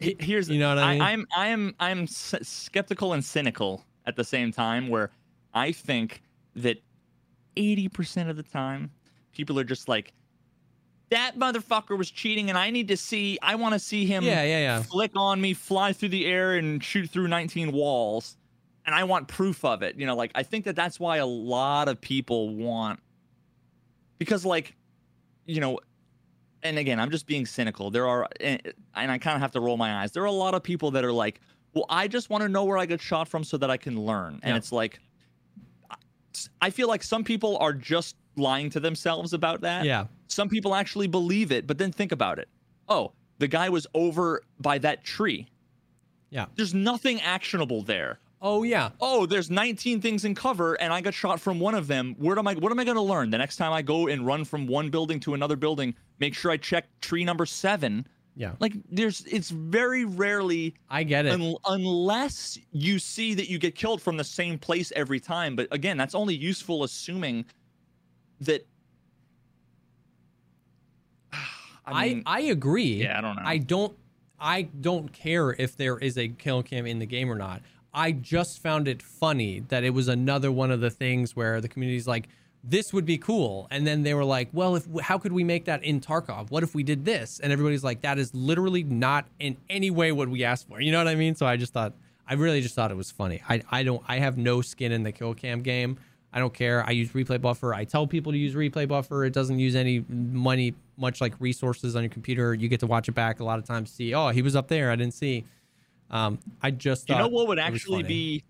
Here's 0.00 0.48
You 0.48 0.58
know 0.58 0.70
what 0.74 0.78
I 0.78 0.92
mean? 0.92 1.02
I'm 1.02 1.26
I'm 1.36 1.74
I'm 1.78 2.02
s- 2.04 2.34
skeptical 2.42 3.12
and 3.12 3.24
cynical 3.24 3.84
at 4.06 4.16
the 4.16 4.24
same 4.24 4.50
time. 4.50 4.88
Where 4.88 5.10
I 5.52 5.72
think 5.72 6.22
that 6.56 6.78
80% 7.56 8.30
of 8.30 8.36
the 8.36 8.42
time, 8.42 8.90
people 9.32 9.58
are 9.58 9.64
just 9.64 9.88
like, 9.88 10.12
that 11.10 11.38
motherfucker 11.38 11.96
was 11.98 12.10
cheating, 12.10 12.48
and 12.50 12.58
I 12.58 12.70
need 12.70 12.88
to 12.88 12.96
see. 12.96 13.38
I 13.42 13.54
want 13.56 13.74
to 13.74 13.78
see 13.78 14.06
him. 14.06 14.22
yeah 14.24 14.42
yeah 14.42 14.58
yeah 14.60 14.82
flick 14.82 15.12
on 15.16 15.40
me, 15.40 15.54
fly 15.54 15.92
through 15.92 16.10
the 16.10 16.26
air, 16.26 16.54
and 16.56 16.82
shoot 16.82 17.10
through 17.10 17.28
19 17.28 17.72
walls. 17.72 18.36
And 18.86 18.94
I 18.94 19.04
want 19.04 19.28
proof 19.28 19.64
of 19.64 19.82
it. 19.82 19.96
You 19.96 20.06
know, 20.06 20.16
like 20.16 20.30
I 20.34 20.42
think 20.42 20.64
that 20.64 20.74
that's 20.76 20.98
why 20.98 21.18
a 21.18 21.26
lot 21.26 21.88
of 21.88 22.00
people 22.00 22.54
want, 22.54 23.00
because 24.18 24.44
like, 24.44 24.74
you 25.46 25.60
know, 25.60 25.78
and 26.62 26.78
again, 26.78 26.98
I'm 27.00 27.10
just 27.10 27.26
being 27.26 27.44
cynical. 27.46 27.90
There 27.90 28.06
are, 28.08 28.28
and 28.40 28.60
and 28.94 29.10
I 29.10 29.18
kind 29.18 29.34
of 29.36 29.42
have 29.42 29.52
to 29.52 29.60
roll 29.60 29.76
my 29.76 30.02
eyes. 30.02 30.12
There 30.12 30.22
are 30.22 30.26
a 30.26 30.32
lot 30.32 30.54
of 30.54 30.62
people 30.62 30.90
that 30.92 31.04
are 31.04 31.12
like, 31.12 31.40
well, 31.74 31.86
I 31.88 32.08
just 32.08 32.30
want 32.30 32.42
to 32.42 32.48
know 32.48 32.64
where 32.64 32.78
I 32.78 32.86
get 32.86 33.00
shot 33.00 33.28
from 33.28 33.44
so 33.44 33.56
that 33.58 33.70
I 33.70 33.76
can 33.76 34.00
learn. 34.00 34.34
And 34.42 34.52
Yeah. 34.52 34.56
it's 34.56 34.72
like, 34.72 34.98
I 36.60 36.70
feel 36.70 36.88
like 36.88 37.02
some 37.02 37.24
people 37.24 37.56
are 37.58 37.72
just 37.72 38.16
lying 38.36 38.70
to 38.70 38.80
themselves 38.80 39.32
about 39.32 39.60
that 39.62 39.84
yeah 39.84 40.06
some 40.30 40.48
people 40.48 40.74
actually 40.74 41.06
believe 41.08 41.52
it, 41.52 41.66
but 41.66 41.78
then 41.78 41.92
think 41.92 42.12
about 42.12 42.38
it. 42.38 42.48
Oh, 42.88 43.12
the 43.38 43.48
guy 43.48 43.68
was 43.68 43.86
over 43.94 44.42
by 44.58 44.78
that 44.78 45.04
tree. 45.04 45.48
Yeah. 46.30 46.46
There's 46.56 46.74
nothing 46.74 47.20
actionable 47.20 47.82
there. 47.82 48.20
oh 48.42 48.62
yeah 48.62 48.90
Oh, 49.00 49.26
there's 49.26 49.50
19 49.50 50.00
things 50.00 50.24
in 50.24 50.34
cover 50.34 50.74
and 50.80 50.92
I 50.92 51.00
got 51.00 51.12
shot 51.12 51.40
from 51.40 51.58
one 51.60 51.74
of 51.74 51.86
them. 51.88 52.14
Where 52.18 52.38
am 52.38 52.46
I 52.48 52.54
what 52.54 52.70
am 52.72 52.78
I 52.78 52.84
going 52.84 52.96
to 52.96 53.02
learn? 53.02 53.30
The 53.30 53.38
next 53.38 53.56
time 53.56 53.72
I 53.72 53.82
go 53.82 54.06
and 54.08 54.24
run 54.24 54.44
from 54.44 54.66
one 54.66 54.88
building 54.90 55.18
to 55.20 55.34
another 55.34 55.56
building, 55.56 55.94
make 56.20 56.34
sure 56.34 56.50
I 56.50 56.56
check 56.56 56.86
tree 57.00 57.24
number 57.24 57.44
7. 57.46 58.06
yeah. 58.36 58.52
Like 58.60 58.74
there's 58.90 59.24
it's 59.26 59.50
very 59.50 60.04
rarely 60.04 60.74
I 60.88 61.02
get 61.02 61.26
it. 61.26 61.32
un- 61.32 61.56
unless 61.66 62.58
you 62.72 62.98
see 62.98 63.34
that 63.34 63.50
you 63.50 63.58
get 63.58 63.74
killed 63.74 64.00
from 64.00 64.16
the 64.16 64.24
same 64.24 64.58
place 64.58 64.92
every 64.94 65.20
time, 65.20 65.56
but 65.56 65.66
again, 65.72 65.96
that's 65.98 66.14
only 66.14 66.34
useful 66.36 66.84
assuming 66.84 67.44
that 68.40 68.66
I 71.92 72.08
mean, 72.08 72.22
I 72.26 72.40
agree. 72.42 73.02
Yeah, 73.02 73.18
I 73.18 73.20
don't 73.20 73.36
know. 73.36 73.42
I 73.44 73.58
don't 73.58 73.96
I 74.38 74.62
don't 74.62 75.12
care 75.12 75.52
if 75.52 75.76
there 75.76 75.98
is 75.98 76.16
a 76.16 76.28
kill 76.28 76.62
cam 76.62 76.86
in 76.86 76.98
the 76.98 77.06
game 77.06 77.30
or 77.30 77.36
not. 77.36 77.62
I 77.92 78.12
just 78.12 78.62
found 78.62 78.88
it 78.88 79.02
funny 79.02 79.60
that 79.68 79.84
it 79.84 79.90
was 79.90 80.08
another 80.08 80.50
one 80.50 80.70
of 80.70 80.80
the 80.80 80.90
things 80.90 81.36
where 81.36 81.60
the 81.60 81.68
community's 81.68 82.06
like 82.06 82.28
this 82.62 82.92
would 82.92 83.06
be 83.06 83.16
cool. 83.16 83.66
And 83.70 83.86
then 83.86 84.02
they 84.02 84.14
were 84.14 84.24
like 84.24 84.48
well 84.52 84.76
if 84.76 84.86
how 85.02 85.18
could 85.18 85.32
we 85.32 85.44
make 85.44 85.64
that 85.66 85.82
in 85.84 86.00
tarkov? 86.00 86.50
What 86.50 86.62
if 86.62 86.74
we 86.74 86.82
did 86.82 87.04
this? 87.04 87.40
And 87.40 87.52
everybody's 87.52 87.84
like 87.84 88.02
that 88.02 88.18
is 88.18 88.34
literally 88.34 88.82
not 88.82 89.26
in 89.38 89.56
any 89.68 89.90
way 89.90 90.12
what 90.12 90.28
we 90.28 90.44
asked 90.44 90.68
for. 90.68 90.80
You 90.80 90.92
know 90.92 90.98
what 90.98 91.08
i 91.08 91.14
mean? 91.14 91.34
So 91.34 91.46
i 91.46 91.56
just 91.56 91.72
thought 91.72 91.92
i 92.26 92.34
really 92.34 92.60
just 92.60 92.74
thought 92.74 92.90
it 92.90 92.96
was 92.96 93.10
funny. 93.10 93.42
I, 93.48 93.62
I 93.70 93.82
don't 93.82 94.02
i 94.08 94.18
have 94.18 94.38
no 94.38 94.62
skin 94.62 94.92
in 94.92 95.02
the 95.02 95.12
kill 95.12 95.34
cam 95.34 95.62
game 95.62 95.98
i 96.32 96.38
don't 96.38 96.54
care. 96.54 96.84
I 96.86 96.92
use 96.92 97.10
replay 97.10 97.40
buffer. 97.40 97.74
I 97.74 97.84
tell 97.84 98.06
people 98.06 98.32
to 98.32 98.38
use 98.38 98.54
replay 98.54 98.86
buffer. 98.86 99.24
It 99.24 99.32
doesn't 99.32 99.58
use 99.58 99.74
any 99.74 100.04
money 100.08 100.74
much 100.96 101.20
like 101.20 101.34
resources 101.40 101.96
on 101.96 102.02
your 102.02 102.10
computer. 102.10 102.54
You 102.54 102.68
get 102.68 102.80
to 102.80 102.86
watch 102.86 103.08
it 103.08 103.12
back 103.12 103.40
a 103.40 103.44
lot 103.44 103.58
of 103.58 103.64
times 103.64 103.90
see 103.90 104.14
oh 104.14 104.28
he 104.28 104.42
was 104.42 104.56
up 104.56 104.68
there. 104.68 104.90
I 104.90 104.96
didn't 104.96 105.14
see. 105.14 105.44
Um 106.10 106.38
i 106.62 106.70
just 106.70 107.08
you 107.08 107.16
know 107.16 107.28
what 107.28 107.48
would 107.48 107.58
actually 107.58 108.02
be 108.02 108.44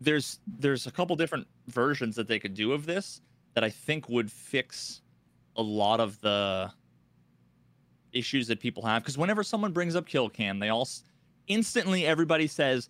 there's 0.00 0.40
there's 0.58 0.86
a 0.86 0.90
couple 0.90 1.16
different 1.16 1.46
versions 1.66 2.16
that 2.16 2.28
they 2.28 2.38
could 2.38 2.54
do 2.54 2.72
of 2.72 2.86
this 2.86 3.20
that 3.54 3.64
I 3.64 3.70
think 3.70 4.08
would 4.08 4.30
fix 4.30 5.02
a 5.56 5.62
lot 5.62 6.00
of 6.00 6.20
the 6.20 6.70
issues 8.12 8.46
that 8.46 8.60
people 8.60 8.84
have. 8.84 9.02
Because 9.02 9.18
whenever 9.18 9.42
someone 9.42 9.72
brings 9.72 9.96
up 9.96 10.06
kill 10.06 10.28
cam 10.28 10.58
they 10.58 10.68
all 10.68 10.88
instantly 11.48 12.06
everybody 12.06 12.46
says 12.46 12.88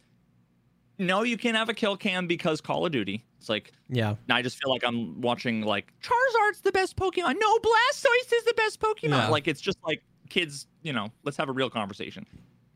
no 0.99 1.23
you 1.23 1.37
can't 1.37 1.57
have 1.57 1.69
a 1.69 1.75
kill 1.75 1.97
cam 1.97 2.27
because 2.27 2.61
call 2.61 2.85
of 2.85 2.93
duty 2.93 3.25
it's 3.39 3.49
like 3.49 3.73
yeah 3.89 4.17
I 4.31 4.43
just 4.43 4.63
feel 4.63 4.71
like 4.71 4.83
I'm 4.85 5.21
watching 5.21 5.63
like 5.63 5.93
Charizard's 6.03 6.61
the 6.63 6.73
best 6.73 6.97
Pokemon. 6.97 7.37
No, 7.39 7.59
Blastoise 7.59 8.33
is 8.33 8.45
the 8.45 8.55
best 8.57 8.81
Pokemon. 8.81 9.11
Yeah. 9.11 9.29
Like 9.29 9.47
it's 9.49 9.61
just 9.61 9.79
like 9.85 10.03
kids, 10.29 10.67
you 10.83 10.93
know, 10.93 11.11
let's 11.25 11.37
have 11.37 11.49
a 11.49 11.53
real 11.53 11.71
conversation. 11.71 12.27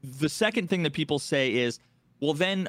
The 0.03 0.29
second 0.29 0.68
thing 0.68 0.83
that 0.85 0.93
people 0.93 1.18
say 1.18 1.53
is, 1.53 1.79
well, 2.20 2.35
then 2.35 2.68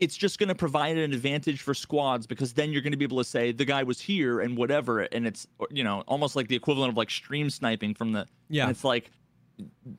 it's 0.00 0.16
just 0.16 0.38
going 0.38 0.48
to 0.48 0.54
provide 0.54 0.96
an 0.96 1.12
advantage 1.12 1.62
for 1.62 1.74
squads 1.74 2.26
because 2.26 2.52
then 2.52 2.72
you're 2.72 2.82
going 2.82 2.92
to 2.92 2.96
be 2.96 3.04
able 3.04 3.18
to 3.18 3.24
say 3.24 3.52
the 3.52 3.64
guy 3.64 3.82
was 3.82 4.00
here 4.00 4.40
and 4.40 4.56
whatever, 4.56 5.00
and 5.00 5.26
it's 5.26 5.46
you 5.70 5.84
know 5.84 6.02
almost 6.06 6.36
like 6.36 6.48
the 6.48 6.56
equivalent 6.56 6.90
of 6.90 6.96
like 6.96 7.10
stream 7.10 7.50
sniping 7.50 7.94
from 7.94 8.12
the. 8.12 8.26
yeah 8.48 8.62
And 8.62 8.70
it's 8.70 8.84
like 8.84 9.10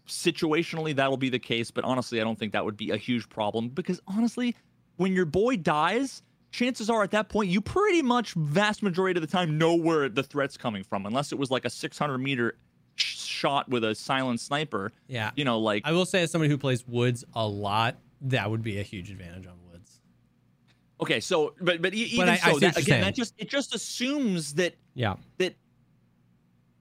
situationally 0.08 0.96
that'll 0.96 1.18
be 1.18 1.30
the 1.30 1.40
case, 1.40 1.72
but 1.72 1.84
honestly, 1.84 2.20
I 2.20 2.24
don't 2.24 2.38
think 2.38 2.54
that 2.54 2.66
would 2.66 2.78
be 2.78 2.92
a 2.92 2.98
huge 2.98 3.30
problem 3.30 3.70
because 3.70 4.02
honestly, 4.08 4.56
when 4.98 5.14
your 5.14 5.26
boy 5.26 5.58
dies, 5.58 6.22
chances 6.52 6.90
are 6.90 7.04
at 7.04 7.12
that 7.12 7.30
point 7.30 7.50
you 7.50 7.62
pretty 7.62 8.02
much 8.02 8.34
vast 8.34 8.82
majority 8.84 9.18
of 9.18 9.22
the 9.22 9.32
time 9.32 9.58
know 9.58 9.76
where 9.76 10.10
the 10.10 10.24
threat's 10.24 10.58
coming 10.58 10.84
from, 10.84 11.06
unless 11.06 11.32
it 11.32 11.38
was 11.38 11.52
like 11.52 11.66
a 11.66 11.70
600 11.70 12.18
meter 12.18 12.58
shot 12.96 13.68
with 13.70 13.84
a 13.84 13.94
silent 13.94 14.40
sniper. 14.40 14.92
yeah 15.08 15.32
You 15.36 15.44
know, 15.46 15.60
like 15.60 15.84
I 15.86 15.92
will 15.92 16.06
say, 16.06 16.22
as 16.24 16.32
somebody 16.32 16.50
who 16.50 16.58
plays 16.58 16.88
woods 16.88 17.24
a 17.34 17.46
lot, 17.48 17.98
that 18.22 18.50
would 18.50 18.64
be 18.64 18.80
a 18.80 18.84
huge 18.84 19.12
advantage 19.12 19.46
on 19.48 19.54
woods. 19.70 20.00
okay, 21.02 21.20
so 21.20 21.54
but 21.60 21.82
but 21.82 21.94
even 21.94 22.30
I- 22.30 22.34
I 22.34 22.38
so, 22.38 22.52
what 22.54 22.62
that, 22.62 22.78
again, 22.78 22.84
saying. 22.86 23.02
that 23.02 23.16
just 23.16 23.34
it 23.38 23.50
just 23.50 23.76
assumes 23.76 24.54
that 24.54 24.76
Yeah, 24.94 25.16
that 25.38 25.56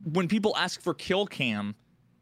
when 0.05 0.29
people 0.29 0.55
ask 0.57 0.81
for 0.81 0.95
kill 0.95 1.27
cam, 1.27 1.75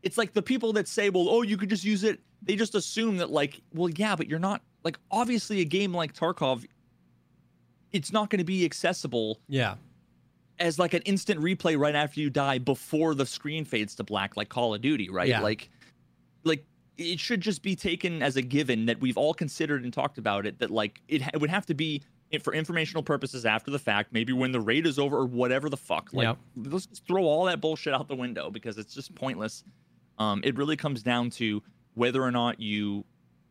it's 0.03 0.19
like 0.19 0.33
the 0.33 0.43
people 0.43 0.73
that 0.75 0.89
say, 0.89 1.11
well, 1.11 1.29
oh, 1.29 1.43
you 1.43 1.57
could 1.57 1.71
just 1.71 1.85
use 1.85 2.05
it. 2.05 2.21
They 2.43 2.57
just 2.57 2.75
assume 2.75 3.19
that, 3.19 3.31
like, 3.31 3.61
well, 3.73 3.89
yeah, 3.91 4.17
but 4.17 4.29
you're 4.29 4.39
not, 4.39 4.63
like, 4.83 4.99
obviously 5.11 5.61
a 5.61 5.65
game 5.65 5.95
like 5.95 6.13
Tarkov, 6.13 6.67
it's 7.93 8.13
not 8.13 8.31
going 8.31 8.39
to 8.39 8.45
be 8.45 8.65
accessible 8.65 9.41
yeah, 9.49 9.75
as 10.59 10.79
like 10.79 10.95
an 10.95 11.03
instant 11.03 11.41
replay 11.41 11.79
right 11.79 11.95
after 11.95 12.21
you 12.21 12.31
die 12.31 12.59
before 12.59 13.15
the 13.15 13.27
screen 13.27 13.65
fades 13.65 13.95
to 13.97 14.05
black, 14.05 14.37
like 14.37 14.49
Call 14.49 14.75
of 14.75 14.81
Duty, 14.81 15.09
right? 15.11 15.29
Yeah. 15.29 15.41
Like, 15.41 15.71
like 16.45 16.65
it 16.97 17.21
should 17.21 17.41
just 17.41 17.63
be 17.63 17.77
taken 17.77 18.23
as 18.23 18.37
a 18.37 18.43
given 18.43 18.87
that 18.87 19.01
we've 19.01 19.17
all 19.19 19.35
considered 19.35 19.85
and 19.85 19.93
talked 19.93 20.19
about 20.19 20.47
it 20.47 20.59
that 20.59 20.71
like 20.71 21.01
it, 21.09 21.23
it 21.33 21.41
would 21.41 21.51
have 21.51 21.67
to 21.67 21.75
be 21.75 22.03
for 22.43 22.55
informational 22.55 23.03
purposes 23.03 23.45
after 23.45 23.71
the 23.71 23.79
fact 23.79 24.11
maybe 24.13 24.33
when 24.33 24.53
the 24.53 24.61
raid 24.61 24.87
is 24.87 24.99
over 24.99 25.19
or 25.19 25.27
whatever 25.27 25.69
the 25.69 25.77
fuck 25.77 26.09
like 26.15 26.25
Yep. 26.25 26.39
let's 26.71 26.87
just 26.87 27.07
throw 27.07 27.25
all 27.25 27.45
that 27.45 27.61
bullshit 27.61 27.93
out 27.93 28.09
the 28.09 28.17
window 28.17 28.51
because 28.51 28.79
it's 28.79 28.95
just 28.95 29.15
pointless 29.15 29.65
um 30.23 30.41
it 30.45 30.57
really 30.57 30.77
comes 30.77 31.03
down 31.03 31.31
to 31.31 31.63
whether 31.95 32.23
or 32.23 32.31
not 32.31 32.61
you 32.61 33.05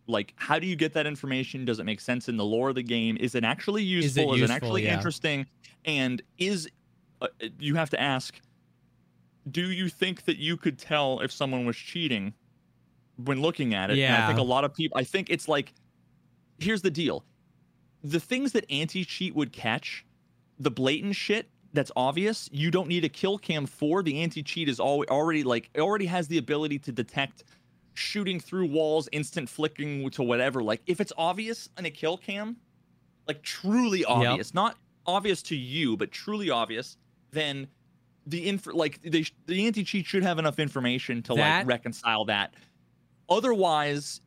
like 0.08 0.34
how 0.38 0.60
do 0.60 0.68
you 0.68 0.76
get 0.76 0.94
that 0.94 1.08
information? 1.08 1.66
Does 1.66 1.80
it 1.80 1.86
make 1.86 2.02
sense 2.02 2.30
in 2.30 2.38
the 2.38 2.46
lore 2.46 2.70
of 2.70 2.76
the 2.76 2.84
game? 2.84 3.18
Is 3.20 3.36
it 3.36 3.44
actually 3.44 3.84
useful 3.84 4.08
Is 4.08 4.18
it 4.18 4.22
useful? 4.22 4.34
Is 4.36 4.52
it, 4.52 4.54
actually 4.56 4.82
Yeah. 4.86 4.94
interesting? 4.94 5.48
And 5.86 6.22
is 6.38 6.70
uh, 7.22 7.28
you 7.60 7.76
have 7.76 7.90
to 7.92 8.02
ask 8.02 8.42
do 9.50 9.72
you 9.72 9.90
think 9.90 10.26
that 10.26 10.38
you 10.38 10.58
could 10.58 10.78
tell 10.80 11.20
if 11.22 11.32
someone 11.32 11.66
was 11.66 11.78
cheating 11.78 12.36
when 13.18 13.42
looking 13.42 13.74
at 13.74 13.90
it? 13.92 14.00
And 14.00 14.16
i 14.16 14.22
think 14.28 14.40
a 14.40 14.44
lot 14.44 14.64
of 14.66 14.74
people 14.74 14.98
i 14.98 15.04
think 15.04 15.30
it's 15.30 15.48
like 15.48 15.74
here's 16.60 16.84
the 16.84 16.92
deal. 16.92 17.26
The 18.04 18.20
things 18.20 18.54
that 18.54 18.66
anti-cheat 18.72 19.36
would 19.36 19.54
catch 19.54 20.06
the 20.60 20.72
blatant 20.72 21.16
shit 21.16 21.51
that's 21.74 21.92
obvious 21.96 22.50
you 22.52 22.70
don't 22.72 22.88
need 22.88 23.04
a 23.06 23.10
kill 23.10 23.38
cam 23.38 23.66
for 23.66 24.04
the 24.04 24.22
anti-cheat 24.22 24.68
is 24.68 24.80
al- 24.80 25.04
already 25.10 25.44
like 25.44 25.70
it 25.74 25.80
already 25.82 26.06
has 26.06 26.28
the 26.28 26.38
ability 26.38 26.78
to 26.80 26.92
detect 26.92 27.44
shooting 27.94 28.40
through 28.40 28.66
walls 28.68 29.08
instant 29.12 29.50
flicking 29.50 30.10
to 30.10 30.24
whatever. 30.24 30.64
Like 30.64 30.82
if 30.88 31.00
it's 31.02 31.14
obvious 31.18 31.70
in 31.78 31.86
a 31.86 31.90
kill 31.92 32.18
cam 32.18 32.58
like 33.28 33.42
truly 33.44 34.04
obvious 34.06 34.54
not 34.54 34.78
obvious 35.06 35.42
to 35.44 35.56
you 35.56 35.96
but 35.98 36.12
truly 36.12 36.50
obvious 36.50 36.98
then 37.32 37.68
the 38.28 38.48
inf- 38.50 38.68
like 38.68 39.02
they 39.02 39.24
sh- 39.24 39.34
the 39.48 39.66
anti-cheat 39.66 40.06
should 40.06 40.24
have 40.24 40.40
enough 40.40 40.60
information 40.60 41.22
to 41.24 41.34
That- 41.36 41.60
like 41.60 41.68
reconcile 41.68 42.26
that. 42.26 42.54
Otherwise 43.30 44.22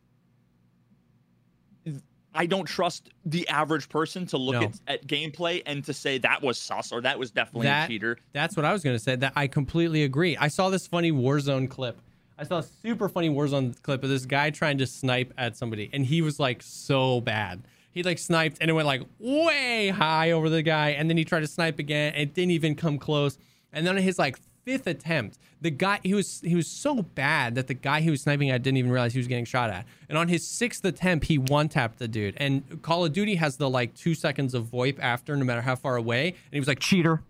I 2.34 2.46
don't 2.46 2.64
trust 2.66 3.10
the 3.24 3.46
average 3.48 3.88
person 3.88 4.26
to 4.26 4.36
look 4.38 4.54
No. 4.54 4.62
at, 4.62 4.80
at 4.88 5.06
gameplay 5.06 5.62
and 5.66 5.84
to 5.84 5.92
say 5.92 6.18
that 6.18 6.42
was 6.42 6.58
sus 6.58 6.90
or 6.92 7.00
that 7.02 7.18
was 7.18 7.30
definitely 7.30 7.66
That- 7.68 7.84
a 7.84 7.88
cheater. 7.88 8.18
That's 8.32 8.56
what 8.56 8.64
I 8.64 8.72
was 8.72 8.82
gonna 8.82 8.98
say. 8.98 9.16
That 9.16 9.32
I 9.36 9.46
completely 9.46 10.02
agree. 10.02 10.36
I 10.36 10.48
saw 10.48 10.68
this 10.70 10.86
funny 10.86 11.12
Warzone 11.12 11.68
clip. 11.70 11.96
I 12.36 12.42
saw 12.44 12.58
a 12.58 12.62
super 12.64 13.08
funny 13.08 13.28
Warzone 13.30 13.80
clip 13.82 14.02
of 14.02 14.08
this 14.10 14.26
guy 14.26 14.50
trying 14.50 14.78
to 14.78 14.86
snipe 14.86 15.32
at 15.38 15.56
somebody, 15.56 15.88
and 15.92 16.04
he 16.06 16.20
was 16.22 16.40
like 16.40 16.62
so 16.62 17.20
bad. 17.20 17.62
He 17.92 18.02
like 18.02 18.18
sniped 18.18 18.58
and 18.60 18.68
it 18.68 18.72
went 18.74 18.86
like 18.88 19.02
way 19.20 19.90
high 19.90 20.32
over 20.32 20.50
the 20.50 20.62
guy, 20.62 20.90
and 20.90 21.08
then 21.08 21.16
he 21.16 21.24
tried 21.24 21.40
to 21.40 21.46
snipe 21.46 21.78
again, 21.78 22.12
and 22.14 22.22
it 22.22 22.34
didn't 22.34 22.50
even 22.50 22.74
come 22.74 22.98
close. 22.98 23.38
And 23.72 23.86
then 23.86 23.96
his 23.96 24.18
like 24.18 24.38
fifth 24.64 24.86
attempt, 24.86 25.38
the 25.60 25.70
guy 25.70 26.00
he 26.02 26.14
was 26.14 26.40
he 26.42 26.54
was 26.54 26.66
so 26.66 27.02
bad 27.02 27.54
that 27.54 27.66
the 27.66 27.74
guy 27.74 28.00
he 28.00 28.10
was 28.10 28.22
sniping 28.22 28.50
at 28.50 28.62
didn't 28.62 28.78
even 28.78 28.90
realize 28.90 29.12
he 29.12 29.18
was 29.18 29.28
getting 29.28 29.44
shot 29.44 29.70
at. 29.70 29.86
And 30.08 30.18
on 30.18 30.28
his 30.28 30.46
sixth 30.46 30.84
attempt, 30.84 31.26
he 31.26 31.38
one 31.38 31.68
tapped 31.68 31.98
the 31.98 32.08
dude. 32.08 32.34
And 32.36 32.82
Call 32.82 33.04
of 33.04 33.12
Duty 33.12 33.36
has 33.36 33.56
the 33.56 33.70
like 33.70 33.94
two 33.94 34.14
seconds 34.14 34.54
of 34.54 34.64
VoIP 34.66 34.98
after, 35.00 35.36
no 35.36 35.44
matter 35.44 35.62
how 35.62 35.76
far 35.76 35.96
away. 35.96 36.28
And 36.28 36.52
he 36.52 36.58
was 36.58 36.68
like 36.68 36.80
cheater. 36.80 37.22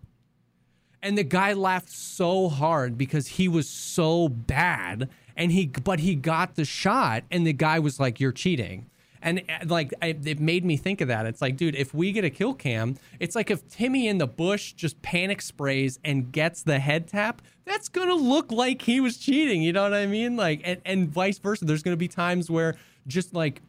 And 1.02 1.18
the 1.18 1.24
guy 1.24 1.52
laughed 1.52 1.90
so 1.90 2.48
hard 2.48 2.96
because 2.96 3.26
he 3.26 3.46
was 3.46 3.68
so 3.68 4.28
bad 4.28 5.10
and 5.36 5.52
he 5.52 5.66
but 5.66 6.00
he 6.00 6.14
got 6.14 6.54
the 6.54 6.64
shot 6.64 7.24
and 7.30 7.46
the 7.46 7.52
guy 7.52 7.78
was 7.78 8.00
like 8.00 8.20
you're 8.20 8.32
cheating. 8.32 8.86
And 9.24 9.42
uh, 9.48 9.64
like 9.66 9.92
it 10.02 10.38
made 10.38 10.64
me 10.64 10.76
think 10.76 11.00
of 11.00 11.08
that. 11.08 11.26
It's 11.26 11.42
like, 11.42 11.56
dude, 11.56 11.74
if 11.74 11.92
we 11.92 12.12
get 12.12 12.24
a 12.24 12.30
kill 12.30 12.54
cam, 12.54 12.96
it's 13.18 13.34
like 13.34 13.50
if 13.50 13.66
Timmy 13.68 14.06
in 14.06 14.18
the 14.18 14.26
bush 14.26 14.74
just 14.74 15.00
panic 15.02 15.42
sprays 15.42 15.98
and 16.04 16.30
gets 16.30 16.62
the 16.62 16.78
head 16.78 17.08
tap, 17.08 17.42
that's 17.64 17.88
gonna 17.88 18.14
look 18.14 18.52
like 18.52 18.82
he 18.82 19.00
was 19.00 19.16
cheating. 19.16 19.62
You 19.62 19.72
know 19.72 19.82
what 19.82 19.94
I 19.94 20.06
mean? 20.06 20.36
Like, 20.36 20.60
and, 20.62 20.80
and 20.84 21.08
vice 21.08 21.38
versa. 21.38 21.64
There's 21.64 21.82
gonna 21.82 21.96
be 21.96 22.06
times 22.06 22.50
where 22.50 22.76
just 23.06 23.34
like 23.34 23.62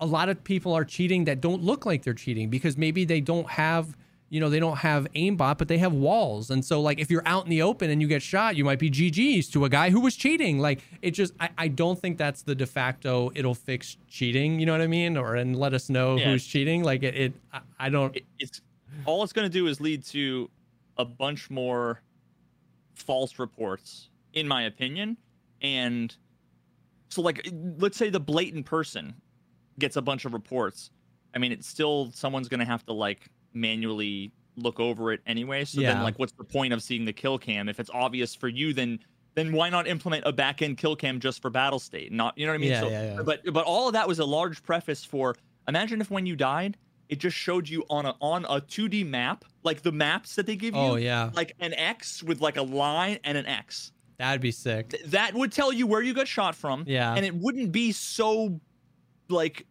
a 0.00 0.06
lot 0.06 0.28
of 0.28 0.42
people 0.42 0.74
are 0.74 0.84
cheating 0.84 1.24
that 1.24 1.40
don't 1.40 1.62
look 1.62 1.86
like 1.86 2.02
they're 2.02 2.12
cheating 2.12 2.50
because 2.50 2.76
maybe 2.76 3.04
they 3.04 3.20
don't 3.20 3.48
have 3.48 3.96
you 4.28 4.40
know 4.40 4.48
they 4.50 4.58
don't 4.58 4.78
have 4.78 5.06
aimbot 5.14 5.56
but 5.58 5.68
they 5.68 5.78
have 5.78 5.92
walls 5.92 6.50
and 6.50 6.64
so 6.64 6.80
like 6.80 6.98
if 6.98 7.10
you're 7.10 7.22
out 7.26 7.44
in 7.44 7.50
the 7.50 7.62
open 7.62 7.90
and 7.90 8.02
you 8.02 8.08
get 8.08 8.20
shot 8.22 8.56
you 8.56 8.64
might 8.64 8.78
be 8.78 8.90
gg's 8.90 9.48
to 9.48 9.64
a 9.64 9.68
guy 9.68 9.88
who 9.90 10.00
was 10.00 10.16
cheating 10.16 10.58
like 10.58 10.80
it 11.00 11.12
just 11.12 11.32
i, 11.38 11.48
I 11.56 11.68
don't 11.68 11.98
think 11.98 12.18
that's 12.18 12.42
the 12.42 12.54
de 12.54 12.66
facto 12.66 13.30
it'll 13.36 13.54
fix 13.54 13.96
cheating 14.08 14.58
you 14.58 14.66
know 14.66 14.72
what 14.72 14.80
i 14.80 14.86
mean 14.88 15.16
or 15.16 15.36
and 15.36 15.54
let 15.56 15.74
us 15.74 15.88
know 15.88 16.16
Yeah. 16.16 16.30
who's 16.32 16.44
cheating 16.46 16.82
like 16.82 17.02
it, 17.04 17.14
it 17.14 17.32
I, 17.52 17.60
I 17.78 17.88
don't 17.88 18.16
It, 18.16 18.24
it's 18.38 18.60
all 19.04 19.22
it's 19.22 19.32
going 19.32 19.48
to 19.48 19.52
do 19.52 19.66
is 19.68 19.80
lead 19.80 20.04
to 20.06 20.50
a 20.96 21.04
bunch 21.04 21.50
more 21.50 22.00
false 22.94 23.38
reports, 23.38 24.08
in 24.32 24.48
my 24.48 24.62
opinion. 24.62 25.18
And 25.60 26.14
so, 27.10 27.20
like, 27.20 27.46
let's 27.78 27.98
say 27.98 28.08
the 28.08 28.20
blatant 28.20 28.64
person 28.64 29.14
gets 29.78 29.96
a 29.96 30.02
bunch 30.02 30.24
of 30.24 30.32
reports. 30.32 30.90
I 31.34 31.38
mean, 31.38 31.52
it's 31.52 31.66
still 31.66 32.10
someone's 32.14 32.48
going 32.48 32.60
to 32.60 32.66
have 32.66 32.86
to 32.86 32.94
like 32.94 33.28
manually 33.56 34.32
look 34.56 34.78
over 34.80 35.12
it 35.12 35.20
anyway. 35.26 35.64
So 35.64 35.80
then, 35.80 36.02
like, 36.02 36.18
what's 36.18 36.32
the 36.32 36.44
point 36.44 36.72
of 36.72 36.82
seeing 36.82 37.04
the 37.04 37.12
kill 37.12 37.38
cam 37.38 37.68
if 37.68 37.80
it's 37.80 37.90
obvious 37.92 38.34
for 38.34 38.48
you? 38.48 38.72
Then 38.72 39.00
then 39.34 39.52
why 39.52 39.68
not 39.68 39.86
implement 39.86 40.24
a 40.26 40.32
back 40.32 40.62
end 40.62 40.78
kill 40.78 40.96
cam 40.96 41.20
just 41.20 41.42
for 41.42 41.50
Battlestate? 41.50 42.10
Not 42.10 42.38
you 42.38 42.46
know 42.46 42.52
what 42.52 42.56
I 42.56 42.58
mean? 42.58 42.70
Yeah, 42.70 42.80
so, 42.80 42.88
yeah, 42.88 43.14
yeah. 43.16 43.22
But 43.22 43.40
but 43.52 43.64
all 43.64 43.88
of 43.88 43.92
that 43.94 44.06
was 44.08 44.18
a 44.18 44.24
large 44.24 44.62
preface 44.62 45.04
for. 45.04 45.34
Imagine 45.68 46.00
if 46.00 46.10
when 46.10 46.26
you 46.26 46.36
died, 46.36 46.76
it 47.08 47.16
just 47.18 47.36
showed 47.36 47.68
you 47.68 47.84
on 47.90 48.06
a 48.06 48.14
on 48.20 48.44
a 48.46 48.60
2D 48.60 49.06
map, 49.06 49.44
like 49.62 49.82
the 49.82 49.92
maps 49.92 50.36
that 50.36 50.46
they 50.46 50.56
give 50.56 50.74
you, 50.74 50.80
oh 50.80 50.94
yeah 50.96 51.30
like 51.34 51.54
an 51.60 51.74
X 51.74 52.22
with 52.22 52.40
like 52.40 52.56
a 52.56 52.62
line 52.62 53.18
and 53.24 53.36
an 53.36 53.46
X. 53.46 53.92
that'd 54.18 54.40
be 54.40 54.50
sick 54.52 54.90
Th- 54.90 55.04
That 55.04 55.34
would 55.34 55.52
tell 55.52 55.72
you 55.72 55.86
where 55.86 56.00
you 56.02 56.14
got 56.14 56.28
shot 56.28 56.54
from. 56.54 56.84
Yeah. 56.86 57.12
And 57.14 57.26
it 57.26 57.34
wouldn't 57.34 57.72
be 57.72 57.92
so 57.92 58.58
like 59.28 59.66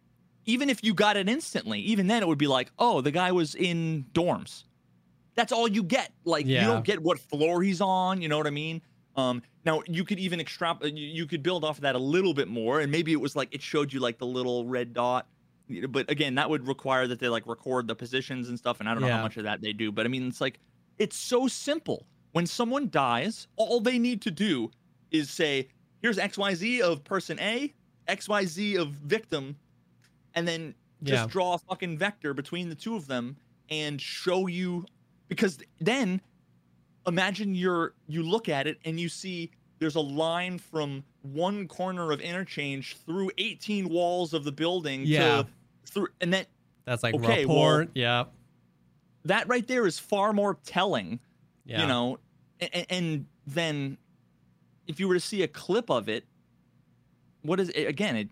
even 0.46 0.70
if 0.70 0.82
you 0.82 0.94
got 0.94 1.16
it 1.16 1.28
instantly, 1.28 1.80
even 1.80 2.06
then 2.06 2.22
it 2.22 2.28
would 2.28 2.38
be 2.38 2.46
like, 2.46 2.70
oh, 2.78 3.00
the 3.00 3.10
guy 3.10 3.32
was 3.32 3.54
in 3.54 4.06
dorms. 4.12 4.64
That's 5.34 5.52
all 5.52 5.68
you 5.68 5.82
get. 5.82 6.12
Like 6.24 6.46
you 6.46 6.60
don't 6.60 6.84
get 6.84 7.02
what 7.02 7.18
floor 7.18 7.62
he's 7.62 7.80
on. 7.80 8.22
You 8.22 8.28
know 8.28 8.38
what 8.38 8.46
I 8.46 8.50
mean? 8.50 8.80
Um, 9.16 9.42
now 9.64 9.82
you 9.86 10.04
could 10.04 10.18
even 10.18 10.40
extrapolate. 10.40 10.94
You, 10.94 11.06
you 11.06 11.26
could 11.26 11.42
build 11.42 11.64
off 11.64 11.78
of 11.78 11.82
that 11.82 11.94
a 11.94 11.98
little 11.98 12.32
bit 12.32 12.48
more, 12.48 12.80
and 12.80 12.90
maybe 12.92 13.12
it 13.12 13.20
was 13.20 13.34
like 13.36 13.54
it 13.54 13.60
showed 13.62 13.92
you 13.92 14.00
like 14.00 14.18
the 14.18 14.26
little 14.26 14.66
red 14.66 14.94
dot. 14.94 15.26
But 15.88 16.10
again, 16.10 16.36
that 16.36 16.48
would 16.48 16.66
require 16.68 17.06
that 17.08 17.18
they 17.18 17.28
like 17.28 17.46
record 17.46 17.88
the 17.88 17.94
positions 17.96 18.48
and 18.48 18.58
stuff, 18.58 18.78
and 18.80 18.88
I 18.88 18.92
don't 18.92 19.00
know 19.02 19.08
Yeah. 19.08 19.16
how 19.16 19.22
much 19.24 19.36
of 19.36 19.44
that 19.44 19.60
they 19.60 19.72
do. 19.72 19.90
But 19.90 20.06
I 20.06 20.08
mean, 20.08 20.26
it's 20.28 20.40
like 20.40 20.58
it's 20.98 21.16
so 21.16 21.48
simple. 21.48 22.06
When 22.32 22.46
someone 22.46 22.88
dies, 22.90 23.48
all 23.56 23.80
they 23.80 23.98
need 23.98 24.22
to 24.22 24.30
do 24.30 24.70
is 25.10 25.28
say, 25.30 25.68
"Here's 26.02 26.18
X 26.18 26.38
Y 26.38 26.54
Z 26.54 26.82
of 26.82 27.02
person 27.04 27.38
A, 27.40 27.74
X 28.06 28.28
Y 28.28 28.44
Z 28.44 28.76
of 28.76 28.88
victim," 28.90 29.56
and 30.36 30.46
then 30.46 30.74
just 31.02 31.22
Yeah. 31.24 31.26
draw 31.26 31.54
a 31.54 31.58
fucking 31.58 31.98
vector 31.98 32.32
between 32.34 32.68
the 32.68 32.74
two 32.74 32.94
of 32.94 33.06
them 33.08 33.36
and 33.68 34.00
show 34.00 34.46
you 34.46 34.86
because 35.28 35.58
then 35.80 36.20
imagine 37.06 37.54
you're 37.54 37.94
you 38.06 38.22
look 38.22 38.48
at 38.48 38.66
it 38.68 38.78
and 38.84 39.00
you 39.00 39.08
see 39.08 39.50
there's 39.78 39.96
a 39.96 40.00
line 40.00 40.58
from 40.58 41.02
one 41.22 41.66
corner 41.68 42.12
of 42.12 42.20
interchange 42.20 42.96
through 43.04 43.30
18 43.38 43.88
walls 43.88 44.32
of 44.32 44.44
the 44.44 44.52
building 44.52 45.02
Yeah. 45.04 45.42
to 45.42 45.46
through 45.86 46.08
and 46.20 46.32
that 46.32 46.46
that's 46.84 47.02
like 47.02 47.14
Okay, 47.14 47.44
well- 47.46 47.56
report 47.78 47.90
yeah 47.94 48.24
that 49.24 49.48
right 49.48 49.66
there 49.66 49.86
is 49.86 49.98
far 49.98 50.32
more 50.32 50.54
telling 50.64 51.18
yeah 51.64 51.80
you 51.82 51.86
know 51.88 52.18
and, 52.60 52.86
and 52.90 53.26
then 53.46 53.98
if 54.86 55.00
you 55.00 55.08
were 55.08 55.14
to 55.14 55.20
see 55.20 55.42
a 55.42 55.48
clip 55.48 55.90
of 55.90 56.08
it 56.08 56.24
what 57.42 57.58
is 57.60 57.68
it 57.70 57.84
again 57.86 58.16
it 58.16 58.28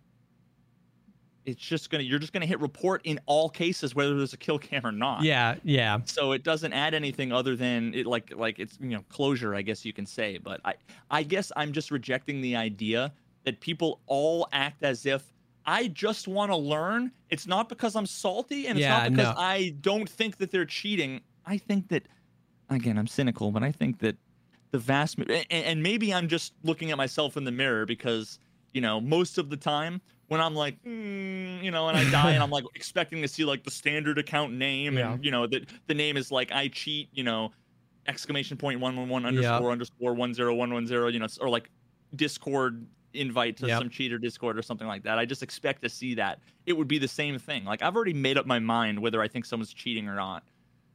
it's 1.46 1.60
just 1.60 1.90
gonna 1.90 2.02
you're 2.02 2.18
just 2.18 2.32
gonna 2.32 2.46
hit 2.46 2.60
report 2.60 3.02
in 3.04 3.20
all 3.26 3.48
cases 3.48 3.94
whether 3.94 4.16
there's 4.16 4.32
a 4.32 4.36
kill 4.36 4.58
cam 4.58 4.84
or 4.86 4.92
not. 4.92 5.22
Yeah 5.22 5.56
yeah. 5.62 5.98
So 6.04 6.32
it 6.32 6.42
doesn't 6.42 6.72
add 6.72 6.94
anything 6.94 7.32
other 7.32 7.54
than 7.56 7.92
it 7.94 8.06
like 8.06 8.32
like 8.34 8.58
it's 8.58 8.78
you 8.80 8.90
know 8.90 9.04
closure 9.10 9.54
i 9.54 9.62
guess 9.62 9.84
you 9.84 9.92
can 9.92 10.06
say. 10.06 10.38
But 10.38 10.60
i 10.64 10.74
i 11.10 11.22
guess 11.22 11.52
i'm 11.56 11.72
just 11.72 11.90
rejecting 11.90 12.40
the 12.40 12.56
idea 12.56 13.12
that 13.44 13.60
people 13.60 14.00
all 14.06 14.48
act 14.52 14.82
as 14.82 15.04
if 15.06 15.32
i 15.66 15.88
just 15.88 16.28
want 16.28 16.50
to 16.50 16.56
learn. 16.56 17.12
It's 17.30 17.46
not 17.46 17.68
because 17.68 17.94
i'm 17.96 18.06
salty 18.06 18.66
and 18.66 18.78
it's 18.78 18.84
Yeah, 18.84 18.98
not 18.98 19.10
because 19.10 19.34
no. 19.34 19.40
i 19.40 19.74
don't 19.80 20.08
think 20.08 20.38
that 20.38 20.50
they're 20.50 20.64
cheating. 20.66 21.20
I 21.46 21.58
think 21.58 21.88
that 21.88 22.08
again 22.70 22.96
i'm 22.96 23.06
cynical 23.06 23.50
but 23.50 23.62
i 23.62 23.70
think 23.70 23.98
that 23.98 24.16
the 24.70 24.78
vast 24.78 25.18
and, 25.18 25.44
and 25.50 25.82
maybe 25.82 26.14
i'm 26.14 26.26
just 26.28 26.54
looking 26.62 26.90
at 26.90 26.96
myself 26.96 27.36
in 27.36 27.44
the 27.44 27.52
mirror 27.52 27.84
because 27.84 28.38
you 28.72 28.80
know 28.80 28.98
most 29.02 29.36
of 29.36 29.50
the 29.50 29.56
time 29.56 30.00
when 30.28 30.40
i'm 30.40 30.54
like 30.54 30.82
mm, 30.84 31.62
you 31.62 31.70
know 31.70 31.88
and 31.88 31.96
i 31.96 32.10
die 32.10 32.32
and 32.32 32.42
i'm 32.42 32.50
like 32.50 32.64
expecting 32.74 33.20
to 33.22 33.28
see 33.28 33.44
like 33.44 33.62
the 33.64 33.70
standard 33.70 34.18
account 34.18 34.52
name 34.52 34.96
Yeah. 34.98 35.12
and 35.14 35.24
you 35.24 35.30
know 35.30 35.46
that 35.46 35.68
the 35.86 35.94
name 35.94 36.16
is 36.16 36.30
like 36.32 36.50
i 36.52 36.68
cheat 36.68 37.08
you 37.12 37.24
know 37.24 37.52
exclamation 38.06 38.56
point 38.56 38.80
one 38.80 38.96
one 38.96 39.08
one 39.08 39.24
underscore 39.24 39.70
underscore 39.72 40.14
one 40.14 40.34
zero 40.34 40.54
one 40.54 40.72
one 40.72 40.86
zero 40.86 41.08
you 41.08 41.18
know 41.18 41.26
or 41.40 41.48
like 41.48 41.70
discord 42.14 42.86
invite 43.14 43.56
to 43.58 43.68
Yep. 43.68 43.78
some 43.78 43.90
cheater 43.90 44.18
discord 44.18 44.58
or 44.58 44.62
something 44.62 44.88
like 44.88 45.04
that. 45.04 45.20
I 45.20 45.24
just 45.24 45.44
expect 45.44 45.82
to 45.82 45.88
see 45.88 46.14
that. 46.16 46.40
It 46.66 46.72
would 46.72 46.88
be 46.88 46.98
the 46.98 47.06
same 47.08 47.38
thing. 47.38 47.64
Like 47.64 47.80
i've 47.82 47.94
already 47.94 48.12
made 48.12 48.36
up 48.36 48.44
my 48.46 48.58
mind 48.58 48.98
whether 48.98 49.22
i 49.22 49.28
think 49.28 49.44
someone's 49.44 49.72
cheating 49.72 50.08
or 50.08 50.16
not 50.16 50.42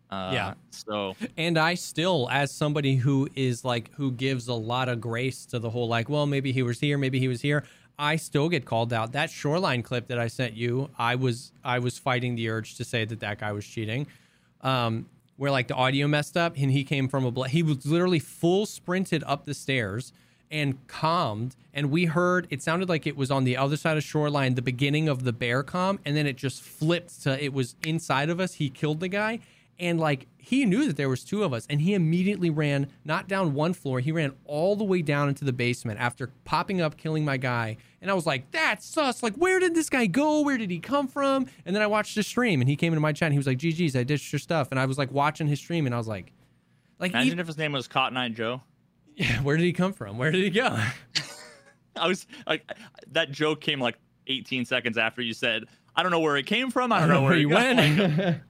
uh, 0.09 0.31
Yeah. 0.33 0.53
so 0.71 1.15
And 1.37 1.57
I 1.57 1.75
still, 1.75 2.27
as 2.31 2.51
somebody 2.51 2.95
who 2.95 3.29
is 3.35 3.63
like, 3.63 3.93
who 3.95 4.11
gives 4.11 4.47
a 4.47 4.53
lot 4.53 4.89
of 4.89 4.99
grace 5.01 5.45
to 5.47 5.59
the 5.59 5.69
whole, 5.69 5.87
like, 5.87 6.09
well, 6.09 6.25
maybe 6.25 6.51
he 6.51 6.63
was 6.63 6.79
here, 6.79 6.97
maybe 6.97 7.19
he 7.19 7.27
was 7.27 7.41
here. 7.41 7.63
I 7.97 8.15
still 8.15 8.47
get 8.47 8.65
called 8.65 8.93
out. 8.93 9.11
That 9.11 9.29
shoreline 9.29 9.83
clip 9.83 10.07
that 10.07 10.17
I 10.19 10.27
sent 10.27 10.53
you, 10.53 10.89
I 10.97 11.15
was 11.15 11.51
I 11.63 11.79
was 11.79 11.97
fighting 11.97 12.35
the 12.35 12.49
urge 12.49 12.75
to 12.75 12.85
say 12.85 13.03
that 13.05 13.19
that 13.19 13.39
guy 13.39 13.51
was 13.51 13.65
cheating. 13.67 14.07
Um, 14.61 15.07
where 15.35 15.51
like 15.51 15.67
the 15.69 15.75
audio 15.75 16.05
messed 16.07 16.35
up 16.35 16.55
and 16.57 16.69
he 16.71 16.83
came 16.83 17.07
from 17.07 17.23
a 17.25 17.31
bl- 17.31 17.43
he 17.43 17.63
was 17.63 17.85
literally 17.85 18.19
full 18.19 18.65
sprinted 18.65 19.23
up 19.25 19.45
the 19.45 19.53
stairs 19.53 20.11
and 20.51 20.85
calmed 20.87 21.55
and 21.73 21.89
we 21.91 22.05
heard 22.05 22.45
it 22.49 22.61
sounded 22.61 22.89
like 22.89 23.07
it 23.07 23.15
was 23.15 23.31
on 23.31 23.45
the 23.45 23.55
other 23.55 23.77
side 23.77 23.95
of 23.95 24.03
shoreline 24.03 24.55
the 24.55 24.61
beginning 24.61 25.07
of 25.07 25.23
the 25.23 25.31
bear 25.31 25.63
calm 25.63 25.97
and 26.03 26.17
then 26.17 26.27
it 26.27 26.35
just 26.35 26.61
flipped 26.61 27.23
to 27.23 27.41
it 27.41 27.53
was 27.53 27.75
inside 27.85 28.29
of 28.29 28.41
us 28.41 28.55
he 28.55 28.69
killed 28.69 28.99
the 28.99 29.07
guy 29.07 29.39
and 29.79 29.99
like 29.99 30.27
he 30.37 30.65
knew 30.65 30.85
that 30.87 30.97
there 30.97 31.09
was 31.09 31.23
two 31.23 31.43
of 31.43 31.53
us 31.53 31.65
and 31.69 31.81
he 31.81 31.93
immediately 31.93 32.49
ran 32.49 32.87
not 33.05 33.27
down 33.27 33.53
one 33.53 33.73
floor 33.73 33.99
he 33.99 34.11
ran 34.11 34.33
all 34.45 34.75
the 34.75 34.83
way 34.83 35.01
down 35.01 35.29
into 35.29 35.45
the 35.45 35.53
basement 35.53 35.99
after 35.99 36.31
popping 36.43 36.81
up 36.81 36.97
killing 36.97 37.23
my 37.23 37.37
guy 37.37 37.77
and 38.01 38.09
i 38.09 38.13
was 38.13 38.25
like 38.25 38.49
that's 38.51 38.85
sus 38.85 39.23
like 39.23 39.35
where 39.35 39.59
did 39.59 39.75
this 39.75 39.89
guy 39.89 40.05
go 40.05 40.41
where 40.41 40.57
did 40.57 40.69
he 40.69 40.79
come 40.79 41.07
from 41.07 41.45
and 41.65 41.75
then 41.75 41.81
i 41.81 41.87
watched 41.87 42.15
his 42.15 42.27
stream 42.27 42.61
and 42.61 42.69
he 42.69 42.75
came 42.75 42.93
into 42.93 43.01
my 43.01 43.13
chat 43.13 43.27
and 43.27 43.33
he 43.33 43.39
was 43.39 43.47
like 43.47 43.57
gg's 43.57 43.95
i 43.95 44.03
ditched 44.03 44.31
your 44.31 44.39
stuff 44.39 44.69
and 44.71 44.79
i 44.79 44.85
was 44.85 44.97
like 44.97 45.11
watching 45.11 45.47
his 45.47 45.59
stream 45.59 45.85
and 45.85 45.95
i 45.95 45.97
was 45.97 46.07
like 46.07 46.31
like 46.99 47.11
Imagine 47.11 47.39
e- 47.39 47.41
if 47.41 47.47
his 47.47 47.57
name 47.57 47.71
was 47.71 47.87
Cotton 47.87 48.17
Eye 48.17 48.27
Joe. 48.27 48.61
yeah, 49.15 49.41
where 49.41 49.55
did 49.55 49.63
he 49.63 49.71
come 49.73 49.93
from 49.93 50.17
where 50.17 50.31
did 50.31 50.43
he 50.43 50.49
go 50.49 50.77
I 51.95 52.07
was 52.07 52.27
like, 52.47 52.69
that 53.11 53.31
joke 53.31 53.61
came 53.61 53.79
like 53.79 53.97
18 54.27 54.65
seconds 54.65 54.97
after 54.97 55.21
you 55.21 55.33
said, 55.33 55.65
"I 55.95 56.03
don't 56.03 56.11
know 56.11 56.19
where 56.19 56.37
it 56.37 56.45
came 56.45 56.71
from. 56.71 56.91
I 56.91 56.99
don't, 56.99 57.09
know 57.09 57.23
where 57.23 57.33
he 57.33 57.39
he 57.39 57.45
went." 57.45 58.41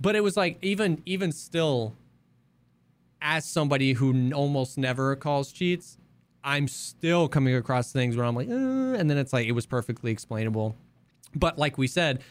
but 0.00 0.16
it 0.16 0.22
was 0.22 0.36
like 0.36 0.58
even 0.62 1.02
even 1.06 1.32
still, 1.32 1.94
as 3.20 3.44
somebody 3.44 3.94
who 3.94 4.32
almost 4.32 4.78
never 4.78 5.16
calls 5.16 5.52
cheats, 5.52 5.98
I'm 6.44 6.68
still 6.68 7.28
coming 7.28 7.54
across 7.54 7.92
things 7.92 8.16
where 8.16 8.26
I'm 8.26 8.34
like, 8.34 8.48
uh, 8.48 8.52
and 8.52 9.10
then 9.10 9.18
it's 9.18 9.32
like 9.32 9.46
it 9.46 9.52
was 9.52 9.66
perfectly 9.66 10.10
explainable. 10.10 10.76
But 11.34 11.58
like 11.58 11.76
we 11.76 11.86
said, 11.86 12.22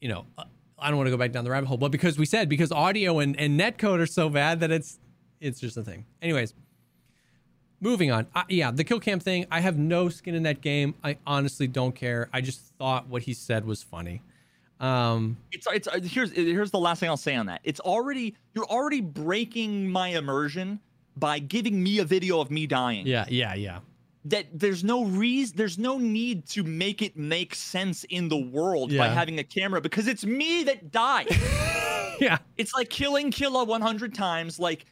you 0.00 0.08
know, 0.08 0.26
uh, 0.38 0.44
I 0.78 0.88
don't 0.88 0.96
want 0.96 1.08
to 1.08 1.10
go 1.10 1.16
back 1.16 1.32
down 1.32 1.44
the 1.44 1.50
rabbit 1.50 1.66
hole, 1.66 1.76
but 1.76 1.90
because 1.90 2.18
we 2.18 2.26
said 2.26 2.48
because 2.48 2.72
audio 2.72 3.18
and, 3.18 3.38
and 3.38 3.58
netcode 3.58 3.98
are 3.98 4.06
so 4.06 4.30
bad 4.30 4.60
that 4.60 4.70
it's 4.70 4.98
it's 5.40 5.60
just 5.60 5.76
a 5.76 5.82
thing. 5.82 6.06
Anyways, 6.22 6.54
moving 7.80 8.10
on. 8.10 8.26
Yeah, 8.48 8.70
the 8.70 8.84
kill 8.84 9.00
cam 9.00 9.20
thing. 9.20 9.46
I 9.50 9.60
have 9.60 9.78
no 9.78 10.08
skin 10.08 10.34
in 10.34 10.42
that 10.44 10.60
game. 10.60 10.94
I 11.02 11.18
honestly 11.26 11.66
don't 11.66 11.94
care. 11.94 12.28
I 12.32 12.40
just 12.40 12.60
thought 12.78 13.08
what 13.08 13.22
he 13.22 13.34
said 13.34 13.64
was 13.64 13.82
funny. 13.82 14.22
Um, 14.80 15.36
It's 15.52 15.66
it's 15.70 15.86
uh, 15.86 16.00
here's 16.02 16.32
here's 16.32 16.70
the 16.70 16.78
last 16.78 17.00
thing 17.00 17.08
I'll 17.08 17.16
say 17.16 17.36
on 17.36 17.46
that. 17.46 17.60
It's 17.64 17.80
already 17.80 18.34
you're 18.54 18.66
already 18.66 19.00
breaking 19.00 19.90
my 19.90 20.08
immersion 20.08 20.80
by 21.16 21.38
giving 21.38 21.82
me 21.82 21.98
a 21.98 22.04
video 22.04 22.40
of 22.40 22.50
me 22.50 22.66
dying. 22.66 23.06
yeah, 23.06 23.26
yeah, 23.28 23.54
yeah, 23.54 23.80
That 24.24 24.46
there's 24.58 24.82
no 24.82 25.04
reason, 25.04 25.56
there's 25.56 25.78
no 25.78 25.98
need 25.98 26.46
to 26.50 26.62
make 26.62 27.02
it 27.02 27.16
make 27.16 27.54
sense 27.54 28.04
in 28.04 28.28
the 28.28 28.38
world 28.38 28.96
by 28.96 29.08
having 29.08 29.38
a 29.38 29.44
camera 29.44 29.80
because 29.82 30.08
it's 30.08 30.24
me 30.24 30.64
that 30.64 30.90
died. 30.90 31.28
yeah. 32.20 32.38
it's 32.56 32.72
like 32.74 32.88
killing 32.88 33.30
Killa 33.30 33.64
100 33.64 34.14
times. 34.14 34.58
Like 34.58 34.86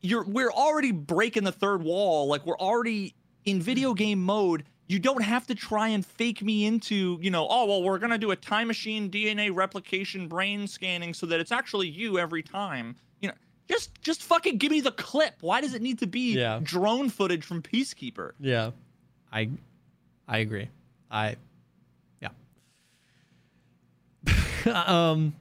you're 0.00 0.24
we're 0.24 0.52
already 0.52 0.92
breaking 0.92 1.42
the 1.44 1.52
third 1.52 1.82
wall. 1.82 2.28
Like 2.28 2.46
we're 2.46 2.58
already 2.58 3.14
in 3.44 3.60
video 3.60 3.94
game 3.94 4.22
mode. 4.22 4.64
You 4.86 4.98
don't 4.98 5.22
have 5.22 5.46
to 5.46 5.54
try 5.54 5.88
and 5.88 6.04
fake 6.04 6.42
me 6.42 6.66
into, 6.66 7.18
you 7.22 7.30
know, 7.30 7.46
oh 7.48 7.64
well, 7.66 7.82
we're 7.82 7.98
gonna 7.98 8.18
do 8.18 8.30
a 8.32 8.36
time 8.36 8.66
machine 8.68 9.10
DNA 9.10 9.50
replication 9.54 10.28
brain 10.28 10.66
scanning 10.66 11.14
so 11.14 11.26
that 11.26 11.40
it's 11.40 11.52
actually 11.52 11.88
you 11.88 12.18
every 12.18 12.42
time. 12.42 12.96
You 13.20 13.28
know, 13.28 13.34
just 13.68 14.00
just 14.02 14.22
fucking 14.22 14.58
give 14.58 14.70
me 14.70 14.80
the 14.82 14.92
clip. 14.92 15.36
Why 15.40 15.60
does 15.62 15.72
it 15.74 15.80
need 15.82 15.98
to 16.00 16.06
be 16.06 16.34
Yeah. 16.34 16.60
drone 16.62 17.08
footage 17.08 17.44
from 17.44 17.62
Peacekeeper? 17.62 18.32
Yeah, 18.38 18.72
I, 19.32 19.48
I 20.28 20.38
agree. 20.38 20.68
I, 21.10 21.36
yeah. 22.20 22.28
um, 24.86 25.34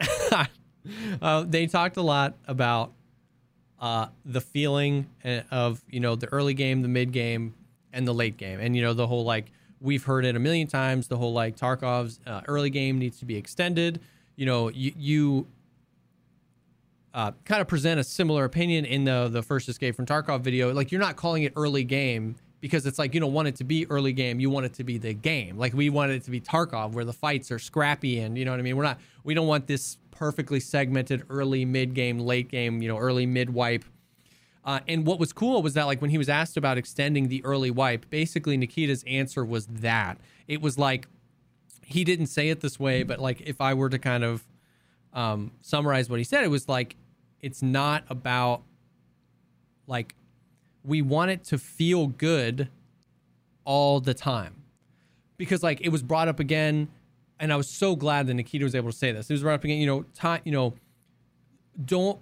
uh, 1.22 1.44
they 1.44 1.66
talked 1.66 1.96
a 1.96 2.02
lot 2.02 2.34
about 2.46 2.92
uh, 3.80 4.08
the 4.24 4.40
feeling 4.40 5.08
uh, 5.24 5.40
of 5.50 5.82
you 5.88 6.00
know 6.00 6.14
the 6.14 6.26
early 6.32 6.54
game, 6.54 6.82
the 6.82 6.88
mid 6.88 7.12
game, 7.12 7.54
and 7.92 8.06
the 8.06 8.14
late 8.14 8.36
game, 8.36 8.60
and 8.60 8.76
you 8.76 8.82
know 8.82 8.94
the 8.94 9.06
whole 9.06 9.24
like 9.24 9.52
we've 9.80 10.04
heard 10.04 10.24
it 10.24 10.36
a 10.36 10.38
million 10.38 10.66
times. 10.66 11.08
The 11.08 11.16
whole 11.16 11.32
like 11.32 11.56
Tarkov's 11.56 12.20
uh, 12.26 12.42
early 12.46 12.70
game 12.70 12.98
needs 12.98 13.18
to 13.20 13.24
be 13.24 13.36
extended. 13.36 14.00
You 14.36 14.46
know, 14.46 14.68
you 14.68 14.92
you 14.96 15.46
uh, 17.14 17.32
kind 17.44 17.60
of 17.60 17.68
present 17.68 17.98
a 17.98 18.04
similar 18.04 18.44
opinion 18.44 18.84
in 18.84 19.04
the 19.04 19.28
the 19.28 19.42
first 19.42 19.68
Escape 19.68 19.94
from 19.96 20.06
Tarkov 20.06 20.40
video. 20.40 20.72
Like 20.72 20.92
you're 20.92 21.00
not 21.00 21.16
calling 21.16 21.42
it 21.42 21.52
early 21.56 21.84
game 21.84 22.36
because 22.60 22.86
it's 22.86 22.98
like 22.98 23.14
you 23.14 23.20
don't 23.20 23.32
want 23.32 23.48
it 23.48 23.56
to 23.56 23.64
be 23.64 23.86
early 23.90 24.12
game. 24.12 24.40
You 24.40 24.50
want 24.50 24.66
it 24.66 24.74
to 24.74 24.84
be 24.84 24.98
the 24.98 25.14
game. 25.14 25.58
Like 25.58 25.72
we 25.72 25.90
want 25.90 26.12
it 26.12 26.24
to 26.24 26.30
be 26.30 26.40
Tarkov, 26.40 26.92
where 26.92 27.04
the 27.04 27.12
fights 27.12 27.50
are 27.50 27.58
scrappy 27.58 28.20
and 28.20 28.36
you 28.36 28.44
know 28.44 28.50
what 28.50 28.60
I 28.60 28.62
mean. 28.62 28.76
We're 28.76 28.84
not. 28.84 29.00
We 29.24 29.34
don't 29.34 29.46
want 29.46 29.66
this 29.66 29.98
perfectly 30.10 30.60
segmented 30.60 31.24
early, 31.30 31.64
mid 31.64 31.94
game, 31.94 32.18
late 32.18 32.48
game. 32.48 32.82
You 32.82 32.88
know, 32.88 32.98
early, 32.98 33.26
mid 33.26 33.50
wipe. 33.50 33.84
Uh, 34.68 34.80
and 34.86 35.06
what 35.06 35.18
was 35.18 35.32
cool 35.32 35.62
was 35.62 35.72
that 35.72 35.84
like 35.84 36.02
when 36.02 36.10
he 36.10 36.18
was 36.18 36.28
asked 36.28 36.58
about 36.58 36.76
extending 36.76 37.28
the 37.28 37.42
early 37.42 37.70
wipe, 37.70 38.04
basically 38.10 38.54
Nikita's 38.54 39.02
answer 39.06 39.42
was 39.42 39.64
that. 39.64 40.18
It 40.46 40.60
was 40.60 40.76
like 40.76 41.08
he 41.82 42.04
didn't 42.04 42.26
say 42.26 42.50
it 42.50 42.60
this 42.60 42.78
way, 42.78 43.02
but 43.02 43.18
like 43.18 43.40
if 43.40 43.62
I 43.62 43.72
were 43.72 43.88
to 43.88 43.98
kind 43.98 44.22
of 44.22 44.46
um, 45.14 45.52
summarize 45.62 46.10
what 46.10 46.18
he 46.18 46.24
said, 46.24 46.44
it 46.44 46.48
was 46.48 46.68
like 46.68 46.96
it's 47.40 47.62
not 47.62 48.04
about 48.10 48.60
like 49.86 50.14
we 50.84 51.00
want 51.00 51.30
it 51.30 51.44
to 51.44 51.56
feel 51.56 52.06
good 52.06 52.68
all 53.64 54.00
the 54.00 54.12
time. 54.12 54.64
Because 55.38 55.62
like 55.62 55.80
it 55.80 55.88
was 55.88 56.02
brought 56.02 56.28
up 56.28 56.40
again 56.40 56.88
and 57.40 57.54
i 57.54 57.56
was 57.56 57.70
so 57.70 57.96
glad 57.96 58.26
that 58.26 58.34
nikita 58.34 58.64
was 58.64 58.74
able 58.74 58.90
to 58.90 58.96
say 58.96 59.12
this. 59.12 59.30
It 59.30 59.32
was 59.32 59.40
brought 59.40 59.54
up 59.54 59.64
again 59.64 59.78
you 59.78 59.86
know 59.86 60.02
time 60.14 60.42
you 60.44 60.52
know 60.52 60.74
don't 61.82 62.20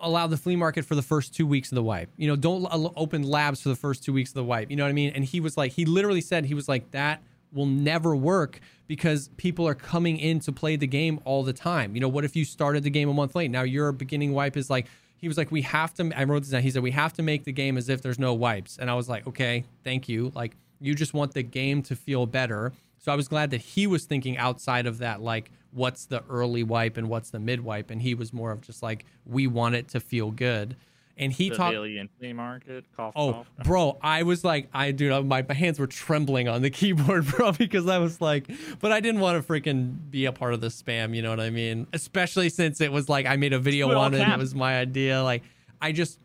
allow 0.00 0.26
the 0.26 0.36
flea 0.36 0.56
market 0.56 0.84
for 0.84 0.94
the 0.94 1.02
first 1.02 1.34
two 1.34 1.46
weeks 1.46 1.70
of 1.70 1.76
the 1.76 1.82
wipe. 1.82 2.10
You 2.16 2.28
know 2.28 2.36
don't 2.36 2.66
open 2.96 3.22
labs 3.22 3.60
for 3.60 3.68
the 3.68 3.76
first 3.76 4.04
two 4.04 4.12
weeks 4.12 4.30
of 4.30 4.34
the 4.34 4.44
wipe. 4.44 4.70
You 4.70 4.76
know 4.76 4.84
what 4.84 4.90
i 4.90 4.92
mean? 4.92 5.12
And 5.14 5.24
he 5.24 5.40
was 5.40 5.56
like 5.56 5.72
he 5.72 5.84
literally 5.84 6.20
said 6.20 6.44
he 6.44 6.54
was 6.54 6.68
like 6.68 6.90
that 6.92 7.22
will 7.52 7.66
never 7.66 8.14
work 8.14 8.60
because 8.86 9.28
people 9.36 9.66
are 9.66 9.74
coming 9.74 10.18
in 10.18 10.38
to 10.40 10.52
play 10.52 10.76
the 10.76 10.86
game 10.86 11.20
all 11.24 11.42
the 11.42 11.52
time. 11.52 11.94
You 11.94 12.00
know 12.00 12.08
what 12.08 12.24
if 12.24 12.36
you 12.36 12.44
started 12.44 12.82
the 12.82 12.90
game 12.90 13.08
a 13.08 13.14
month 13.14 13.34
late? 13.34 13.50
Now 13.50 13.62
your 13.62 13.92
beginning 13.92 14.32
wipe 14.32 14.56
is 14.56 14.70
like 14.70 14.86
he 15.16 15.28
was 15.28 15.36
like 15.36 15.50
we 15.50 15.62
have 15.62 15.92
to 15.94 16.10
i 16.16 16.24
wrote 16.24 16.40
this 16.40 16.50
down. 16.50 16.62
He 16.62 16.70
said 16.70 16.82
we 16.82 16.92
have 16.92 17.12
to 17.14 17.22
make 17.22 17.44
the 17.44 17.52
game 17.52 17.76
as 17.76 17.88
if 17.88 18.02
there's 18.02 18.18
no 18.18 18.34
wipes. 18.34 18.78
And 18.78 18.90
i 18.90 18.94
was 18.94 19.08
like 19.08 19.26
okay 19.26 19.64
thank 19.84 20.08
you. 20.08 20.32
Like 20.34 20.56
you 20.80 20.94
just 20.94 21.14
want 21.14 21.34
the 21.34 21.42
game 21.42 21.82
to 21.84 21.96
feel 21.96 22.26
better 22.26 22.72
so 23.00 23.10
i 23.10 23.16
was 23.16 23.26
glad 23.26 23.50
that 23.50 23.60
he 23.60 23.86
was 23.88 24.04
thinking 24.04 24.36
outside 24.38 24.86
of 24.86 24.98
that 24.98 25.20
like 25.20 25.50
what's 25.72 26.06
the 26.06 26.22
early 26.30 26.62
wipe 26.62 26.96
and 26.96 27.08
what's 27.08 27.30
the 27.30 27.38
mid 27.40 27.60
wipe 27.60 27.90
and 27.90 28.02
he 28.02 28.14
was 28.14 28.32
more 28.32 28.52
of 28.52 28.60
just 28.60 28.82
like 28.82 29.04
we 29.26 29.46
want 29.48 29.74
it 29.74 29.88
to 29.88 29.98
feel 29.98 30.30
good 30.30 30.76
and 31.16 31.32
he 31.34 31.50
talked 31.50 31.72
Civilian 31.72 32.08
flea 32.18 32.32
market. 32.32 32.86
Cough, 32.96 33.12
Oh, 33.14 33.32
cough. 33.32 33.46
bro, 33.62 33.98
I 34.00 34.22
was 34.22 34.42
like, 34.42 34.70
I 34.72 34.90
dude, 34.92 35.26
my, 35.26 35.44
my 35.46 35.52
hands 35.54 35.78
were 35.78 35.86
trembling 35.86 36.48
on 36.48 36.62
the 36.62 36.70
keyboard, 36.80 37.26
bro, 37.26 37.52
because 37.52 37.86
I 37.88 37.98
was 37.98 38.22
like, 38.22 38.50
but 38.80 38.90
I 38.90 39.00
didn't 39.00 39.20
want 39.20 39.36
to 39.36 39.46
freaking 39.52 39.98
be 40.10 40.24
a 40.24 40.32
part 40.32 40.54
of 40.54 40.62
the 40.62 40.68
spam, 40.68 41.14
you 41.14 41.20
know 41.20 41.28
what 41.28 41.40
I 41.40 41.50
mean? 41.50 41.86
Especially 41.92 42.48
since 42.48 42.80
it 42.80 42.90
was 42.90 43.10
like 43.10 43.26
I 43.26 43.36
made 43.36 43.52
a 43.52 43.58
video 43.58 43.94
on 43.98 44.14
it, 44.14 44.26
it 44.26 44.38
was 44.38 44.54
my 44.54 44.78
idea. 44.78 45.22
Like, 45.22 45.42
I 45.82 45.92
just, 45.92 46.20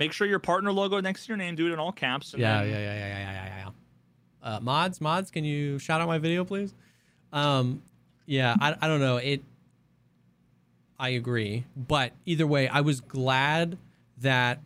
Make 0.00 0.12
sure 0.12 0.26
your 0.26 0.40
partner 0.40 0.72
logo 0.72 1.00
next 1.00 1.26
to 1.26 1.28
your 1.28 1.36
name. 1.36 1.54
Do 1.54 1.68
it 1.68 1.72
in 1.72 1.78
all 1.78 1.92
caps. 1.92 2.32
and 2.32 2.42
yeah, 2.42 2.62
then- 2.64 2.72
yeah, 2.72 2.78
yeah, 2.78 2.82
yeah, 2.82 2.94
yeah, 2.96 3.18
yeah, 3.18 3.32
yeah, 3.46 3.56
yeah. 3.66 3.68
Uh, 4.42 4.58
mods, 4.60 5.00
mods, 5.00 5.30
can 5.30 5.44
you 5.44 5.78
shout 5.78 6.00
out 6.00 6.08
my 6.08 6.18
video, 6.18 6.44
please? 6.44 6.74
Um, 7.32 7.82
yeah, 8.26 8.56
I, 8.60 8.76
I 8.80 8.88
don't 8.88 9.00
know. 9.00 9.16
It, 9.18 9.42
I 10.98 11.10
agree, 11.10 11.64
but 11.76 12.12
either 12.26 12.46
way, 12.46 12.68
I 12.68 12.80
was 12.80 13.00
glad 13.00 13.78
that 14.18 14.60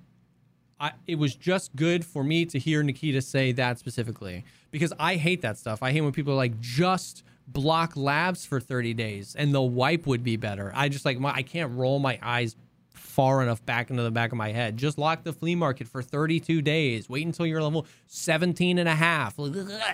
I, 0.78 0.92
it 1.06 1.18
was 1.18 1.34
just 1.34 1.74
good 1.74 2.04
for 2.04 2.22
me 2.22 2.44
to 2.46 2.58
hear 2.58 2.82
Nikita 2.82 3.22
say 3.22 3.52
that 3.52 3.78
specifically 3.78 4.44
because 4.70 4.92
I 4.98 5.16
hate 5.16 5.42
that 5.42 5.56
stuff. 5.56 5.82
I 5.82 5.92
hate 5.92 6.02
when 6.02 6.12
people 6.12 6.34
are 6.34 6.36
like 6.36 6.60
just 6.60 7.22
block 7.48 7.96
labs 7.96 8.44
for 8.44 8.60
30 8.60 8.92
days 8.94 9.34
and 9.38 9.54
the 9.54 9.62
wipe 9.62 10.06
would 10.06 10.22
be 10.22 10.36
better. 10.36 10.72
I 10.74 10.88
just 10.88 11.04
like 11.04 11.18
my 11.18 11.32
I 11.32 11.42
can't 11.42 11.72
roll 11.72 11.98
my 11.98 12.18
eyes 12.22 12.56
far 12.98 13.43
enough 13.43 13.64
back 13.66 13.90
into 13.90 14.02
the 14.02 14.10
back 14.10 14.32
of 14.32 14.39
my 14.39 14.52
head. 14.52 14.77
Just 14.77 14.98
lock 14.98 15.23
the 15.24 15.32
flea 15.32 15.55
market 15.55 15.89
for 15.89 16.02
32 16.02 16.62
days. 16.62 17.09
Wait 17.09 17.24
until 17.27 17.47
you're 17.47 17.62
level 17.62 17.86
17 18.06 18.78
and 18.78 18.89
a 18.89 18.94
half. 18.94 19.39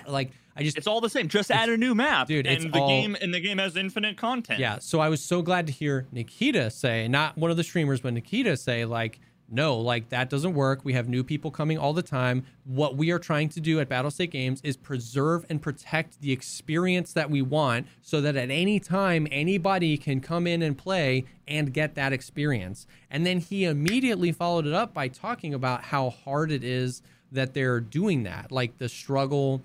Like 0.07 0.31
I 0.55 0.63
just 0.63 0.77
It's 0.77 0.87
all 0.87 1.01
the 1.01 1.09
same. 1.09 1.27
Just 1.29 1.49
add 1.51 1.69
a 1.69 1.77
new 1.77 1.95
map, 1.95 2.27
Dude, 2.27 2.45
and 2.45 2.71
the 2.73 2.79
all- 2.79 2.87
game 2.87 3.17
and 3.21 3.33
the 3.33 3.39
game 3.39 3.57
has 3.57 3.75
infinite 3.75 4.17
content. 4.17 4.59
Yeah, 4.59 4.79
so 4.79 4.99
I 4.99 5.09
was 5.09 5.21
so 5.23 5.41
glad 5.41 5.65
to 5.67 5.73
hear 5.73 6.05
Nikita 6.11 6.69
say, 6.69 7.07
not 7.07 7.37
one 7.37 7.49
of 7.51 7.57
the 7.57 7.63
streamers, 7.63 8.01
but 8.01 8.13
Nikita 8.13 8.55
say, 8.57 8.85
like, 8.85 9.19
no, 9.49 9.77
like 9.77 10.09
that 10.09 10.29
doesn't 10.29 10.53
work. 10.53 10.81
We 10.83 10.93
have 10.93 11.07
new 11.07 11.23
people 11.23 11.51
coming 11.51 11.77
all 11.77 11.93
the 11.93 12.01
time. 12.01 12.45
What 12.65 12.95
we 12.95 13.11
are 13.11 13.19
trying 13.19 13.49
to 13.49 13.59
do 13.59 13.79
at 13.79 13.89
Battlestate 13.89 14.31
Games 14.31 14.61
is 14.63 14.77
preserve 14.77 15.45
and 15.49 15.61
protect 15.61 16.21
the 16.21 16.31
experience 16.31 17.13
that 17.13 17.29
we 17.29 17.41
want 17.41 17.87
so 18.01 18.21
that 18.21 18.35
at 18.35 18.49
any 18.49 18.79
time 18.79 19.27
anybody 19.31 19.97
can 19.97 20.21
come 20.21 20.47
in 20.47 20.61
and 20.61 20.77
play 20.77 21.25
and 21.47 21.73
get 21.73 21.95
that 21.95 22.13
experience. 22.13 22.87
And 23.11 23.25
then 23.25 23.39
he 23.39 23.65
immediately 23.65 24.31
followed 24.31 24.65
it 24.65 24.73
up 24.73 24.93
by 24.93 25.07
talking 25.07 25.53
about 25.53 25.83
how 25.83 26.09
hard 26.09 26.51
it 26.51 26.63
is 26.63 27.01
that 27.31 27.53
they're 27.53 27.79
doing 27.79 28.23
that. 28.23 28.51
Like 28.51 28.77
the 28.77 28.89
struggle 28.89 29.61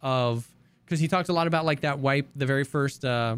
of 0.00 0.48
because 0.84 1.00
he 1.00 1.08
talked 1.08 1.28
a 1.28 1.32
lot 1.32 1.46
about 1.46 1.64
like 1.64 1.80
that 1.80 1.98
wipe, 1.98 2.26
the 2.34 2.46
very 2.46 2.64
first 2.64 3.04
uh, 3.04 3.36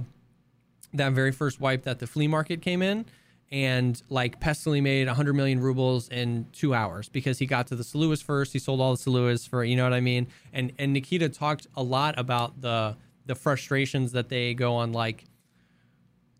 that 0.94 1.12
very 1.12 1.32
first 1.32 1.60
wipe 1.60 1.82
that 1.84 1.98
the 1.98 2.06
flea 2.06 2.28
market 2.28 2.62
came 2.62 2.82
in. 2.82 3.04
And 3.52 4.02
like 4.08 4.40
Pestily 4.40 4.82
made 4.82 5.06
100 5.06 5.34
million 5.34 5.60
rubles 5.60 6.08
in 6.08 6.46
two 6.52 6.74
hours 6.74 7.08
because 7.10 7.38
he 7.38 7.46
got 7.46 7.66
to 7.68 7.76
the 7.76 7.84
Salewas 7.84 8.22
first. 8.22 8.54
He 8.54 8.58
sold 8.58 8.80
all 8.80 8.96
the 8.96 8.98
Salewas 8.98 9.46
for, 9.46 9.62
you 9.62 9.76
know 9.76 9.84
what 9.84 9.92
I 9.92 10.00
mean? 10.00 10.26
And 10.52 10.72
and 10.78 10.92
Nikita 10.94 11.28
talked 11.28 11.66
a 11.76 11.82
lot 11.82 12.18
about 12.18 12.62
the 12.62 12.96
the 13.26 13.34
frustrations 13.34 14.12
that 14.12 14.30
they 14.30 14.54
go 14.54 14.74
on 14.74 14.92
like 14.92 15.24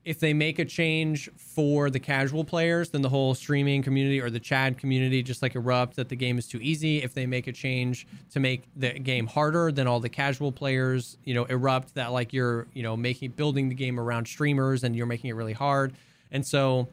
if 0.04 0.18
they 0.18 0.34
make 0.34 0.58
a 0.58 0.64
change 0.64 1.30
for 1.36 1.88
the 1.88 2.00
casual 2.00 2.44
players, 2.44 2.90
then 2.90 3.02
the 3.02 3.08
whole 3.08 3.34
streaming 3.34 3.82
community 3.82 4.20
or 4.20 4.30
the 4.30 4.40
Chad 4.40 4.76
community 4.78 5.22
just 5.22 5.42
like 5.42 5.54
erupt 5.54 5.96
that 5.96 6.08
the 6.08 6.16
game 6.16 6.38
is 6.38 6.48
too 6.48 6.58
easy. 6.60 7.02
If 7.02 7.14
they 7.14 7.24
make 7.24 7.46
a 7.46 7.52
change 7.52 8.06
to 8.30 8.40
make 8.40 8.64
the 8.74 8.98
game 8.98 9.26
harder, 9.26 9.70
then 9.70 9.86
all 9.86 10.00
the 10.00 10.08
casual 10.08 10.50
players, 10.50 11.18
you 11.24 11.34
know, 11.34 11.44
erupt 11.44 11.94
that 11.94 12.12
like 12.12 12.32
you're, 12.32 12.66
you 12.74 12.82
know, 12.82 12.96
making 12.96 13.32
building 13.32 13.68
the 13.68 13.74
game 13.74 14.00
around 14.00 14.26
streamers 14.26 14.82
and 14.82 14.96
you're 14.96 15.06
making 15.06 15.30
it 15.30 15.34
really 15.34 15.52
hard. 15.52 15.92
And 16.32 16.44
so 16.44 16.88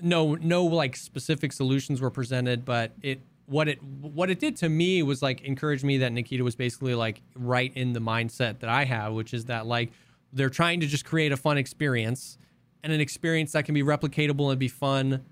no 0.00 0.34
no 0.34 0.64
like 0.64 0.96
specific 0.96 1.52
solutions 1.52 2.00
were 2.00 2.10
presented, 2.10 2.64
but 2.64 2.92
it 3.02 3.20
what 3.46 3.68
it 3.68 3.82
what 3.82 4.30
it 4.30 4.38
did 4.38 4.56
to 4.56 4.68
me 4.68 5.02
was 5.02 5.22
like 5.22 5.42
encourage 5.42 5.84
me 5.84 5.98
that 5.98 6.12
Nikita 6.12 6.42
was 6.42 6.56
basically 6.56 6.94
like 6.94 7.22
right 7.34 7.72
in 7.74 7.92
the 7.92 8.00
mindset 8.00 8.60
that 8.60 8.70
I 8.70 8.84
have, 8.84 9.12
which 9.12 9.34
is 9.34 9.46
that 9.46 9.66
like 9.66 9.92
they're 10.32 10.50
trying 10.50 10.80
to 10.80 10.86
just 10.86 11.04
create 11.04 11.32
a 11.32 11.36
fun 11.36 11.58
experience 11.58 12.38
and 12.82 12.92
an 12.92 13.00
experience 13.00 13.52
that 13.52 13.64
can 13.64 13.74
be 13.74 13.82
replicatable 13.82 14.50
and 14.50 14.58
be 14.58 14.68
fun 14.68 15.24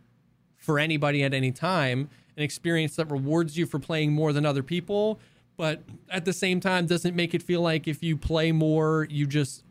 for 0.57 0.79
anybody 0.79 1.23
at 1.23 1.35
any 1.35 1.53
time 1.53 2.09
an 2.37 2.43
experience 2.43 2.97
that 2.97 3.11
rewards 3.11 3.59
you 3.59 3.67
for 3.67 3.79
playing 3.79 4.13
more 4.13 4.33
than 4.33 4.47
other 4.47 4.63
people 4.63 5.19
but 5.57 5.83
at 6.09 6.25
the 6.25 6.33
same 6.33 6.61
time 6.61 6.87
doesn't 6.87 7.15
make 7.15 7.35
it 7.35 7.43
feel 7.43 7.61
like 7.61 7.87
if 7.87 8.03
you 8.03 8.17
play 8.17 8.53
more 8.53 9.07
you 9.11 9.27
just 9.27 9.65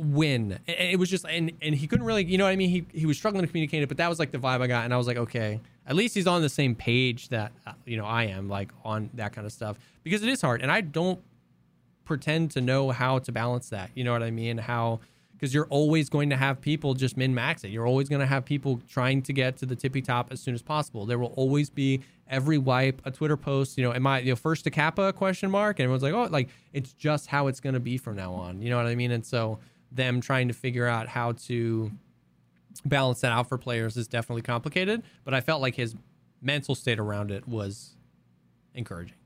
win 0.00 0.58
it 0.66 0.98
was 0.98 1.10
just 1.10 1.24
and 1.26 1.52
and 1.60 1.74
he 1.74 1.86
couldn't 1.86 2.06
really 2.06 2.24
you 2.24 2.38
know 2.38 2.44
what 2.44 2.50
i 2.50 2.56
mean 2.56 2.70
he, 2.70 2.84
he 2.92 3.06
was 3.06 3.16
struggling 3.16 3.42
to 3.42 3.46
communicate 3.46 3.82
it 3.82 3.88
but 3.88 3.96
that 3.96 4.08
was 4.08 4.18
like 4.18 4.30
the 4.30 4.38
vibe 4.38 4.60
i 4.60 4.66
got 4.66 4.84
and 4.84 4.94
i 4.94 4.96
was 4.96 5.06
like 5.06 5.16
okay 5.16 5.60
at 5.86 5.96
least 5.96 6.14
he's 6.14 6.26
on 6.26 6.42
the 6.42 6.48
same 6.48 6.74
page 6.74 7.28
that 7.28 7.52
uh, 7.66 7.72
you 7.84 7.96
know 7.96 8.04
i 8.04 8.24
am 8.24 8.48
like 8.48 8.70
on 8.84 9.10
that 9.14 9.32
kind 9.32 9.46
of 9.46 9.52
stuff 9.52 9.76
because 10.02 10.22
it 10.22 10.28
is 10.28 10.40
hard 10.40 10.62
and 10.62 10.70
i 10.70 10.80
don't 10.80 11.20
pretend 12.10 12.50
to 12.50 12.60
know 12.60 12.90
how 12.90 13.20
to 13.20 13.30
balance 13.30 13.68
that. 13.68 13.88
You 13.94 14.02
know 14.02 14.10
what 14.10 14.24
I 14.24 14.32
mean? 14.32 14.58
How 14.58 14.98
because 15.30 15.54
you're 15.54 15.68
always 15.68 16.10
going 16.10 16.28
to 16.30 16.36
have 16.36 16.60
people 16.60 16.92
just 16.92 17.16
min 17.16 17.32
max 17.32 17.62
it. 17.62 17.68
You're 17.68 17.86
always 17.86 18.08
going 18.08 18.18
to 18.18 18.26
have 18.26 18.44
people 18.44 18.80
trying 18.88 19.22
to 19.22 19.32
get 19.32 19.56
to 19.58 19.64
the 19.64 19.76
tippy 19.76 20.02
top 20.02 20.32
as 20.32 20.40
soon 20.40 20.52
as 20.52 20.60
possible. 20.60 21.06
There 21.06 21.20
will 21.20 21.32
always 21.36 21.70
be 21.70 22.00
every 22.28 22.58
wipe 22.58 23.00
a 23.04 23.12
Twitter 23.12 23.36
post. 23.36 23.78
You 23.78 23.84
know, 23.84 23.94
am 23.94 24.08
I 24.08 24.18
you 24.18 24.30
know 24.30 24.36
first 24.36 24.64
to 24.64 24.72
Kappa 24.72 25.12
question 25.12 25.52
mark? 25.52 25.78
And 25.78 25.84
everyone's 25.84 26.02
like, 26.02 26.14
oh, 26.14 26.24
like 26.24 26.48
it's 26.72 26.92
just 26.94 27.28
how 27.28 27.46
it's 27.46 27.60
going 27.60 27.74
to 27.74 27.80
be 27.80 27.96
from 27.96 28.16
now 28.16 28.32
on. 28.34 28.60
You 28.60 28.70
know 28.70 28.76
what 28.76 28.86
I 28.86 28.96
mean? 28.96 29.12
And 29.12 29.24
so 29.24 29.60
them 29.92 30.20
trying 30.20 30.48
to 30.48 30.54
figure 30.54 30.86
out 30.86 31.08
how 31.08 31.32
to 31.32 31.90
balance 32.84 33.20
that 33.20 33.32
out 33.32 33.48
for 33.48 33.58
players 33.58 33.96
is 33.96 34.06
definitely 34.08 34.42
complicated. 34.42 35.02
But 35.24 35.34
I 35.34 35.40
felt 35.40 35.60
like 35.60 35.74
his 35.74 35.94
mental 36.40 36.74
state 36.74 36.98
around 36.98 37.30
it 37.30 37.46
was 37.46 37.96
encouraging. 38.74 39.16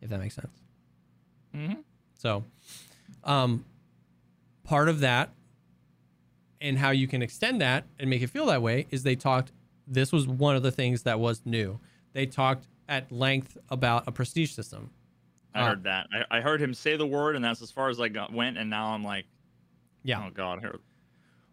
If 0.00 0.10
that 0.10 0.18
makes 0.20 0.34
sense. 0.34 0.60
Mm-hmm. 1.54 1.80
So, 2.18 2.44
um, 3.24 3.64
part 4.64 4.88
of 4.88 5.00
that 5.00 5.30
and 6.60 6.78
how 6.78 6.90
you 6.90 7.06
can 7.06 7.22
extend 7.22 7.60
that 7.60 7.84
and 7.98 8.10
make 8.10 8.22
it 8.22 8.28
feel 8.28 8.46
that 8.46 8.62
way 8.62 8.86
is 8.90 9.02
they 9.02 9.16
talked. 9.16 9.52
This 9.86 10.10
was 10.12 10.26
one 10.26 10.56
of 10.56 10.62
the 10.62 10.72
things 10.72 11.02
that 11.02 11.20
was 11.20 11.42
new. 11.44 11.78
They 12.12 12.26
talked 12.26 12.66
at 12.88 13.10
length 13.12 13.56
about 13.68 14.04
a 14.06 14.12
prestige 14.12 14.50
system. 14.50 14.90
I 15.54 15.60
Uh, 15.60 15.68
heard 15.68 15.84
that. 15.84 16.08
I, 16.12 16.38
I 16.38 16.40
heard 16.40 16.60
him 16.60 16.74
say 16.74 16.96
the 16.96 17.06
word, 17.06 17.36
and 17.36 17.44
that's 17.44 17.62
as 17.62 17.70
far 17.70 17.88
as 17.88 18.00
I 18.00 18.08
got, 18.08 18.32
went. 18.32 18.58
And 18.58 18.68
now 18.68 18.88
I'm 18.88 19.04
like, 19.04 19.26
Yeah. 20.06 20.24
oh 20.26 20.30
god, 20.30 20.60
here- 20.60 20.78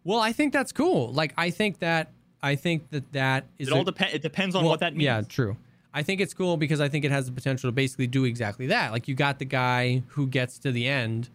Well, 0.04 0.20
I 0.20 0.32
think 0.32 0.52
that's 0.52 0.72
cool. 0.72 1.12
Like, 1.12 1.34
I 1.36 1.50
think 1.50 1.80
that 1.80 2.10
I 2.42 2.56
think 2.56 2.90
that 2.90 3.10
that 3.12 3.46
is 3.58 3.68
it 3.68 3.74
all 3.74 3.84
depends. 3.84 4.14
It 4.14 4.22
depends 4.22 4.54
on 4.54 4.62
Well, 4.62 4.70
what 4.70 4.80
that 4.80 4.92
means. 4.92 5.04
Yeah, 5.04 5.22
true. 5.22 5.56
I 5.92 6.02
think 6.02 6.20
it's 6.20 6.34
cool 6.34 6.56
because 6.56 6.80
I 6.80 6.88
think 6.88 7.04
it 7.04 7.10
has 7.10 7.26
the 7.26 7.32
potential 7.32 7.68
to 7.68 7.72
basically 7.72 8.06
do 8.06 8.24
exactly 8.24 8.66
that. 8.68 8.92
Like 8.92 9.08
you 9.08 9.14
got 9.14 9.38
the 9.38 9.44
guy 9.44 10.02
who 10.08 10.26
gets 10.26 10.58
to 10.60 10.72
the 10.72 10.86
end, 10.88 11.30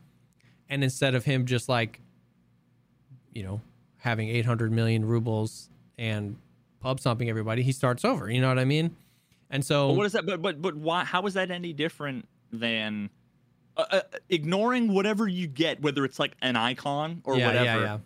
and 0.69 0.83
instead 0.83 1.15
of 1.15 1.25
him 1.25 1.45
just 1.45 1.67
like, 1.69 1.99
you 3.33 3.43
know, 3.43 3.61
having 3.97 4.29
800 4.29 4.71
million 4.71 5.05
rubles 5.05 5.69
and 5.97 6.35
pub 6.79 6.99
stomping 6.99 7.29
everybody, 7.29 7.63
he 7.63 7.71
starts 7.71 8.05
over. 8.05 8.29
You 8.29 8.41
know 8.41 8.47
what 8.49 8.59
I 8.59 8.65
mean? 8.65 8.95
And 9.49 9.65
so, 9.65 9.89
But 9.89 9.93
what 9.97 10.05
is 10.05 10.11
that? 10.13 10.25
But 10.25 10.41
but 10.41 10.61
but 10.61 10.75
why? 10.75 11.03
How 11.05 11.25
is 11.25 11.33
that 11.33 11.49
any 11.51 11.73
different 11.73 12.27
than 12.51 13.09
uh, 13.80 13.95
uh, 13.97 14.01
ignoring 14.30 14.93
whatever 14.93 15.27
you 15.27 15.47
get, 15.47 15.81
whether 15.81 16.06
it's 16.06 16.19
like 16.19 16.35
an 16.41 16.56
icon 16.56 17.22
or 17.23 17.38
yeah, 17.38 17.47
whatever? 17.47 17.65
yeah, 17.65 17.80
yeah. 17.81 17.97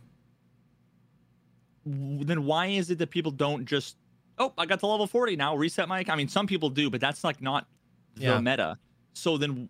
Then 2.24 2.46
why 2.46 2.68
is 2.68 2.90
it 2.90 2.98
that 3.00 3.10
people 3.10 3.32
don't 3.32 3.66
just? 3.66 3.98
Oh, 4.38 4.54
I 4.58 4.66
got 4.66 4.80
to 4.80 4.88
level 4.88 5.08
forty 5.08 5.36
now. 5.36 5.56
Reset 5.56 5.88
my. 5.88 6.00
account." 6.00 6.16
I 6.16 6.18
mean, 6.18 6.28
some 6.28 6.48
people 6.48 6.70
do, 6.70 6.90
but 6.90 7.02
that's 7.02 7.24
like 7.24 7.42
not 7.42 7.68
the 8.16 8.42
meta. 8.42 8.78
So 9.14 9.38
then, 9.38 9.70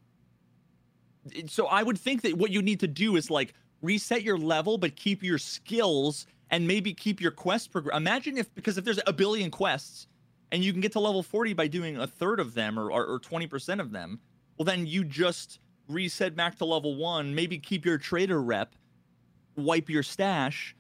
so 1.48 1.68
I 1.68 1.84
would 1.84 1.98
think 1.98 2.22
that 2.22 2.38
what 2.38 2.52
you 2.52 2.62
need 2.62 2.80
to 2.82 2.88
do 2.88 3.16
is 3.16 3.30
like 3.30 3.54
reset 3.82 4.24
your 4.24 4.38
level, 4.38 4.78
but 4.78 4.96
keep 4.96 5.24
your 5.24 5.38
skills 5.38 6.28
and 6.50 6.68
maybe 6.68 6.94
keep 6.94 7.20
your 7.20 7.32
quest 7.32 7.72
progress. 7.72 7.98
Imagine 7.98 8.38
if 8.38 8.54
because 8.54 8.78
if 8.78 8.86
there's 8.86 9.00
a 9.08 9.14
billion 9.14 9.50
quests 9.50 10.08
and 10.52 10.64
you 10.64 10.72
can 10.72 10.82
get 10.82 10.92
to 10.92 11.00
level 11.00 11.24
40 11.24 11.54
by 11.54 11.68
doing 11.68 11.98
a 11.98 12.06
third 12.06 12.40
of 12.40 12.54
them 12.54 12.78
or, 12.78 12.92
or, 12.92 13.06
or 13.06 13.20
20% 13.20 13.80
of 13.80 13.92
them, 13.92 14.20
well, 14.58 14.66
then 14.66 14.86
you 14.86 15.04
just 15.04 15.60
reset 15.88 16.36
back 16.36 16.58
to 16.58 16.66
level 16.66 16.96
one, 16.96 17.36
maybe 17.36 17.58
keep 17.58 17.86
your 17.86 17.98
trader 17.98 18.42
rep, 18.42 18.76
wipe 19.56 19.90
your 19.90 20.04
stash, 20.04 20.76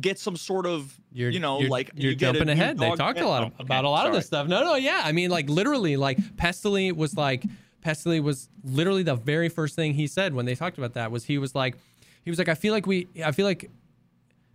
get 0.00 0.18
some 0.18 0.36
sort 0.36 0.66
of, 0.66 0.98
You're, 1.12 1.30
you 1.30 1.40
know, 1.40 1.60
you're, 1.60 1.70
like 1.70 1.90
you're 1.94 2.10
you 2.10 2.16
jumping 2.16 2.48
ahead. 2.48 2.78
They 2.78 2.90
talked 2.94 3.20
a 3.20 3.26
lot 3.26 3.44
of- 3.44 3.52
about 3.58 3.84
a 3.84 3.88
lot 3.88 4.06
of 4.06 4.12
this 4.12 4.26
stuff. 4.26 4.46
No, 4.48 4.62
no, 4.62 4.74
yeah. 4.74 5.02
I 5.04 5.12
mean, 5.12 5.30
like 5.30 5.48
literally, 5.48 5.96
like 5.96 6.18
Pestily 6.36 6.94
was 6.94 7.16
like 7.16 7.44
Pestily 7.84 8.22
was 8.22 8.48
literally 8.64 9.02
the 9.02 9.14
very 9.14 9.48
first 9.48 9.76
thing 9.76 9.94
he 9.94 10.06
said 10.06 10.34
when 10.34 10.46
they 10.46 10.54
talked 10.54 10.78
about 10.78 10.94
that 10.94 11.10
was 11.10 11.24
he 11.24 11.38
was 11.38 11.54
like, 11.54 11.76
he 12.24 12.30
was 12.30 12.38
like, 12.38 12.48
I 12.48 12.54
feel 12.54 12.72
like 12.72 12.86
we, 12.86 13.08
I 13.24 13.32
feel 13.32 13.46
like 13.46 13.70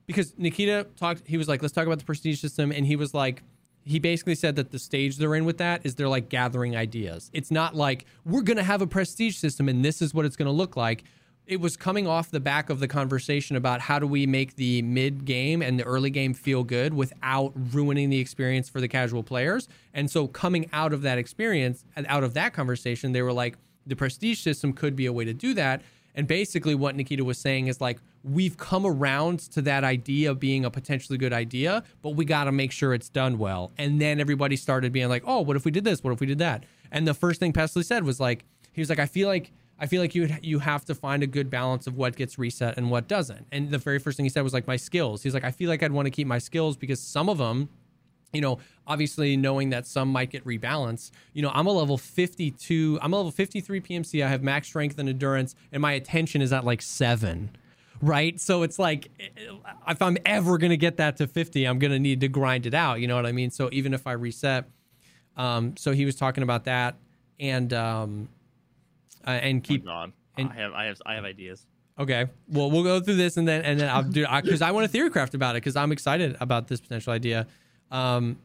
because 0.05 0.37
Nikita 0.37 0.87
talked, 0.97 1.25
he 1.25 1.37
was 1.37 1.47
like, 1.47 1.61
let's 1.61 1.73
talk 1.73 1.87
about 1.87 1.99
the 1.99 2.05
prestige 2.05 2.39
system, 2.39 2.71
and 2.71 2.85
he 2.85 2.95
was 2.95 3.13
like. 3.13 3.41
He 3.85 3.99
basically 3.99 4.35
said 4.35 4.55
that 4.55 4.71
the 4.71 4.79
stage 4.79 5.17
they're 5.17 5.35
in 5.35 5.45
with 5.45 5.57
that 5.57 5.85
is 5.85 5.95
they're 5.95 6.07
like 6.07 6.29
gathering 6.29 6.75
ideas. 6.75 7.29
It's 7.33 7.51
not 7.51 7.75
like 7.75 8.05
we're 8.25 8.41
going 8.41 8.57
to 8.57 8.63
have 8.63 8.81
a 8.81 8.87
prestige 8.87 9.35
system 9.37 9.67
and 9.67 9.83
this 9.83 10.01
is 10.01 10.13
what 10.13 10.25
it's 10.25 10.35
going 10.35 10.47
to 10.47 10.51
look 10.51 10.75
like 10.77 11.03
it 11.45 11.59
was 11.59 11.75
coming 11.75 12.07
off 12.07 12.31
the 12.31 12.39
back 12.39 12.69
of 12.69 12.79
the 12.79 12.87
conversation 12.87 13.55
about 13.55 13.81
how 13.81 13.99
do 13.99 14.07
we 14.07 14.25
make 14.25 14.55
the 14.55 14.81
mid 14.81 15.25
game 15.25 15.61
and 15.61 15.77
the 15.77 15.83
early 15.83 16.09
game 16.09 16.33
feel 16.33 16.63
good 16.63 16.93
without 16.93 17.51
ruining 17.73 18.09
the 18.09 18.19
experience 18.19 18.69
for 18.69 18.79
the 18.79 18.87
casual 18.87 19.23
players. 19.23 19.67
And 19.93 20.09
so 20.09 20.27
coming 20.27 20.69
out 20.71 20.93
of 20.93 21.01
that 21.01 21.17
experience 21.17 21.83
and 21.95 22.05
out 22.07 22.23
of 22.23 22.33
that 22.35 22.53
conversation, 22.53 23.11
they 23.11 23.21
were 23.21 23.33
like, 23.33 23.57
the 23.85 23.95
prestige 23.95 24.39
system 24.39 24.71
could 24.71 24.95
be 24.95 25.05
a 25.05 25.11
way 25.11 25.25
to 25.25 25.33
do 25.33 25.53
that. 25.55 25.81
And 26.15 26.27
basically 26.27 26.75
what 26.75 26.95
Nikita 26.95 27.25
was 27.25 27.37
saying 27.37 27.67
is 27.67 27.81
like, 27.81 27.99
we've 28.23 28.57
come 28.57 28.85
around 28.85 29.39
to 29.39 29.61
that 29.61 29.83
idea 29.83 30.33
being 30.33 30.65
a 30.65 30.71
potentially 30.71 31.17
good 31.17 31.33
idea, 31.33 31.83
but 32.01 32.11
we 32.11 32.25
got 32.25 32.45
to 32.45 32.51
make 32.51 32.71
sure 32.71 32.93
it's 32.93 33.09
done 33.09 33.37
well. 33.37 33.71
And 33.77 33.99
then 33.99 34.19
everybody 34.19 34.55
started 34.55 34.93
being 34.93 35.09
like, 35.09 35.23
oh, 35.25 35.41
what 35.41 35.57
if 35.57 35.65
we 35.65 35.71
did 35.71 35.83
this? 35.83 36.03
What 36.03 36.13
if 36.13 36.19
we 36.19 36.27
did 36.27 36.39
that? 36.39 36.63
And 36.91 37.07
the 37.07 37.13
first 37.13 37.39
thing 37.39 37.51
Pestily 37.51 37.83
said 37.83 38.03
was 38.03 38.19
like, 38.19 38.45
he 38.71 38.81
was 38.81 38.89
like, 38.89 38.99
I 38.99 39.05
feel 39.05 39.27
like 39.27 39.51
I 39.79 39.87
feel 39.87 40.01
like 40.01 40.15
you 40.15 40.29
you 40.41 40.59
have 40.59 40.85
to 40.85 40.95
find 40.95 41.23
a 41.23 41.27
good 41.27 41.49
balance 41.49 41.87
of 41.87 41.97
what 41.97 42.15
gets 42.15 42.37
reset 42.37 42.77
and 42.77 42.89
what 42.89 43.07
doesn't. 43.07 43.47
And 43.51 43.71
the 43.71 43.77
very 43.77 43.99
first 43.99 44.17
thing 44.17 44.25
he 44.25 44.29
said 44.29 44.43
was 44.43 44.53
like 44.53 44.67
my 44.67 44.77
skills. 44.77 45.23
He's 45.23 45.33
like, 45.33 45.43
I 45.43 45.51
feel 45.51 45.69
like 45.69 45.83
I'd 45.83 45.91
want 45.91 46.05
to 46.05 46.11
keep 46.11 46.27
my 46.27 46.37
skills 46.37 46.77
because 46.77 47.01
some 47.01 47.27
of 47.27 47.37
them, 47.37 47.69
you 48.31 48.39
know, 48.41 48.59
obviously 48.87 49.35
knowing 49.35 49.71
that 49.71 49.85
some 49.85 50.09
might 50.09 50.29
get 50.29 50.45
rebalanced. 50.45 51.11
You 51.33 51.41
know, 51.41 51.51
I'm 51.53 51.67
a 51.67 51.71
level 51.71 51.97
52. 51.97 52.99
I'm 53.01 53.13
a 53.13 53.17
level 53.17 53.31
53 53.31 53.81
PMC. 53.81 54.23
I 54.23 54.29
have 54.29 54.43
max 54.43 54.67
strength 54.67 54.97
and 54.99 55.09
endurance, 55.09 55.55
and 55.71 55.81
my 55.81 55.93
attention 55.93 56.41
is 56.41 56.53
at 56.53 56.63
like 56.63 56.81
seven. 56.81 57.49
Right. 58.03 58.37
So 58.39 58.63
it's 58.63 58.77
like, 58.77 59.09
if 59.87 60.01
I'm 60.01 60.17
ever 60.25 60.57
going 60.57 60.71
to 60.71 60.77
get 60.77 60.97
that 60.97 61.15
to 61.17 61.27
50, 61.27 61.63
I'm 61.65 61.79
going 61.79 61.91
to 61.91 61.99
need 61.99 62.19
to 62.19 62.27
grind 62.27 62.65
it 62.65 62.73
out. 62.73 62.99
You 62.99 63.07
know 63.07 63.15
what 63.15 63.25
I 63.25 63.31
mean? 63.31 63.49
So 63.49 63.69
even 63.71 63.93
if 63.93 64.05
I 64.05 64.11
reset, 64.11 64.65
um, 65.37 65.77
so 65.77 65.93
he 65.93 66.03
was 66.03 66.15
talking 66.17 66.43
about 66.43 66.65
that 66.65 66.95
and, 67.39 67.71
um, 67.71 68.27
uh, 69.25 69.29
and 69.31 69.63
keep 69.63 69.87
on. 69.87 70.11
and- 70.37 70.49
I 70.49 70.55
have 70.55 70.73
I 70.73 70.85
have 70.85 71.01
I 71.05 71.13
have 71.15 71.23
ideas. 71.23 71.65
Okay. 71.97 72.25
Well, 72.49 72.69
we'll 72.71 72.83
go 72.83 72.99
through 72.99 73.15
this 73.15 73.37
and 73.37 73.47
then 73.47 73.61
and 73.63 73.79
then 73.79 73.89
I'll 73.89 74.03
do 74.03 74.25
because 74.41 74.61
I, 74.61 74.71
want 74.71 74.83
to 74.83 74.89
theory 74.89 75.09
craft 75.09 75.33
about 75.33 75.55
it 75.55 75.61
because 75.61 75.75
I'm 75.77 75.91
excited 75.93 76.35
about 76.41 76.67
this 76.67 76.81
potential 76.81 77.13
idea. 77.13 77.47
Um, 77.89 78.37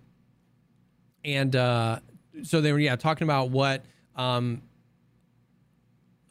and 1.25 1.57
uh, 1.57 1.99
so 2.45 2.61
they 2.61 2.73
were 2.73 2.79
yeah 2.79 2.95
talking 2.95 3.25
about 3.25 3.51
what 3.51 3.85
um, 4.15 4.63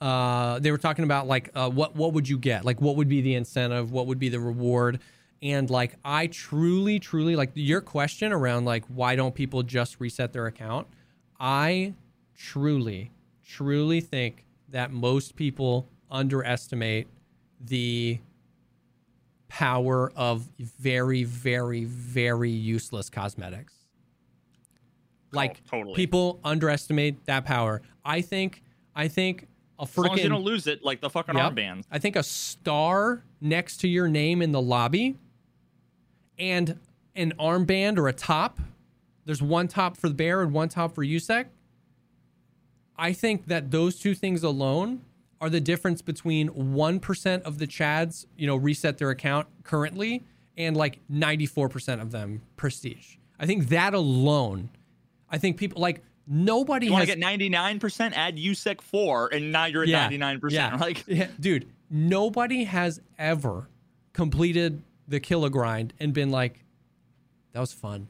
uh, 0.02 0.60
they 0.60 0.72
were 0.72 0.78
talking 0.78 1.03
about 1.03 1.28
like 1.28 1.49
uh, 1.56 1.69
what 1.69 1.95
what 1.95 2.14
would 2.14 2.30
you 2.30 2.38
get 2.38 2.65
like 2.65 2.80
what 2.82 2.95
would 2.95 3.10
be 3.10 3.22
the 3.22 3.36
incentive 3.36 3.91
what 3.91 4.07
would 4.07 4.19
be 4.19 4.30
the 4.30 4.40
reward 4.40 4.99
and 5.41 5.69
like 5.69 5.95
I 6.06 6.28
truly 6.28 6.99
truly 6.99 7.36
like 7.36 7.52
your 7.56 7.82
question 7.82 8.32
around 8.32 8.65
like 8.65 8.86
why 8.86 9.15
don't 9.15 9.34
people 9.34 9.64
just 9.64 9.99
reset 9.99 10.34
their 10.34 10.45
account 10.45 10.88
I 11.40 11.94
truly, 12.36 13.11
truly 13.45 14.02
think 14.02 14.45
that 14.69 14.91
most 14.91 15.36
people 15.36 15.88
underestimate 16.10 17.07
the 17.60 18.19
power 19.48 20.11
of 20.15 20.48
very, 20.57 21.24
very, 21.24 21.86
very 21.86 22.52
useless 22.52 23.10
cosmetics. 23.10 23.74
Like 25.32 25.65
totally. 25.65 25.94
people 25.94 26.40
underestimate 26.44 27.26
that 27.26 27.45
power. 27.45 27.82
I 28.06 28.22
think 28.22 28.64
I 28.95 29.07
think 29.07 29.47
a 29.80 29.84
As 29.84 29.98
long 29.98 30.14
as 30.18 30.24
you 30.24 30.30
don't 30.30 30.44
lose 30.44 30.68
it, 30.68 30.84
like 30.84 31.02
the 31.02 31.10
fucking 31.10 31.36
Yep. 31.36 31.54
armband. 31.54 31.84
I 31.91 31.99
think 31.99 32.16
a 32.16 32.24
star 32.24 33.24
next 33.41 33.78
to 33.78 33.88
your 33.88 34.08
name 34.08 34.41
in 34.41 34.52
the 34.52 34.62
lobby 34.62 35.18
and 36.40 36.80
an 37.16 37.34
armband 37.40 37.98
or 37.98 38.08
a 38.08 38.14
top. 38.14 38.60
There's 39.26 39.41
one 39.41 39.68
top 39.68 39.98
for 39.98 40.08
the 40.08 40.16
bear 40.16 40.41
and 40.41 40.52
one 40.54 40.70
top 40.70 40.95
for 40.95 41.04
USEC. 41.04 41.48
I 42.98 43.14
think 43.14 43.48
that 43.48 43.72
those 43.72 43.99
two 43.99 44.16
things 44.16 44.44
alone 44.44 45.02
are 45.40 45.49
the 45.49 45.62
difference 45.62 46.02
between 46.02 46.49
1% 46.49 47.41
of 47.44 47.60
the 47.60 47.68
Chads, 47.68 48.26
you 48.38 48.48
know, 48.48 48.56
reset 48.56 48.98
their 48.98 49.12
account 49.12 49.48
currently 49.64 50.24
and 50.58 50.76
like 50.76 50.99
94% 51.12 52.02
of 52.02 52.10
them 52.12 52.41
prestige. 52.56 53.18
I 53.40 53.45
think 53.45 53.70
that 53.70 53.94
alone, 53.94 54.70
I 55.30 55.38
think 55.38 55.58
people 55.58 55.80
like 55.80 56.02
nobody 56.28 56.88
You 56.88 56.91
want 56.94 57.06
has 57.08 57.16
to 57.16 57.20
get 57.20 57.40
99%, 57.40 58.14
add 58.14 58.38
USEC 58.38 58.82
4, 58.82 59.34
and 59.34 59.52
now 59.52 59.66
you're 59.66 59.84
at 59.84 59.90
Yeah, 59.90 60.10
99%. 60.10 60.52
Yeah. 60.52 60.78
Like, 60.80 61.04
yeah, 61.08 61.28
dude, 61.40 61.68
nobody 61.90 62.66
has 62.66 63.02
ever 63.18 63.70
completed 64.14 64.84
the 65.08 65.20
Killa 65.20 65.49
grind 65.49 65.94
and 65.99 66.14
been 66.14 66.30
like, 66.30 66.64
that 67.54 67.60
was 67.60 67.74
fun. 67.74 68.08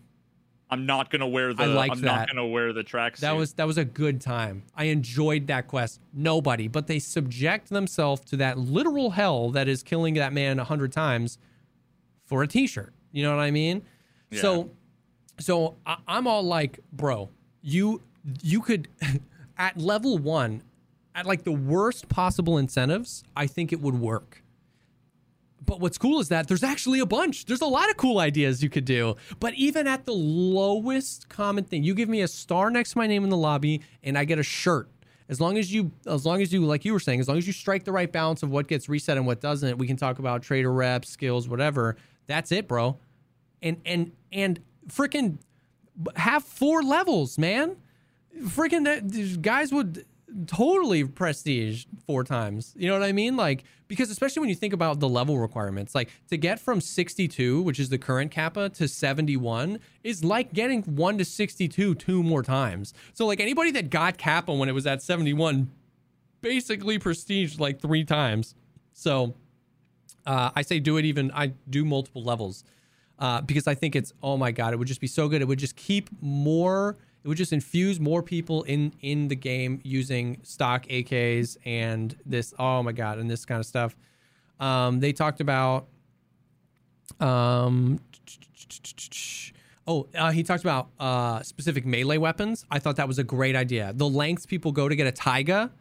I'm 0.69 0.85
not 0.85 1.09
gonna 1.09 1.27
wear 1.27 1.53
the. 1.53 1.63
I 1.63 1.67
like 1.67 1.91
I'm 1.91 2.01
that. 2.01 2.05
not 2.05 2.27
gonna 2.27 2.45
wear 2.45 2.73
the 2.73 2.83
tracksuit. 2.83 3.19
That 3.19 3.37
was 3.37 3.53
that 3.53 3.65
was 3.65 3.77
a 3.77 3.85
good 3.85 4.19
time. 4.19 4.63
I 4.75 4.85
enjoyed 4.85 5.47
that 5.47 5.67
quest. 5.67 6.01
Nobody, 6.13 6.67
but 6.67 6.87
they 6.87 6.99
subject 6.99 7.69
themselves 7.69 8.21
to 8.25 8.37
that 8.37 8.57
literal 8.57 9.11
hell 9.11 9.49
that 9.51 9.69
is 9.69 9.81
killing 9.81 10.15
that 10.15 10.33
man 10.33 10.59
a 10.59 10.65
hundred 10.65 10.91
times 10.91 11.37
for 12.25 12.43
a 12.43 12.47
T-shirt. 12.47 12.93
You 13.13 13.23
know 13.23 13.33
what 13.33 13.41
I 13.41 13.51
mean? 13.51 13.83
Yeah. 14.29 14.41
So, 14.41 14.71
so 15.39 15.77
I, 15.85 15.97
I'm 16.05 16.27
all 16.27 16.43
like, 16.43 16.79
bro, 16.91 17.29
you 17.61 18.01
you 18.41 18.61
could 18.61 18.87
at 19.57 19.77
level 19.77 20.17
one, 20.17 20.63
at 21.15 21.25
like 21.25 21.43
the 21.43 21.51
worst 21.51 22.09
possible 22.09 22.57
incentives, 22.57 23.23
I 23.35 23.47
think 23.47 23.73
it 23.73 23.81
would 23.81 23.99
work. 23.99 24.43
But 25.65 25.81
what's 25.81 25.97
cool 25.97 26.19
is 26.19 26.29
that 26.29 26.47
there's 26.47 26.63
actually 26.63 26.99
a 26.99 27.05
bunch. 27.05 27.45
There's 27.45 27.61
a 27.61 27.65
lot 27.65 27.89
of 27.89 27.97
cool 27.97 28.19
ideas 28.19 28.63
you 28.63 28.69
could 28.69 28.85
do. 28.85 29.15
But 29.39 29.53
even 29.55 29.85
at 29.85 30.05
the 30.05 30.13
lowest 30.13 31.27
common 31.27 31.65
thing, 31.65 31.83
you 31.83 31.93
give 31.93 32.07
me 32.07 32.21
a 32.21 32.27
star 32.27 32.69
next 32.69 32.91
to 32.91 32.99
my 32.99 33.07
name 33.07 33.23
in 33.23 33.29
the 33.29 33.37
lobby 33.37 33.81
and 34.01 34.17
I 34.17 34.23
get 34.23 34.39
a 34.39 34.43
shirt. 34.43 34.89
As 35.29 35.41
long 35.41 35.57
as 35.57 35.73
you 35.73 35.91
as 36.05 36.25
long 36.25 36.41
as 36.41 36.53
you 36.53 36.65
like 36.65 36.85
you 36.85 36.93
were 36.93 37.01
saying, 37.01 37.19
as 37.19 37.27
long 37.27 37.37
as 37.37 37.45
you 37.45 37.51
strike 37.51 37.83
the 37.83 37.91
right 37.91 38.09
balance 38.09 38.43
of 38.43 38.49
what 38.49 38.67
gets 38.67 38.87
reset 38.87 39.17
and 39.17 39.27
what 39.27 39.41
doesn't, 39.41 39.77
we 39.77 39.85
can 39.85 39.97
talk 39.97 40.19
about 40.19 40.41
trader 40.41 40.71
reps, 40.71 41.09
skills, 41.09 41.49
whatever. 41.49 41.97
That's 42.27 42.53
it, 42.53 42.67
bro. 42.67 42.97
And 43.61 43.81
and 43.85 44.13
and 44.31 44.61
freaking 44.87 45.39
have 46.15 46.43
four 46.43 46.83
levels, 46.83 47.37
man. 47.37 47.77
Freaking 48.39 48.83
that 48.85 49.41
guys 49.41 49.71
would 49.71 50.05
totally 50.45 51.03
prestige 51.03 51.85
four 52.05 52.23
times. 52.23 52.73
You 52.77 52.87
know 52.87 52.93
what 52.93 53.03
I 53.03 53.11
mean? 53.11 53.37
Like 53.37 53.63
because 53.87 54.09
especially 54.09 54.41
when 54.41 54.49
you 54.49 54.55
think 54.55 54.73
about 54.73 54.99
the 54.99 55.09
level 55.09 55.39
requirements, 55.39 55.95
like 55.95 56.09
to 56.29 56.37
get 56.37 56.59
from 56.59 56.81
62, 56.81 57.61
which 57.61 57.79
is 57.79 57.89
the 57.89 57.97
current 57.97 58.31
kappa, 58.31 58.69
to 58.69 58.87
71 58.87 59.79
is 60.03 60.23
like 60.23 60.53
getting 60.53 60.83
1 60.83 61.17
to 61.17 61.25
62 61.25 61.95
two 61.95 62.23
more 62.23 62.43
times. 62.43 62.93
So 63.13 63.25
like 63.25 63.39
anybody 63.39 63.71
that 63.71 63.89
got 63.89 64.17
kappa 64.17 64.53
when 64.53 64.69
it 64.69 64.73
was 64.73 64.85
at 64.85 65.01
71 65.01 65.71
basically 66.41 66.99
prestige 66.99 67.59
like 67.59 67.81
3 67.81 68.03
times. 68.03 68.55
So 68.93 69.35
uh, 70.25 70.51
I 70.55 70.61
say 70.61 70.79
do 70.79 70.97
it 70.97 71.05
even 71.05 71.31
I 71.31 71.53
do 71.69 71.85
multiple 71.85 72.23
levels. 72.23 72.63
Uh, 73.19 73.41
because 73.41 73.67
I 73.67 73.73
think 73.73 73.95
it's 73.95 74.13
oh 74.21 74.37
my 74.37 74.51
god, 74.51 74.73
it 74.73 74.77
would 74.77 74.87
just 74.87 75.01
be 75.01 75.07
so 75.07 75.27
good. 75.27 75.41
It 75.41 75.47
would 75.47 75.59
just 75.59 75.75
keep 75.75 76.09
more 76.21 76.97
it 77.27 77.27
would 77.27 77.37
just 77.37 77.51
infuse 77.51 77.99
more 77.99 78.23
people 78.23 78.63
in 78.63 78.93
in 79.01 79.27
the 79.27 79.35
game 79.35 79.81
using 79.83 80.39
stock 80.43 80.85
AKs 80.87 81.57
and 81.65 82.15
this 82.25 82.53
oh 82.57 82.81
my 82.81 82.93
god 82.93 83.19
and 83.19 83.29
this 83.29 83.43
kind 83.43 83.59
of 83.59 83.65
stuff. 83.65 83.97
Um, 84.61 85.01
they 85.01 85.11
talked 85.11 85.41
about 85.41 85.87
um 87.19 87.99
oh 89.87 90.07
uh, 90.15 90.31
he 90.31 90.41
talked 90.41 90.63
about 90.63 90.87
uh, 91.01 91.41
specific 91.41 91.85
melee 91.85 92.17
weapons. 92.17 92.65
I 92.71 92.79
thought 92.79 92.95
that 92.95 93.09
was 93.09 93.19
a 93.19 93.25
great 93.25 93.57
idea. 93.57 93.91
The 93.93 94.07
lengths 94.07 94.45
people 94.45 94.71
go 94.71 94.87
to 94.87 94.95
get 94.95 95.05
a 95.05 95.11
Taiga, 95.11 95.71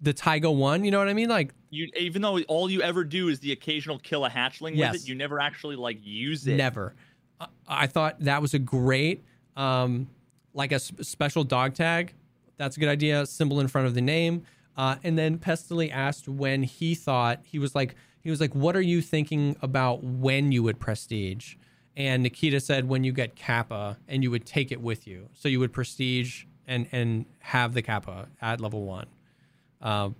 the 0.00 0.12
Taiga 0.12 0.50
one, 0.50 0.84
you 0.84 0.90
know 0.90 0.98
what 0.98 1.08
I 1.08 1.14
mean? 1.14 1.28
Like 1.28 1.52
you, 1.70 1.88
even 1.98 2.22
though 2.22 2.38
all 2.42 2.70
you 2.70 2.82
ever 2.82 3.02
do 3.04 3.28
is 3.28 3.40
the 3.40 3.52
occasional 3.52 3.98
kill 3.98 4.24
a 4.24 4.30
hatchling 4.30 4.76
Yes. 4.76 4.92
with 4.92 5.02
it, 5.02 5.08
you 5.08 5.14
never 5.14 5.40
actually 5.40 5.76
like 5.76 5.98
use 6.04 6.46
it. 6.46 6.56
Never. 6.56 6.94
I, 7.40 7.46
I 7.66 7.86
thought 7.86 8.20
that 8.20 8.40
was 8.42 8.54
a 8.54 8.58
great, 8.58 9.24
um, 9.56 10.08
like 10.54 10.72
a 10.72 10.76
s- 10.76 10.92
special 11.02 11.44
dog 11.44 11.74
tag. 11.74 12.14
That's 12.56 12.76
a 12.76 12.80
good 12.80 12.88
idea. 12.88 13.26
Symbol 13.26 13.60
in 13.60 13.68
front 13.68 13.86
of 13.86 13.94
the 13.94 14.00
name. 14.00 14.44
Uh, 14.76 14.96
and 15.04 15.18
then 15.18 15.38
Pestily 15.38 15.90
asked 15.90 16.28
when 16.28 16.62
he 16.62 16.94
thought 16.94 17.40
he 17.44 17.58
was 17.58 17.74
like 17.74 17.94
he 18.22 18.30
was 18.30 18.40
like, 18.40 18.54
"What 18.54 18.74
are 18.76 18.82
you 18.82 19.00
thinking 19.00 19.56
about 19.62 20.02
when 20.04 20.52
you 20.52 20.62
would 20.62 20.78
prestige?" 20.78 21.54
And 21.96 22.22
Nikita 22.22 22.60
said, 22.60 22.86
"When 22.88 23.02
you 23.04 23.12
get 23.12 23.34
Kappa 23.36 23.98
and 24.08 24.22
you 24.22 24.30
would 24.30 24.44
take 24.44 24.70
it 24.72 24.80
with 24.80 25.06
you, 25.06 25.28
so 25.32 25.48
you 25.48 25.60
would 25.60 25.72
prestige 25.72 26.44
and 26.66 26.86
and 26.92 27.24
have 27.40 27.72
the 27.74 27.80
Kappa 27.82 28.28
at 28.42 28.60
level 28.60 28.84
one." 28.84 29.06
Um, 29.86 30.16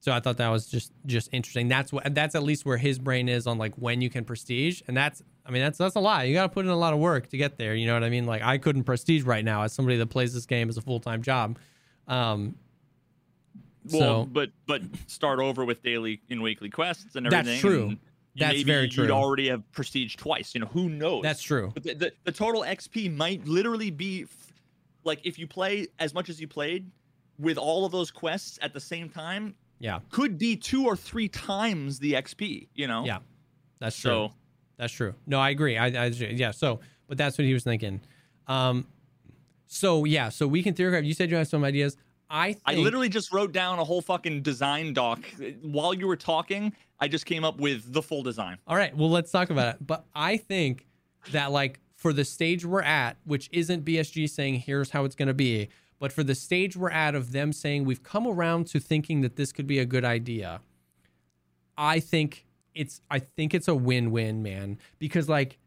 so 0.00 0.12
I 0.12 0.20
thought 0.20 0.36
that 0.38 0.48
was 0.48 0.66
just 0.68 0.92
just 1.04 1.28
interesting. 1.32 1.68
That's 1.68 1.92
what 1.92 2.14
that's 2.14 2.34
at 2.34 2.42
least 2.42 2.64
where 2.64 2.76
his 2.76 2.98
brain 2.98 3.28
is 3.28 3.46
on 3.46 3.58
like 3.58 3.74
when 3.74 4.00
you 4.00 4.08
can 4.08 4.24
prestige, 4.24 4.80
and 4.86 4.96
that's 4.96 5.22
I 5.44 5.50
mean 5.50 5.62
that's 5.62 5.78
that's 5.78 5.96
a 5.96 6.00
lot. 6.00 6.26
You 6.28 6.34
got 6.34 6.44
to 6.44 6.48
put 6.48 6.64
in 6.64 6.70
a 6.70 6.76
lot 6.76 6.94
of 6.94 7.00
work 7.00 7.28
to 7.30 7.36
get 7.36 7.58
there. 7.58 7.74
You 7.74 7.86
know 7.86 7.94
what 7.94 8.04
I 8.04 8.08
mean? 8.08 8.24
Like 8.24 8.42
I 8.42 8.58
couldn't 8.58 8.84
prestige 8.84 9.24
right 9.24 9.44
now 9.44 9.62
as 9.62 9.72
somebody 9.72 9.96
that 9.98 10.06
plays 10.06 10.32
this 10.32 10.46
game 10.46 10.68
as 10.68 10.76
a 10.76 10.80
full 10.80 11.00
time 11.00 11.22
job. 11.22 11.58
Um, 12.08 12.54
Well, 13.90 14.00
so 14.00 14.24
but 14.26 14.50
but 14.66 14.82
start 15.08 15.40
over 15.40 15.64
with 15.64 15.82
daily 15.82 16.20
and 16.30 16.40
weekly 16.40 16.70
quests 16.70 17.16
and 17.16 17.26
everything. 17.26 17.46
That's 17.46 17.60
true. 17.60 17.88
and 17.88 17.98
That's 18.36 18.62
very 18.62 18.88
You'd 18.88 19.10
already 19.10 19.48
have 19.48 19.70
prestige 19.72 20.16
twice. 20.16 20.54
You 20.54 20.60
know 20.60 20.68
who 20.68 20.88
knows? 20.88 21.22
that's 21.22 21.42
true. 21.42 21.72
But 21.74 21.82
the, 21.82 21.94
the, 21.94 22.12
the 22.24 22.32
total 22.32 22.62
XP 22.62 23.14
might 23.14 23.46
literally 23.46 23.90
be 23.90 24.22
f- 24.22 24.52
like 25.04 25.20
if 25.24 25.38
you 25.38 25.46
play 25.46 25.88
as 25.98 26.14
much 26.14 26.28
as 26.28 26.40
you 26.40 26.46
played 26.46 26.90
with 27.38 27.58
all 27.58 27.84
of 27.84 27.92
those 27.92 28.10
quests 28.10 28.58
at 28.62 28.72
the 28.72 28.80
same 28.80 29.08
time, 29.08 29.54
Yeah, 29.78 30.00
could 30.10 30.38
be 30.38 30.56
two 30.56 30.86
or 30.86 30.96
three 30.96 31.28
times 31.28 31.98
the 31.98 32.14
XP. 32.14 32.68
You 32.74 32.86
know? 32.86 33.04
yeah, 33.04 33.18
that's 33.78 33.98
true. 33.98 34.10
So 34.10 34.32
That's 34.76 34.92
true. 34.92 35.14
No, 35.26 35.38
I 35.38 35.50
agree. 35.50 35.76
I, 35.76 35.86
I 35.86 36.06
yeah. 36.06 36.50
So, 36.50 36.80
but 37.08 37.18
that's 37.18 37.38
what 37.38 37.44
he 37.46 37.54
was 37.54 37.64
thinking. 37.64 38.00
Um, 38.46 38.86
so 39.66 40.04
yeah. 40.04 40.28
So 40.28 40.46
we 40.46 40.62
can 40.62 40.74
theorize. 40.74 41.04
You 41.04 41.14
said 41.14 41.30
you 41.30 41.36
have 41.36 41.48
some 41.48 41.64
ideas. 41.64 41.96
I 42.28 42.54
think, 42.54 42.62
I 42.66 42.74
literally 42.74 43.08
just 43.08 43.32
wrote 43.32 43.52
down 43.52 43.78
a 43.78 43.84
whole 43.84 44.00
fucking 44.02 44.42
design 44.42 44.92
doc 44.92 45.20
while 45.62 45.94
you 45.94 46.06
were 46.08 46.16
talking. 46.16 46.72
I 46.98 47.08
just 47.08 47.24
came 47.26 47.44
up 47.44 47.58
with 47.58 47.92
the 47.92 48.02
full 48.02 48.22
design. 48.22 48.58
All 48.66 48.76
right, 48.76 48.96
well, 48.96 49.10
let's 49.10 49.30
talk 49.30 49.50
about 49.50 49.76
it. 49.76 49.86
But 49.86 50.06
I 50.14 50.36
think 50.36 50.86
that 51.30 51.52
like 51.52 51.78
for 51.94 52.12
the 52.12 52.24
stage 52.24 52.64
we're 52.64 52.82
at, 52.82 53.16
which 53.24 53.48
isn't 53.52 53.84
BSG 53.84 54.28
saying 54.28 54.60
here's 54.60 54.90
how 54.90 55.04
it's 55.04 55.14
going 55.14 55.28
to 55.28 55.34
be, 55.34 55.68
but 55.98 56.12
for 56.12 56.22
the 56.22 56.34
stage 56.34 56.76
we're 56.76 56.90
at 56.90 57.14
of 57.14 57.32
them 57.32 57.52
saying 57.52 57.84
we've 57.84 58.02
come 58.02 58.26
around 58.26 58.66
to 58.68 58.80
thinking 58.80 59.20
that 59.22 59.36
this 59.36 59.52
could 59.52 59.66
be 59.66 59.78
a 59.78 59.84
good 59.86 60.04
idea. 60.04 60.60
I 61.76 62.00
think 62.00 62.46
it's 62.74 63.00
I 63.10 63.18
think 63.18 63.54
it's 63.54 63.68
a 63.68 63.74
win-win, 63.74 64.42
man, 64.42 64.78
because 64.98 65.28
like 65.28 65.58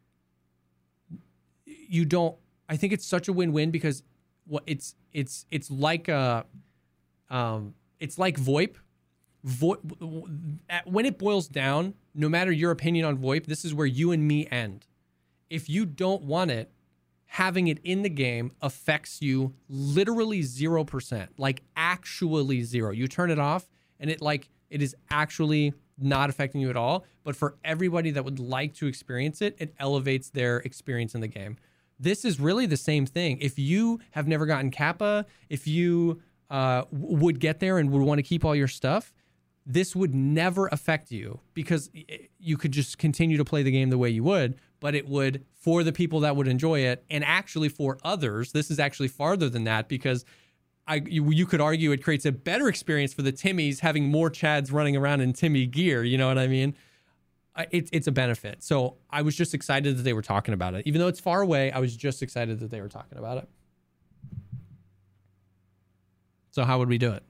you 1.65 2.05
don't 2.05 2.35
I 2.67 2.77
think 2.77 2.93
it's 2.93 3.05
such 3.05 3.27
a 3.27 3.33
win-win 3.33 3.71
because 3.71 4.03
what 4.45 4.63
it's 4.67 4.95
it's 5.11 5.45
it's 5.51 5.69
like 5.71 6.07
a 6.07 6.45
um 7.29 7.73
it's 7.99 8.17
like 8.17 8.39
VoIP 8.39 8.75
Vo- 9.43 10.27
at- 10.69 10.85
when 10.85 11.05
it 11.05 11.17
boils 11.17 11.47
down, 11.47 11.93
no 12.13 12.27
matter 12.27 12.51
your 12.51 12.71
opinion 12.71 13.05
on 13.05 13.17
VoIP, 13.17 13.45
this 13.45 13.63
is 13.63 13.73
where 13.73 13.87
you 13.87 14.11
and 14.11 14.27
me 14.27 14.45
end. 14.47 14.85
If 15.49 15.69
you 15.69 15.85
don't 15.85 16.23
want 16.23 16.51
it, 16.51 16.71
having 17.31 17.67
it 17.67 17.79
in 17.83 18.01
the 18.01 18.09
game 18.09 18.51
affects 18.59 19.21
you 19.21 19.53
literally 19.69 20.41
0%, 20.41 21.27
like 21.37 21.61
actually 21.75 22.63
zero. 22.63 22.91
You 22.91 23.07
turn 23.07 23.29
it 23.29 23.37
off 23.37 23.69
and 23.99 24.09
it 24.09 24.19
like 24.19 24.49
it 24.71 24.81
is 24.81 24.95
actually 25.11 25.73
not 25.99 26.31
affecting 26.31 26.59
you 26.59 26.71
at 26.71 26.75
all, 26.75 27.05
but 27.23 27.35
for 27.35 27.55
everybody 27.63 28.09
that 28.11 28.25
would 28.25 28.39
like 28.39 28.73
to 28.73 28.87
experience 28.87 29.43
it, 29.43 29.55
it 29.59 29.75
elevates 29.79 30.31
their 30.31 30.57
experience 30.57 31.13
in 31.13 31.21
the 31.21 31.27
game. 31.27 31.57
This 31.99 32.25
is 32.25 32.39
really 32.39 32.65
the 32.65 32.77
same 32.77 33.05
thing. 33.05 33.37
If 33.41 33.59
you 33.59 33.99
have 34.11 34.27
never 34.27 34.47
gotten 34.47 34.71
Kappa, 34.71 35.27
if 35.49 35.67
you 35.67 36.21
uh, 36.49 36.85
would 36.91 37.39
get 37.39 37.59
there 37.59 37.77
and 37.77 37.91
would 37.91 38.01
want 38.01 38.17
to 38.17 38.23
keep 38.23 38.43
all 38.43 38.55
your 38.55 38.67
stuff, 38.67 39.13
this 39.67 39.95
would 39.95 40.15
never 40.15 40.67
affect 40.71 41.11
you 41.11 41.41
because 41.53 41.91
you 42.39 42.57
could 42.57 42.71
just 42.71 42.97
continue 42.97 43.37
to 43.37 43.45
play 43.45 43.61
the 43.61 43.71
game 43.71 43.91
the 43.91 43.99
way 43.99 44.09
you 44.09 44.23
would, 44.23 44.55
but 44.79 44.95
it 44.95 45.07
would 45.07 45.45
for 45.53 45.83
the 45.83 45.91
people 45.91 46.21
that 46.21 46.35
would 46.35 46.47
enjoy 46.47 46.79
it 46.79 47.03
and 47.09 47.23
actually 47.23 47.69
for 47.69 47.97
others. 48.03 48.51
This 48.51 48.71
is 48.71 48.79
actually 48.79 49.09
farther 49.09 49.49
than 49.49 49.65
that 49.65 49.89
because 49.89 50.25
I 50.87 51.03
you, 51.05 51.29
you 51.31 51.45
could 51.45 51.61
argue 51.61 51.91
it 51.91 52.03
creates 52.03 52.25
a 52.25 52.31
better 52.31 52.67
experience 52.67 53.13
for 53.13 53.21
the 53.21 53.31
Timmies 53.31 53.79
having 53.79 54.09
more 54.09 54.29
Chads 54.29 54.73
running 54.73 54.95
around 54.95 55.21
in 55.21 55.33
Timmy 55.33 55.65
gear, 55.65 56.03
you 56.03 56.17
know 56.17 56.27
what 56.27 56.37
I 56.37 56.47
mean? 56.47 56.75
It's 57.71 57.89
it's 57.91 58.07
a 58.07 58.11
benefit. 58.11 58.63
So 58.63 58.97
I 59.09 59.21
was 59.21 59.35
just 59.35 59.53
excited 59.53 59.97
that 59.97 60.03
they 60.03 60.13
were 60.13 60.21
talking 60.21 60.53
about 60.53 60.75
it. 60.75 60.87
Even 60.87 61.01
though 61.01 61.07
it's 61.07 61.19
far 61.19 61.41
away, 61.41 61.71
I 61.71 61.79
was 61.79 61.95
just 61.95 62.23
excited 62.23 62.59
that 62.59 62.71
they 62.71 62.79
were 62.81 62.89
talking 62.89 63.17
about 63.17 63.37
it. 63.37 63.49
So 66.51 66.63
how 66.63 66.79
would 66.79 66.89
we 66.89 66.97
do 66.97 67.11
it? 67.11 67.23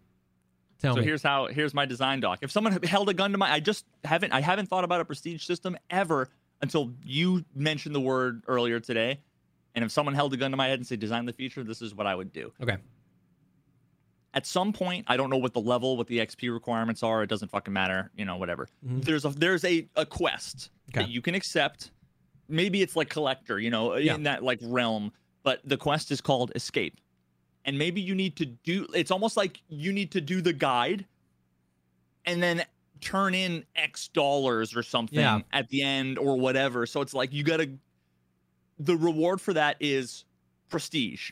Tell 0.79 0.93
me. 0.93 0.97
so 0.97 1.01
me. 1.01 1.07
here's 1.07 1.23
how 1.23 1.47
here's 1.47 1.73
my 1.73 1.85
design 1.85 2.19
doc. 2.19 2.39
If 2.41 2.51
someone 2.51 2.81
held 2.83 3.09
a 3.09 3.13
gun 3.13 3.31
to 3.31 3.37
my 3.37 3.51
I 3.51 3.59
just 3.59 3.85
haven't 4.03 4.31
I 4.31 4.39
haven't 4.41 4.67
thought 4.67 4.83
about 4.83 5.01
a 5.01 5.05
prestige 5.05 5.43
system 5.43 5.77
ever 5.89 6.29
until 6.61 6.91
you 7.03 7.43
mentioned 7.55 7.95
the 7.95 7.99
word 8.01 8.43
earlier 8.47 8.79
today. 8.79 9.19
And 9.75 9.85
if 9.85 9.91
someone 9.91 10.13
held 10.15 10.33
a 10.33 10.37
gun 10.37 10.51
to 10.51 10.57
my 10.57 10.67
head 10.67 10.79
and 10.79 10.85
said 10.87 10.99
design 10.99 11.25
the 11.25 11.33
feature, 11.33 11.63
this 11.63 11.81
is 11.81 11.93
what 11.95 12.07
I 12.07 12.15
would 12.15 12.33
do. 12.33 12.51
Okay. 12.61 12.77
At 14.33 14.45
some 14.45 14.73
point, 14.73 15.05
I 15.07 15.17
don't 15.17 15.29
know 15.29 15.37
what 15.37 15.53
the 15.53 15.61
level, 15.61 15.97
what 15.97 16.07
the 16.07 16.19
XP 16.19 16.51
requirements 16.53 17.01
are. 17.01 17.23
It 17.23 17.27
doesn't 17.29 17.49
fucking 17.49 17.73
matter, 17.73 18.11
you 18.15 18.25
know, 18.25 18.37
whatever. 18.37 18.67
Mhm. 18.85 19.03
There's 19.03 19.25
a 19.25 19.29
there's 19.29 19.65
a, 19.65 19.87
a 19.95 20.05
quest 20.05 20.69
Okay. 20.89 21.01
that 21.01 21.09
you 21.09 21.21
can 21.21 21.33
accept. 21.35 21.91
Maybe 22.47 22.81
it's 22.81 22.95
like 22.95 23.09
collector, 23.09 23.59
you 23.59 23.69
know, 23.69 23.95
Yeah. 23.95 24.15
in 24.15 24.23
that 24.23 24.43
like 24.43 24.59
realm, 24.63 25.11
but 25.43 25.61
the 25.63 25.77
quest 25.77 26.11
is 26.11 26.21
called 26.21 26.51
escape. 26.55 26.99
And 27.65 27.77
maybe 27.77 28.01
you 28.01 28.15
need 28.15 28.35
to 28.37 28.45
do 28.45 28.87
it's 28.93 29.11
almost 29.11 29.35
like 29.37 29.61
you 29.67 29.91
need 29.93 30.11
to 30.11 30.21
do 30.21 30.41
the 30.41 30.53
guide 30.53 31.05
and 32.25 32.41
then 32.41 32.63
turn 33.01 33.33
in 33.33 33.65
X 33.75 34.07
dollars 34.09 34.75
or 34.75 34.83
something 34.83 35.19
Yeah. 35.19 35.41
at 35.53 35.69
the 35.69 35.81
end 35.81 36.17
or 36.17 36.37
whatever. 36.37 36.85
So 36.85 37.01
it's 37.01 37.13
like 37.13 37.33
you 37.33 37.43
gotta 37.43 37.71
the 38.77 38.95
reward 38.95 39.41
for 39.41 39.53
that 39.53 39.77
is 39.79 40.25
prestige. 40.69 41.31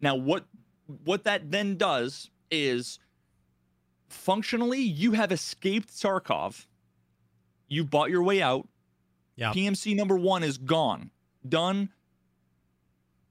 Now 0.00 0.14
what 0.16 0.44
what 1.04 1.24
that 1.24 1.50
then 1.50 1.76
does 1.76 2.30
is 2.50 2.98
functionally 4.08 4.80
you 4.80 5.12
have 5.12 5.32
escaped 5.32 5.88
Tarkov. 5.90 6.66
You 7.68 7.84
bought 7.84 8.10
your 8.10 8.22
way 8.22 8.42
out. 8.42 8.68
Yeah. 9.36 9.52
PMC 9.52 9.96
number 9.96 10.16
one 10.16 10.42
is 10.42 10.58
gone. 10.58 11.10
Done. 11.48 11.88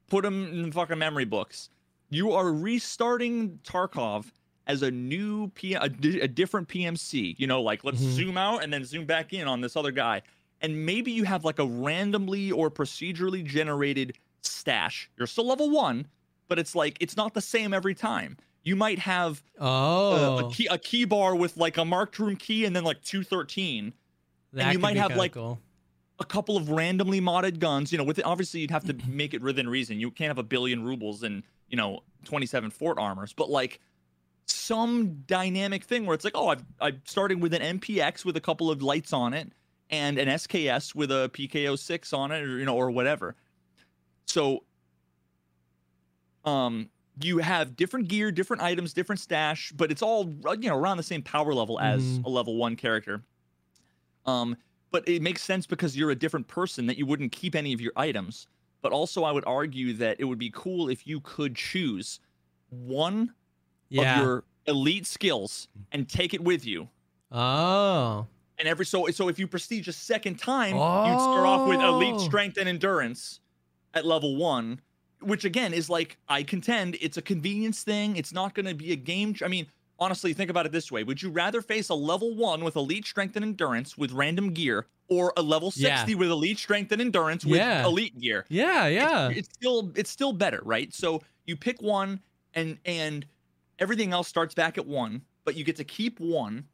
Put 0.07 0.23
them 0.23 0.47
in 0.51 0.63
the 0.63 0.71
fucking 0.71 0.97
memory 0.97 1.25
books. 1.25 1.69
You 2.09 2.31
are 2.33 2.51
restarting 2.51 3.59
Tarkov 3.63 4.25
as 4.71 4.81
a 4.81 4.89
new 4.91 5.49
P- 5.49 5.73
a, 5.73 5.83
a 5.83 6.27
different 6.27 6.67
PMC. 6.69 7.35
You 7.37 7.47
know, 7.47 7.61
like 7.61 7.83
let's 7.83 8.01
Mhm. 8.01 8.11
zoom 8.11 8.37
out 8.37 8.63
and 8.63 8.71
then 8.73 8.83
zoom 8.85 9.05
back 9.05 9.33
in 9.33 9.47
on 9.47 9.61
this 9.61 9.75
other 9.75 9.91
guy. 9.91 10.21
And 10.61 10.85
maybe 10.85 11.11
you 11.11 11.23
have 11.23 11.43
like 11.43 11.59
a 11.59 11.65
randomly 11.65 12.51
or 12.51 12.69
procedurally 12.71 13.43
generated 13.43 14.17
stash. 14.41 15.09
You're 15.17 15.27
still 15.27 15.47
level 15.47 15.69
one, 15.69 16.07
but 16.47 16.57
it's 16.59 16.75
like 16.75 16.97
it's 16.99 17.17
not 17.17 17.33
the 17.33 17.41
same 17.41 17.73
every 17.73 17.93
time. 17.95 18.37
You 18.63 18.75
might 18.75 18.99
have 18.99 19.41
Oh, 19.59 20.47
a 20.47 20.51
key 20.51 20.67
a 20.67 20.77
key 20.77 21.05
bar 21.05 21.35
with 21.35 21.57
like 21.57 21.77
a 21.77 21.85
marked 21.85 22.19
room 22.19 22.35
key 22.35 22.65
and 22.65 22.75
then 22.75 22.83
like 22.83 23.01
213 23.03 23.93
that 24.53 24.71
you 24.73 24.79
might 24.79 24.97
have, 24.97 25.15
like, 25.15 25.31
cool. 25.33 25.59
a 26.19 26.25
couple 26.25 26.57
of 26.57 26.69
randomly 26.69 27.21
modded 27.21 27.57
guns. 27.59 27.91
You 27.91 27.97
know, 27.97 28.03
with 28.03 28.19
it, 28.19 28.25
obviously 28.25 28.59
you'd 28.59 28.69
have 28.71 28.83
to 28.85 28.95
make 29.07 29.33
it 29.33 29.41
within 29.41 29.67
reason. 29.67 29.99
You 29.99 30.11
can't 30.11 30.27
have 30.29 30.37
a 30.37 30.43
billion 30.43 30.83
rubles 30.83 31.23
and 31.23 31.41
you 31.69 31.77
know 31.77 32.01
27 32.25 32.69
fort 32.69 32.99
armors, 32.99 33.33
but 33.33 33.49
like 33.49 33.79
some 34.45 35.23
dynamic 35.27 35.83
thing 35.83 36.05
where 36.05 36.13
it's 36.15 36.23
like, 36.23 36.35
oh, 36.35 36.49
I've, 36.49 36.63
I'm 36.79 37.01
starting 37.05 37.39
with 37.39 37.53
an 37.53 37.79
MPX 37.79 38.25
with 38.25 38.37
a 38.37 38.41
couple 38.41 38.69
of 38.71 38.81
lights 38.81 39.13
on 39.13 39.33
it 39.33 39.51
and 39.89 40.17
an 40.17 40.27
SKS 40.27 40.95
with 40.95 41.11
a 41.11 41.29
PK-06 41.33 42.17
on 42.17 42.31
it, 42.31 42.41
or 42.43 42.57
you 42.59 42.65
know, 42.65 42.75
or 42.75 42.91
whatever. 42.91 43.35
So, 44.25 44.63
um, 46.45 46.89
you 47.21 47.39
have 47.39 47.75
different 47.75 48.07
gear, 48.07 48.31
different 48.31 48.63
items, 48.63 48.93
different 48.93 49.19
stash, 49.19 49.71
but 49.73 49.91
it's 49.91 50.01
all 50.01 50.33
uh, 50.45 50.53
you 50.53 50.69
know 50.69 50.77
around 50.77 50.97
the 50.97 51.03
same 51.03 51.21
power 51.21 51.53
level 51.53 51.79
as 51.79 52.01
Mhm. 52.01 52.25
a 52.25 52.29
level 52.29 52.55
one 52.55 52.75
character. 52.75 53.21
Um, 54.25 54.55
but 54.91 55.07
it 55.07 55.21
makes 55.21 55.41
sense 55.41 55.67
because 55.67 55.95
you're 55.95 56.11
a 56.11 56.15
different 56.15 56.47
person 56.47 56.85
that 56.87 56.97
you 56.97 57.05
wouldn't 57.05 57.31
keep 57.31 57.55
any 57.55 57.73
of 57.73 57.81
your 57.81 57.93
items. 57.95 58.47
But 58.81 58.91
also, 58.91 59.23
I 59.23 59.31
would 59.31 59.45
argue 59.45 59.93
that 59.93 60.19
it 60.19 60.25
would 60.25 60.39
be 60.39 60.49
cool 60.53 60.89
if 60.89 61.05
you 61.05 61.21
could 61.21 61.55
choose 61.55 62.19
one 62.69 63.33
Yeah. 63.91 64.19
of 64.19 64.25
your 64.25 64.43
elite 64.67 65.05
skills 65.05 65.67
and 65.91 66.07
take 66.09 66.33
it 66.33 66.41
with 66.43 66.65
you. 66.65 66.89
oh. 67.31 68.27
And 68.59 68.67
every 68.67 68.85
so 68.85 69.07
so 69.07 69.27
if 69.27 69.39
you 69.39 69.47
prestige 69.47 69.87
a 69.87 69.93
second 69.93 70.37
time, 70.37 70.75
you'd 70.75 71.19
start 71.19 71.45
off 71.47 71.67
with 71.67 71.79
elite 71.81 72.13
Oh. 72.15 72.19
strength 72.19 72.57
and 72.57 72.69
endurance 72.69 73.39
at 73.95 74.05
level 74.05 74.35
one, 74.35 74.79
which 75.19 75.45
again 75.45 75.73
is 75.73 75.89
like 75.89 76.17
I 76.29 76.43
contend 76.43 76.95
it's 77.01 77.17
a 77.17 77.23
convenience 77.23 77.83
thing. 77.83 78.15
It's 78.17 78.31
not 78.31 78.53
going 78.53 78.67
to 78.67 78.75
be 78.75 78.91
a 78.91 78.95
game. 78.95 79.35
I 79.43 79.47
mean, 79.47 79.65
honestly, 79.97 80.33
think 80.33 80.51
about 80.51 80.67
it 80.67 80.71
this 80.71 80.91
way: 80.91 81.03
Would 81.03 81.23
you 81.23 81.31
rather 81.31 81.63
face 81.63 81.89
a 81.89 81.95
level 81.95 82.35
one 82.35 82.63
with 82.63 82.75
elite 82.75 83.05
strength 83.07 83.35
and 83.35 83.43
endurance 83.43 83.97
with 83.97 84.11
random 84.11 84.53
gear, 84.53 84.85
or 85.09 85.33
a 85.37 85.41
level 85.41 85.73
Yeah. 85.75 85.95
sixty 85.95 86.13
with 86.13 86.29
elite 86.29 86.59
strength 86.59 86.91
and 86.91 87.01
endurance 87.01 87.43
with 87.43 87.55
Yeah. 87.57 87.83
elite 87.83 88.19
gear? 88.19 88.45
Yeah, 88.49 88.85
yeah. 88.85 89.29
it's 89.29 89.49
still 89.51 89.91
it's 89.95 90.11
still 90.11 90.33
better, 90.33 90.61
right? 90.63 90.93
So 90.93 91.23
you 91.47 91.57
pick 91.57 91.81
one 91.81 92.19
and 92.53 92.77
and 92.85 93.25
everything 93.81 94.13
else 94.13 94.27
starts 94.29 94.53
back 94.53 94.77
at 94.77 94.85
one, 94.87 95.23
but 95.43 95.55
you 95.57 95.65
get 95.65 95.75
to 95.77 95.83
keep 95.83 96.19
one. 96.21 96.65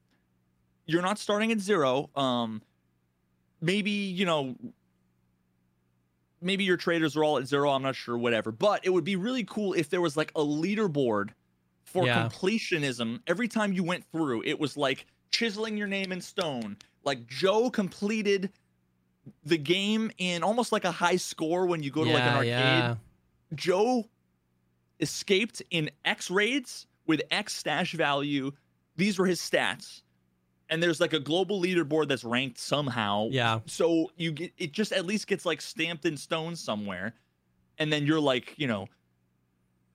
You're 0.86 1.02
not 1.02 1.18
starting 1.18 1.52
at 1.52 1.60
zero. 1.60 2.10
Um 2.16 2.62
maybe, 3.62 3.90
you 3.92 4.26
know, 4.26 4.56
maybe 6.42 6.64
your 6.64 6.78
traders 6.78 7.16
are 7.18 7.24
all 7.24 7.38
at 7.40 7.48
zero, 7.48 7.72
I'm 7.72 7.82
not 7.82 7.96
sure, 7.96 8.18
whatever. 8.18 8.52
But 8.52 8.86
it 8.86 8.92
would 8.92 9.04
be 9.04 9.16
really 9.16 9.44
cool 9.44 9.74
if 9.74 9.90
there 9.90 10.02
was 10.02 10.16
like 10.16 10.32
a 10.36 10.42
leaderboard 10.42 11.30
for 11.86 12.06
Yeah. 12.06 12.28
completionism. 12.30 13.22
Every 13.26 13.48
time 13.48 13.74
you 13.74 13.84
went 13.84 14.04
through, 14.12 14.44
it 14.44 14.60
was 14.60 14.78
like 14.78 15.08
chiseling 15.32 15.78
your 15.78 15.88
name 15.88 16.12
in 16.12 16.22
stone. 16.22 16.78
Like 17.04 17.26
Joe 17.28 17.70
completed 17.72 18.52
the 19.44 19.58
game 19.58 20.12
in 20.20 20.44
almost 20.44 20.72
like 20.72 20.86
a 20.86 20.92
high 20.92 21.16
score 21.18 21.66
when 21.66 21.82
you 21.82 21.90
go 21.92 22.04
to 22.04 22.12
like 22.12 22.22
an 22.24 22.36
arcade. 22.36 22.50
yeah. 22.50 22.96
Joe 23.56 24.06
escaped 25.00 25.62
in 25.72 25.90
X 26.06 26.30
raids 26.30 26.86
with 27.08 27.22
X 27.32 27.56
stash 27.56 27.94
value. 27.94 28.52
These 28.96 29.18
were 29.18 29.26
his 29.26 29.40
stats. 29.40 30.02
And 30.70 30.84
there's 30.84 31.00
like 31.00 31.14
a 31.14 31.20
global 31.20 31.62
leaderboard 31.62 32.10
that's 32.10 32.26
ranked 32.26 32.58
somehow. 32.60 33.30
Yeah. 33.32 33.60
So 33.68 34.12
you 34.18 34.32
get 34.34 34.52
it 34.58 34.74
just 34.74 34.92
at 34.92 35.06
least 35.06 35.28
gets 35.28 35.46
like 35.46 35.62
stamped 35.62 36.06
in 36.06 36.18
stone 36.18 36.56
somewhere. 36.56 37.14
And 37.78 37.92
then 37.94 38.06
you're 38.06 38.20
like, 38.20 38.54
you 38.58 38.68
know, 38.68 38.88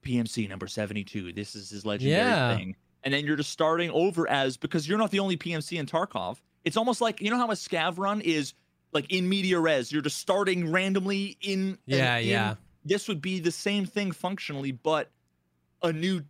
PMC 0.02 0.48
number 0.48 0.66
72. 0.66 1.32
This 1.32 1.55
is 1.55 1.70
his 1.70 1.84
legendary 1.86 2.22
Yeah. 2.28 2.56
thing. 2.56 2.76
And 3.05 3.12
then 3.12 3.26
you're 3.26 3.36
just 3.36 3.51
starting 3.51 3.90
over 3.90 4.28
as 4.30 4.56
because 4.56 4.89
you're 4.89 4.98
not 4.98 5.10
the 5.10 5.18
only 5.18 5.36
PMC 5.36 5.78
in 5.78 5.86
Tarkov. 5.86 6.39
It's 6.64 6.76
almost 6.76 7.01
like 7.01 7.20
you 7.20 7.30
know 7.30 7.36
how 7.36 7.48
a 7.51 7.55
scav 7.55 7.98
run 7.98 8.20
is 8.20 8.55
like 8.93 9.10
in 9.12 9.28
media 9.28 9.59
res. 9.59 9.90
You're 9.93 10.02
just 10.02 10.18
starting 10.18 10.70
randomly 10.70 11.36
in 11.43 11.76
Yeah, 11.86 12.16
in- 12.18 12.28
yeah. 12.28 12.55
this 12.84 13.09
would 13.09 13.20
be 13.20 13.40
the 13.40 13.51
same 13.51 13.84
thing 13.84 14.12
functionally, 14.12 14.70
but 14.72 15.10
a 15.82 15.93
new 15.93 16.22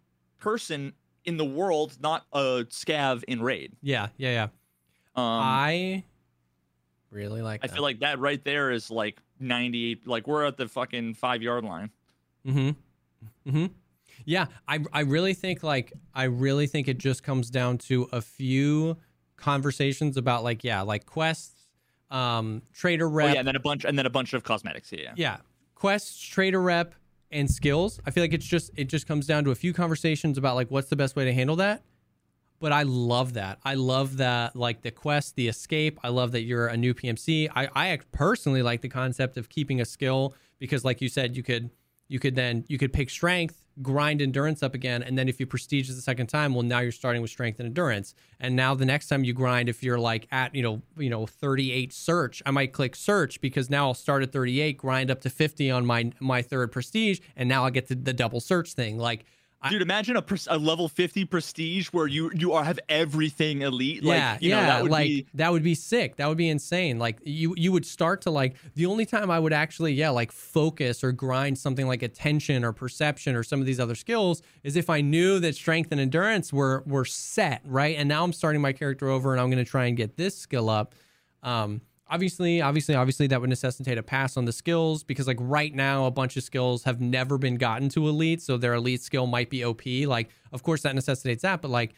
person 0.43 0.93
in 1.25 1.37
the 1.37 1.45
world, 1.45 1.97
not 2.01 2.27
a 2.33 2.67
scav 2.69 3.23
in 3.29 3.41
raid. 3.41 3.73
Yeah, 3.81 4.09
yeah, 4.17 4.31
yeah. 4.31 4.43
Um, 5.15 5.25
I, 5.25 5.71
I 5.71 6.05
really 7.11 7.43
like 7.43 7.63
that. 7.63 7.71
feel 7.71 7.83
like 7.83 8.01
that 8.01 8.19
right 8.19 8.43
there 8.45 8.71
is 8.73 8.91
like 8.91 9.19
ninety. 9.39 10.01
Like 10.05 10.27
we're 10.27 10.45
at 10.45 10.57
the 10.57 10.69
fucking 10.69 11.15
five 11.15 11.43
yard 11.43 11.65
line. 11.65 11.91
Mm-hmm. 12.47 13.51
Mm-hmm. 13.51 13.67
Yeah, 14.25 14.47
I 14.67 14.81
I 14.93 15.01
really 15.01 15.35
think 15.35 15.63
like 15.63 15.93
I 16.15 16.25
really 16.25 16.67
think 16.67 16.89
it 16.89 16.99
just 16.99 17.23
comes 17.23 17.51
down 17.51 17.79
to 17.79 18.09
a 18.13 18.21
few 18.21 18.97
conversations 19.37 20.17
about 20.17 20.43
like 20.43 20.65
yeah, 20.65 20.83
like 20.83 21.07
quests, 21.07 21.69
um, 22.11 22.63
trader 22.73 23.07
Oh 23.07 23.11
rep, 23.11 23.35
yeah, 23.35 23.41
and 23.41 23.49
then 23.49 23.57
a 23.57 23.61
bunch, 23.61 23.85
and 23.85 23.97
then 23.97 24.07
a 24.07 24.11
bunch 24.11 24.33
of 24.33 24.43
cosmetics. 24.43 24.93
Yeah. 24.93 25.13
yeah, 25.15 25.37
quests, 25.75 26.21
trader 26.21 26.61
rep, 26.61 26.95
and 27.33 27.51
skills. 27.51 28.01
I 28.07 28.11
feel 28.11 28.23
like 28.23 28.33
it's 28.33 28.47
just 28.47 28.71
it 28.77 28.85
just 28.85 29.07
comes 29.07 29.27
down 29.27 29.45
to 29.45 29.51
a 29.51 29.55
few 29.55 29.73
conversations 29.73 30.39
about 30.39 30.55
like 30.55 30.71
what's 30.71 30.89
the 30.89 30.97
best 30.97 31.17
way 31.17 31.25
to 31.25 31.33
handle 31.33 31.57
that. 31.57 31.83
But 32.61 32.71
I 32.71 32.85
love 32.85 33.33
that. 33.35 33.59
I 33.65 33.75
love 33.75 34.19
that 34.19 34.55
like 34.55 34.83
the 34.83 34.93
quest, 34.93 35.35
the 35.35 35.49
escape. 35.49 35.99
I 36.05 36.09
love 36.09 36.33
that 36.33 36.43
you're 36.43 36.69
a 36.69 36.77
new 36.77 36.95
PMC. 36.95 37.49
I 37.55 37.69
I 37.75 37.99
personally 38.13 38.63
like 38.63 38.83
the 38.83 38.89
concept 38.89 39.37
of 39.37 39.49
keeping 39.49 39.81
a 39.81 39.85
skill 39.85 40.35
because 40.59 40.85
like 40.85 41.01
you 41.01 41.09
said, 41.09 41.37
you 41.37 41.43
could 41.43 41.71
you 42.09 42.19
could 42.19 42.35
then 42.35 42.65
you 42.69 42.79
could 42.79 42.93
pick 42.93 43.11
strength, 43.11 43.62
grind 43.81 44.21
endurance 44.21 44.63
up 44.63 44.75
again, 44.75 45.03
and 45.03 45.17
then 45.17 45.29
if 45.29 45.41
you 45.41 45.47
prestige 45.47 45.89
the 45.89 45.95
second 45.95 46.27
time, 46.27 46.55
well 46.55 46.63
now 46.63 46.81
you're 46.81 46.93
starting 46.93 47.23
with 47.23 47.31
strength 47.31 47.59
and 47.61 47.67
endurance. 47.67 48.15
And 48.41 48.55
now 48.55 48.75
the 48.75 48.85
next 48.85 49.09
time 49.09 49.25
you 49.25 49.33
grind, 49.33 49.69
if 49.69 49.83
you're 49.83 49.99
like 49.99 50.27
at 50.31 50.55
you 50.55 50.63
know 50.63 50.83
you 50.97 51.09
know 51.09 51.27
38 51.27 51.93
search, 51.93 52.43
I 52.45 52.51
might 52.51 52.73
click 52.73 52.97
search 52.97 53.41
because 53.41 53.71
now 53.71 53.87
I'll 53.87 53.95
start 53.95 54.23
at 54.23 54.33
38, 54.33 54.77
grind 54.77 55.11
up 55.11 55.21
to 55.23 55.31
50 55.31 55.71
on 55.71 55.87
my 55.87 56.13
my 56.21 56.43
third 56.43 56.73
prestige, 56.73 57.21
and 57.37 57.49
now 57.49 57.65
I 57.65 57.71
get 57.71 57.87
to 57.89 57.95
the 57.95 58.13
double 58.13 58.41
search 58.41 58.75
thing. 58.75 58.99
Like 58.99 59.25
Dude, 59.71 59.83
imagine 59.83 60.17
a, 60.17 60.25
a 60.49 60.59
level 60.59 60.89
50 60.89 61.25
prestige 61.27 61.89
where 61.89 62.07
you 62.07 62.31
you 62.35 62.53
are 62.53 62.65
have 62.65 62.81
everything 62.89 63.63
elite. 63.63 64.03
Yeah, 64.03 64.33
like, 64.33 64.43
you 64.43 64.51
yeah, 64.51 64.61
know, 64.61 64.67
that 64.67 64.83
would 64.83 64.91
like 64.91 65.07
be 65.07 65.27
that 65.35 65.53
would 65.53 65.63
be 65.63 65.75
sick. 65.75 66.17
That 66.17 66.29
would 66.29 66.39
be 66.39 66.49
insane. 66.49 66.99
Like 66.99 67.19
you, 67.25 67.55
you 67.57 67.71
would 67.71 67.87
start 67.87 68.23
to 68.23 68.31
like 68.31 68.57
the 68.75 68.87
only 68.87 69.07
time 69.07 69.31
I 69.31 69.39
would 69.39 69.53
actually, 69.53 69.93
yeah, 69.93 70.11
like 70.11 70.33
focus 70.33 71.05
or 71.05 71.13
grind 71.13 71.59
something 71.59 71.87
like 71.87 72.03
attention 72.03 72.65
or 72.65 72.73
perception 72.73 73.37
or 73.37 73.43
some 73.43 73.61
of 73.61 73.67
these 73.67 73.79
other 73.79 73.95
skills 73.95 74.43
is 74.65 74.77
if 74.77 74.91
I 74.91 75.01
knew 75.01 75.39
that 75.41 75.55
strength 75.55 75.93
and 75.93 76.01
endurance 76.01 76.53
were 76.53 76.83
were 76.87 77.05
set 77.05 77.63
right, 77.65 77.97
and 77.97 78.09
now 78.09 78.25
I'm 78.25 78.33
starting 78.33 78.61
my 78.61 78.73
character 78.73 79.09
over 79.09 79.33
and 79.33 79.41
I'm 79.41 79.51
going 79.51 79.65
to 79.65 79.71
try 79.71 79.87
and 79.87 79.97
get 79.97 80.17
this 80.17 80.37
skill 80.37 80.69
up. 80.69 80.95
Um, 81.43 81.83
obviously, 82.13 82.61
obviously, 82.61 82.95
obviously, 82.95 83.27
that 83.29 83.41
would 83.41 83.51
necessitate 83.51 83.99
a 83.99 84.03
pass 84.03 84.37
on 84.37 84.45
the 84.45 84.53
skills 84.53 85.03
because, 85.03 85.27
like, 85.27 85.39
right 85.41 85.75
now, 85.75 86.07
a 86.07 86.11
bunch 86.11 86.37
of 86.37 86.43
skills 86.43 86.85
have 86.85 87.01
never 87.01 87.39
been 87.39 87.57
gotten 87.57 87.89
to 87.91 88.09
elite, 88.09 88.43
so 88.43 88.57
their 88.57 88.75
elite 88.75 89.03
skill 89.03 89.27
might 89.27 89.51
be 89.51 89.65
OP. 89.65 89.83
Like, 90.07 90.29
of 90.53 90.63
course, 90.63 90.83
that 90.83 90.95
necessitates 90.95 91.43
that, 91.43 91.63
but 91.63 91.71
like, 91.71 91.95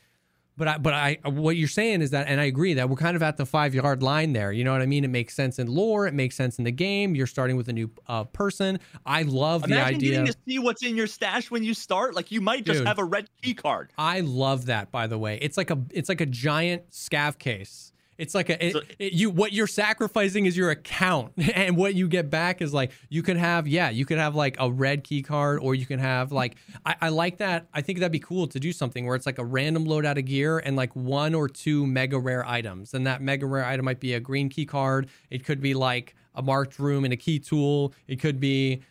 but 0.57 0.69
I, 0.69 0.78
but 0.78 0.95
I, 0.95 1.19
what 1.24 1.57
you're 1.57 1.66
saying 1.66 2.01
is 2.01 2.11
that, 2.11 2.28
and 2.28 2.41
I 2.41 2.45
agree 2.45 2.74
that 2.74 2.89
we're 2.89 2.95
kind 2.95 3.16
of 3.16 3.24
at 3.24 3.36
the 3.36 3.45
five 3.45 3.74
yard 3.74 4.05
line 4.05 4.35
there. 4.35 4.53
You 4.53 4.62
know 4.62 4.70
what 4.73 4.82
I 4.82 4.86
mean? 4.86 5.03
It 5.03 5.11
makes 5.11 5.35
sense 5.35 5.59
in 5.59 5.66
lore. 5.66 6.07
It 6.07 6.15
makes 6.15 6.36
sense 6.36 6.59
in 6.59 6.65
the 6.65 6.70
game. 6.70 7.16
You're 7.16 7.27
starting 7.27 7.57
with 7.57 7.69
a 7.69 7.73
new 7.73 7.91
uh, 8.07 8.23
person. 8.24 8.78
I 9.05 9.23
love 9.23 9.65
Imagine 9.65 9.78
the 9.78 9.97
idea. 9.97 10.11
getting 10.11 10.27
to 10.27 10.39
see 10.47 10.59
what's 10.61 10.85
in 10.85 10.97
your 10.97 11.09
stash 11.09 11.51
when 11.51 11.65
you 11.65 11.74
start. 11.74 12.15
Like 12.15 12.31
you 12.31 12.41
might 12.41 12.65
just 12.65 12.78
Dude. 12.78 12.86
have 12.86 13.01
a 13.01 13.05
red 13.05 13.28
key 13.43 13.55
card. 13.55 13.93
I 13.99 14.20
love 14.20 14.66
that. 14.66 14.93
By 14.93 15.09
the 15.09 15.19
way, 15.19 15.41
it's 15.43 15.57
like 15.57 15.70
a 15.70 15.78
it's 15.91 16.09
like 16.09 16.20
a 16.20 16.27
giant 16.27 16.89
scav 16.93 17.39
case. 17.39 17.93
It's 18.19 18.35
like 18.35 18.49
a 18.51 18.65
it, 18.66 18.73
So- 18.73 18.81
it- 18.99 19.12
you 19.12 19.31
what 19.31 19.53
you're 19.53 19.66
sacrificing 19.66 20.47
is 20.47 20.57
your 20.57 20.70
account, 20.70 21.32
and 21.55 21.77
what 21.77 21.95
you 21.95 22.09
get 22.09 22.31
back 22.31 22.62
is 22.62 22.73
like 22.73 22.93
you 23.09 23.23
could 23.23 23.36
have 23.36 23.66
yeah 23.66 23.91
you 23.91 24.05
could 24.07 24.19
have 24.19 24.35
like 24.35 24.57
a 24.61 24.70
red 24.70 25.05
key 25.05 25.23
card, 25.23 25.59
or 25.61 25.74
you 25.74 25.86
can 25.86 25.99
have 25.99 26.31
like 26.32 26.57
I, 26.86 26.95
I 27.03 27.09
like 27.09 27.39
that. 27.39 27.66
I 27.74 27.81
think 27.82 27.99
that'd 27.99 28.12
be 28.12 28.20
cool 28.20 28.47
to 28.49 28.61
do 28.61 28.73
something 28.73 29.07
where 29.07 29.16
it's 29.16 29.27
like 29.27 29.39
a 29.39 29.45
random 29.45 29.85
loadout 29.86 30.19
of 30.19 30.24
gear 30.27 30.59
and 30.59 30.77
like 30.77 30.95
one 30.95 31.35
or 31.35 31.49
two 31.49 31.86
mega 31.86 32.19
rare 32.19 32.47
items, 32.47 32.95
and 32.95 33.07
that 33.07 33.20
mega 33.23 33.47
rare 33.47 33.65
item 33.65 33.85
might 33.85 34.01
be 34.01 34.15
a 34.15 34.20
green 34.20 34.49
key 34.49 34.66
card. 34.66 35.09
It 35.31 35.45
could 35.45 35.61
be 35.61 35.74
like 35.74 36.15
a 36.35 36.43
marked 36.43 36.78
room 36.78 37.05
and 37.05 37.12
a 37.12 37.16
key 37.16 37.39
tool. 37.39 37.93
It 38.09 38.16
could 38.20 38.41
be 38.41 38.82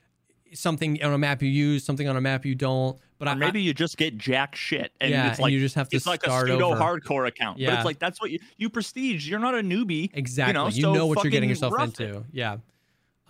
something 0.54 1.02
on 1.04 1.14
a 1.14 1.18
map 1.18 1.42
you 1.42 1.50
use, 1.50 1.84
something 1.84 2.08
on 2.08 2.16
a 2.16 2.22
map 2.22 2.46
you 2.46 2.56
don't. 2.56 2.98
But 3.24 3.30
I, 3.30 3.34
Or 3.34 3.36
maybe 3.38 3.62
you 3.62 3.74
just 3.74 3.98
get 3.98 4.18
jack 4.18 4.56
shit, 4.56 4.92
and 5.00 5.12
Yeah, 5.12 5.28
it's 5.30 5.38
and 5.38 5.44
like 5.44 5.54
you 5.54 5.60
just 5.60 5.76
have 5.76 5.88
to 5.90 5.96
it's 5.96 6.06
like 6.06 6.24
a 6.28 6.30
pseudo 6.42 6.72
over. 6.72 6.76
hardcore 6.80 7.28
account. 7.28 7.58
But 7.58 7.74
it's 7.76 7.86
like 7.86 8.00
that's 8.00 8.20
what 8.20 8.32
you 8.32 8.40
you 8.58 8.70
prestige. 8.70 9.28
You're 9.30 9.40
not 9.40 9.56
a 9.56 9.60
newbie. 9.62 10.10
Exactly. 10.14 10.50
You 10.50 10.54
know, 10.54 10.68
You 10.70 10.82
know, 10.82 10.94
know, 10.94 11.06
what 11.08 11.24
you're 11.24 11.32
getting 11.32 11.50
yourself 11.50 11.74
rough 11.74 12.00
it. 12.00 12.02
into. 12.02 12.26
Yeah. 12.32 12.58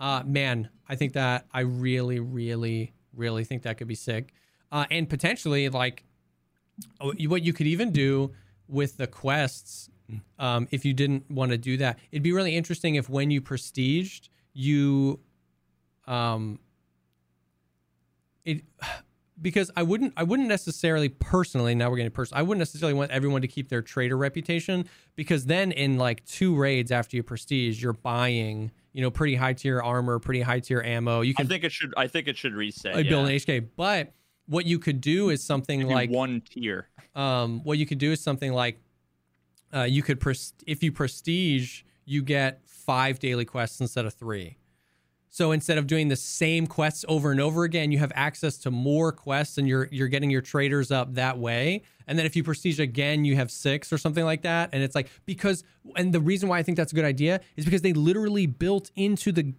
Uh, 0.00 0.22
man, 0.26 0.68
I 0.88 0.96
think 0.96 1.12
that 1.12 1.46
I 1.52 1.60
really, 1.60 2.18
really, 2.18 2.92
really 3.14 3.44
think 3.44 3.62
that 3.62 3.78
could 3.78 3.86
be 3.88 3.94
sick. 3.94 4.32
Uh, 4.72 4.84
and 4.90 5.08
potentially, 5.08 5.68
like, 5.68 6.02
oh, 7.00 7.12
what 7.28 7.42
you 7.42 7.52
could 7.52 7.68
even 7.68 7.92
do 7.92 8.32
with 8.66 8.96
the 8.96 9.06
quests, 9.06 9.88
um, 10.40 10.66
if 10.72 10.84
you 10.84 10.92
didn't 10.92 11.30
want 11.30 11.52
to 11.52 11.58
do 11.58 11.76
that, 11.76 11.98
it'd 12.10 12.24
be 12.24 12.32
really 12.32 12.56
interesting 12.56 12.96
if 12.96 13.08
when 13.08 13.30
you 13.30 13.40
prestiged, 13.40 14.28
you, 14.52 15.20
um, 16.08 16.58
it 18.44 18.62
because 19.44 19.70
I 19.76 19.82
wouldn't 19.82 20.14
I 20.16 20.22
wouldn't 20.24 20.48
necessarily 20.48 21.10
personally 21.10 21.74
now 21.74 21.90
we're 21.90 21.98
getting 21.98 22.10
personal 22.10 22.40
I 22.40 22.42
wouldn't 22.42 22.58
necessarily 22.58 22.94
want 22.94 23.12
everyone 23.12 23.42
to 23.42 23.46
keep 23.46 23.68
their 23.68 23.82
trader 23.82 24.16
reputation 24.16 24.86
because 25.14 25.44
then 25.44 25.70
in 25.70 25.98
like 25.98 26.24
two 26.24 26.56
raids 26.56 26.90
after 26.90 27.16
you 27.16 27.22
prestige 27.22 27.80
you're 27.80 27.92
buying 27.92 28.72
you 28.92 29.02
know 29.02 29.10
pretty 29.10 29.36
high 29.36 29.52
tier 29.52 29.80
armor 29.80 30.18
pretty 30.18 30.40
high 30.40 30.60
tier 30.60 30.80
ammo 30.82 31.20
you 31.20 31.34
I 31.36 31.42
can 31.42 31.48
think 31.48 31.62
it 31.62 31.70
should. 31.70 31.92
I 31.96 32.08
think 32.08 32.26
it 32.26 32.36
should 32.38 32.54
reset. 32.54 32.94
uh, 32.94 33.02
build 33.02 33.28
yeah. 33.28 33.34
an 33.34 33.40
HK 33.40 33.68
but 33.76 34.14
what 34.46 34.64
you 34.66 34.78
could 34.78 35.00
do 35.00 35.28
is 35.28 35.44
something 35.44 35.80
Maybe 35.80 35.94
like 35.94 36.10
one 36.10 36.42
tier. 36.50 36.88
um, 37.14 37.62
what 37.64 37.78
you 37.78 37.86
could 37.86 37.98
do 37.98 38.12
is 38.12 38.20
something 38.20 38.52
like 38.52 38.78
uh, 39.74 39.82
you 39.82 40.02
could 40.02 40.20
pres- 40.20 40.54
if 40.66 40.82
you 40.82 40.90
prestige 40.90 41.82
you 42.06 42.22
get 42.22 42.62
five 42.66 43.18
daily 43.18 43.44
quests 43.44 43.80
instead 43.80 44.06
of 44.06 44.14
three 44.14 44.56
so 45.34 45.50
instead 45.50 45.78
of 45.78 45.88
doing 45.88 46.06
the 46.06 46.14
same 46.14 46.64
quests 46.64 47.04
over 47.08 47.32
and 47.32 47.40
over 47.40 47.64
again 47.64 47.90
you 47.90 47.98
have 47.98 48.12
access 48.14 48.56
to 48.56 48.70
more 48.70 49.10
quests 49.10 49.58
and 49.58 49.66
you're 49.66 49.88
you're 49.90 50.06
getting 50.06 50.30
your 50.30 50.40
traders 50.40 50.92
up 50.92 51.14
that 51.14 51.40
way. 51.40 51.82
And 52.06 52.16
then 52.16 52.24
if 52.24 52.36
you 52.36 52.44
prestige 52.44 52.78
again 52.78 53.24
you 53.24 53.34
have 53.34 53.50
six 53.50 53.92
or 53.92 53.98
something 53.98 54.24
like 54.24 54.42
that. 54.42 54.70
And 54.72 54.80
it's 54.80 54.94
like 54.94 55.10
because 55.26 55.64
and 55.96 56.12
the 56.12 56.20
reason 56.20 56.48
why 56.48 56.60
i 56.60 56.62
think 56.62 56.76
that's 56.76 56.92
a 56.92 56.94
good 56.94 57.04
idea 57.04 57.40
is 57.56 57.64
because 57.64 57.82
they 57.82 57.92
literally 57.92 58.46
built 58.46 58.92
into 58.94 59.32
the 59.32 59.52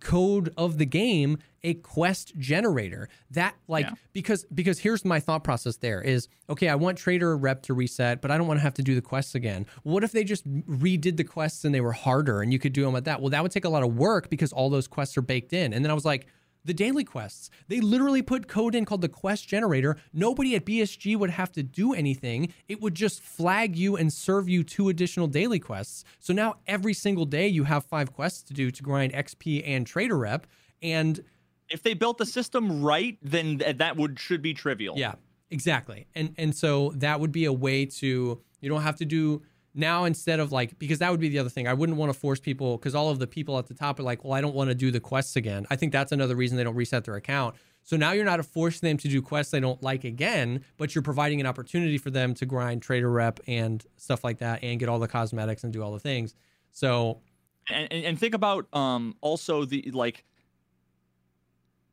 code 0.00 0.52
of 0.56 0.78
the 0.78 0.86
game 0.86 1.38
a 1.62 1.74
quest 1.74 2.36
generator. 2.38 3.08
That 3.30 3.54
like 3.68 3.86
Yeah. 3.86 3.94
because 4.12 4.44
because 4.54 4.78
here's 4.78 5.04
my 5.04 5.20
thought 5.20 5.44
process 5.44 5.76
there 5.76 6.00
is 6.00 6.26
okay 6.48 6.68
i 6.68 6.74
want 6.74 6.96
trader 6.96 7.36
rep 7.36 7.62
to 7.64 7.74
reset 7.74 8.22
but 8.22 8.30
i 8.30 8.38
don't 8.38 8.46
want 8.46 8.58
to 8.58 8.62
have 8.62 8.74
to 8.74 8.82
do 8.82 8.94
the 8.94 9.02
quests 9.02 9.34
again. 9.34 9.66
What 9.82 10.02
if 10.04 10.12
they 10.12 10.24
just 10.24 10.46
redid 10.66 11.16
the 11.16 11.24
quests 11.24 11.64
and 11.64 11.74
they 11.74 11.80
were 11.80 11.92
harder 11.92 12.40
and 12.40 12.52
you 12.52 12.58
could 12.58 12.72
do 12.72 12.84
them 12.84 12.96
at 12.96 13.04
that? 13.04 13.20
Well 13.20 13.30
that 13.30 13.42
would 13.42 13.52
take 13.52 13.64
a 13.64 13.68
lot 13.68 13.82
of 13.82 13.94
work 13.96 14.30
because 14.30 14.52
all 14.52 14.70
those 14.70 14.86
quests 14.88 15.16
are 15.18 15.22
baked 15.22 15.52
in. 15.52 15.72
And 15.72 15.84
then 15.84 15.90
i 15.90 15.94
was 15.94 16.04
like 16.04 16.26
the 16.64 16.74
daily 16.74 17.04
quests. 17.04 17.50
They 17.68 17.80
literally 17.80 18.22
put 18.22 18.48
code 18.48 18.74
in 18.74 18.84
called 18.84 19.00
the 19.00 19.08
quest 19.08 19.48
generator. 19.48 19.96
Nobody 20.12 20.54
at 20.54 20.64
BSG 20.66 21.16
would 21.16 21.30
have 21.30 21.50
to 21.52 21.62
do 21.62 21.94
anything. 21.94 22.52
It 22.68 22.80
would 22.80 22.94
just 22.94 23.22
flag 23.22 23.76
you 23.76 23.96
and 23.96 24.12
serve 24.12 24.48
you 24.48 24.62
two 24.62 24.88
additional 24.88 25.26
daily 25.26 25.58
quests. 25.58 26.04
So 26.18 26.32
now 26.32 26.56
every 26.66 26.92
single 26.94 27.24
day 27.24 27.48
you 27.48 27.64
have 27.64 27.84
five 27.84 28.12
quests 28.12 28.42
to 28.44 28.54
do 28.54 28.70
to 28.70 28.82
grind 28.82 29.12
XP 29.12 29.62
and 29.66 29.86
trader 29.86 30.18
rep. 30.18 30.46
And 30.82 31.20
If 31.68 31.82
they 31.82 31.94
built 31.94 32.18
the 32.18 32.26
system 32.26 32.82
right, 32.82 33.16
then 33.22 33.58
th- 33.58 33.78
that 33.78 33.96
would 33.96 34.18
should 34.18 34.42
be 34.42 34.52
trivial. 34.54 34.98
yeah, 34.98 35.14
exactly. 35.50 36.06
And 36.14 36.34
and 36.36 36.54
so 36.54 36.92
that 36.96 37.20
would 37.20 37.32
be 37.32 37.44
a 37.46 37.52
way 37.52 37.86
to 37.86 38.40
you 38.60 38.68
don't 38.68 38.82
have 38.82 38.96
to 38.96 39.04
do 39.06 39.42
now 39.74 40.04
instead 40.04 40.40
of 40.40 40.52
like 40.52 40.78
because 40.78 40.98
that 40.98 41.10
would 41.10 41.20
be 41.20 41.28
the 41.28 41.38
other 41.38 41.48
thing. 41.48 41.68
I 41.68 41.74
wouldn't 41.74 41.98
want 41.98 42.12
to 42.12 42.18
force 42.18 42.40
people 42.40 42.76
because 42.76 42.94
all 42.94 43.10
of 43.10 43.18
the 43.18 43.26
people 43.26 43.58
at 43.58 43.66
the 43.66 43.74
top 43.74 43.98
are 44.00 44.02
like, 44.02 44.24
well, 44.24 44.32
I 44.32 44.40
don't 44.40 44.54
want 44.54 44.68
to 44.68 44.74
do 44.74 44.90
the 44.90 45.00
quests 45.00 45.36
again. 45.36 45.66
I 45.70 45.76
think 45.76 45.92
that's 45.92 46.12
another 46.12 46.36
reason 46.36 46.56
they 46.56 46.64
don't 46.64 46.74
reset 46.74 47.04
their 47.04 47.16
account. 47.16 47.56
So 47.82 47.96
now 47.96 48.12
you're 48.12 48.24
not 48.24 48.44
forcing 48.44 48.88
them 48.88 48.98
to 48.98 49.08
do 49.08 49.22
quests 49.22 49.52
they 49.52 49.60
don't 49.60 49.82
like 49.82 50.04
again, 50.04 50.64
but 50.76 50.94
you're 50.94 51.02
providing 51.02 51.40
an 51.40 51.46
opportunity 51.46 51.98
for 51.98 52.10
them 52.10 52.34
to 52.34 52.46
grind 52.46 52.82
trader 52.82 53.10
rep 53.10 53.40
and 53.46 53.84
stuff 53.96 54.22
like 54.22 54.38
that 54.38 54.62
and 54.62 54.78
get 54.78 54.88
all 54.88 54.98
the 54.98 55.08
cosmetics 55.08 55.64
and 55.64 55.72
do 55.72 55.82
all 55.82 55.92
the 55.92 55.98
things. 55.98 56.34
So 56.72 57.20
and, 57.68 57.92
and, 57.92 58.18
think 58.18 58.34
about 58.34 58.66
um 58.74 59.16
also 59.20 59.64
the 59.64 59.90
like 59.92 60.24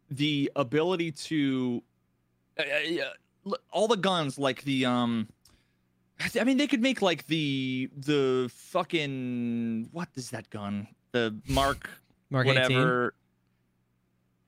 the 0.09 0.51
ability 0.55 1.11
to 1.11 1.83
uh, 2.59 2.63
uh, 2.63 3.55
all 3.71 3.87
the 3.87 3.97
guns 3.97 4.37
like 4.37 4.63
the 4.63 4.85
um 4.85 5.27
I 6.39 6.43
mean 6.43 6.57
they 6.57 6.67
could 6.67 6.81
make 6.81 7.01
like 7.01 7.27
the 7.27 7.89
the 7.95 8.49
fucking 8.53 9.89
what 9.91 10.09
is 10.15 10.31
that 10.31 10.49
gun? 10.49 10.87
The 11.11 11.37
Mark 11.47 11.89
Mark 12.29 12.47
18. 12.47 12.55
whatever. 12.63 13.13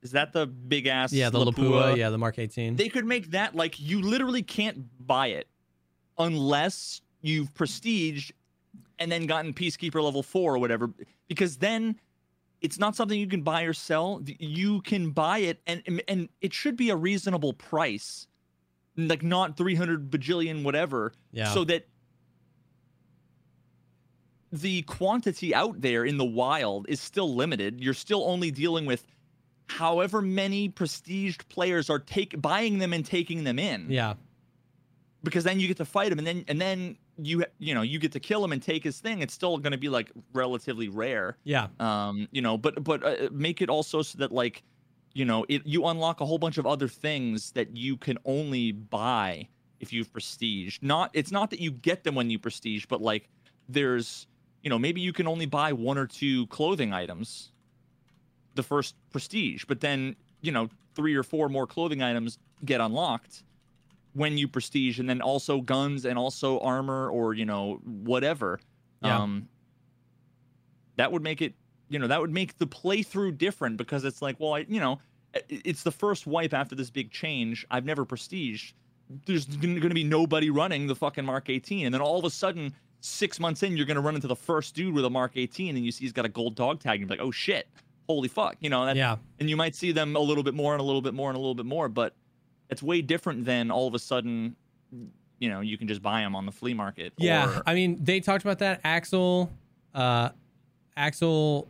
Is 0.02 0.12
that 0.12 0.32
the 0.32 0.48
big 0.48 0.88
ass 0.88 1.12
Yeah, 1.12 1.30
the 1.30 1.40
Lapua, 1.40 1.98
yeah, 1.98 2.10
the 2.10 2.18
Mark 2.18 2.40
18. 2.40 2.76
they 2.78 2.90
could 2.90 3.06
make 3.06 3.32
that 3.32 3.56
like 3.56 3.80
you 3.80 4.02
literally 4.02 4.42
can't 4.44 4.86
buy 5.06 5.28
it 5.28 5.48
unless 6.18 7.02
you've 7.22 7.54
prestiged 7.54 8.32
and 8.98 9.12
then 9.12 9.26
gotten 9.26 9.54
peacekeeper 9.54 10.02
level 10.02 10.24
4 10.24 10.56
or 10.56 10.58
whatever 10.58 10.90
because 11.28 11.58
then 11.58 12.00
it's 12.62 12.80
not 12.80 12.96
something 12.96 13.18
you 13.20 13.28
can 13.28 13.42
buy 13.42 13.64
or 13.64 13.74
sell. 13.74 14.22
You 14.26 14.82
can 14.82 15.12
buy 15.12 15.40
it 15.40 15.62
and 15.68 16.02
and 16.08 16.30
it 16.42 16.54
should 16.54 16.76
be 16.76 16.90
a 16.90 16.96
reasonable 16.96 17.54
price 17.54 18.28
like 19.08 19.24
not 19.24 19.56
300 19.58 20.10
bajillion 20.12 20.64
whatever 20.64 21.14
Yeah. 21.32 21.54
so 21.54 21.64
that 21.66 21.88
the 24.52 24.82
quantity 24.84 25.54
out 25.54 25.82
there 25.82 26.06
in 26.06 26.18
the 26.18 26.26
wild 26.26 26.88
is 26.90 27.00
still 27.00 27.36
limited 27.36 27.80
you're 27.80 27.94
still 27.94 28.24
only 28.26 28.50
dealing 28.50 28.86
with 28.86 29.06
however 29.68 30.22
many 30.22 30.68
prestiged 30.70 31.48
players 31.50 31.90
are 31.90 32.00
take 32.00 32.42
buying 32.42 32.80
them 32.80 32.92
and 32.92 33.06
taking 33.06 33.44
them 33.44 33.60
in 33.60 33.86
yeah. 33.90 34.16
because 35.24 35.44
then 35.44 35.60
you 35.60 35.68
get 35.68 35.78
to 35.78 35.86
fight 35.86 36.12
him 36.12 36.18
and 36.18 36.26
then 36.28 36.44
and 36.48 36.60
then 36.60 36.98
you 37.22 37.44
you 37.60 37.76
know 37.76 37.84
you 37.84 38.00
get 38.00 38.12
to 38.12 38.20
kill 38.20 38.44
him 38.44 38.52
and 38.52 38.64
take 38.64 38.84
his 38.84 39.00
thing 39.00 39.22
it's 39.22 39.34
still 39.36 39.58
going 39.60 39.72
to 39.72 39.78
be 39.78 39.90
like 39.90 40.10
relatively 40.34 40.90
rare 40.90 41.38
Yeah. 41.44 41.68
um 41.80 42.28
you 42.32 42.42
know 42.42 42.58
but 42.58 42.84
but 42.84 43.04
uh, 43.04 43.30
make 43.32 43.62
it 43.62 43.70
also 43.70 44.02
so 44.02 44.18
that 44.18 44.32
like 44.32 44.64
you 45.14 45.26
know 45.26 45.46
it 45.50 45.66
you 45.66 45.86
unlock 45.86 46.22
a 46.22 46.26
whole 46.26 46.38
bunch 46.38 46.58
of 46.58 46.66
other 46.66 46.88
things 46.88 47.52
that 47.52 47.76
you 47.76 47.98
can 47.98 48.18
only 48.26 48.72
buy 48.72 49.48
if 49.80 49.92
you've 49.94 50.12
prestige 50.12 50.78
not 50.82 51.10
it's 51.14 51.32
not 51.32 51.50
that 51.50 51.60
you 51.60 51.72
get 51.72 52.04
them 52.04 52.16
when 52.16 52.30
you 52.30 52.38
prestige 52.40 52.86
but 52.88 53.02
like 53.02 53.30
there's 53.68 54.28
you 54.62 54.70
know 54.70 54.78
maybe 54.80 55.02
you 55.02 55.14
can 55.14 55.28
only 55.28 55.46
buy 55.46 55.72
one 55.74 55.98
or 55.98 56.06
two 56.06 56.46
clothing 56.48 56.94
items 56.94 57.52
the 58.56 58.64
first 58.64 58.96
prestige 59.12 59.66
but 59.68 59.80
then 59.80 60.16
you 60.42 60.52
know 60.52 60.70
three 60.96 61.16
or 61.16 61.24
four 61.24 61.50
more 61.50 61.66
clothing 61.66 62.02
items 62.02 62.38
get 62.66 62.82
unlocked 62.82 63.44
when 64.14 64.38
you 64.38 64.48
prestige 64.48 65.00
and 65.00 65.10
then 65.10 65.22
also 65.22 65.62
guns 65.62 66.04
and 66.06 66.18
also 66.18 66.60
armor 66.60 67.10
or 67.10 67.34
you 67.34 67.46
know 67.46 67.80
whatever 67.86 68.60
Yeah. 69.04 69.18
um 69.22 69.48
that 70.98 71.12
would 71.12 71.24
make 71.24 71.42
it 71.42 71.54
you 71.90 72.00
know 72.00 72.08
that 72.08 72.20
would 72.22 72.32
make 72.32 72.58
the 72.58 72.68
playthrough 72.68 73.38
different 73.38 73.78
because 73.78 74.04
it's 74.06 74.22
like 74.22 74.40
well 74.40 74.56
I, 74.56 74.66
you 74.70 74.80
know 74.80 75.00
it's 75.50 75.84
the 75.84 75.92
first 75.92 76.26
wipe 76.26 76.54
after 76.54 76.74
this 76.76 76.90
big 76.90 77.12
change 77.12 77.66
i've 77.70 77.86
never 77.86 78.06
prestiged 78.06 78.74
there's 79.26 79.46
going 79.46 79.80
to 79.82 79.90
be 79.90 80.04
nobody 80.04 80.50
running 80.50 80.86
the 80.88 80.96
fucking 80.96 81.26
Mark 81.26 81.50
18, 81.50 81.86
and 81.88 81.94
then 81.94 82.00
all 82.02 82.20
of 82.20 82.26
a 82.26 82.30
sudden, 82.30 82.74
six 83.02 83.40
months 83.40 83.64
in, 83.64 83.76
you're 83.76 83.88
going 83.88 83.96
to 83.96 84.02
run 84.02 84.14
into 84.14 84.28
the 84.28 84.36
first 84.36 84.76
dude 84.76 84.94
with 84.94 85.04
a 85.04 85.10
Mark 85.10 85.32
18, 85.36 85.76
and 85.76 85.84
you 85.84 85.92
see 85.92 86.06
he's 86.06 86.12
got 86.14 86.26
a 86.26 86.30
gold 86.30 86.54
dog 86.56 86.80
tag, 86.80 87.02
and 87.02 87.10
you're 87.10 87.18
like, 87.18 87.26
oh 87.26 87.32
shit, 87.32 87.68
holy 88.08 88.28
fuck, 88.28 88.56
you 88.60 88.70
know? 88.70 88.86
That, 88.86 88.96
Yeah. 88.96 89.18
And 89.40 89.50
you 89.50 89.58
might 89.58 89.74
see 89.74 89.92
them 89.92 90.16
a 90.16 90.20
little 90.20 90.44
bit 90.44 90.54
more 90.54 90.74
and 90.74 90.80
a 90.82 90.84
little 90.84 91.02
bit 91.02 91.16
more 91.16 91.30
and 91.32 91.36
a 91.36 91.40
little 91.40 91.56
bit 91.56 91.66
more, 91.66 91.90
but 91.90 92.14
it's 92.70 92.84
way 92.84 93.02
different 93.02 93.46
than 93.46 93.72
all 93.72 93.88
of 93.88 93.96
a 93.96 94.00
sudden, 94.00 94.56
you 95.40 95.50
know, 95.50 95.62
you 95.62 95.76
can 95.76 95.88
just 95.88 96.04
buy 96.04 96.22
them 96.22 96.36
on 96.36 96.46
the 96.46 96.52
flea 96.52 96.76
market. 96.76 97.12
Yeah, 97.18 97.58
or- 97.58 97.64
I 97.66 97.74
mean, 97.74 97.98
they 98.04 98.20
talked 98.20 98.44
about 98.44 98.60
that. 98.60 98.82
Axel, 98.84 99.52
uh, 99.96 100.30
Axel 100.96 101.68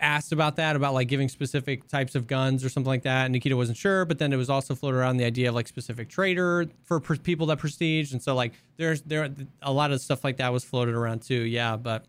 asked 0.00 0.32
about 0.32 0.56
that, 0.56 0.76
about 0.76 0.94
like 0.94 1.08
giving 1.08 1.28
specific 1.28 1.88
types 1.88 2.14
of 2.14 2.26
guns 2.26 2.64
or 2.64 2.68
something 2.68 2.88
like 2.88 3.02
that. 3.02 3.24
And 3.24 3.32
Nikita 3.32 3.56
wasn't 3.56 3.76
sure, 3.78 4.04
but 4.04 4.18
then 4.18 4.32
it 4.32 4.36
was 4.36 4.48
also 4.50 4.74
floated 4.74 4.98
around 4.98 5.16
the 5.16 5.24
idea 5.24 5.48
of 5.48 5.54
like 5.54 5.66
specific 5.66 6.08
trader 6.08 6.66
for 6.84 7.00
pr- 7.00 7.16
people 7.16 7.46
that 7.46 7.58
prestige, 7.58 8.12
and 8.12 8.22
so 8.22 8.34
like 8.34 8.52
there's 8.76 9.02
there 9.02 9.28
a 9.62 9.72
lot 9.72 9.90
of 9.90 10.00
stuff 10.00 10.22
like 10.24 10.36
that 10.36 10.52
was 10.52 10.64
floated 10.64 10.94
around 10.94 11.22
too. 11.22 11.42
Yeah, 11.42 11.76
but 11.76 12.04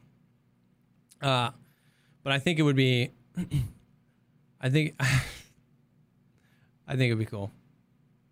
uh, 1.21 1.51
but 2.23 2.33
I 2.33 2.39
think 2.39 2.59
it 2.59 2.63
would 2.63 2.75
be, 2.75 3.11
I 4.61 4.69
think, 4.69 4.95
I 4.99 6.95
think 6.95 7.01
it'd 7.07 7.19
be 7.19 7.25
cool. 7.25 7.51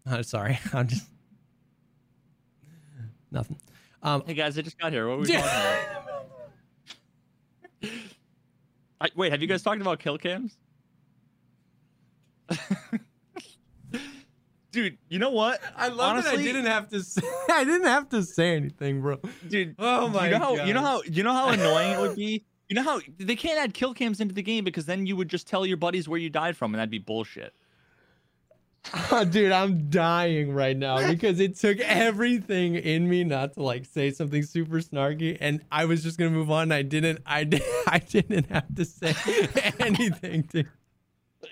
Uh, 0.09 0.23
sorry, 0.23 0.57
I'm 0.73 0.87
just 0.87 1.07
nothing. 3.29 3.59
Um, 4.01 4.23
Hey 4.25 4.33
guys, 4.33 4.57
I 4.57 4.63
just 4.63 4.79
got 4.79 4.91
here. 4.91 5.07
What 5.07 5.17
were 5.17 5.23
we 5.23 5.27
talking 5.33 5.47
about? 7.81 7.91
I, 9.01 9.09
wait, 9.15 9.31
have 9.31 9.41
you 9.41 9.47
guys 9.47 9.61
talked 9.63 9.81
about 9.81 9.99
kill 9.99 10.17
cams? 10.17 10.57
Dude, 14.71 14.99
you 15.09 15.17
know 15.17 15.31
what? 15.31 15.59
I 15.75 15.87
love 15.87 15.97
that 16.17 16.25
I 16.27 16.29
Honestly- 16.29 16.43
didn't 16.43 16.65
have 16.67 16.89
to 16.89 17.01
say 17.03 17.21
I 17.51 17.63
didn't 17.63 17.87
have 17.87 18.07
to 18.09 18.21
say 18.23 18.55
anything, 18.55 19.01
bro. 19.01 19.17
Dude, 19.47 19.75
Oh 19.79 20.07
my 20.09 20.25
you 20.27 20.31
know 20.33 20.39
how 20.39 20.53
you 20.65 20.73
know 20.75 20.81
God. 20.81 20.85
how 20.85 21.01
you 21.11 21.23
know 21.23 21.33
how 21.33 21.49
annoying 21.53 21.91
it 21.93 21.99
would 21.99 22.15
be? 22.15 22.45
You 22.67 22.75
know 22.75 22.83
how 22.83 23.01
they 23.17 23.35
can't 23.35 23.57
add 23.57 23.73
kill 23.73 23.95
cams 23.95 24.19
into 24.19 24.35
the 24.35 24.43
game 24.43 24.63
because 24.63 24.85
then 24.85 25.07
you 25.07 25.15
would 25.15 25.27
just 25.27 25.47
tell 25.47 25.65
your 25.65 25.77
buddies 25.77 26.07
where 26.07 26.19
you 26.19 26.29
died 26.29 26.55
from 26.55 26.73
and 26.75 26.79
that'd 26.79 26.91
be 26.91 26.99
bullshit. 26.99 27.53
Dude, 29.29 29.51
I'm 29.51 29.89
dying 29.89 30.53
right 30.53 30.75
now 30.75 31.11
because 31.11 31.39
it 31.39 31.57
took 31.57 31.79
everything 31.79 32.75
in 32.75 33.07
me 33.07 33.23
not 33.23 33.53
to 33.53 33.63
like 33.63 33.85
say 33.85 34.11
something 34.11 34.43
super 34.43 34.77
snarky 34.77 35.37
and 35.39 35.63
I 35.71 35.85
was 35.85 36.03
just 36.03 36.17
going 36.17 36.31
to 36.31 36.37
move 36.37 36.49
on 36.49 36.63
and 36.63 36.73
I 36.73 36.81
didn't 36.81 37.19
I 37.25 37.43
did, 37.43 37.61
I 37.87 37.99
didn't 37.99 38.49
have 38.49 38.73
to 38.75 38.85
say 38.85 39.13
anything 39.79 40.43
to 40.53 40.63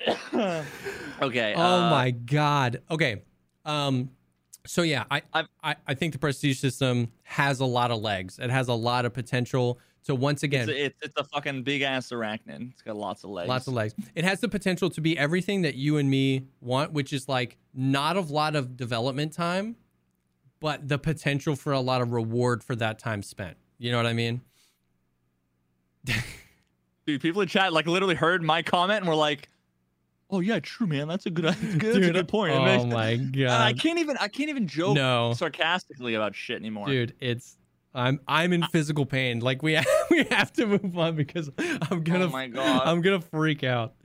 Okay. 1.22 1.54
Oh 1.56 1.62
uh, 1.62 1.90
my 1.90 2.12
god. 2.12 2.82
Okay. 2.90 3.22
Um 3.66 4.12
so 4.66 4.82
yeah, 4.82 5.06
I, 5.10 5.22
I've- 5.34 5.50
I 5.64 5.76
I 5.88 5.94
think 5.94 6.14
the 6.14 6.20
prestige 6.20 6.60
system 6.60 7.12
has 7.24 7.60
a 7.60 7.66
lot 7.66 7.92
of 7.92 8.02
legs. 8.02 8.40
It 8.40 8.50
has 8.50 8.68
a 8.68 8.74
lot 8.74 9.06
of 9.06 9.14
potential 9.14 9.80
to 10.08 10.16
once 10.16 10.44
again 10.44 10.68
It's 10.70 10.78
a, 10.78 10.86
it's, 10.86 11.02
it's 11.04 11.18
a 11.18 11.24
fucking 11.24 11.64
big 11.64 11.84
ass 11.84 12.10
arachnid. 12.10 12.72
It's 12.72 12.82
got 12.82 12.96
lots 12.98 13.24
of 13.24 13.30
legs. 13.30 13.48
Lots 13.48 13.68
of 13.68 13.74
legs. 13.74 13.94
It 14.16 14.24
has 14.26 14.40
the 14.42 14.50
potential 14.50 14.90
to 14.90 15.00
be 15.02 15.18
everything 15.18 15.62
that 15.62 15.76
you 15.76 15.98
and 15.98 16.10
me 16.10 16.48
want, 16.62 16.92
which 16.92 17.14
is 17.14 17.30
like 17.30 17.58
not 17.74 18.18
a 18.18 18.22
lot 18.22 18.56
of 18.56 18.76
development 18.76 19.34
time, 19.34 19.76
but 20.60 20.88
the 20.88 20.98
potential 20.98 21.56
for 21.56 21.72
a 21.74 21.80
lot 21.80 22.02
of 22.02 22.12
reward 22.12 22.64
for 22.64 22.76
that 22.78 23.00
time 23.00 23.22
spent. 23.22 23.58
You 23.78 23.92
know 23.92 23.98
what 23.98 24.08
I 24.08 24.14
mean? 24.14 24.42
Dude, 27.06 27.22
people 27.22 27.42
in 27.42 27.48
chat 27.48 27.72
like 27.74 27.86
literally 27.86 28.16
heard 28.16 28.44
my 28.44 28.62
comment 28.62 29.00
and 29.02 29.08
were 29.08 29.16
like, 29.16 29.50
"Oh 30.30 30.40
yeah, 30.40 30.60
true, 30.60 30.88
man. 30.88 31.08
That's 31.08 31.26
a 31.26 31.30
good, 31.30 31.46
that's 31.46 31.60
good, 31.76 31.96
that's 31.96 32.08
a 32.08 32.12
good 32.12 32.28
point." 32.28 32.54
Oh 32.54 32.66
they- 32.66 32.86
my 32.86 33.10
and 33.12 33.48
I 33.50 33.74
can't 33.74 34.00
even 34.00 34.18
I 34.18 34.28
can't 34.28 34.50
even 34.50 34.68
joke 34.68 34.96
No. 34.96 35.34
sarcastically 35.34 36.16
about 36.16 36.36
shit 36.36 36.58
anymore. 36.58 36.88
Dude, 36.88 37.14
it's 37.20 37.57
I'm 37.98 38.20
I'm 38.28 38.54
in 38.54 38.64
physical 38.64 39.06
pain. 39.06 39.40
Like 39.40 39.64
we 39.64 39.78
we 40.12 40.24
have 40.26 40.54
to 40.54 40.68
move 40.68 40.98
on 40.98 41.16
because 41.16 41.50
I'm 41.58 42.04
gonna 42.04 42.26
oh 42.26 42.30
my 42.30 42.48
god. 42.48 42.84
I'm 42.86 43.02
gonna 43.02 43.20
freak 43.22 43.64
out. 43.64 43.96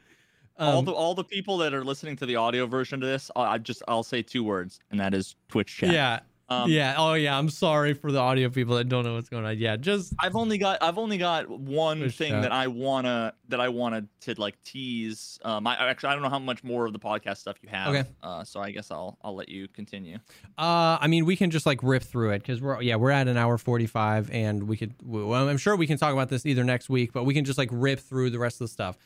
all 0.58 0.78
Um, 0.78 0.84
the 0.86 0.92
all 0.92 1.14
the 1.14 1.24
people 1.24 1.58
that 1.58 1.74
are 1.74 1.84
listening 1.84 2.16
to 2.16 2.26
the 2.26 2.36
audio 2.36 2.66
version 2.66 3.02
of 3.02 3.08
this, 3.08 3.30
I 3.36 3.58
just 3.58 3.82
I'll 3.86 4.02
say 4.02 4.22
two 4.22 4.42
words, 4.42 4.80
and 4.90 4.98
that 4.98 5.12
is 5.14 5.36
Twitch 5.48 5.76
chat. 5.76 5.90
yeah. 5.92 6.20
Um, 6.52 6.70
yeah. 6.70 6.94
Oh 6.96 7.14
yeah. 7.14 7.36
I'm 7.36 7.48
sorry 7.48 7.94
for 7.94 8.12
the 8.12 8.18
audio 8.18 8.48
people 8.48 8.76
that 8.76 8.88
don't 8.88 9.04
know 9.04 9.14
what's 9.14 9.28
going 9.28 9.44
on. 9.44 9.58
Yeah. 9.58 9.76
Just 9.76 10.14
I've 10.18 10.36
only 10.36 10.58
got 10.58 10.82
I've 10.82 10.98
only 10.98 11.18
got 11.18 11.48
one 11.48 12.10
thing 12.10 12.40
that 12.40 12.52
I 12.52 12.66
wanna 12.66 13.34
that 13.48 13.60
I 13.60 13.68
wanted 13.68 14.08
to 14.22 14.34
like 14.40 14.62
tease. 14.62 15.38
Um, 15.44 15.66
I 15.66 15.74
actually 15.88 16.10
I 16.10 16.12
don't 16.14 16.22
know 16.22 16.28
how 16.30 16.38
much 16.38 16.62
more 16.64 16.86
of 16.86 16.92
the 16.92 16.98
podcast 16.98 17.38
stuff 17.38 17.56
you 17.62 17.68
have. 17.68 17.88
Okay. 17.94 18.08
Uh, 18.22 18.44
so 18.44 18.60
I 18.60 18.70
guess 18.70 18.90
I'll 18.90 19.18
I'll 19.22 19.34
let 19.34 19.48
you 19.48 19.68
continue. 19.68 20.18
Uh, 20.58 20.98
I 21.00 21.06
mean, 21.06 21.24
we 21.24 21.36
can 21.36 21.50
just 21.50 21.66
like 21.66 21.82
rip 21.82 22.02
through 22.02 22.30
it 22.30 22.40
because 22.40 22.60
we're 22.60 22.80
yeah 22.82 22.96
we're 22.96 23.10
at 23.10 23.28
an 23.28 23.36
hour 23.36 23.58
forty 23.58 23.86
five, 23.86 24.30
and 24.30 24.68
we 24.68 24.76
could. 24.76 24.94
Well, 25.02 25.48
I'm 25.48 25.58
sure 25.58 25.76
we 25.76 25.86
can 25.86 25.98
talk 25.98 26.12
about 26.12 26.28
this 26.28 26.46
either 26.46 26.64
next 26.64 26.88
week, 26.88 27.12
but 27.12 27.24
we 27.24 27.34
can 27.34 27.44
just 27.44 27.58
like 27.58 27.68
rip 27.72 28.00
through 28.00 28.30
the 28.30 28.38
rest 28.38 28.56
of 28.56 28.66
the 28.66 28.72
stuff. 28.72 28.96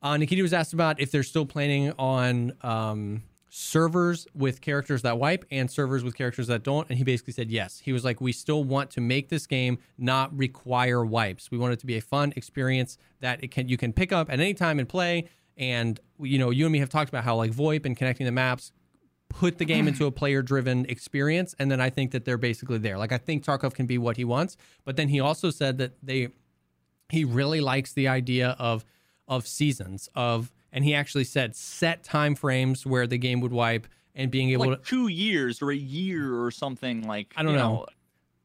Uh, 0.00 0.16
Nikita 0.16 0.42
was 0.42 0.52
asked 0.52 0.72
about 0.72 1.00
if 1.00 1.10
they're 1.10 1.24
still 1.24 1.46
planning 1.46 1.92
on 1.98 2.52
um, 2.62 3.22
servers 3.58 4.24
with 4.34 4.60
characters 4.60 5.02
that 5.02 5.18
wipe 5.18 5.44
and 5.50 5.68
servers 5.68 6.04
with 6.04 6.16
characters 6.16 6.46
that 6.46 6.62
don't, 6.62 6.88
and 6.88 6.96
he 6.96 7.02
basically 7.02 7.32
said 7.32 7.50
yes. 7.50 7.80
He 7.80 7.92
was 7.92 8.04
like, 8.04 8.20
we 8.20 8.30
still 8.30 8.62
want 8.62 8.92
to 8.92 9.00
make 9.00 9.30
this 9.30 9.48
game 9.48 9.78
not 9.98 10.36
require 10.36 11.04
wipes. 11.04 11.50
We 11.50 11.58
want 11.58 11.72
it 11.72 11.80
to 11.80 11.86
be 11.86 11.96
a 11.96 12.00
fun 12.00 12.32
experience 12.36 12.98
that 13.18 13.42
it 13.42 13.50
can 13.50 13.68
you 13.68 13.76
can 13.76 13.92
pick 13.92 14.12
up 14.12 14.30
at 14.30 14.38
any 14.38 14.54
time 14.54 14.78
and 14.78 14.88
play. 14.88 15.28
And 15.56 15.98
you 16.20 16.38
know, 16.38 16.50
you 16.50 16.66
and 16.66 16.72
me 16.72 16.78
have 16.78 16.88
talked 16.88 17.08
about 17.08 17.24
how 17.24 17.34
like 17.34 17.50
VoIP 17.50 17.84
and 17.84 17.96
connecting 17.96 18.26
the 18.26 18.32
maps 18.32 18.70
put 19.28 19.58
the 19.58 19.64
game 19.64 19.88
into 19.88 20.06
a 20.06 20.10
player 20.10 20.40
driven 20.40 20.86
experience 20.86 21.54
and 21.58 21.70
then 21.70 21.82
i 21.82 21.90
think 21.90 22.12
that 22.12 22.24
they're 22.24 22.38
basically 22.38 22.78
there 22.78 22.96
like 22.96 23.12
i 23.12 23.18
think 23.18 23.44
tarkov 23.44 23.74
can 23.74 23.84
be 23.84 23.98
what 23.98 24.16
he 24.16 24.24
wants 24.24 24.56
but 24.86 24.96
then 24.96 25.06
he 25.08 25.20
also 25.20 25.50
said 25.50 25.76
that 25.76 25.92
they 26.02 26.28
he 27.10 27.26
really 27.26 27.60
likes 27.60 27.92
the 27.92 28.08
idea 28.08 28.56
of 28.58 28.86
of 29.28 29.46
seasons 29.46 30.08
of 30.14 30.50
and 30.72 30.84
he 30.84 30.94
actually 30.94 31.24
said 31.24 31.54
set 31.56 32.02
time 32.04 32.34
frames 32.34 32.84
where 32.86 33.06
the 33.06 33.18
game 33.18 33.40
would 33.40 33.52
wipe 33.52 33.86
and 34.14 34.30
being 34.30 34.50
able 34.50 34.66
Like 34.66 34.82
to 34.82 34.88
two 34.88 35.08
years 35.08 35.62
or 35.62 35.70
a 35.70 35.76
year 35.76 36.42
or 36.42 36.50
something 36.50 37.06
like 37.06 37.32
I 37.36 37.42
don't 37.42 37.52
you 37.52 37.58
know. 37.58 37.86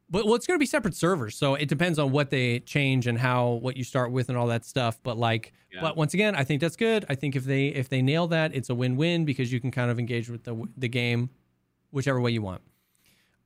but 0.09 0.25
well 0.25 0.35
it's 0.35 0.45
going 0.45 0.55
to 0.55 0.59
be 0.59 0.65
separate 0.67 0.93
servers 0.95 1.35
so 1.35 1.55
it 1.55 1.67
depends 1.67 1.97
on 1.97 2.11
what 2.11 2.29
they 2.29 2.59
change 2.59 3.07
and 3.07 3.17
how 3.17 3.51
what 3.53 3.75
you 3.77 3.83
start 3.83 4.11
with 4.11 4.29
and 4.29 4.37
all 4.37 4.47
that 4.47 4.65
stuff 4.65 4.99
but 5.03 5.17
like 5.17 5.51
Yeah. 5.71 5.81
but 5.81 5.97
once 5.97 6.13
again 6.13 6.35
i 6.35 6.43
think 6.43 6.61
that's 6.61 6.75
good 6.75 7.05
i 7.09 7.15
think 7.15 7.35
if 7.35 7.45
they 7.45 7.67
if 7.69 7.89
they 7.89 8.01
nail 8.03 8.27
that 8.27 8.53
it's 8.53 8.69
a 8.69 8.75
win-win 8.75 9.25
because 9.25 9.51
you 9.51 9.59
can 9.59 9.71
kind 9.71 9.89
of 9.89 9.97
engage 9.99 10.29
with 10.29 10.43
the 10.43 10.55
the 10.77 10.87
game 10.89 11.29
whichever 11.91 12.21
way 12.21 12.31
you 12.31 12.41
want 12.43 12.61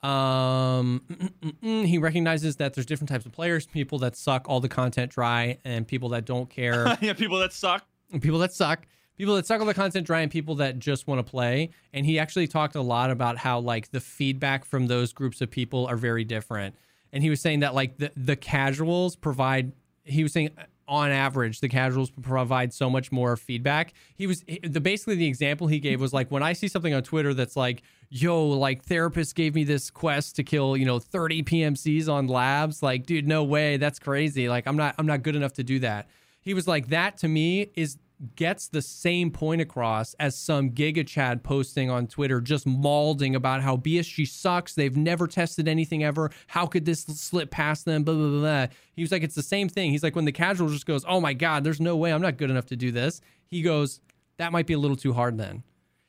um 0.03 1.01
mm, 1.09 1.31
mm, 1.41 1.53
mm, 1.63 1.85
he 1.85 1.97
recognizes 1.97 2.57
that 2.57 2.73
there's 2.75 2.85
different 2.85 3.09
types 3.09 3.25
of 3.25 3.31
players 3.31 3.65
people 3.65 3.97
that 3.99 4.15
suck 4.15 4.47
all 4.47 4.59
the 4.59 4.69
content 4.69 5.11
dry 5.11 5.57
and 5.65 5.87
people 5.87 6.09
that 6.09 6.25
don't 6.25 6.49
care 6.49 6.97
yeah, 7.01 7.13
people 7.13 7.39
that 7.39 7.51
suck. 7.53 7.85
People 8.21 8.39
that 8.39 8.53
suck. 8.53 8.87
People 9.17 9.35
that 9.35 9.47
suck 9.47 9.59
all 9.59 9.65
the 9.65 9.73
content 9.73 10.05
dry 10.05 10.21
and 10.21 10.31
people 10.31 10.55
that 10.55 10.77
just 10.77 11.07
want 11.07 11.25
to 11.25 11.29
play. 11.29 11.71
And 11.91 12.05
he 12.05 12.19
actually 12.19 12.47
talked 12.47 12.75
a 12.75 12.81
lot 12.81 13.09
about 13.09 13.37
how 13.37 13.59
like 13.59 13.91
the 13.91 13.99
feedback 13.99 14.63
from 14.63 14.87
those 14.87 15.11
groups 15.11 15.41
of 15.41 15.49
people 15.49 15.87
are 15.87 15.97
very 15.97 16.23
different. 16.23 16.75
And 17.11 17.23
he 17.23 17.29
was 17.29 17.41
saying 17.41 17.61
that 17.61 17.73
like 17.73 17.97
the, 17.97 18.11
the 18.15 18.35
casuals 18.35 19.15
provide 19.15 19.71
he 20.03 20.23
was 20.23 20.31
saying 20.31 20.51
on 20.87 21.09
average 21.11 21.59
the 21.59 21.67
casuals 21.67 22.11
provide 22.21 22.73
so 22.73 22.89
much 22.89 23.11
more 23.11 23.35
feedback. 23.35 23.93
He 24.15 24.27
was 24.27 24.43
the 24.63 24.79
basically 24.79 25.15
the 25.15 25.27
example 25.27 25.67
he 25.67 25.79
gave 25.79 25.99
was 25.99 26.13
like 26.13 26.29
when 26.29 26.43
i 26.43 26.53
see 26.53 26.67
something 26.67 26.93
on 26.93 27.03
twitter 27.03 27.33
that's 27.33 27.57
like 27.57 27.81
yo 28.09 28.45
like 28.47 28.83
therapist 28.83 29.35
gave 29.35 29.55
me 29.55 29.63
this 29.63 29.89
quest 29.89 30.35
to 30.37 30.43
kill 30.43 30.77
you 30.77 30.85
know 30.85 30.99
30 30.99 31.43
pmcs 31.43 32.07
on 32.07 32.27
labs 32.27 32.81
like 32.83 33.05
dude 33.05 33.27
no 33.27 33.43
way. 33.43 33.77
That's 33.77 33.99
crazy. 33.99 34.47
Like 34.47 34.67
i'm 34.67 34.77
not 34.77 34.95
i'm 34.97 35.07
not 35.07 35.23
good 35.23 35.35
enough 35.35 35.53
to 35.53 35.63
do 35.63 35.79
that 35.79 36.07
he 36.47 36.53
was 36.53 36.65
like 36.65 36.87
that 36.87 37.17
to 37.17 37.27
me 37.27 37.71
is 37.75 37.97
gets 38.37 38.69
the 38.69 38.81
same 38.81 39.29
point 39.29 39.59
across 39.59 40.13
as 40.13 40.33
some 40.33 40.69
giga 40.71 41.05
chad 41.05 41.43
posting 41.43 41.89
on 41.89 42.07
twitter 42.07 42.39
just 42.39 42.65
mauling 42.65 43.35
about 43.35 43.61
how 43.61 43.75
bsg 43.75 44.25
sucks. 44.25 44.73
They've 44.73 44.95
never 44.95 45.27
tested 45.27 45.67
anything 45.67 46.05
ever. 46.05 46.31
How 46.47 46.65
could 46.65 46.85
this 46.85 47.01
slip 47.01 47.51
past 47.51 47.83
them? 47.83 48.03
Blah 48.03 48.13
blah 48.15 48.29
blah, 48.29 48.39
blah. 48.39 48.67
he 48.95 49.03
was 49.03 49.11
like 49.11 49.23
it's 49.23 49.35
the 49.35 49.43
same 49.43 49.67
thing. 49.67 49.91
He's 49.91 50.03
like 50.03 50.15
when 50.15 50.23
the 50.23 50.31
casual 50.31 50.69
just 50.69 50.85
goes 50.85 51.03
oh 51.05 51.19
my 51.19 51.33
god 51.33 51.65
there's 51.65 51.81
no 51.81 51.97
way 51.97 52.13
i'm 52.13 52.21
not 52.21 52.37
good 52.37 52.49
enough 52.49 52.67
to 52.67 52.77
do 52.77 52.93
this. 52.93 53.19
He 53.45 53.61
goes 53.61 53.99
that 54.37 54.53
might 54.53 54.67
be 54.67 54.73
a 54.73 54.79
little 54.79 54.97
too 54.97 55.11
hard 55.11 55.37
then 55.37 55.63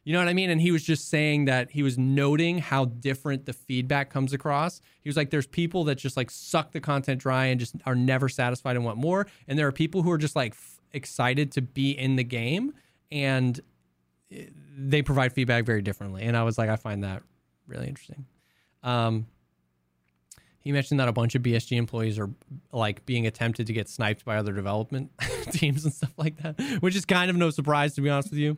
you 0.08 0.14
know 0.14 0.20
what 0.20 0.28
I 0.28 0.32
mean? 0.32 0.48
And 0.48 0.58
he 0.58 0.70
was 0.70 0.82
just 0.82 1.10
saying 1.10 1.44
that 1.44 1.70
he 1.70 1.82
was 1.82 1.98
noting 1.98 2.60
how 2.60 2.86
different 2.86 3.44
the 3.44 3.52
feedback 3.52 4.08
comes 4.08 4.32
across. 4.32 4.80
He 5.02 5.08
was 5.10 5.18
like, 5.18 5.28
there's 5.28 5.46
people 5.46 5.84
that 5.84 5.96
just 5.96 6.16
like 6.16 6.30
suck 6.30 6.72
the 6.72 6.80
content 6.80 7.20
dry 7.20 7.44
and 7.44 7.60
just 7.60 7.74
are 7.84 7.94
never 7.94 8.26
satisfied 8.30 8.76
and 8.76 8.86
want 8.86 8.96
more. 8.96 9.26
And 9.46 9.58
there 9.58 9.66
are 9.66 9.72
people 9.72 10.00
who 10.00 10.10
are 10.10 10.16
just 10.16 10.34
like 10.34 10.52
f- 10.52 10.80
excited 10.94 11.52
to 11.52 11.60
be 11.60 11.90
in 11.90 12.16
the 12.16 12.24
game 12.24 12.72
and 13.12 13.60
eh, 14.32 14.46
they 14.78 15.02
provide 15.02 15.34
feedback 15.34 15.66
very 15.66 15.82
differently. 15.82 16.22
And 16.22 16.38
I 16.38 16.42
was 16.42 16.56
like, 16.56 16.70
I 16.70 16.76
find 16.76 17.04
that 17.04 17.22
really 17.66 17.86
interesting. 17.86 18.24
Um, 18.82 19.26
he 20.60 20.72
mentioned 20.72 21.00
that 21.00 21.08
a 21.08 21.12
bunch 21.12 21.34
of 21.34 21.42
BSG 21.42 21.76
employees 21.76 22.18
are 22.18 22.30
like 22.72 23.04
being 23.04 23.26
attempted 23.26 23.66
to 23.66 23.74
get 23.74 23.90
sniped 23.90 24.24
by 24.24 24.38
other 24.38 24.54
development 24.54 25.10
teams 25.50 25.84
and 25.84 25.92
stuff 25.92 26.14
like 26.16 26.38
that, 26.38 26.58
which 26.80 26.96
is 26.96 27.04
kind 27.04 27.30
of 27.30 27.36
no 27.36 27.50
surprise 27.50 27.94
to 27.96 28.00
be 28.00 28.08
honest 28.08 28.30
with 28.30 28.38
you. 28.38 28.56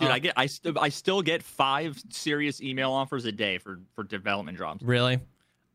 Dude, 0.00 0.08
Uh, 0.08 0.12
I 0.12 0.18
get 0.18 0.34
I, 0.36 0.46
st- 0.46 0.78
I 0.78 0.88
still 0.88 1.22
get 1.22 1.42
five 1.42 2.02
serious 2.08 2.60
email 2.62 2.90
offers 2.90 3.24
a 3.26 3.32
day 3.32 3.58
for 3.58 3.78
for 3.94 4.02
development 4.04 4.58
jobs. 4.58 4.82
Really? 4.82 5.20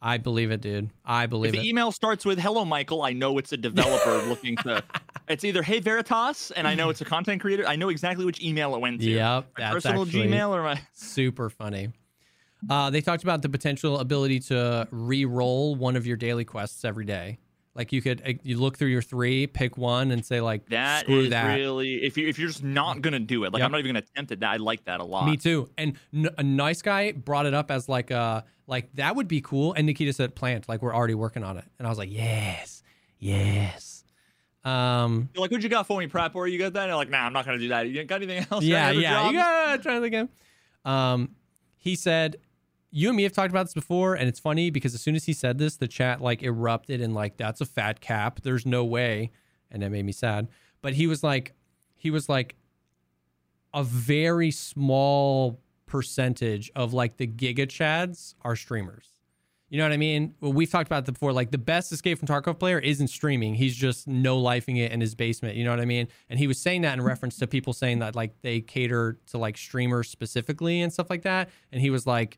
I 0.01 0.17
believe 0.17 0.51
it, 0.51 0.61
dude. 0.61 0.89
I 1.03 1.25
believe 1.25 1.53
it. 1.53 1.57
If 1.57 1.63
the 1.63 1.69
email 1.69 1.91
starts 1.91 2.25
with 2.25 2.37
"Hello, 2.39 2.65
Michael," 2.65 3.01
I 3.01 3.13
know 3.13 3.37
it's 3.37 3.53
a 3.53 3.57
developer 3.57 4.17
looking 4.27 4.55
to. 4.57 4.83
It's 5.27 5.43
either 5.43 5.63
"Hey 5.63 5.79
Veritas," 5.79 6.51
and 6.51 6.67
I 6.67 6.75
know 6.75 6.89
it's 6.89 7.01
a 7.01 7.05
content 7.05 7.41
creator. 7.41 7.65
I 7.67 7.75
know 7.75 7.89
exactly 7.89 8.25
which 8.25 8.41
email 8.41 8.75
it 8.75 8.81
went 8.81 9.01
to. 9.01 9.09
Yep, 9.09 9.47
My 9.57 9.63
that's 9.63 9.73
personal 9.73 10.05
Gmail 10.05 10.49
or 10.49 10.61
my. 10.63 10.79
super 10.93 11.49
funny. 11.49 11.89
Uh, 12.69 12.89
they 12.89 13.01
talked 13.01 13.23
about 13.23 13.41
the 13.41 13.49
potential 13.49 13.99
ability 13.99 14.39
to 14.39 14.87
re-roll 14.91 15.75
one 15.75 15.95
of 15.95 16.07
your 16.07 16.17
daily 16.17 16.45
quests 16.45 16.83
every 16.83 17.05
day. 17.05 17.37
Like 17.75 17.91
you 17.91 18.01
could, 18.01 18.21
uh, 18.25 18.31
you 18.43 18.57
look 18.57 18.77
through 18.77 18.87
your 18.87 19.01
three, 19.01 19.47
pick 19.47 19.77
one, 19.77 20.11
and 20.11 20.25
say 20.25 20.39
like, 20.39 20.69
That 20.69 21.01
screw 21.01 21.19
is 21.23 21.29
that. 21.31 21.55
really 21.55 22.03
if 22.03 22.17
you 22.17 22.27
if 22.27 22.39
you're 22.39 22.47
just 22.47 22.63
not 22.63 23.01
gonna 23.01 23.19
do 23.19 23.43
it, 23.43 23.51
like 23.51 23.59
Yep. 23.59 23.65
I'm 23.65 23.71
not 23.73 23.79
even 23.79 23.89
gonna 23.89 24.05
attempt 24.11 24.31
it. 24.31 24.39
That 24.39 24.51
I 24.51 24.55
like 24.57 24.85
that 24.85 25.01
a 25.01 25.03
lot. 25.03 25.25
Me 25.25 25.35
too. 25.35 25.69
And 25.77 25.97
n- 26.13 26.29
a 26.37 26.43
nice 26.43 26.81
guy 26.81 27.11
brought 27.11 27.45
it 27.45 27.53
up 27.53 27.69
as 27.69 27.89
like 27.89 28.11
a 28.11 28.45
like 28.65 28.93
that 28.95 29.15
would 29.17 29.27
be 29.27 29.41
cool. 29.41 29.73
And 29.73 29.85
Nikita 29.85 30.13
said 30.13 30.35
plant, 30.35 30.69
like 30.69 30.81
we're 30.81 30.95
already 30.95 31.15
working 31.15 31.43
on 31.43 31.57
it. 31.57 31.65
And 31.77 31.85
I 31.85 31.89
was 31.89 31.97
like, 31.99 32.11
yes, 32.11 32.81
yes. 33.19 34.03
Um, 34.63 35.29
You're 35.35 35.41
like, 35.41 35.51
what 35.51 35.61
you 35.61 35.69
got 35.69 35.85
for 35.85 35.99
me, 35.99 36.07
prep? 36.07 36.33
Or 36.35 36.47
you 36.47 36.57
got 36.57 36.73
that? 36.73 36.83
And 36.83 36.89
they're 36.89 36.95
like, 36.95 37.09
nah, 37.09 37.19
I'm 37.25 37.33
not 37.33 37.45
gonna 37.45 37.59
do 37.59 37.67
that. 37.67 37.87
You 37.87 38.03
got 38.05 38.23
anything 38.23 38.45
else? 38.49 38.63
yeah, 38.63 38.89
yeah. 38.91 39.27
You 39.29 39.33
gotta 39.37 39.83
try 39.83 39.97
it 39.97 40.03
again. 40.03 40.29
Um, 40.85 41.35
he 41.77 41.95
said, 41.95 42.37
"You 42.97 43.09
and 43.09 43.17
me 43.17 43.23
have 43.23 43.33
talked 43.33 43.49
about 43.49 43.65
this 43.65 43.73
before, 43.73 44.15
and 44.15 44.29
it's 44.29 44.39
funny 44.39 44.69
because 44.69 44.95
as 44.95 45.01
soon 45.01 45.15
as 45.15 45.25
he 45.25 45.33
said 45.33 45.57
this, 45.57 45.75
the 45.75 45.87
chat 45.87 46.21
like 46.21 46.41
erupted 46.41 47.01
and 47.01 47.13
like 47.13 47.35
that's 47.35 47.59
a 47.59 47.65
fat 47.65 47.99
cap. 47.99 48.39
There's 48.41 48.65
no 48.65 48.85
way, 48.85 49.31
and 49.69 49.83
that 49.83 49.89
made 49.89 50.05
me 50.05 50.13
sad. 50.13 50.47
But 50.81 50.93
he 50.93 51.05
was 51.05 51.21
like, 51.21 51.51
he 51.97 52.09
was 52.09 52.29
like, 52.29 52.55
a 53.73 53.83
very 53.83 54.49
small 54.49 55.59
percentage 55.87 56.71
of 56.73 56.93
like 56.93 57.17
the 57.17 57.27
giga 57.27 57.67
chads 57.67 58.33
are 58.43 58.55
streamers. 58.55 59.09
You 59.67 59.79
know 59.79 59.83
what 59.83 59.91
I 59.91 59.97
mean? 59.97 60.33
Well, 60.39 60.53
we've 60.53 60.69
talked 60.69 60.87
about 60.87 61.05
it 61.05 61.11
before. 61.11 61.33
Like 61.33 61.51
the 61.51 61.57
best 61.57 61.91
Escape 61.91 62.17
from 62.17 62.29
Tarkov 62.29 62.59
player 62.59 62.79
isn't 62.79 63.09
streaming; 63.09 63.55
he's 63.55 63.75
just 63.75 64.07
no 64.07 64.41
lifing 64.41 64.77
it 64.77 64.93
in 64.93 65.01
his 65.01 65.15
basement. 65.15 65.57
You 65.57 65.65
know 65.65 65.71
what 65.71 65.81
I 65.81 65.85
mean? 65.85 66.07
And 66.29 66.39
he 66.39 66.47
was 66.47 66.57
saying 66.61 66.83
that 66.83 66.93
in 66.93 67.01
reference 67.01 67.37
to 67.39 67.47
people 67.47 67.73
saying 67.73 67.99
that 67.99 68.15
like 68.15 68.41
they 68.41 68.61
cater 68.61 69.19
to 69.31 69.37
like 69.37 69.57
streamers 69.57 70.07
specifically 70.07 70.81
and 70.81 70.93
stuff 70.93 71.09
like 71.09 71.23
that. 71.23 71.49
And 71.73 71.81
he 71.81 71.89
was 71.89 72.07
like, 72.07 72.37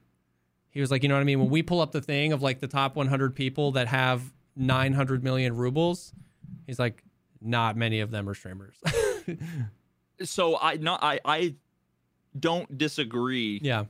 he 0.72 0.81
was 0.81 0.91
like, 0.91 1.03
you 1.03 1.10
know 1.10 1.15
what 1.15 1.22
I 1.22 1.26
mean? 1.26 1.39
When 1.39 1.49
we 1.49 1.64
pull 1.64 1.81
up 1.81 1.91
the 1.91 2.02
thing 2.02 2.34
of 2.34 2.41
like 2.41 2.60
the 2.60 2.68
top 2.68 2.95
100 2.95 3.35
people 3.35 3.72
that 3.72 3.88
have 3.88 4.22
900 4.56 5.23
million 5.23 5.56
rubles, 5.56 6.14
he's 6.65 6.80
like, 6.80 7.03
not 7.41 7.76
many 7.76 7.99
of 7.99 8.11
them 8.11 8.27
are 8.30 8.34
streamers. 8.34 8.76
So 10.23 10.57
I 10.60 10.77
not 10.77 11.03
I 11.03 11.19
I 11.23 11.56
don't 12.39 12.76
disagree. 12.77 13.60
yeah, 13.61 13.85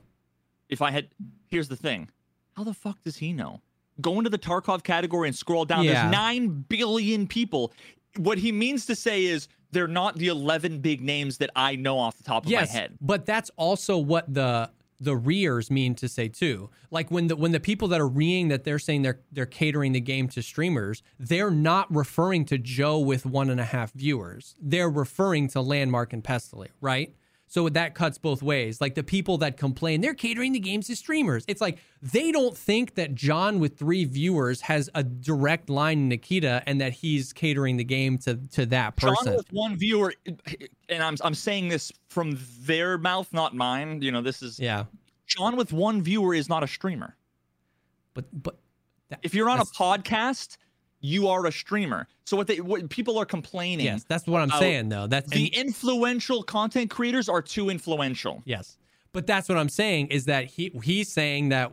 If 0.68 0.82
I 0.82 0.90
had, 0.90 1.08
here's 1.46 1.68
the 1.68 1.76
thing: 1.76 2.10
how 2.54 2.64
the 2.64 2.74
fuck 2.74 3.02
does 3.02 3.16
he 3.16 3.32
know? 3.32 3.62
Go 4.00 4.18
into 4.18 4.28
the 4.30 4.38
Tarkov 4.38 4.82
category 4.82 5.28
and 5.28 5.34
scroll 5.36 5.64
down. 5.64 5.84
Yeah. 5.84 6.02
There's 6.02 6.12
nine 6.12 6.66
billion 6.68 7.26
people. 7.26 7.72
What 8.18 8.36
he 8.38 8.52
means 8.52 8.84
to 8.86 8.94
say 8.94 9.24
is 9.24 9.48
they're 9.72 9.88
not 9.88 10.16
the 10.16 10.28
11 10.28 10.80
big 10.80 11.00
names 11.00 11.38
that 11.38 11.50
I 11.56 11.76
know 11.76 11.98
off 11.98 12.18
the 12.18 12.24
top 12.24 12.44
of 12.44 12.50
yes, 12.50 12.72
my 12.72 12.78
head. 12.80 12.98
but 13.00 13.24
that's 13.26 13.50
also 13.56 13.96
what 13.98 14.32
the 14.32 14.70
the 15.00 15.16
rears 15.16 15.70
mean 15.70 15.94
to 15.96 16.08
say 16.08 16.28
too. 16.28 16.70
Like 16.90 17.10
when 17.10 17.28
the 17.28 17.36
when 17.36 17.52
the 17.52 17.60
people 17.60 17.88
that 17.88 18.00
are 18.00 18.08
reeing 18.08 18.48
that 18.48 18.64
they're 18.64 18.78
saying 18.78 19.02
they're 19.02 19.20
they're 19.30 19.46
catering 19.46 19.92
the 19.92 20.00
game 20.00 20.28
to 20.28 20.42
streamers, 20.42 21.02
they're 21.18 21.50
not 21.50 21.94
referring 21.94 22.44
to 22.46 22.58
Joe 22.58 22.98
with 22.98 23.24
one 23.24 23.50
and 23.50 23.60
a 23.60 23.64
half 23.64 23.92
viewers. 23.92 24.54
They're 24.60 24.90
referring 24.90 25.48
to 25.48 25.60
Landmark 25.60 26.12
and 26.12 26.24
Pestily, 26.24 26.68
right? 26.80 27.14
So 27.48 27.68
that 27.70 27.94
cuts 27.94 28.18
both 28.18 28.42
ways. 28.42 28.80
Like 28.80 28.94
the 28.94 29.02
people 29.02 29.38
that 29.38 29.56
complain 29.56 30.02
they're 30.02 30.14
catering 30.14 30.52
the 30.52 30.60
games 30.60 30.86
to 30.88 30.96
streamers. 30.96 31.44
It's 31.48 31.60
like 31.60 31.78
they 32.02 32.30
don't 32.30 32.56
think 32.56 32.94
that 32.96 33.14
John 33.14 33.58
with 33.58 33.78
three 33.78 34.04
viewers 34.04 34.60
has 34.60 34.90
a 34.94 35.02
direct 35.02 35.70
line 35.70 35.96
to 35.96 36.04
Nikita 36.04 36.62
and 36.66 36.80
that 36.80 36.92
he's 36.92 37.32
catering 37.32 37.78
the 37.78 37.84
game 37.84 38.18
to 38.18 38.36
to 38.52 38.66
that 38.66 38.96
person. 38.96 39.24
John 39.24 39.36
with 39.36 39.52
one 39.52 39.76
viewer, 39.76 40.14
and 40.88 41.02
I'm 41.02 41.16
I'm 41.22 41.34
saying 41.34 41.68
this 41.68 41.90
from 42.08 42.38
their 42.60 42.98
mouth, 42.98 43.32
not 43.32 43.54
mine. 43.54 44.02
You 44.02 44.12
know, 44.12 44.20
this 44.20 44.42
is 44.42 44.60
yeah. 44.60 44.84
John 45.26 45.56
with 45.56 45.72
one 45.72 46.02
viewer 46.02 46.34
is 46.34 46.48
not 46.48 46.62
a 46.62 46.66
streamer. 46.68 47.16
But 48.14 48.26
but 48.32 48.58
that, 49.08 49.20
If 49.22 49.34
you're 49.34 49.48
on 49.48 49.60
a 49.60 49.64
podcast, 49.64 50.58
you 51.00 51.28
are 51.28 51.46
a 51.46 51.52
streamer. 51.52 52.08
So 52.24 52.36
what 52.36 52.46
they 52.46 52.60
what 52.60 52.88
people 52.90 53.18
are 53.18 53.24
complaining. 53.24 53.86
Yes, 53.86 54.04
that's 54.08 54.26
what 54.26 54.42
I'm 54.42 54.50
saying 54.50 54.88
though. 54.88 55.06
That's 55.06 55.30
the 55.30 55.46
influential 55.46 56.42
content 56.42 56.90
creators 56.90 57.28
are 57.28 57.42
too 57.42 57.70
influential. 57.70 58.42
yes, 58.44 58.76
but 59.12 59.26
that's 59.26 59.48
what 59.48 59.58
I'm 59.58 59.68
saying 59.68 60.08
is 60.08 60.26
that 60.26 60.46
he 60.46 60.72
he's 60.82 61.10
saying 61.10 61.50
that. 61.50 61.72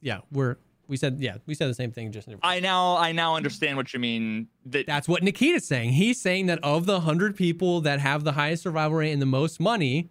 Yeah, 0.00 0.20
we're 0.32 0.56
we 0.88 0.96
said 0.96 1.18
yeah 1.20 1.36
we 1.46 1.54
said 1.54 1.70
the 1.70 1.74
same 1.74 1.92
thing 1.92 2.10
just. 2.10 2.28
I 2.42 2.58
now 2.60 2.96
I 2.96 3.12
now 3.12 3.36
understand 3.36 3.76
what 3.76 3.94
you 3.94 4.00
mean. 4.00 4.48
That 4.66 4.86
that's 4.86 5.08
what 5.08 5.22
Nikita's 5.22 5.66
saying. 5.66 5.92
He's 5.92 6.20
saying 6.20 6.46
that 6.46 6.58
of 6.62 6.86
the 6.86 7.00
hundred 7.00 7.36
people 7.36 7.80
that 7.82 8.00
have 8.00 8.24
the 8.24 8.32
highest 8.32 8.64
survival 8.64 8.98
rate 8.98 9.12
and 9.12 9.22
the 9.22 9.26
most 9.26 9.60
money, 9.60 10.10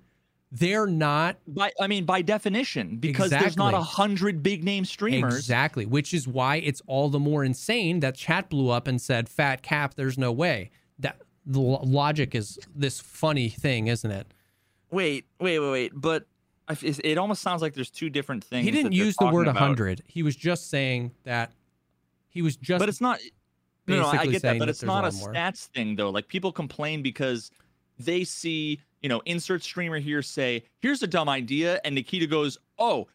they're 0.51 0.87
not 0.87 1.37
by 1.47 1.71
I 1.79 1.87
mean 1.87 2.05
by 2.05 2.21
definition, 2.21 2.97
because 2.97 3.29
there's 3.29 3.57
not 3.57 3.73
a 3.73 3.81
hundred 3.81 4.43
big 4.43 4.63
name 4.63 4.83
streamers. 4.85 5.37
exactly, 5.37 5.85
which 5.85 6.13
is 6.13 6.27
why 6.27 6.57
it's 6.57 6.81
all 6.87 7.09
the 7.09 7.19
more 7.19 7.43
insane 7.43 8.01
that 8.01 8.15
chat 8.15 8.49
blew 8.49 8.69
up 8.69 8.87
and 8.87 9.01
said 9.01 9.29
fat 9.29 9.61
cap. 9.63 9.95
There's 9.95 10.17
no 10.17 10.31
way 10.31 10.71
that 10.99 11.21
the 11.45 11.59
lo- 11.59 11.81
logic 11.83 12.35
is 12.35 12.59
this 12.75 12.99
funny 12.99 13.49
thing, 13.49 13.87
isn't 13.87 14.11
it? 14.11 14.27
Wait, 14.91 15.25
wait, 15.39 15.59
wait, 15.59 15.71
wait. 15.71 15.91
But 15.95 16.25
it 16.83 17.17
almost 17.17 17.41
sounds 17.41 17.61
like 17.61 17.73
there's 17.73 17.89
two 17.89 18.09
different 18.09 18.43
things. 18.43 18.65
He 18.65 18.71
didn't 18.71 18.91
use 18.91 19.15
the 19.17 19.25
word 19.25 19.45
talking 19.45 19.51
about. 19.51 19.61
100. 19.61 20.03
He 20.05 20.21
was 20.21 20.35
just 20.35 20.69
saying 20.69 21.11
that 21.23 21.51
he 22.29 22.41
was 22.41 22.57
just 22.57 22.79
But 22.79 22.89
it's 22.89 23.01
not. 23.01 23.19
No, 23.87 24.01
no, 24.01 24.07
I 24.07 24.25
get 24.27 24.41
that, 24.43 24.59
but 24.59 24.65
that 24.65 24.69
it's 24.69 24.83
not 24.83 25.05
a 25.05 25.11
more. 25.17 25.33
stats 25.33 25.67
thing 25.67 25.95
though. 25.95 26.09
Like 26.09 26.27
people 26.27 26.51
complain 26.51 27.01
because 27.01 27.51
they 28.05 28.23
see, 28.23 28.79
you 29.01 29.09
know, 29.09 29.21
insert 29.25 29.63
streamer 29.63 29.99
here 29.99 30.21
say, 30.21 30.63
"Here's 30.79 31.01
a 31.03 31.07
dumb 31.07 31.29
idea," 31.29 31.79
and 31.85 31.95
Nikita 31.95 32.27
goes, 32.27 32.57
"Oh, 32.77 33.07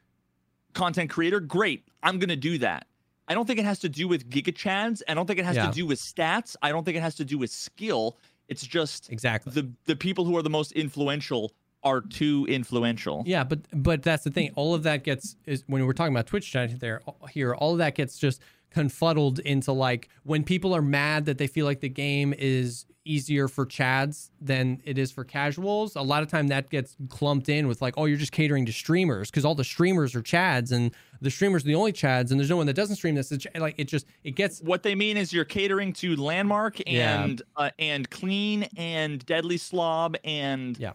content 0.74 1.10
creator, 1.10 1.40
great, 1.40 1.84
I'm 2.02 2.18
gonna 2.18 2.36
do 2.36 2.58
that." 2.58 2.86
I 3.28 3.34
don't 3.34 3.46
think 3.46 3.58
it 3.58 3.64
has 3.64 3.80
to 3.80 3.88
do 3.88 4.06
with 4.06 4.30
gigachads. 4.30 5.02
I 5.08 5.14
don't 5.14 5.26
think 5.26 5.38
it 5.40 5.44
has 5.44 5.56
Yeah. 5.56 5.66
to 5.66 5.72
do 5.72 5.84
with 5.86 5.98
stats. 5.98 6.54
I 6.62 6.70
don't 6.70 6.84
think 6.84 6.96
it 6.96 7.00
has 7.00 7.16
to 7.16 7.24
do 7.24 7.38
with 7.38 7.50
skill. 7.50 8.16
It's 8.48 8.64
just 8.64 9.10
exactly. 9.10 9.52
the 9.52 9.68
the 9.86 9.96
people 9.96 10.24
who 10.24 10.36
are 10.36 10.42
the 10.42 10.50
most 10.50 10.72
influential 10.72 11.52
are 11.82 12.00
too 12.00 12.46
influential. 12.48 13.22
yeah, 13.26 13.42
but 13.44 13.60
but 13.72 14.02
that's 14.02 14.24
the 14.24 14.30
thing. 14.30 14.50
All 14.54 14.74
of 14.74 14.82
that 14.84 15.02
gets 15.04 15.36
is 15.46 15.64
when 15.66 15.84
we're 15.86 15.92
talking 15.92 16.12
about 16.14 16.26
Twitch 16.26 16.50
chat 16.50 16.78
there 16.80 17.00
here, 17.30 17.54
all 17.54 17.72
of 17.72 17.78
that 17.78 17.94
gets 17.96 18.18
just 18.18 18.40
confuddled 18.76 19.38
into 19.38 19.72
like 19.72 20.10
when 20.24 20.44
people 20.44 20.76
are 20.76 20.82
mad 20.82 21.24
that 21.24 21.38
they 21.38 21.46
feel 21.46 21.64
like 21.64 21.80
the 21.80 21.88
game 21.88 22.34
is 22.36 22.84
easier 23.06 23.48
for 23.48 23.64
chads 23.64 24.28
than 24.38 24.82
it 24.84 24.98
is 24.98 25.10
for 25.10 25.24
casuals. 25.24 25.96
A 25.96 26.02
lot 26.02 26.22
of 26.22 26.28
time 26.28 26.48
that 26.48 26.68
gets 26.68 26.94
clumped 27.08 27.48
in 27.48 27.68
with 27.68 27.80
like, 27.80 27.94
oh, 27.96 28.04
you're 28.04 28.18
just 28.18 28.32
catering 28.32 28.66
to 28.66 28.72
streamers 28.72 29.30
because 29.30 29.46
all 29.46 29.54
the 29.54 29.64
streamers 29.64 30.14
are 30.14 30.20
chads 30.20 30.72
and 30.72 30.90
the 31.22 31.30
streamers 31.30 31.62
are 31.64 31.68
the 31.68 31.74
only 31.74 31.92
chads 31.92 32.30
and 32.32 32.38
there's 32.38 32.50
no 32.50 32.56
one 32.58 32.66
that 32.66 32.74
doesn't 32.76 32.96
stream 32.96 33.14
this. 33.14 33.32
It's 33.32 33.46
like 33.54 33.76
it 33.78 33.84
just 33.88 34.04
it 34.24 34.32
gets 34.32 34.60
What 34.60 34.82
they 34.82 34.94
mean 34.94 35.16
is 35.16 35.32
you're 35.32 35.46
catering 35.46 35.94
to 35.94 36.16
Landmark 36.16 36.80
Yeah. 36.86 37.24
and 37.24 37.40
uh, 37.56 37.70
and 37.78 38.10
Klean 38.10 38.64
and 38.76 39.24
Deadly 39.24 39.56
Slob 39.56 40.16
and 40.22 40.76
Yeah. 40.78 40.92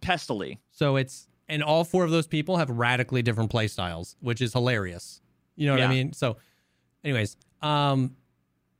Pestily. 0.00 0.58
So 0.72 0.96
it's 0.96 1.28
and 1.48 1.62
all 1.62 1.84
four 1.84 2.02
of 2.02 2.10
those 2.10 2.26
people 2.26 2.56
have 2.56 2.68
radically 2.70 3.22
different 3.22 3.50
play 3.50 3.68
styles, 3.68 4.16
which 4.20 4.40
is 4.40 4.52
hilarious. 4.54 5.20
You 5.54 5.66
know 5.66 5.74
what 5.74 5.82
I 5.82 5.88
mean? 5.88 6.14
So, 6.14 6.38
anyways, 7.04 7.36
um. 7.60 8.16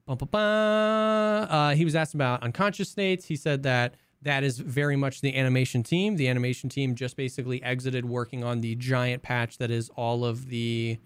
Uh, 0.09 1.75
he 1.75 1.85
was 1.85 1.95
asked 1.95 2.13
about 2.13 2.43
unconscious 2.43 2.89
states. 2.91 3.25
He 3.25 3.37
said 3.37 3.63
that 3.63 3.95
that 4.21 4.45
is 4.45 4.59
very 4.59 4.97
much 4.97 5.21
the 5.21 5.35
animation 5.35 5.83
team. 5.83 6.17
The 6.17 6.29
animation 6.29 6.69
team 6.69 6.95
just 6.95 7.17
basically 7.17 7.63
exited 7.63 8.05
working 8.05 8.45
on 8.45 8.61
the 8.61 8.75
giant 8.75 9.23
patch 9.23 9.59
that 9.59 9.71
is 9.71 9.89
all 9.91 10.25
of 10.25 10.49
the 10.49 10.99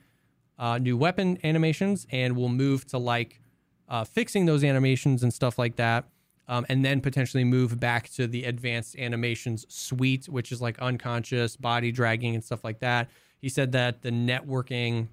uh, 0.58 0.78
new 0.78 0.96
weapon 0.96 1.38
animations, 1.44 2.06
and 2.10 2.36
will 2.36 2.48
move 2.48 2.86
to 2.88 2.98
like 2.98 3.40
uh, 3.88 4.04
fixing 4.04 4.46
those 4.46 4.64
animations 4.64 5.22
and 5.22 5.32
stuff 5.32 5.58
like 5.58 5.76
that. 5.76 6.06
Um, 6.48 6.64
and 6.68 6.84
then 6.84 7.00
potentially 7.00 7.44
move 7.44 7.78
back 7.78 8.08
to 8.14 8.26
the 8.26 8.44
advanced 8.44 8.96
animations 8.96 9.66
suite, 9.68 10.26
which 10.28 10.50
is 10.50 10.60
like 10.62 10.78
unconscious, 10.78 11.56
body 11.56 11.92
dragging, 11.92 12.34
and 12.34 12.42
stuff 12.42 12.64
like 12.64 12.80
that. 12.80 13.08
He 13.40 13.50
said 13.50 13.72
that 13.72 14.02
the 14.02 14.10
networking 14.10 15.08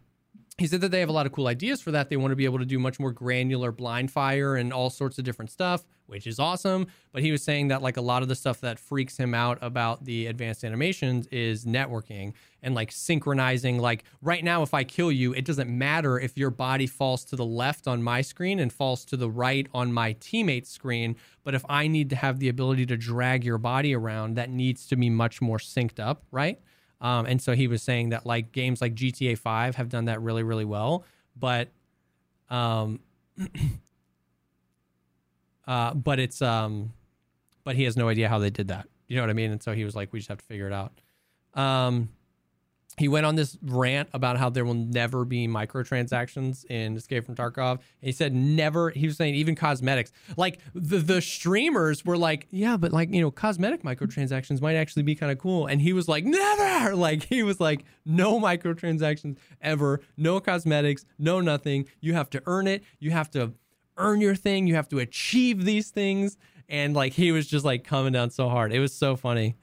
he 0.60 0.68
said 0.68 0.82
that 0.82 0.92
they 0.92 1.00
have 1.00 1.10
a 1.10 1.14
lot 1.14 1.26
of 1.26 1.32
cool 1.32 1.48
ideas 1.48 1.82
for 1.82 1.90
that. 1.92 2.10
They 2.10 2.18
want 2.18 2.32
to 2.32 2.36
be 2.36 2.46
able 2.46 2.60
to 2.60 2.66
do 2.66 2.78
much 2.78 3.00
more 3.00 3.12
granular 3.12 3.72
blind 3.72 4.12
fire 4.12 4.56
and 4.56 4.72
all 4.72 4.92
sorts 4.92 5.18
of 5.18 5.24
different 5.24 5.50
stuff, 5.50 5.84
which 6.06 6.28
is 6.28 6.38
awesome. 6.38 6.86
But 7.12 7.24
he 7.24 7.32
was 7.32 7.44
saying 7.44 7.70
that 7.70 7.82
like 7.82 7.98
a 7.98 8.02
lot 8.02 8.22
of 8.22 8.28
the 8.28 8.36
stuff 8.36 8.62
that 8.62 8.78
freaks 8.78 9.18
him 9.18 9.34
out 9.34 9.58
about 9.62 10.06
the 10.06 10.28
advanced 10.28 10.64
animations 10.64 11.26
is 11.32 11.66
networking 11.66 12.34
and 12.62 12.76
like 12.76 12.92
synchronizing. 12.92 13.80
Like 13.80 14.04
right 14.22 14.44
now, 14.44 14.62
if 14.62 14.76
I 14.76 14.84
kill 14.84 15.12
you, 15.12 15.34
it 15.34 15.44
doesn't 15.44 15.76
matter 15.76 16.20
if 16.20 16.38
your 16.38 16.52
body 16.52 16.86
falls 16.86 17.26
to 17.26 17.36
the 17.36 17.46
left 17.46 17.88
on 17.88 18.04
my 18.04 18.22
screen 18.22 18.60
and 18.60 18.72
falls 18.72 19.06
to 19.06 19.18
the 19.18 19.32
right 19.32 19.68
on 19.74 19.92
my 19.92 20.14
teammate's 20.20 20.70
screen. 20.70 21.16
But 21.44 21.56
if 21.56 21.66
I 21.68 21.88
need 21.88 22.12
to 22.12 22.16
have 22.16 22.38
the 22.38 22.50
ability 22.50 22.86
to 22.88 22.98
drag 22.98 23.44
your 23.44 23.58
body 23.58 23.96
around, 23.96 24.36
that 24.36 24.52
needs 24.52 24.86
to 24.88 24.96
be 24.96 25.10
much 25.10 25.42
more 25.42 25.58
synced 25.58 26.00
up, 26.00 26.24
right? 26.32 26.60
Um, 27.04 27.26
and 27.26 27.40
so 27.42 27.54
he 27.54 27.68
was 27.68 27.84
saying 27.84 28.10
that 28.10 28.26
like 28.26 28.52
games 28.54 28.82
like 28.82 28.96
GTA 28.96 29.38
5 29.38 29.76
have 29.76 29.90
done 29.90 30.06
that 30.06 30.22
really, 30.22 30.42
really 30.42 30.66
well. 30.66 31.06
But 31.38 31.70
um 32.50 33.00
uh 35.68 35.94
but 35.94 36.20
it's 36.20 36.42
um 36.42 36.94
but 37.64 37.76
he 37.76 37.84
has 37.84 37.96
no 37.96 38.10
idea 38.10 38.30
how 38.30 38.40
they 38.40 38.50
did 38.50 38.70
that. 38.70 38.88
You 39.08 39.18
know 39.18 39.24
what 39.24 39.30
I 39.30 39.34
mean? 39.34 39.52
And 39.52 39.62
so 39.62 39.74
he 39.74 39.84
was 39.86 39.96
like, 39.96 40.12
we 40.14 40.20
just 40.20 40.30
have 40.30 40.40
to 40.40 40.46
figure 40.46 40.68
it 40.68 40.74
out. 40.74 40.94
Um 41.54 42.10
he 42.98 43.08
went 43.08 43.26
on 43.26 43.36
this 43.36 43.58
rant 43.64 44.10
about 44.14 44.38
how 44.38 44.50
there 44.50 44.66
will 44.66 44.74
never 44.76 45.26
be 45.26 45.48
microtransactions 45.48 46.64
in 46.66 46.96
Escape 46.96 47.26
from 47.26 47.36
Tarkov. 47.36 47.80
He 48.02 48.12
said 48.12 48.34
never. 48.34 48.92
He 48.92 49.08
was 49.08 49.18
saying 49.18 49.36
even 49.36 49.56
cosmetics. 49.56 50.12
Like 50.38 50.60
the 50.76 51.00
the 51.00 51.22
streamers 51.22 52.06
were 52.06 52.18
like, 52.18 52.48
yeah, 52.52 52.78
but 52.78 52.92
like 52.92 53.12
you 53.12 53.22
know, 53.22 53.32
cosmetic 53.32 53.84
microtransactions 53.84 54.62
might 54.62 54.76
actually 54.76 55.04
be 55.04 55.16
kind 55.16 55.32
of 55.32 55.40
cool. 55.40 55.66
And 55.66 55.82
he 55.82 55.94
was 55.94 56.08
like, 56.08 56.24
never. 56.26 56.96
Like 57.04 57.24
he 57.24 57.44
was 57.44 57.60
like, 57.60 57.86
no 58.06 58.40
microtransactions 58.40 59.38
ever. 59.62 60.00
No 60.16 60.40
cosmetics. 60.40 61.06
No 61.18 61.42
nothing. 61.42 61.86
You 62.02 62.14
have 62.14 62.30
to 62.32 62.44
earn 62.46 62.68
it. 62.68 62.84
You 63.00 63.12
have 63.12 63.30
to 63.32 63.54
earn 63.98 64.22
your 64.22 64.36
thing. 64.36 64.68
You 64.68 64.76
have 64.76 64.88
to 64.90 65.00
achieve 65.00 65.66
these 65.66 65.90
things. 65.90 66.38
And 66.70 66.96
like 66.96 67.14
he 67.14 67.32
was 67.32 67.48
just 67.48 67.66
like 67.66 67.84
coming 67.84 68.14
down 68.14 68.30
so 68.30 68.48
hard. 68.48 68.72
It 68.72 68.80
was 68.80 68.94
so 68.94 69.16
funny 69.16 69.56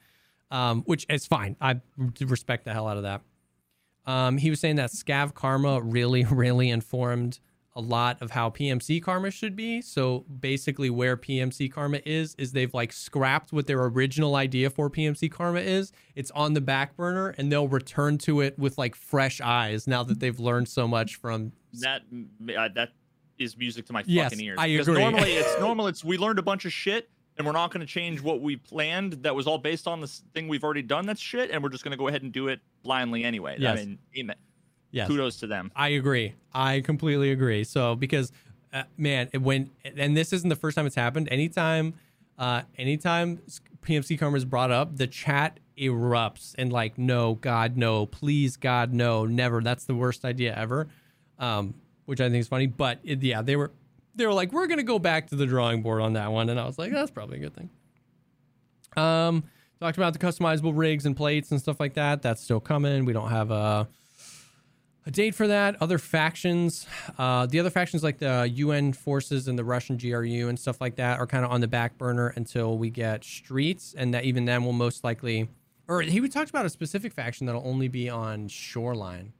um, 0.50 0.82
which 0.82 1.06
is 1.08 1.26
fine. 1.26 1.56
I 1.60 1.80
respect 2.20 2.64
the 2.64 2.72
hell 2.72 2.88
out 2.88 2.96
of 2.96 3.04
that. 3.04 3.22
Um, 4.06 4.38
he 4.38 4.50
was 4.50 4.60
saying 4.60 4.76
that 4.76 4.90
Scav 4.90 5.34
Karma 5.34 5.80
really, 5.80 6.24
really 6.30 6.70
informed 6.70 7.38
a 7.76 7.80
lot 7.80 8.20
of 8.20 8.32
how 8.32 8.50
PMC 8.50 9.00
Karma 9.00 9.30
should 9.30 9.54
be. 9.54 9.80
So 9.80 10.24
basically, 10.40 10.90
where 10.90 11.16
PMC 11.16 11.72
Karma 11.72 12.00
is, 12.04 12.34
is 12.36 12.52
they've 12.52 12.72
like 12.74 12.92
scrapped 12.92 13.52
what 13.52 13.66
their 13.66 13.84
original 13.84 14.34
idea 14.34 14.70
for 14.70 14.90
PMC 14.90 15.30
Karma 15.30 15.60
is. 15.60 15.92
It's 16.16 16.30
on 16.32 16.54
the 16.54 16.60
back 16.60 16.96
burner, 16.96 17.28
and 17.38 17.52
they'll 17.52 17.68
return 17.68 18.18
to 18.18 18.40
it 18.40 18.58
with 18.58 18.76
like 18.76 18.96
fresh 18.96 19.40
eyes 19.40 19.86
now 19.86 20.02
that 20.02 20.18
they've 20.18 20.38
learned 20.38 20.68
so 20.68 20.88
much 20.88 21.16
from 21.16 21.52
that. 21.74 22.02
Uh, 22.56 22.68
that 22.74 22.90
is 23.38 23.56
music 23.56 23.86
to 23.86 23.92
my 23.92 24.02
yes, 24.06 24.32
fucking 24.32 24.44
ears. 24.44 24.58
I 24.58 24.68
because 24.68 24.88
agree. 24.88 25.00
normally 25.00 25.32
it's 25.34 25.60
normal. 25.60 25.86
It's 25.86 26.04
we 26.04 26.18
learned 26.18 26.40
a 26.40 26.42
bunch 26.42 26.64
of 26.64 26.72
shit 26.72 27.08
and 27.40 27.46
we're 27.46 27.52
not 27.54 27.70
going 27.72 27.80
to 27.80 27.86
change 27.86 28.20
what 28.20 28.42
we 28.42 28.54
planned 28.56 29.14
that 29.22 29.34
was 29.34 29.46
all 29.46 29.56
based 29.56 29.88
on 29.88 29.98
this 30.00 30.22
thing 30.34 30.46
we've 30.46 30.62
already 30.62 30.82
done 30.82 31.06
that's 31.06 31.20
shit 31.20 31.50
and 31.50 31.62
we're 31.62 31.70
just 31.70 31.82
going 31.82 31.90
to 31.92 31.96
go 31.96 32.06
ahead 32.08 32.22
and 32.22 32.32
do 32.32 32.48
it 32.48 32.60
blindly 32.82 33.24
anyway 33.24 33.56
Yes. 33.58 33.78
i 33.78 33.84
mean 33.84 33.98
amen 34.18 34.36
Yes. 34.90 35.08
kudos 35.08 35.38
to 35.38 35.46
them 35.46 35.72
I 35.74 35.88
agree. 35.88 36.34
I 36.52 36.80
completely 36.80 37.30
agree. 37.30 37.64
So 37.64 37.94
because 37.96 38.30
uh, 38.72 38.82
man, 38.96 39.28
it 39.32 39.38
when 39.38 39.70
and 39.84 40.16
this 40.16 40.32
isn't 40.32 40.48
the 40.48 40.56
first 40.56 40.76
time 40.76 40.84
it's 40.86 40.96
happened. 40.96 41.28
Anytime, 41.30 41.94
uh, 42.38 42.62
anytime 42.76 43.40
PMC 43.82 44.18
Karma 44.18 44.36
is 44.36 44.44
brought 44.44 44.70
up, 44.70 44.96
the 44.96 45.06
chat 45.06 45.58
erupts 45.78 46.54
and 46.58 46.72
like, 46.72 46.98
no, 46.98 47.34
God, 47.36 47.76
no, 47.76 48.04
please, 48.06 48.56
God, 48.56 48.92
no, 48.92 49.24
never. 49.26 49.60
That's 49.62 49.84
the 49.84 49.94
worst 49.94 50.24
idea 50.24 50.54
ever. 50.56 50.88
Um, 51.38 51.74
which 52.06 52.20
I 52.20 52.28
think 52.28 52.40
is 52.40 52.48
funny. 52.48 52.66
But 52.66 52.98
it, 53.04 53.22
yeah, 53.22 53.42
they 53.42 53.54
were 53.56 53.70
they 54.14 54.26
were 54.26 54.34
like, 54.34 54.52
we're 54.52 54.66
gonna 54.66 54.82
go 54.82 54.98
back 54.98 55.28
to 55.28 55.36
the 55.36 55.46
drawing 55.46 55.82
board 55.82 56.02
on 56.02 56.14
that 56.14 56.32
one, 56.32 56.48
and 56.48 56.58
I 56.58 56.66
was 56.66 56.78
like, 56.78 56.92
that's 56.92 57.10
probably 57.10 57.38
a 57.38 57.40
good 57.40 57.54
thing. 57.54 57.70
Um, 58.96 59.44
talked 59.80 59.96
about 59.96 60.12
the 60.12 60.18
customizable 60.18 60.72
rigs 60.74 61.06
and 61.06 61.16
plates 61.16 61.50
and 61.50 61.60
stuff 61.60 61.80
like 61.80 61.94
that. 61.94 62.22
That's 62.22 62.42
still 62.42 62.60
coming. 62.60 63.04
We 63.04 63.12
don't 63.12 63.30
have 63.30 63.50
a 63.50 63.88
a 65.06 65.10
date 65.10 65.34
for 65.34 65.46
that. 65.46 65.80
Other 65.80 65.98
factions, 65.98 66.86
uh, 67.18 67.46
the 67.46 67.58
other 67.58 67.70
factions 67.70 68.02
like 68.02 68.18
the 68.18 68.50
UN 68.54 68.92
forces 68.92 69.48
and 69.48 69.58
the 69.58 69.64
Russian 69.64 69.96
GRU 69.96 70.48
and 70.48 70.58
stuff 70.58 70.80
like 70.80 70.96
that 70.96 71.18
are 71.18 71.26
kind 71.26 71.44
of 71.44 71.50
on 71.50 71.60
the 71.60 71.68
back 71.68 71.96
burner 71.96 72.28
until 72.36 72.76
we 72.76 72.90
get 72.90 73.24
streets, 73.24 73.94
and 73.96 74.12
that 74.14 74.24
even 74.24 74.44
then 74.44 74.64
will 74.64 74.72
most 74.72 75.02
likely. 75.04 75.48
Or 75.88 76.02
he 76.02 76.28
talked 76.28 76.50
about 76.50 76.66
a 76.66 76.70
specific 76.70 77.12
faction 77.12 77.46
that'll 77.46 77.66
only 77.66 77.88
be 77.88 78.08
on 78.08 78.48
shoreline, 78.48 79.32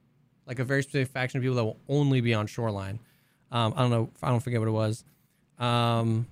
like 0.47 0.59
a 0.59 0.63
very 0.63 0.83
specific 0.83 1.13
faction 1.13 1.37
of 1.37 1.43
people 1.43 1.55
that 1.55 1.63
will 1.63 1.79
only 1.87 2.21
be 2.21 2.33
on 2.33 2.47
shoreline. 2.47 2.99
Um, 3.51 3.73
I 3.75 3.81
don't 3.81 3.91
know. 3.91 4.09
I 4.23 4.29
don't 4.29 4.39
forget 4.39 4.59
what 4.59 4.67
it 4.67 4.71
was. 4.71 5.03
Um, 5.59 6.27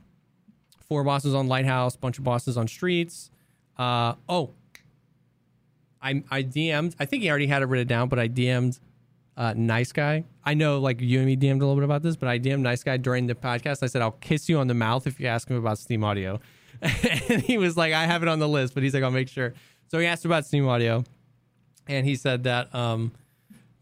four 0.88 1.04
bosses 1.04 1.36
on 1.36 1.48
lighthouse, 1.48 1.96
bunch 1.96 2.18
of 2.18 2.24
bosses 2.24 2.58
on 2.58 2.68
streets. 2.68 3.30
Uh, 3.78 4.16
oh, 4.28 4.52
I 6.02 6.24
I 6.32 6.44
DM'd. 6.44 6.96
I 7.00 7.06
think 7.06 7.24
he 7.24 7.30
already 7.30 7.48
had 7.48 7.62
it 7.62 7.66
written 7.66 7.88
down, 7.88 8.10
but 8.10 8.20
I 8.20 8.28
DM'd 8.28 8.80
uh, 9.38 9.54
nice 9.56 9.92
guy. 9.92 10.26
I 10.44 10.54
know 10.54 10.80
like 10.80 11.00
you 11.00 11.20
and 11.20 11.26
me 11.26 11.38
DM'd 11.38 11.62
a 11.62 11.66
little 11.66 11.76
bit 11.76 11.86
about 11.86 12.04
this, 12.04 12.16
but 12.16 12.28
I 12.28 12.40
DM'd 12.40 12.60
nice 12.60 12.84
guy 12.84 12.98
during 12.98 13.28
the 13.28 13.36
podcast. 13.36 13.84
I 13.84 13.88
said 13.88 14.02
I'll 14.02 14.12
kiss 14.12 14.50
you 14.50 14.58
on 14.58 14.68
the 14.68 14.74
mouth 14.74 15.08
if 15.08 15.20
you 15.20 15.28
ask 15.28 15.50
him 15.50 15.58
about 15.58 15.78
Steam 15.78 16.04
Audio, 16.04 16.42
and 16.82 17.42
he 17.42 17.58
was 17.58 17.78
like, 17.78 17.94
I 17.94 18.06
have 18.06 18.22
it 18.22 18.30
on 18.30 18.40
the 18.40 18.50
list, 18.50 18.74
but 18.74 18.84
he's 18.84 18.94
like, 18.94 19.04
I'll 19.04 19.12
make 19.12 19.30
sure. 19.30 19.54
So 19.88 19.98
he 19.98 20.06
asked 20.06 20.26
about 20.26 20.46
Steam 20.46 20.68
Audio, 20.68 21.04
and 21.88 22.06
he 22.06 22.16
said 22.16 22.44
that 22.44 22.74
um, 22.76 23.14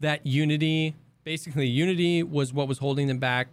that 0.00 0.26
Unity, 0.26 0.94
basically 1.28 1.66
Unity 1.66 2.22
was 2.22 2.54
what 2.54 2.66
was 2.66 2.78
holding 2.78 3.06
them 3.06 3.18
back. 3.18 3.48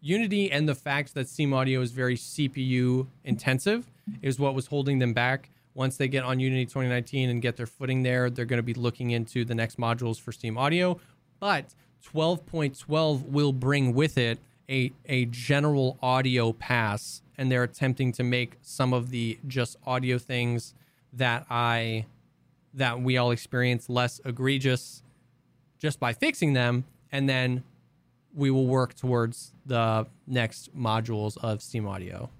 Unity 0.00 0.52
and 0.52 0.68
the 0.68 0.74
fact 0.76 1.14
that 1.14 1.28
Steam 1.28 1.52
Audio 1.52 1.80
is 1.80 1.90
very 1.90 2.14
CPU 2.14 3.08
intensive 3.24 3.90
is 4.22 4.38
what 4.38 4.54
was 4.54 4.68
holding 4.68 5.00
them 5.00 5.12
back. 5.12 5.50
Once 5.74 5.96
they 5.96 6.06
get 6.06 6.22
on 6.22 6.38
Unity 6.38 6.64
2019 6.64 7.28
and 7.28 7.42
get 7.42 7.56
their 7.56 7.66
footing 7.66 8.04
there, 8.04 8.30
they're 8.30 8.44
going 8.44 8.58
to 8.58 8.62
be 8.62 8.72
looking 8.72 9.10
into 9.10 9.44
the 9.44 9.52
next 9.52 9.80
modules 9.80 10.20
for 10.20 10.30
Steam 10.30 10.56
Audio. 10.56 11.00
But 11.40 11.74
12.12 12.14 13.26
will 13.26 13.52
bring 13.52 13.94
with 13.94 14.16
it 14.16 14.38
a, 14.70 14.92
a 15.06 15.24
general 15.24 15.98
audio 16.00 16.52
pass, 16.52 17.22
and 17.36 17.50
they're 17.50 17.64
attempting 17.64 18.12
to 18.12 18.22
make 18.22 18.58
some 18.62 18.92
of 18.92 19.10
the 19.10 19.40
just 19.48 19.76
audio 19.84 20.18
things 20.18 20.72
that 21.12 21.46
I 21.50 22.06
that 22.74 23.00
we 23.00 23.16
all 23.16 23.32
experience 23.32 23.88
less 23.88 24.20
egregious 24.24 25.02
just 25.80 25.98
by 25.98 26.12
fixing 26.12 26.52
them, 26.52 26.84
and 27.12 27.28
then 27.28 27.62
we 28.34 28.50
will 28.50 28.66
work 28.66 28.94
towards 28.94 29.52
the 29.66 30.06
next 30.26 30.76
modules 30.76 31.36
of 31.38 31.62
Steam 31.62 31.86
Audio. 31.86 32.30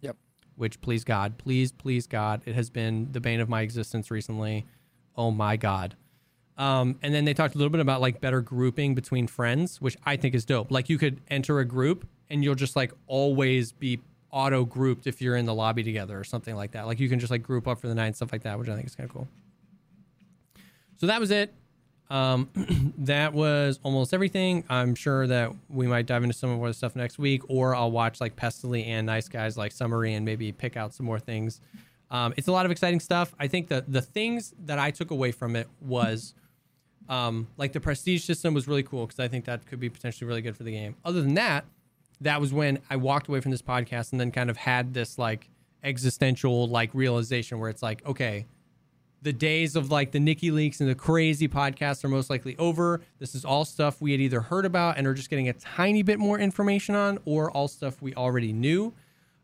Yep. 0.00 0.16
Which, 0.56 0.80
please 0.80 1.04
God, 1.04 1.38
please, 1.38 1.72
please 1.72 2.06
God, 2.06 2.42
it 2.44 2.54
has 2.54 2.70
been 2.70 3.08
the 3.12 3.20
bane 3.20 3.40
of 3.40 3.48
my 3.48 3.62
existence 3.62 4.10
recently. 4.10 4.66
Oh 5.16 5.30
my 5.30 5.56
God. 5.56 5.96
Um, 6.56 6.98
and 7.02 7.14
then 7.14 7.24
they 7.24 7.34
talked 7.34 7.54
a 7.54 7.58
little 7.58 7.70
bit 7.70 7.80
about 7.80 8.00
like 8.00 8.20
better 8.20 8.40
grouping 8.40 8.94
between 8.94 9.28
friends, 9.28 9.80
which 9.80 9.96
I 10.04 10.16
think 10.16 10.34
is 10.34 10.44
dope. 10.44 10.72
Like 10.72 10.88
you 10.88 10.98
could 10.98 11.20
enter 11.28 11.60
a 11.60 11.64
group 11.64 12.06
and 12.28 12.42
you'll 12.42 12.56
just 12.56 12.74
like 12.74 12.92
always 13.06 13.70
be 13.70 14.00
auto 14.30 14.64
grouped 14.64 15.06
if 15.06 15.22
you're 15.22 15.36
in 15.36 15.46
the 15.46 15.54
lobby 15.54 15.82
together 15.82 16.18
or 16.18 16.24
something 16.24 16.56
like 16.56 16.72
that. 16.72 16.86
Like 16.86 16.98
you 16.98 17.08
can 17.08 17.20
just 17.20 17.30
like 17.30 17.42
group 17.42 17.68
up 17.68 17.80
for 17.80 17.86
the 17.86 17.94
night 17.94 18.06
and 18.06 18.16
stuff 18.16 18.32
like 18.32 18.42
that, 18.42 18.58
which 18.58 18.68
I 18.68 18.74
think 18.74 18.86
is 18.86 18.94
kind 18.96 19.08
of 19.08 19.14
cool. 19.14 19.28
So 20.96 21.06
that 21.06 21.20
was 21.20 21.30
it. 21.30 21.54
Um, 22.10 22.48
that 22.98 23.32
was 23.32 23.78
almost 23.82 24.14
everything. 24.14 24.64
I'm 24.68 24.94
sure 24.94 25.26
that 25.26 25.52
we 25.68 25.86
might 25.86 26.06
dive 26.06 26.22
into 26.22 26.34
some 26.34 26.50
more 26.50 26.72
stuff 26.72 26.96
next 26.96 27.18
week, 27.18 27.42
or 27.48 27.74
I'll 27.74 27.90
watch 27.90 28.20
like 28.20 28.36
Pestily 28.36 28.86
and 28.86 29.06
Nice 29.06 29.28
Guys 29.28 29.56
like 29.56 29.72
summary 29.72 30.14
and 30.14 30.24
maybe 30.24 30.52
pick 30.52 30.76
out 30.76 30.94
some 30.94 31.06
more 31.06 31.18
things. 31.20 31.60
Um, 32.10 32.32
it's 32.36 32.48
a 32.48 32.52
lot 32.52 32.64
of 32.64 32.72
exciting 32.72 33.00
stuff. 33.00 33.34
I 33.38 33.48
think 33.48 33.68
that 33.68 33.92
the 33.92 34.00
things 34.00 34.54
that 34.64 34.78
I 34.78 34.90
took 34.90 35.10
away 35.10 35.32
from 35.32 35.56
it 35.56 35.68
was 35.80 36.34
um, 37.08 37.48
like 37.56 37.72
the 37.72 37.80
prestige 37.80 38.24
system 38.24 38.54
was 38.54 38.66
really 38.66 38.82
cool 38.82 39.06
because 39.06 39.20
I 39.20 39.28
think 39.28 39.44
that 39.44 39.66
could 39.66 39.80
be 39.80 39.88
potentially 39.88 40.26
really 40.26 40.42
good 40.42 40.56
for 40.56 40.64
the 40.64 40.72
game. 40.72 40.96
Other 41.04 41.20
than 41.20 41.34
that, 41.34 41.64
that 42.20 42.40
was 42.40 42.52
when 42.52 42.78
I 42.90 42.96
walked 42.96 43.28
away 43.28 43.40
from 43.40 43.50
this 43.50 43.62
podcast 43.62 44.12
and 44.12 44.20
then 44.20 44.30
kind 44.30 44.50
of 44.50 44.56
had 44.56 44.94
this 44.94 45.18
like 45.18 45.48
existential 45.84 46.68
like 46.68 46.90
realization 46.94 47.58
where 47.58 47.70
it's 47.70 47.82
like, 47.82 48.04
okay, 48.06 48.46
the 49.22 49.32
days 49.32 49.74
of 49.76 49.90
like 49.90 50.12
the 50.12 50.20
Nikki 50.20 50.50
leaks 50.50 50.80
and 50.80 50.88
the 50.88 50.94
crazy 50.94 51.48
podcasts 51.48 52.04
are 52.04 52.08
most 52.08 52.30
likely 52.30 52.56
over. 52.58 53.00
This 53.18 53.34
is 53.34 53.44
all 53.44 53.64
stuff 53.64 54.00
we 54.00 54.12
had 54.12 54.20
either 54.20 54.40
heard 54.40 54.64
about 54.64 54.96
and 54.96 55.06
are 55.06 55.14
just 55.14 55.28
getting 55.30 55.48
a 55.48 55.52
tiny 55.54 56.02
bit 56.02 56.18
more 56.18 56.38
information 56.38 56.94
on, 56.94 57.18
or 57.24 57.50
all 57.50 57.68
stuff 57.68 58.00
we 58.00 58.14
already 58.14 58.52
knew. 58.52 58.92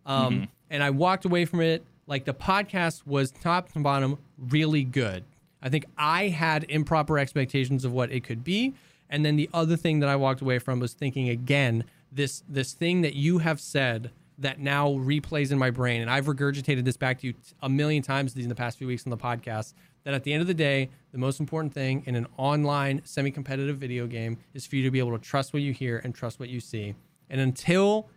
Um, 0.06 0.48
And 0.70 0.82
I 0.82 0.90
walked 0.90 1.24
away 1.24 1.44
from 1.44 1.60
it 1.60 1.84
like 2.06 2.24
the 2.24 2.34
podcast 2.34 3.06
was 3.06 3.30
top 3.30 3.72
to 3.72 3.80
bottom 3.80 4.18
really 4.38 4.84
good. 4.84 5.24
I 5.62 5.68
think 5.68 5.86
I 5.96 6.28
had 6.28 6.64
improper 6.68 7.18
expectations 7.18 7.84
of 7.84 7.92
what 7.92 8.10
it 8.12 8.24
could 8.24 8.44
be, 8.44 8.74
and 9.08 9.24
then 9.24 9.36
the 9.36 9.48
other 9.54 9.76
thing 9.76 10.00
that 10.00 10.08
I 10.08 10.16
walked 10.16 10.40
away 10.40 10.58
from 10.58 10.80
was 10.80 10.92
thinking 10.92 11.28
again 11.28 11.84
this 12.12 12.42
this 12.48 12.72
thing 12.72 13.02
that 13.02 13.14
you 13.14 13.38
have 13.38 13.60
said 13.60 14.10
that 14.38 14.58
now 14.58 14.90
replays 14.90 15.52
in 15.52 15.58
my 15.58 15.70
brain, 15.70 16.00
and 16.00 16.10
I've 16.10 16.26
regurgitated 16.26 16.84
this 16.84 16.96
back 16.96 17.20
to 17.20 17.28
you 17.28 17.34
a 17.62 17.68
million 17.68 18.02
times 18.02 18.36
in 18.36 18.48
the 18.48 18.54
past 18.54 18.78
few 18.78 18.86
weeks 18.86 19.06
on 19.06 19.10
the 19.10 19.16
podcast. 19.16 19.74
That 20.02 20.12
at 20.12 20.22
the 20.24 20.32
end 20.32 20.42
of 20.42 20.46
the 20.46 20.54
day, 20.54 20.90
the 21.12 21.18
most 21.18 21.40
important 21.40 21.72
thing 21.72 22.02
in 22.04 22.14
an 22.14 22.26
online 22.36 23.00
semi-competitive 23.04 23.78
video 23.78 24.06
game 24.06 24.38
is 24.52 24.66
for 24.66 24.76
you 24.76 24.82
to 24.82 24.90
be 24.90 24.98
able 24.98 25.16
to 25.16 25.18
trust 25.18 25.54
what 25.54 25.62
you 25.62 25.72
hear 25.72 25.98
and 26.04 26.14
trust 26.14 26.38
what 26.38 26.50
you 26.50 26.60
see. 26.60 26.94
And 27.30 27.40
until 27.40 28.08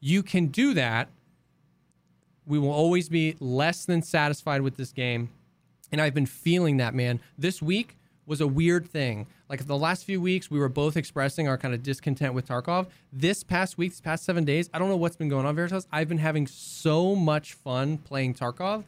you 0.00 0.22
can 0.22 0.48
do 0.48 0.74
that, 0.74 1.08
we 2.44 2.58
will 2.58 2.72
always 2.72 3.08
be 3.08 3.36
less 3.40 3.86
than 3.86 4.02
satisfied 4.02 4.60
with 4.60 4.76
this 4.76 4.92
game. 4.92 5.30
And 5.92 6.00
I've 6.00 6.14
been 6.14 6.26
feeling 6.26 6.76
that, 6.76 6.94
man. 6.94 7.20
This 7.38 7.62
week 7.62 7.96
was 8.26 8.40
a 8.40 8.46
weird 8.46 8.86
thing. 8.86 9.26
Like 9.50 9.66
the 9.66 9.76
last 9.76 10.04
few 10.04 10.20
weeks, 10.20 10.48
we 10.48 10.60
were 10.60 10.68
both 10.68 10.96
expressing 10.96 11.48
our 11.48 11.58
kind 11.58 11.74
of 11.74 11.82
discontent 11.82 12.34
with 12.34 12.46
Tarkov. 12.46 12.86
This 13.12 13.42
past 13.42 13.76
week, 13.76 13.90
this 13.90 14.00
past 14.00 14.24
seven 14.24 14.44
days, 14.44 14.70
I 14.72 14.78
don't 14.78 14.88
know 14.88 14.96
what's 14.96 15.16
been 15.16 15.28
going 15.28 15.44
on, 15.44 15.56
Veritas. 15.56 15.88
I've 15.90 16.08
been 16.08 16.18
having 16.18 16.46
so 16.46 17.16
much 17.16 17.54
fun 17.54 17.98
playing 17.98 18.34
Tarkov, 18.34 18.84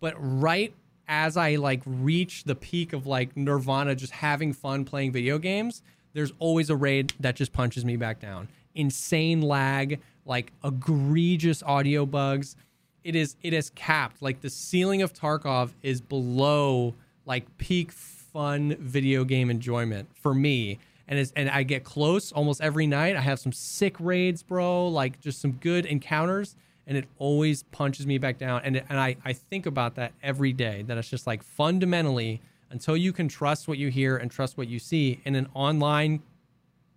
but 0.00 0.14
right 0.16 0.72
as 1.06 1.36
I 1.36 1.56
like 1.56 1.82
reach 1.84 2.44
the 2.44 2.54
peak 2.54 2.94
of 2.94 3.06
like 3.06 3.36
Nirvana, 3.36 3.94
just 3.94 4.14
having 4.14 4.54
fun 4.54 4.86
playing 4.86 5.12
video 5.12 5.36
games, 5.36 5.82
there's 6.14 6.32
always 6.38 6.70
a 6.70 6.76
raid 6.76 7.12
that 7.20 7.36
just 7.36 7.52
punches 7.52 7.84
me 7.84 7.96
back 7.96 8.18
down. 8.18 8.48
Insane 8.74 9.42
lag, 9.42 10.00
like 10.24 10.50
egregious 10.64 11.62
audio 11.62 12.06
bugs. 12.06 12.56
It 13.04 13.16
is 13.16 13.36
it 13.42 13.52
is 13.52 13.68
capped. 13.74 14.22
Like 14.22 14.40
the 14.40 14.48
ceiling 14.48 15.02
of 15.02 15.12
Tarkov 15.12 15.72
is 15.82 16.00
below 16.00 16.94
like 17.26 17.58
peak 17.58 17.92
fun 18.36 18.76
video 18.78 19.24
game 19.24 19.48
enjoyment 19.48 20.06
for 20.14 20.34
me. 20.34 20.78
And 21.08 21.18
it's, 21.18 21.32
and 21.34 21.48
I 21.48 21.62
get 21.62 21.84
close 21.84 22.32
almost 22.32 22.60
every 22.60 22.86
night. 22.86 23.16
I 23.16 23.22
have 23.22 23.38
some 23.38 23.50
sick 23.52 23.96
raids, 23.98 24.42
bro. 24.42 24.88
Like 24.88 25.18
just 25.22 25.40
some 25.40 25.52
good 25.52 25.86
encounters 25.86 26.54
and 26.86 26.98
it 26.98 27.06
always 27.18 27.62
punches 27.62 28.06
me 28.06 28.18
back 28.18 28.36
down. 28.36 28.60
And 28.62 28.76
and 28.90 29.00
I 29.00 29.16
I 29.24 29.32
think 29.32 29.64
about 29.64 29.94
that 29.94 30.12
every 30.22 30.52
day. 30.52 30.82
That 30.82 30.98
it's 30.98 31.08
just 31.08 31.26
like 31.26 31.42
fundamentally 31.42 32.42
until 32.68 32.94
you 32.94 33.10
can 33.10 33.26
trust 33.26 33.68
what 33.68 33.78
you 33.78 33.88
hear 33.88 34.18
and 34.18 34.30
trust 34.30 34.58
what 34.58 34.68
you 34.68 34.78
see 34.78 35.18
in 35.24 35.34
an 35.34 35.48
online 35.54 36.22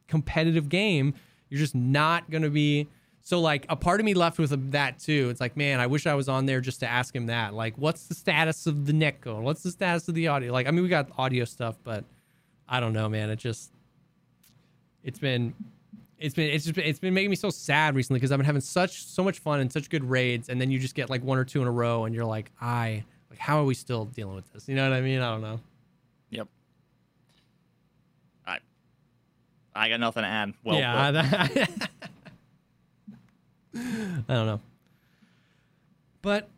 competitive 0.10 0.68
game, 0.68 1.14
you're 1.50 1.60
just 1.60 1.76
not 1.76 2.30
gonna 2.30 2.50
be. 2.50 2.90
So 3.30 3.40
like 3.40 3.68
a 3.70 3.76
part 3.76 4.00
of 4.00 4.08
me 4.08 4.16
left 4.16 4.40
with 4.40 4.72
that 4.72 4.98
too. 4.98 5.30
It's 5.30 5.40
like, 5.40 5.56
man, 5.56 5.80
I 5.80 5.86
wish 5.86 6.08
I 6.08 6.16
was 6.16 6.28
on 6.28 6.48
there 6.48 6.62
just 6.62 6.80
to 6.80 6.88
ask 6.88 7.16
him 7.16 7.28
that. 7.28 7.54
Like, 7.54 7.78
what's 7.78 8.08
the 8.08 8.16
status 8.16 8.66
of 8.66 8.88
the 8.88 8.92
netcode? 8.92 9.44
What's 9.44 9.62
the 9.62 9.70
status 9.70 10.08
of 10.08 10.16
the 10.16 10.30
audio? 10.30 10.52
Like, 10.52 10.66
I 10.66 10.72
mean, 10.72 10.82
we 10.82 10.90
got 10.90 11.12
audio 11.16 11.46
stuff, 11.46 11.78
but 11.84 12.06
I 12.68 12.80
don't 12.80 12.92
know, 12.92 13.08
man. 13.08 13.30
It 13.30 13.36
just 13.36 13.72
it's 15.04 15.20
been 15.20 15.54
it's 16.18 16.34
been 16.34 16.50
it's 16.50 16.64
just 16.64 16.76
been, 16.76 16.86
it's 16.86 16.98
been 16.98 17.14
making 17.14 17.30
me 17.30 17.36
so 17.36 17.52
sad 17.52 17.94
recently 17.94 18.18
because 18.18 18.32
I've 18.32 18.40
been 18.40 18.48
having 18.48 18.62
such 18.62 19.06
so 19.06 19.24
much 19.24 19.38
fun 19.38 19.60
and 19.60 19.72
such 19.72 19.92
good 19.92 20.10
raids, 20.10 20.50
and 20.50 20.60
then 20.60 20.72
you 20.72 20.80
just 20.80 20.96
get 20.96 21.12
like 21.12 21.24
one 21.24 21.38
or 21.38 21.46
two 21.46 21.62
in 21.62 21.68
a 21.68 21.72
row, 21.72 22.06
and 22.06 22.16
you're 22.16 22.26
like, 22.26 22.50
I 22.60 23.04
like 23.30 23.38
how 23.38 23.60
are 23.60 23.66
we 23.66 23.76
still 23.76 24.06
dealing 24.06 24.34
with 24.34 24.52
this? 24.54 24.68
You 24.68 24.74
know 24.74 24.90
what 24.90 24.98
I 24.98 25.02
mean? 25.02 25.22
I 25.22 25.30
don't 25.30 25.42
know. 25.42 25.60
Yep. 26.32 26.48
I 28.48 28.58
I 29.76 29.88
got 29.90 30.00
nothing 30.00 30.24
to 30.24 30.30
add. 30.30 30.56
Well, 30.64 30.80
yeah, 30.80 31.12
well. 31.12 31.22
I, 31.22 31.68
I 33.76 33.80
don't 34.28 34.46
know, 34.48 34.62
but 36.22 36.50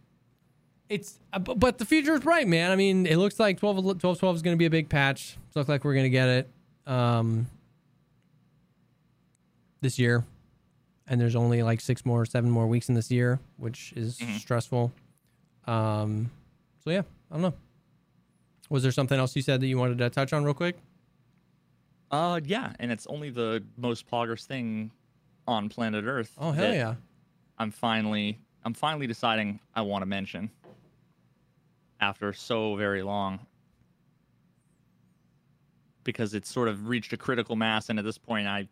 it's 0.90 1.20
uh, 1.34 1.40
but 1.40 1.78
the 1.78 1.86
future 1.86 2.14
is 2.14 2.22
bright, 2.22 2.48
man. 2.48 2.72
I 2.72 2.76
mean, 2.76 3.06
it 3.06 3.18
looks 3.18 3.40
like 3.40 3.60
12 3.60 4.00
12, 4.00 4.20
12 4.20 4.36
is 4.36 4.42
going 4.42 4.56
to 4.56 4.58
be 4.60 4.66
a 4.66 4.70
big 4.70 4.90
patch. 4.90 5.38
It 5.50 5.56
looks 5.60 5.70
like 5.70 5.84
we're 5.84 5.94
going 5.94 6.06
to 6.06 6.10
get 6.10 6.28
it. 6.30 6.50
Um, 6.88 7.48
this 9.82 9.98
year, 9.98 10.24
and 11.08 11.20
there's 11.20 11.36
only 11.36 11.64
like 11.64 11.82
six 11.82 12.06
more, 12.06 12.26
seven 12.26 12.50
more 12.50 12.68
weeks 12.68 12.88
in 12.90 12.96
this 12.96 13.10
year, 13.12 13.40
which 13.58 13.94
is 13.96 14.18
Mhm. 14.20 14.38
stressful. 14.40 14.92
Um, 15.66 16.30
so 16.84 16.92
yeah, 16.92 17.02
I 17.30 17.36
don't 17.36 17.42
know. 17.42 17.54
Was 18.70 18.84
there 18.84 18.92
something 18.92 19.18
else 19.20 19.36
you 19.36 19.42
said 19.42 19.60
that 19.62 19.68
you 19.68 19.78
wanted 19.78 19.98
to 19.98 20.10
touch 20.10 20.34
on 20.34 20.44
real 20.44 20.54
quick? 20.54 20.78
Uh, 22.10 22.40
yeah, 22.46 22.74
and 22.80 22.92
it's 22.92 23.08
only 23.08 23.30
the 23.30 23.64
most 23.78 24.08
poggers 24.10 24.46
thing 24.46 24.92
on 25.48 25.70
planet 25.70 26.06
Earth. 26.06 26.32
Oh 26.38 26.52
hell 26.52 26.74
yeah! 26.74 26.96
I'm 27.58 27.72
finally 27.72 28.40
I'm 28.64 28.74
finally 28.74 29.08
deciding 29.08 29.60
I 29.76 29.82
want 29.82 30.02
to 30.02 30.06
mention 30.06 30.52
after 32.00 32.34
so 32.34 32.76
very 32.76 33.04
long 33.04 33.40
because 36.04 36.34
it's 36.34 36.52
sort 36.52 36.68
of 36.68 36.88
reached 36.88 37.14
a 37.14 37.18
critical 37.18 37.56
mass 37.56 37.90
and 37.90 38.00
at 38.00 38.06
this 38.06 38.18
point 38.18 38.48
I 38.48 38.68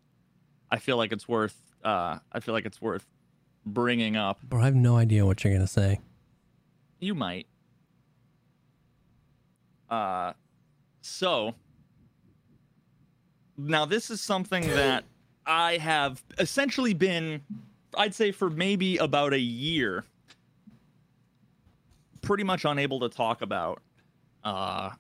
I 0.72 0.78
feel 0.80 0.98
like 0.98 1.12
it's 1.12 1.28
worth 1.28 1.56
uh 1.84 2.20
I 2.32 2.40
feel 2.40 2.54
like 2.54 2.66
it's 2.66 2.82
worth 2.82 3.06
bringing 3.66 4.16
up. 4.16 4.42
Bro, 4.42 4.62
I 4.62 4.66
have 4.66 4.76
no 4.76 4.96
idea 4.98 5.26
what 5.26 5.44
you're 5.44 5.54
gonna 5.54 5.68
say. 5.68 6.00
You 7.00 7.16
might. 7.16 7.48
Uh 9.90 10.34
so 11.02 11.56
now 13.58 13.86
this 13.86 14.10
is 14.10 14.22
something 14.22 14.66
that 14.68 15.04
I 15.50 15.78
have 15.78 16.24
essentially 16.38 16.94
been 16.94 17.42
I'd 17.98 18.14
say 18.14 18.32
for 18.32 18.50
maybe 18.52 18.98
about 18.98 19.34
a 19.34 19.40
year 19.40 20.06
pretty 22.22 22.44
much 22.44 22.66
unable 22.66 23.00
to 23.00 23.10
talk 23.10 23.42
about 23.42 23.82
uh 24.44 24.92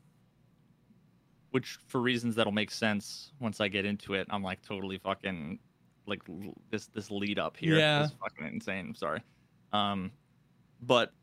which 1.51 1.77
for 1.87 2.01
reasons 2.01 2.35
that'll 2.35 2.51
make 2.51 2.71
sense 2.71 3.31
once 3.39 3.61
I 3.61 3.67
get 3.67 3.85
into 3.85 4.15
it 4.15 4.25
I'm 4.31 4.41
like 4.43 4.61
totally 4.63 4.97
fucking 4.97 5.59
like 6.07 6.23
this 6.71 6.87
this 6.87 7.11
lead 7.11 7.37
up 7.37 7.55
here 7.55 7.77
Yeah. 7.77 8.05
is 8.05 8.11
fucking 8.19 8.47
insane 8.47 8.87
I'm 8.87 8.95
sorry 8.95 9.21
um 9.71 10.11
but 10.81 11.13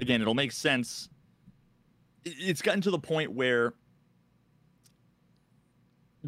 again 0.00 0.22
it'll 0.22 0.34
make 0.34 0.52
sense 0.52 1.10
it's 2.24 2.62
gotten 2.62 2.80
to 2.80 2.90
the 2.90 2.98
point 2.98 3.32
where 3.32 3.74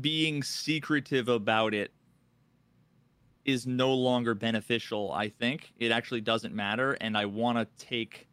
being 0.00 0.42
secretive 0.42 1.28
about 1.28 1.74
it 1.74 1.92
is 3.44 3.66
no 3.66 3.94
longer 3.94 4.34
beneficial 4.34 5.10
i 5.12 5.28
think 5.28 5.72
it 5.78 5.90
actually 5.90 6.20
doesn't 6.20 6.54
matter 6.54 6.92
and 7.00 7.16
i 7.16 7.24
want 7.24 7.56
to 7.58 7.84
take 7.84 8.28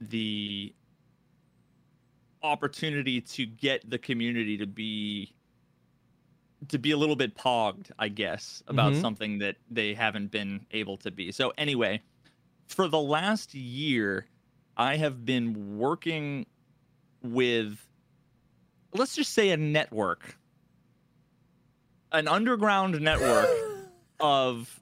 the 0.00 0.74
opportunity 2.42 3.20
to 3.20 3.46
get 3.46 3.88
the 3.88 3.98
community 3.98 4.56
to 4.56 4.66
be 4.66 5.34
to 6.68 6.78
be 6.78 6.90
a 6.90 6.96
little 6.96 7.16
bit 7.16 7.34
pogged 7.36 7.90
i 7.98 8.08
guess 8.08 8.62
about 8.68 8.94
Mhm. 8.94 9.00
something 9.00 9.38
that 9.38 9.56
they 9.70 9.94
haven't 9.94 10.28
been 10.30 10.66
able 10.70 10.96
to 10.96 11.10
be 11.10 11.32
so 11.32 11.52
anyway 11.58 12.02
for 12.68 12.88
the 12.88 13.00
last 13.00 13.54
year 13.54 14.26
i 14.76 14.96
have 14.96 15.24
been 15.24 15.78
working 15.78 16.46
with 17.22 17.88
let's 18.94 19.14
just 19.16 19.34
say 19.34 19.50
a 19.50 19.56
network 19.56 20.37
an 22.12 22.28
underground 22.28 23.00
network 23.00 23.48
of 24.20 24.80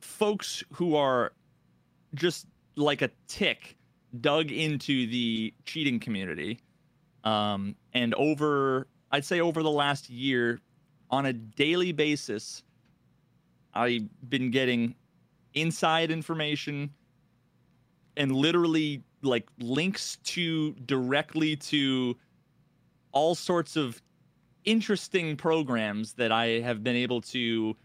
folks 0.00 0.62
who 0.72 0.96
are 0.96 1.32
just 2.14 2.46
like 2.76 3.02
a 3.02 3.10
tick 3.28 3.76
dug 4.20 4.50
into 4.50 5.06
the 5.06 5.52
cheating 5.64 5.98
community 5.98 6.60
um, 7.24 7.74
and 7.94 8.14
over 8.14 8.86
i'd 9.12 9.24
say 9.24 9.40
over 9.40 9.62
the 9.62 9.70
last 9.70 10.10
year 10.10 10.60
on 11.10 11.26
a 11.26 11.32
daily 11.32 11.92
basis 11.92 12.62
i've 13.74 14.08
been 14.28 14.50
getting 14.50 14.94
inside 15.54 16.10
information 16.10 16.90
and 18.16 18.32
literally 18.32 19.02
like 19.22 19.48
links 19.58 20.18
to 20.24 20.72
directly 20.84 21.56
to 21.56 22.16
all 23.12 23.34
sorts 23.34 23.76
of 23.76 24.02
interesting 24.64 25.36
programs 25.36 26.14
that 26.14 26.32
I 26.32 26.60
have 26.60 26.82
been 26.84 26.96
able 26.96 27.20
to 27.22 27.76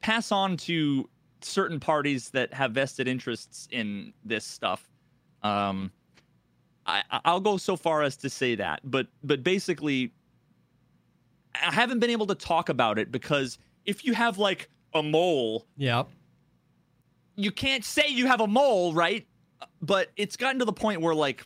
pass 0.00 0.30
on 0.32 0.56
to 0.58 1.08
certain 1.40 1.80
parties 1.80 2.30
that 2.30 2.52
have 2.54 2.72
vested 2.72 3.06
interests 3.08 3.68
in 3.70 4.12
this 4.24 4.44
stuff. 4.44 4.88
Um, 5.42 5.92
I, 6.86 7.02
I'll 7.24 7.40
go 7.40 7.56
so 7.56 7.76
far 7.76 8.02
as 8.02 8.16
to 8.18 8.30
say 8.30 8.54
that, 8.56 8.80
but 8.82 9.06
but 9.22 9.42
basically, 9.44 10.12
I 11.54 11.72
haven't 11.72 11.98
been 12.00 12.10
able 12.10 12.26
to 12.26 12.34
talk 12.34 12.68
about 12.68 12.98
it 12.98 13.12
because 13.12 13.58
if 13.84 14.04
you 14.04 14.14
have 14.14 14.38
like 14.38 14.68
a 14.94 15.02
mole 15.02 15.66
Yep. 15.76 16.08
you 17.36 17.52
can't 17.52 17.84
say 17.84 18.08
you 18.08 18.26
have 18.26 18.40
a 18.40 18.46
mole, 18.46 18.94
right? 18.94 19.26
But 19.82 20.08
it's 20.16 20.36
gotten 20.36 20.58
to 20.60 20.64
the 20.64 20.72
point 20.72 21.00
where 21.02 21.14
like 21.14 21.44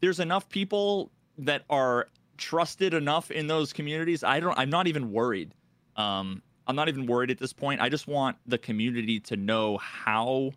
there's 0.00 0.20
enough 0.20 0.48
people 0.48 1.10
that 1.38 1.64
are 1.68 2.08
trusted 2.38 2.94
enough 2.94 3.30
in 3.30 3.46
those 3.46 3.72
communities. 3.72 4.22
I 4.24 4.40
don't 4.40 4.58
I'm 4.58 4.70
not 4.70 4.86
even 4.86 5.10
worried. 5.12 5.54
Um 5.96 6.42
I'm 6.66 6.74
not 6.76 6.88
even 6.88 7.06
worried 7.06 7.30
at 7.30 7.38
this 7.38 7.52
point. 7.52 7.80
I 7.80 7.88
just 7.88 8.06
want 8.08 8.36
the 8.46 8.58
community 8.58 9.20
to 9.20 9.36
know 9.36 9.78
how 9.78 10.52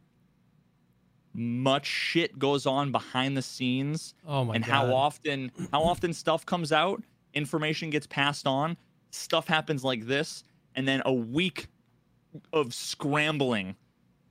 much 1.33 1.85
shit 1.85 2.37
goes 2.39 2.65
on 2.65 2.91
behind 2.91 3.37
the 3.37 3.41
scenes 3.41 4.15
Oh 4.27 4.43
my 4.45 4.55
and 4.55 4.65
god. 4.65 4.71
how 4.71 4.93
often 4.93 5.51
how 5.71 5.81
often 5.83 6.13
stuff 6.13 6.45
comes 6.45 6.71
out, 6.71 7.03
information 7.33 7.89
gets 7.91 8.07
passed 8.07 8.47
on, 8.47 8.75
stuff 9.11 9.47
happens 9.47 9.83
like 9.83 10.05
this, 10.07 10.43
and 10.75 10.87
then 10.87 11.01
a 11.05 11.13
week 11.13 11.67
of 12.53 12.73
scrambling 12.73 13.75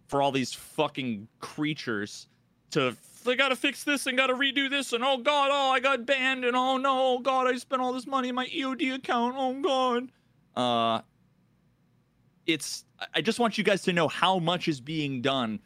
for 0.09 0.23
all 0.23 0.33
these 0.33 0.53
fucking 0.53 1.29
creatures 1.41 2.29
to 2.71 2.93
they 3.25 3.37
gotta 3.37 3.57
fix 3.57 3.85
this 3.85 4.07
and 4.07 4.17
gotta 4.17 4.35
redo 4.35 4.69
this 4.71 4.93
and 4.93 5.05
oh 5.05 5.19
god 5.19 5.51
oh 5.53 5.71
i 5.71 5.81
got 5.81 6.07
banned 6.07 6.45
and 6.45 6.57
oh 6.57 6.77
no 6.77 7.15
oh 7.15 7.19
god 7.19 7.47
i 7.47 7.57
spent 7.57 7.83
all 7.83 7.93
this 7.93 8.07
money 8.07 8.29
in 8.29 8.35
my 8.35 8.47
eod 8.47 8.95
account 8.95 9.35
oh 9.37 9.61
god. 9.61 10.11
Uh 10.57 11.03
it's 12.47 12.85
i 13.15 13.21
just 13.21 13.39
want 13.39 13.59
you 13.59 13.65
guys 13.65 13.83
to 13.83 13.93
know 13.93 14.09
how 14.09 14.39
much 14.39 14.69
is 14.69 14.81
being 14.81 15.21
done 15.21 15.61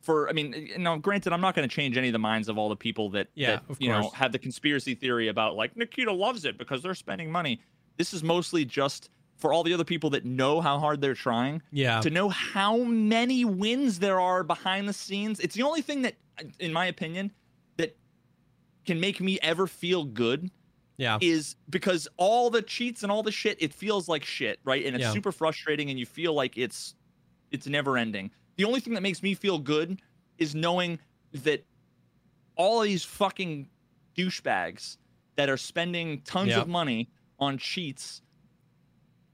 for 0.00 0.28
i 0.28 0.32
mean 0.32 0.70
now 0.78 0.96
granted 0.96 1.32
i'm 1.32 1.40
not 1.40 1.54
going 1.54 1.68
to 1.68 1.74
change 1.74 1.96
any 1.96 2.08
of 2.08 2.12
the 2.12 2.18
minds 2.18 2.48
of 2.48 2.56
all 2.56 2.68
the 2.68 2.76
people 2.76 3.10
that, 3.10 3.28
Yeah, 3.34 3.58
that 3.68 3.80
you 3.80 3.88
know 3.88 4.10
have 4.10 4.32
the 4.32 4.38
conspiracy 4.38 4.94
theory 4.94 5.28
about 5.28 5.56
like 5.56 5.76
nikita 5.76 6.12
loves 6.12 6.44
it 6.44 6.56
because 6.56 6.82
they're 6.82 6.94
spending 6.94 7.30
money. 7.30 7.60
This 7.96 8.14
is 8.14 8.22
mostly 8.22 8.64
just 8.64 9.10
for 9.40 9.52
all 9.52 9.62
the 9.62 9.72
other 9.72 9.84
people 9.84 10.10
that 10.10 10.24
know 10.24 10.60
how 10.60 10.78
hard 10.78 11.00
they're 11.00 11.14
trying 11.14 11.62
Yeah. 11.72 12.00
to 12.00 12.10
know 12.10 12.28
how 12.28 12.76
many 12.78 13.44
wins 13.44 13.98
there 13.98 14.20
are 14.20 14.44
behind 14.44 14.88
the 14.88 14.92
scenes. 14.92 15.40
It's 15.40 15.54
the 15.54 15.62
only 15.62 15.82
thing 15.82 16.02
that, 16.02 16.16
in 16.58 16.72
my 16.72 16.86
opinion, 16.86 17.32
that 17.78 17.96
can 18.84 19.00
make 19.00 19.20
me 19.20 19.38
ever 19.42 19.66
feel 19.66 20.04
good 20.04 20.50
Yeah. 20.98 21.18
is 21.22 21.56
because 21.70 22.06
all 22.18 22.50
the 22.50 22.60
cheats 22.62 23.02
and 23.02 23.10
all 23.10 23.22
the 23.22 23.32
shit, 23.32 23.56
it 23.60 23.72
feels 23.72 24.08
like 24.08 24.24
shit, 24.24 24.60
right? 24.64 24.84
And 24.84 24.94
it's 24.94 25.04
Yeah. 25.04 25.12
super 25.12 25.32
frustrating, 25.32 25.88
and 25.90 25.98
you 25.98 26.06
feel 26.06 26.34
like 26.34 26.56
it's 26.58 26.94
it's 27.50 27.66
never 27.66 27.98
ending. 27.98 28.30
The 28.58 28.64
only 28.64 28.78
thing 28.78 28.94
that 28.94 29.00
makes 29.00 29.24
me 29.24 29.34
feel 29.34 29.58
good 29.58 30.00
is 30.38 30.54
knowing 30.54 31.00
that 31.32 31.66
all 32.54 32.80
these 32.82 33.02
fucking 33.02 33.68
douchebags 34.16 34.98
that 35.34 35.48
are 35.48 35.56
spending 35.56 36.20
tons 36.20 36.54
of 36.54 36.68
money 36.68 37.10
on 37.40 37.58
cheats 37.58 38.22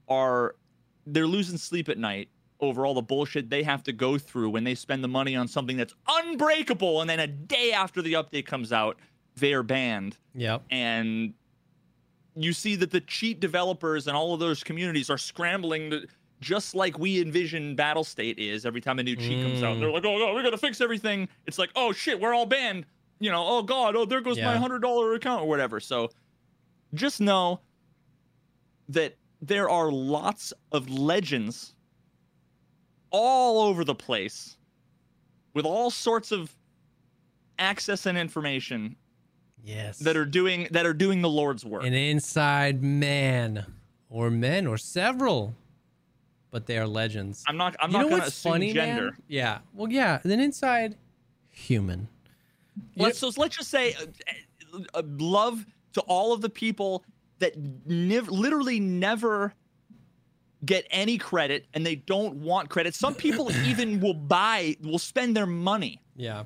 are 0.07 0.55
they're 1.05 1.27
losing 1.27 1.57
sleep 1.57 1.89
at 1.89 1.97
night 1.97 2.29
over 2.59 2.85
all 2.85 2.93
the 2.93 3.01
bullshit 3.01 3.49
they 3.49 3.63
have 3.63 3.83
to 3.83 3.93
go 3.93 4.17
through 4.17 4.49
when 4.49 4.63
they 4.63 4.75
spend 4.75 5.03
the 5.03 5.07
money 5.07 5.35
on 5.35 5.47
something 5.47 5.77
that's 5.77 5.93
unbreakable 6.07 7.01
and 7.01 7.09
then 7.09 7.19
a 7.19 7.27
day 7.27 7.71
after 7.71 8.01
the 8.01 8.13
update 8.13 8.45
comes 8.45 8.73
out 8.73 8.97
they're 9.35 9.63
banned. 9.63 10.17
Yep. 10.33 10.63
and 10.71 11.33
you 12.35 12.53
see 12.53 12.75
that 12.75 12.91
the 12.91 13.01
cheat 13.01 13.39
developers 13.39 14.07
and 14.07 14.15
all 14.15 14.33
of 14.33 14.39
those 14.39 14.63
communities 14.63 15.09
are 15.09 15.17
scrambling 15.17 15.89
to, 15.89 16.07
just 16.39 16.75
like 16.75 16.99
we 16.99 17.19
envision 17.19 17.75
Battlestate 17.75 18.37
is 18.37 18.65
every 18.65 18.79
time 18.81 18.99
a 18.99 19.03
new 19.03 19.15
cheat 19.15 19.43
comes 19.43 19.63
out. 19.63 19.75
Mm. 19.75 19.79
they're 19.79 19.91
like 19.91 20.05
oh 20.05 20.19
god 20.19 20.35
we 20.35 20.43
gotta 20.43 20.57
fix 20.57 20.81
everything. 20.81 21.27
It's 21.47 21.57
like 21.57 21.69
oh 21.75 21.91
shit 21.91 22.19
we're 22.19 22.33
all 22.33 22.45
banned. 22.45 22.85
You 23.19 23.31
know 23.31 23.43
oh 23.45 23.63
god 23.63 23.95
oh 23.95 24.05
there 24.05 24.21
goes 24.21 24.39
my 24.39 24.55
hundred 24.55 24.79
dollar 24.79 25.13
account 25.15 25.41
or 25.43 25.47
whatever. 25.47 25.79
So 25.79 26.09
just 26.93 27.19
know 27.19 27.59
that 28.89 29.15
there 29.41 29.69
are 29.69 29.91
lots 29.91 30.53
of 30.71 30.89
legends 30.89 31.73
all 33.11 33.61
over 33.67 33.83
the 33.83 33.95
place 33.95 34.57
with 35.53 35.65
all 35.65 35.89
sorts 35.89 36.31
of 36.31 36.53
access 37.59 38.05
and 38.05 38.17
information 38.17 38.95
Yes. 39.63 39.99
that 39.99 40.15
are 40.15 40.25
doing 40.25 40.67
that 40.71 40.85
are 40.85 40.93
doing 40.93 41.21
the 41.21 41.29
Lord's 41.29 41.65
work. 41.65 41.83
an 41.83 41.93
inside 41.93 42.81
man 42.83 43.65
or 44.09 44.29
men 44.29 44.65
or 44.65 44.77
several, 44.77 45.55
but 46.51 46.67
they 46.67 46.77
are 46.77 46.87
legends. 46.87 47.43
I'm 47.47 47.57
not 47.57 47.75
I'm 47.81 47.91
you 47.91 47.97
not 47.97 48.03
gonna 48.03 48.15
what's 48.17 48.27
assume 48.29 48.51
funny, 48.53 48.71
gender. 48.73 49.05
man? 49.11 49.17
Yeah. 49.27 49.59
Well, 49.73 49.91
yeah. 49.91 50.19
An 50.23 50.31
inside 50.39 50.95
human. 51.49 52.07
Let's 52.95 53.17
so 53.19 53.31
let's 53.35 53.57
just 53.57 53.69
say 53.69 53.93
uh, 54.73 54.79
uh, 54.93 55.01
love 55.17 55.65
to 55.93 56.01
all 56.01 56.31
of 56.31 56.41
the 56.41 56.49
people 56.49 57.03
that 57.39 57.53
nev- 57.85 58.29
literally 58.29 58.79
never 58.79 59.53
get 60.65 60.85
any 60.89 61.17
credit 61.17 61.67
and 61.73 61.85
they 61.85 61.95
don't 61.95 62.35
want 62.37 62.69
credit. 62.69 62.95
Some 62.95 63.13
people 63.15 63.51
even 63.65 63.99
will 63.99 64.13
buy 64.13 64.75
will 64.81 64.99
spend 64.99 65.35
their 65.37 65.45
money 65.45 66.01
Yeah. 66.15 66.43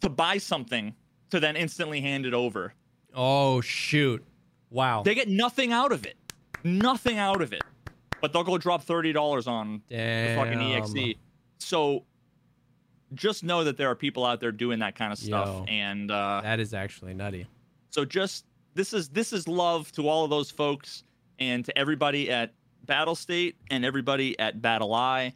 to 0.00 0.08
buy 0.08 0.38
something 0.38 0.94
to 1.30 1.40
then 1.40 1.56
instantly 1.56 2.00
hand 2.00 2.26
it 2.26 2.34
over. 2.34 2.74
Oh 3.14 3.60
shoot! 3.60 4.24
Wow. 4.70 5.02
They 5.02 5.14
get 5.14 5.28
nothing 5.28 5.70
out 5.72 5.92
of 5.92 6.06
it. 6.06 6.16
Nothing 6.64 7.18
out 7.18 7.42
of 7.42 7.52
it. 7.52 7.62
But 8.22 8.32
they'll 8.32 8.44
go 8.44 8.56
drop 8.56 8.86
$30 8.86 9.46
on 9.48 9.82
the 9.88 10.34
fucking 10.36 10.72
exe. 10.74 11.18
So 11.58 12.04
just 13.14 13.44
know 13.44 13.64
that 13.64 13.76
there 13.76 13.88
are 13.90 13.94
people 13.96 14.24
out 14.24 14.40
there 14.40 14.52
doing 14.52 14.78
that 14.78 14.94
kind 14.94 15.12
of 15.12 15.18
stuff, 15.18 15.48
Yo. 15.48 15.64
and 15.68 16.10
uh, 16.10 16.40
That 16.42 16.60
is 16.60 16.72
actually 16.72 17.12
nutty. 17.14 17.46
so 17.90 18.04
just 18.06 18.46
this 18.74 18.92
is 18.92 19.08
this 19.08 19.32
is 19.32 19.48
love 19.48 19.90
to 19.92 20.08
all 20.08 20.24
of 20.24 20.30
those 20.30 20.50
folks 20.50 21.04
and 21.38 21.64
to 21.64 21.76
everybody 21.76 22.30
at 22.30 22.52
Battlestate 22.86 23.54
and 23.70 23.84
everybody 23.84 24.38
at 24.38 24.60
BattleEye. 24.60 25.32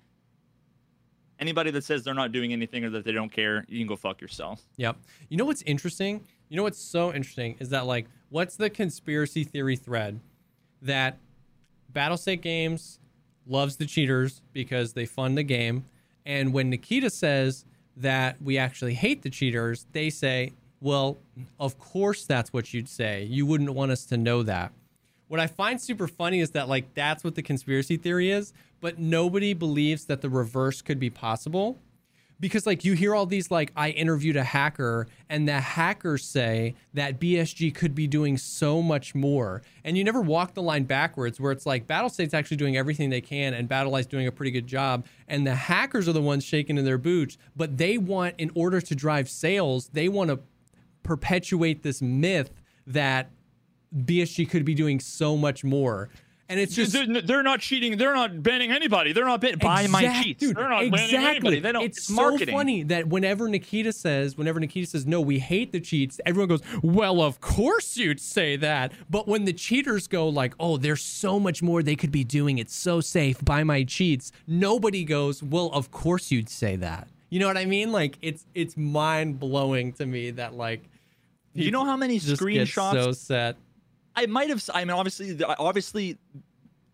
Anybody 1.38 1.70
that 1.70 1.84
says 1.84 2.02
they're 2.02 2.14
not 2.14 2.32
doing 2.32 2.52
anything 2.52 2.84
or 2.84 2.90
that 2.90 3.04
they 3.04 3.12
don't 3.12 3.30
care, 3.30 3.66
you 3.68 3.78
can 3.78 3.86
go 3.86 3.96
fuck 3.96 4.20
yourself. 4.20 4.62
Yep. 4.76 4.96
You 5.28 5.36
know 5.36 5.44
what's 5.44 5.62
interesting? 5.62 6.24
You 6.48 6.56
know 6.56 6.62
what's 6.62 6.78
so 6.78 7.12
interesting 7.12 7.56
is 7.60 7.68
that 7.70 7.86
like, 7.86 8.06
what's 8.30 8.56
the 8.56 8.70
conspiracy 8.70 9.44
theory 9.44 9.76
thread 9.76 10.20
that 10.80 11.18
Battlestate 11.92 12.40
Games 12.40 13.00
loves 13.46 13.76
the 13.76 13.86
cheaters 13.86 14.40
because 14.52 14.94
they 14.94 15.04
fund 15.04 15.36
the 15.36 15.42
game, 15.42 15.84
and 16.24 16.52
when 16.52 16.70
Nikita 16.70 17.10
says 17.10 17.64
that 17.96 18.40
we 18.42 18.58
actually 18.58 18.94
hate 18.94 19.22
the 19.22 19.30
cheaters, 19.30 19.86
they 19.92 20.10
say, 20.10 20.52
"Well, 20.80 21.18
of 21.58 21.78
course 21.78 22.24
that's 22.24 22.52
what 22.52 22.72
you'd 22.74 22.88
say. 22.88 23.24
You 23.24 23.46
wouldn't 23.46 23.70
want 23.70 23.92
us 23.92 24.04
to 24.06 24.16
know 24.16 24.42
that." 24.42 24.72
What 25.28 25.40
I 25.40 25.48
find 25.48 25.80
super 25.80 26.06
funny 26.06 26.40
is 26.40 26.50
that 26.50 26.68
like 26.68 26.94
that's 26.94 27.24
what 27.24 27.34
the 27.34 27.42
conspiracy 27.42 27.96
theory 27.96 28.30
is, 28.30 28.52
but 28.80 28.98
nobody 28.98 29.54
believes 29.54 30.04
that 30.06 30.20
the 30.20 30.30
reverse 30.30 30.82
could 30.82 31.00
be 31.00 31.10
possible 31.10 31.78
because 32.38 32.66
like 32.66 32.84
you 32.84 32.92
hear 32.92 33.14
all 33.14 33.26
these 33.26 33.50
like 33.50 33.72
I 33.76 33.90
interviewed 33.90 34.36
a 34.36 34.44
hacker 34.44 35.06
and 35.28 35.48
the 35.48 35.60
hackers 35.60 36.24
say 36.24 36.74
that 36.94 37.18
BSG 37.18 37.74
could 37.74 37.94
be 37.94 38.06
doing 38.06 38.36
so 38.36 38.82
much 38.82 39.14
more 39.14 39.62
and 39.84 39.96
you 39.96 40.04
never 40.04 40.20
walk 40.20 40.54
the 40.54 40.62
line 40.62 40.84
backwards 40.84 41.40
where 41.40 41.52
it's 41.52 41.66
like 41.66 41.86
Battlestate's 41.86 42.34
actually 42.34 42.58
doing 42.58 42.76
everything 42.76 43.10
they 43.10 43.20
can 43.20 43.54
and 43.54 43.68
BattleEye's 43.68 44.06
doing 44.06 44.26
a 44.26 44.32
pretty 44.32 44.50
good 44.50 44.66
job 44.66 45.06
and 45.28 45.46
the 45.46 45.54
hackers 45.54 46.08
are 46.08 46.12
the 46.12 46.22
ones 46.22 46.44
shaking 46.44 46.76
in 46.76 46.84
their 46.84 46.98
boots 46.98 47.38
but 47.54 47.78
they 47.78 47.98
want 47.98 48.34
in 48.38 48.50
order 48.54 48.80
to 48.80 48.94
drive 48.94 49.28
sales 49.28 49.88
they 49.92 50.08
want 50.08 50.30
to 50.30 50.40
perpetuate 51.06 51.82
this 51.82 52.02
myth 52.02 52.50
that 52.86 53.30
BSG 53.94 54.48
could 54.50 54.64
be 54.64 54.74
doing 54.74 55.00
so 55.00 55.36
much 55.36 55.64
more 55.64 56.10
and 56.48 56.60
it's 56.60 56.74
just 56.74 56.92
they're, 56.92 57.22
they're 57.22 57.42
not 57.42 57.60
cheating. 57.60 57.96
They're 57.96 58.14
not 58.14 58.42
banning 58.42 58.70
anybody. 58.70 59.12
They're 59.12 59.24
not 59.24 59.40
ban- 59.40 59.58
buy 59.58 59.86
my 59.88 60.22
cheats. 60.22 60.40
Dude, 60.40 60.56
they're 60.56 60.68
not 60.68 60.78
banning 60.78 60.94
exactly. 60.94 61.26
anybody. 61.26 61.60
They 61.60 61.72
don't. 61.72 61.84
It's, 61.84 61.98
It's, 61.98 62.06
so 62.06 62.14
marketing. 62.14 62.54
funny 62.54 62.82
that 62.84 63.08
whenever 63.08 63.48
Nikita 63.48 63.92
says, 63.92 64.36
whenever 64.36 64.60
Nikita 64.60 64.86
says, 64.86 65.06
no, 65.06 65.20
we 65.20 65.38
hate 65.38 65.72
the 65.72 65.80
cheats, 65.80 66.20
everyone 66.24 66.48
goes, 66.48 66.62
well, 66.82 67.20
of 67.20 67.40
course 67.40 67.96
you'd 67.96 68.20
say 68.20 68.56
that. 68.56 68.92
But 69.10 69.26
when 69.26 69.44
the 69.44 69.52
cheaters 69.52 70.06
go 70.06 70.28
like, 70.28 70.54
oh, 70.60 70.76
there's 70.76 71.02
so 71.02 71.40
much 71.40 71.62
more 71.62 71.82
they 71.82 71.96
could 71.96 72.12
be 72.12 72.24
doing. 72.24 72.58
It's 72.58 72.74
so 72.74 73.00
safe. 73.00 73.44
Buy 73.44 73.64
my 73.64 73.82
cheats. 73.82 74.30
Nobody 74.46 75.04
goes, 75.04 75.42
well, 75.42 75.70
of 75.72 75.90
course 75.90 76.30
you'd 76.30 76.48
say 76.48 76.76
that. 76.76 77.08
You 77.28 77.40
know 77.40 77.48
what 77.48 77.56
I 77.56 77.64
mean? 77.64 77.90
Like 77.90 78.18
it's 78.22 78.46
it's 78.54 78.76
mind 78.76 79.40
blowing 79.40 79.92
to 79.94 80.06
me 80.06 80.30
that 80.30 80.54
like 80.54 80.84
Do 81.56 81.64
you 81.64 81.70
know 81.70 81.84
how 81.84 81.96
many 81.96 82.18
just 82.18 82.40
screenshots 82.40 82.92
so 83.04 83.12
set. 83.12 83.56
I 84.14 84.26
might 84.26 84.48
have. 84.48 84.62
I 84.72 84.84
mean, 84.84 84.92
obviously, 84.96 85.42
obviously, 85.44 86.18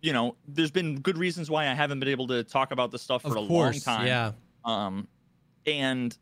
you 0.01 0.13
know, 0.13 0.37
there's 0.49 0.71
been 0.71 1.01
good 1.01 1.19
reasons 1.19 1.51
why 1.51 1.69
I 1.69 1.75
haven't 1.75 2.01
been 2.01 2.09
able 2.09 2.27
to 2.29 2.43
talk 2.45 2.73
about 2.73 2.91
this 2.91 3.03
stuff 3.03 3.23
for 3.23 3.37
Of 3.37 3.45
a 3.45 3.47
course, 3.49 3.87
long 3.87 3.97
time. 3.99 4.07
yeah. 4.07 4.33
Um, 4.65 5.09
and 5.67 6.17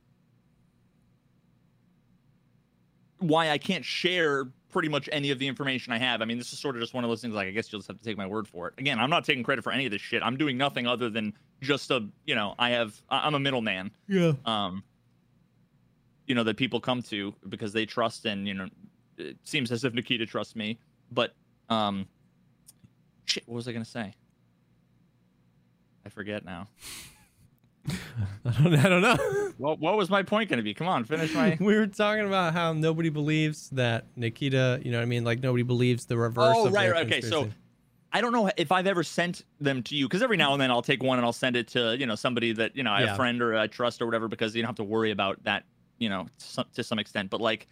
why 3.18 3.50
I 3.50 3.58
can't 3.58 3.84
share 3.84 4.46
pretty 4.70 4.88
much 4.88 5.08
any 5.12 5.30
of 5.30 5.38
the 5.38 5.46
information 5.48 5.92
I 5.92 5.98
have. 5.98 6.22
I 6.22 6.24
mean, 6.24 6.38
this 6.38 6.52
is 6.52 6.58
sort 6.58 6.76
of 6.76 6.80
just 6.82 6.94
one 6.94 7.04
of 7.04 7.10
those 7.10 7.20
things. 7.20 7.34
Like, 7.34 7.48
I 7.48 7.50
guess 7.50 7.70
you'll 7.72 7.80
just 7.80 7.88
have 7.88 7.98
to 7.98 8.04
take 8.04 8.16
my 8.16 8.26
word 8.26 8.46
for 8.46 8.68
it. 8.68 8.74
Again, 8.78 8.98
I'm 8.98 9.10
not 9.10 9.24
taking 9.24 9.42
credit 9.42 9.62
for 9.62 9.72
any 9.72 9.84
of 9.86 9.92
this 9.92 10.00
shit. 10.00 10.22
I'm 10.22 10.36
doing 10.36 10.56
nothing 10.56 10.86
other 10.86 11.10
than 11.10 11.32
just 11.60 11.90
a, 11.90 12.06
you 12.24 12.34
know, 12.34 12.54
I 12.58 12.70
have. 12.70 13.00
I'm 13.10 13.34
a 13.34 13.40
middleman. 13.40 13.90
Yeah. 14.08 14.32
Um, 14.44 14.82
you 16.30 16.34
know 16.36 16.44
that 16.44 16.56
people 16.56 16.78
come 16.80 17.02
to 17.02 17.34
because 17.48 17.72
they 17.72 17.84
trust 17.84 18.24
and 18.24 18.46
you 18.46 18.54
know 18.54 18.68
it 19.18 19.36
seems 19.42 19.72
as 19.72 19.82
if 19.82 19.92
Nikita 19.92 20.24
trusts 20.26 20.54
me 20.54 20.78
but 21.10 21.34
um 21.68 22.06
shit 23.24 23.42
what 23.48 23.56
was 23.56 23.66
I 23.66 23.72
gonna 23.72 23.84
say 23.84 24.14
I 26.06 26.08
forget 26.08 26.44
now 26.44 26.68
I 27.88 28.62
don't, 28.62 28.74
I 28.76 28.88
don't 28.88 29.02
know. 29.02 29.16
what 29.58 29.80
what 29.80 29.96
was 29.96 30.08
my 30.08 30.22
point 30.22 30.48
gonna 30.50 30.62
be 30.62 30.72
come 30.72 30.86
on 30.86 31.04
finish 31.04 31.34
my 31.34 31.56
we 31.60 31.74
were 31.74 31.88
talking 31.88 32.26
about 32.26 32.52
how 32.52 32.72
nobody 32.72 33.08
believes 33.08 33.70
that 33.70 34.04
Nikita, 34.16 34.80
you 34.84 34.92
know 34.92 34.98
what 34.98 35.02
I 35.02 35.06
mean? 35.06 35.24
Like 35.24 35.42
nobody 35.42 35.64
believes 35.64 36.06
the 36.06 36.16
reverse 36.16 36.56
Oh, 36.58 36.70
right, 36.70 36.90
right, 36.92 37.06
okay, 37.06 37.20
so- 37.20 37.50
I 38.12 38.20
don't 38.20 38.32
know 38.32 38.50
if 38.56 38.72
I've 38.72 38.88
ever 38.88 39.04
sent 39.04 39.44
them 39.60 39.82
to 39.84 39.94
you 39.96 40.06
because 40.08 40.20
every 40.22 40.36
now 40.36 40.52
and 40.52 40.60
then 40.60 40.70
I'll 40.70 40.82
take 40.82 41.00
one 41.02 41.18
and 41.18 41.24
I'll 41.24 41.32
send 41.32 41.56
it 41.56 41.68
to 41.68 41.96
you 41.98 42.06
know 42.06 42.14
somebody 42.16 42.52
that 42.52 42.76
you 42.76 42.82
know 42.84 42.92
I 42.92 43.02
Yeah. 43.02 43.12
a 43.14 43.16
friend 43.16 43.40
or 43.42 43.56
I 43.56 43.66
trust 43.66 44.00
or 44.02 44.06
whatever 44.06 44.28
because 44.28 44.54
you 44.54 44.62
don't 44.62 44.68
have 44.68 44.76
to 44.76 44.84
worry 44.84 45.10
about 45.12 45.42
that 45.44 45.64
you 46.00 46.08
know 46.08 46.26
to 46.38 46.44
some, 46.44 46.64
to 46.74 46.82
some 46.82 46.98
extent. 46.98 47.30
But 47.30 47.40
like, 47.40 47.68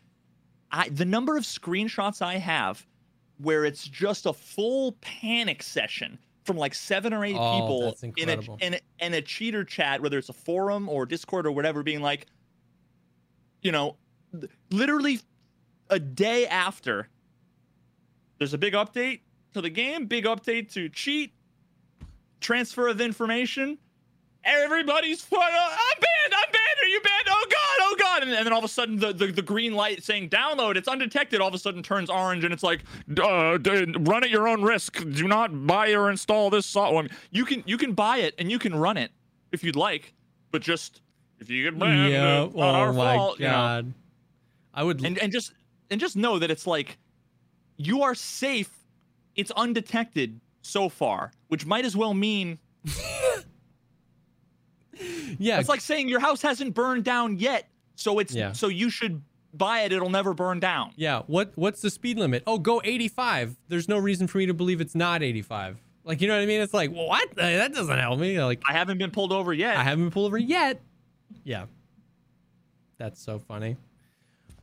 I 0.71 0.89
the 0.91 1.05
number 1.05 1.37
of 1.37 1.43
screenshots 1.43 2.23
I 2.23 2.37
have 2.37 2.87
where 3.39 3.65
it's 3.65 3.85
just 3.85 4.27
a 4.27 4.33
full 4.33 4.93
panic 5.01 5.63
session 5.63 6.19
from 6.45 6.57
like 6.57 6.75
seven 6.75 7.13
or 7.13 7.25
eight 7.25 7.37
Oh, 7.39 7.61
people 7.61 7.97
in 8.17 8.29
a, 8.29 8.41
in 8.61 8.75
a 8.75 8.81
in 9.01 9.15
a 9.15 9.23
cheater 9.23 9.65
chat, 9.65 10.01
whether 10.01 10.19
it's 10.19 10.29
a 10.29 10.35
forum 10.35 10.89
or 10.89 11.07
Discord 11.07 11.47
or 11.47 11.53
whatever, 11.53 11.83
being 11.83 12.01
like, 12.01 12.27
you 13.63 13.73
know, 13.73 13.97
literally 14.71 15.21
a 15.91 15.99
day 15.99 16.47
after 16.47 17.09
there's 18.39 18.55
a 18.55 18.59
big 18.59 18.75
update 18.75 19.21
to 19.55 19.61
the 19.61 19.71
game, 19.71 20.07
big 20.07 20.25
update 20.25 20.73
to 20.73 20.89
cheat, 20.89 21.33
transfer 22.41 22.89
of 22.89 23.01
information. 23.01 23.79
Everybody's 24.45 25.21
fun. 25.21 25.41
Oh, 25.43 25.77
I'm 25.79 26.01
banned. 26.01 26.35
I'm 26.35 26.53
banned. 26.53 26.79
Are 26.83 26.87
you 26.87 27.01
banned? 27.01 27.27
Oh 27.29 27.47
god. 27.51 27.58
God. 28.31 28.39
And, 28.39 28.47
then 28.47 28.53
all 28.53 28.59
of 28.59 28.65
a 28.65 28.69
sudden, 28.69 28.97
the, 28.97 29.13
the 29.13 29.29
the 29.29 29.43
green 29.43 29.75
light 29.75 30.03
saying 30.03 30.31
download, 30.31 30.77
it's 30.77 30.89
undetected. 30.89 31.41
All 31.41 31.49
of 31.49 31.55
a 31.55 31.59
sudden 31.59 31.83
turns 31.83 32.11
orange, 32.11 32.45
and 32.45 32.53
it's 32.53 32.63
like, 32.63 32.85
uh, 33.21 33.59
run 34.01 34.25
at 34.25 34.31
your 34.31 34.49
own 34.49 34.63
risk. 34.63 35.03
Do 35.13 35.29
not 35.29 35.67
buy 35.67 35.93
or 35.93 36.11
install 36.11 36.51
this 36.51 36.67
software. 36.67 37.09
You 37.31 37.45
can 37.45 37.63
you 37.67 37.79
can 37.79 37.93
buy 37.93 38.19
it 38.19 38.35
and 38.39 38.51
you 38.51 38.59
can 38.59 38.75
run 38.75 38.97
it 38.97 39.11
if 39.53 39.63
you'd 39.65 39.77
like, 39.77 40.15
but 40.51 40.63
just 40.63 41.01
if 41.41 41.49
you 41.51 41.63
get 41.65 41.79
banned, 41.79 42.13
yeah. 42.13 42.43
uh, 42.43 42.51
Oh 42.55 42.61
our 42.61 42.93
my 42.93 43.15
fault. 43.17 43.39
you 43.39 43.47
know? 43.47 43.53
god. 43.53 43.95
I 44.75 44.83
would. 44.85 45.05
and 45.05 45.19
and 45.19 45.33
just 45.33 45.53
and 45.91 46.01
just 46.01 46.17
know 46.17 46.39
that 46.39 46.51
it's 46.51 46.67
like 46.67 46.99
you 47.77 48.03
are 48.03 48.15
safe 48.15 48.71
it's 49.35 49.51
undetected 49.53 50.41
so 50.63 50.89
far 50.89 51.33
which 51.49 51.65
might 51.65 51.85
as 51.85 51.97
well 51.97 52.13
mean 52.15 52.59
yeah. 55.39 55.59
it's 55.59 55.69
like 55.69 55.81
saying 55.81 56.09
your 56.09 56.21
house 56.21 56.43
hasn't 56.43 56.75
burned 56.75 57.05
down 57.05 57.39
yet 57.39 57.69
so 57.99 58.19
it's 58.19 58.33
Yeah. 58.35 58.53
so 58.53 58.69
you 58.69 58.91
should 58.91 59.23
buy 59.55 59.81
it 59.81 59.93
it'll 59.93 60.11
never 60.11 60.35
burn 60.35 60.61
down 60.61 60.93
Yeah, 60.97 61.23
what 61.27 61.53
what's 61.57 61.81
the 61.81 61.91
speed 61.91 62.19
limit? 62.19 62.43
Oh, 62.47 62.59
go 62.59 62.81
85. 62.85 63.57
There's 63.69 63.89
no 63.89 63.99
reason 63.99 64.27
for 64.27 64.39
me 64.39 64.47
to 64.47 64.55
believe 64.55 64.81
it's 64.81 64.95
not 64.95 65.23
85. 65.23 65.79
Like, 66.05 66.21
you 66.21 66.29
know 66.29 66.35
what 66.37 66.43
I 66.43 66.47
mean? 66.47 66.61
It's 66.61 66.73
like, 66.75 66.93
well, 66.93 67.07
what? 67.09 67.35
That 67.35 67.75
doesn't 67.75 67.99
help 67.99 68.19
me. 68.21 68.41
Like, 68.43 68.63
i 68.69 68.73
haven't 68.73 68.99
been 68.99 69.11
pulled 69.11 69.33
over 69.33 69.53
yet 69.53 69.77
I 69.77 69.83
haven't 69.85 70.05
been 70.05 70.11
pulled 70.13 70.27
over 70.27 70.39
yet. 70.39 70.81
Yeah. 71.45 71.67
That's 72.99 73.21
so 73.23 73.39
funny. 73.39 73.77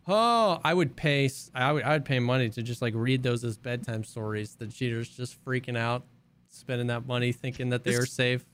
Oh, 0.07 0.59
I 0.63 0.73
would 0.73 0.95
pay 0.95 1.29
I 1.53 1.71
would 1.71 1.83
I 1.83 1.93
would 1.93 2.05
pay 2.05 2.19
money 2.19 2.49
to 2.51 2.61
just 2.61 2.81
like 2.81 2.93
read 2.95 3.23
those 3.23 3.43
as 3.43 3.57
bedtime 3.57 4.03
stories. 4.03 4.55
The 4.55 4.67
cheaters 4.67 5.09
just 5.09 5.43
freaking 5.43 5.77
out, 5.77 6.03
spending 6.49 6.87
that 6.87 7.07
money 7.07 7.31
thinking 7.31 7.69
that 7.69 7.83
they 7.83 7.91
This- 7.91 7.99
are 8.01 8.05
safe. 8.05 8.45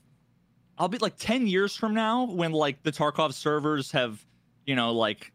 i'll 0.78 0.88
be 0.88 0.96
like 0.98 1.16
10 1.18 1.46
years 1.46 1.76
from 1.76 1.92
now 1.92 2.24
when 2.24 2.50
like 2.52 2.82
the 2.82 2.90
tarkov 2.90 3.34
servers 3.34 3.92
have 3.92 4.24
you 4.66 4.74
know 4.76 4.92
like 4.92 5.32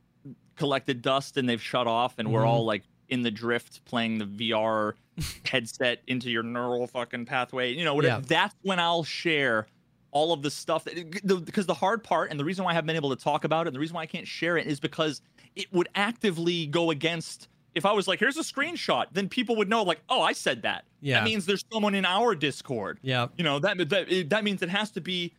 collected 0.56 1.02
dust 1.02 1.38
and 1.38 1.48
they've 1.48 1.62
shut 1.62 1.88
off 1.88 2.16
and 2.18 2.32
we're 2.32 2.41
Mhm. 2.44 2.48
all 2.48 2.66
like 2.66 2.84
in 3.10 3.22
the 3.22 3.32
drift 3.32 3.84
playing 3.86 4.18
the 4.18 4.26
vr 4.26 4.94
headset 5.45 6.02
into 6.08 6.30
your 6.30 6.44
neural 6.44 6.88
fucking 6.88 7.26
pathway 7.26 7.72
you 7.74 7.84
know 7.86 7.94
whatever 7.95 8.22
Yeah. 8.22 8.26
that's 8.28 8.56
when 8.64 8.80
i'll 8.80 9.04
share 9.04 9.68
all 10.12 10.34
of 10.34 10.41
the 10.41 10.49
stuff 10.52 10.84
that 10.86 11.45
because 11.45 11.66
the 11.68 11.74
hard 11.74 12.04
part 12.04 12.32
and 12.32 12.40
the 12.40 12.45
reason 12.45 12.66
why 12.66 12.72
i 12.72 12.74
haven't 12.74 12.88
been 12.88 12.95
able 12.95 13.16
to 13.16 13.22
talk 13.24 13.44
about 13.44 13.66
it 13.66 13.70
and 13.70 13.76
the 13.76 13.80
reason 13.80 13.95
why 13.95 14.02
i 14.02 14.06
can't 14.08 14.28
share 14.28 14.58
it 14.58 14.68
is 14.68 14.80
because 14.80 15.22
it 15.56 15.72
would 15.74 15.90
actively 15.95 16.66
go 16.68 16.90
against 16.91 17.48
if 17.76 17.86
i 17.86 17.91
was 17.91 18.08
like 18.08 18.20
here's 18.20 18.38
a 18.38 18.41
screenshot 18.41 19.06
then 19.12 19.30
people 19.30 19.56
would 19.56 19.70
know 19.70 19.84
like 19.84 20.02
oh 20.10 20.22
i 20.22 20.32
said 20.34 20.62
that 20.64 20.86
Yeah. 21.02 21.20
that 21.20 21.24
means 21.26 21.45
there's 21.45 21.64
someone 21.72 21.94
in 21.95 22.06
our 22.06 22.34
discord 22.36 22.99
Yeah. 23.04 23.28
you 23.38 23.44
know 23.44 23.60
that 23.60 23.78
that, 23.90 24.30
that 24.30 24.44
means 24.44 24.62
it 24.64 24.70
has 24.70 24.91
to 24.91 25.02
be 25.02 25.34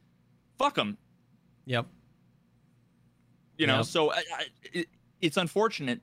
fuck 0.59 0.75
them 0.75 0.97
Yep. 1.67 1.87
You 3.59 3.67
know 3.67 3.77
Yep. 3.79 3.85
so 3.87 4.11
I, 4.13 4.17
I, 4.35 4.45
it, 4.73 4.87
it's 5.21 5.37
unfortunate 5.37 6.01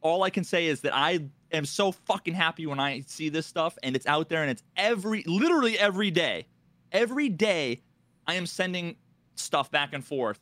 all 0.00 0.22
i 0.22 0.30
can 0.30 0.44
say 0.44 0.66
is 0.66 0.80
that 0.82 0.94
i 0.94 1.18
am 1.52 1.64
so 1.64 1.90
fucking 1.92 2.34
happy 2.34 2.66
when 2.66 2.78
i 2.78 3.00
see 3.06 3.28
this 3.28 3.46
stuff 3.46 3.76
and 3.82 3.96
it's 3.96 4.06
out 4.06 4.28
there 4.28 4.42
and 4.42 4.50
it's 4.50 4.62
every 4.76 5.24
literally 5.26 5.78
every 5.78 6.10
day 6.10 6.46
every 6.92 7.28
day 7.28 7.80
i 8.26 8.34
am 8.34 8.46
sending 8.46 8.94
stuff 9.34 9.70
back 9.70 9.92
and 9.94 10.04
forth 10.04 10.38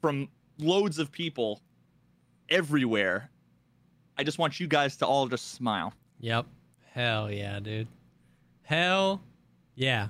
from 0.00 0.28
loads 0.58 0.98
of 0.98 1.12
people 1.12 1.60
everywhere 2.48 3.30
i 4.16 4.24
just 4.24 4.38
want 4.38 4.58
you 4.58 4.66
guys 4.66 4.96
to 4.96 5.06
all 5.06 5.28
just 5.28 5.52
smile 5.52 5.92
Yep. 6.20 6.46
Hell 6.94 7.30
yeah, 7.30 7.60
dude. 7.60 7.86
Hell 8.62 9.22
yeah. 9.76 10.08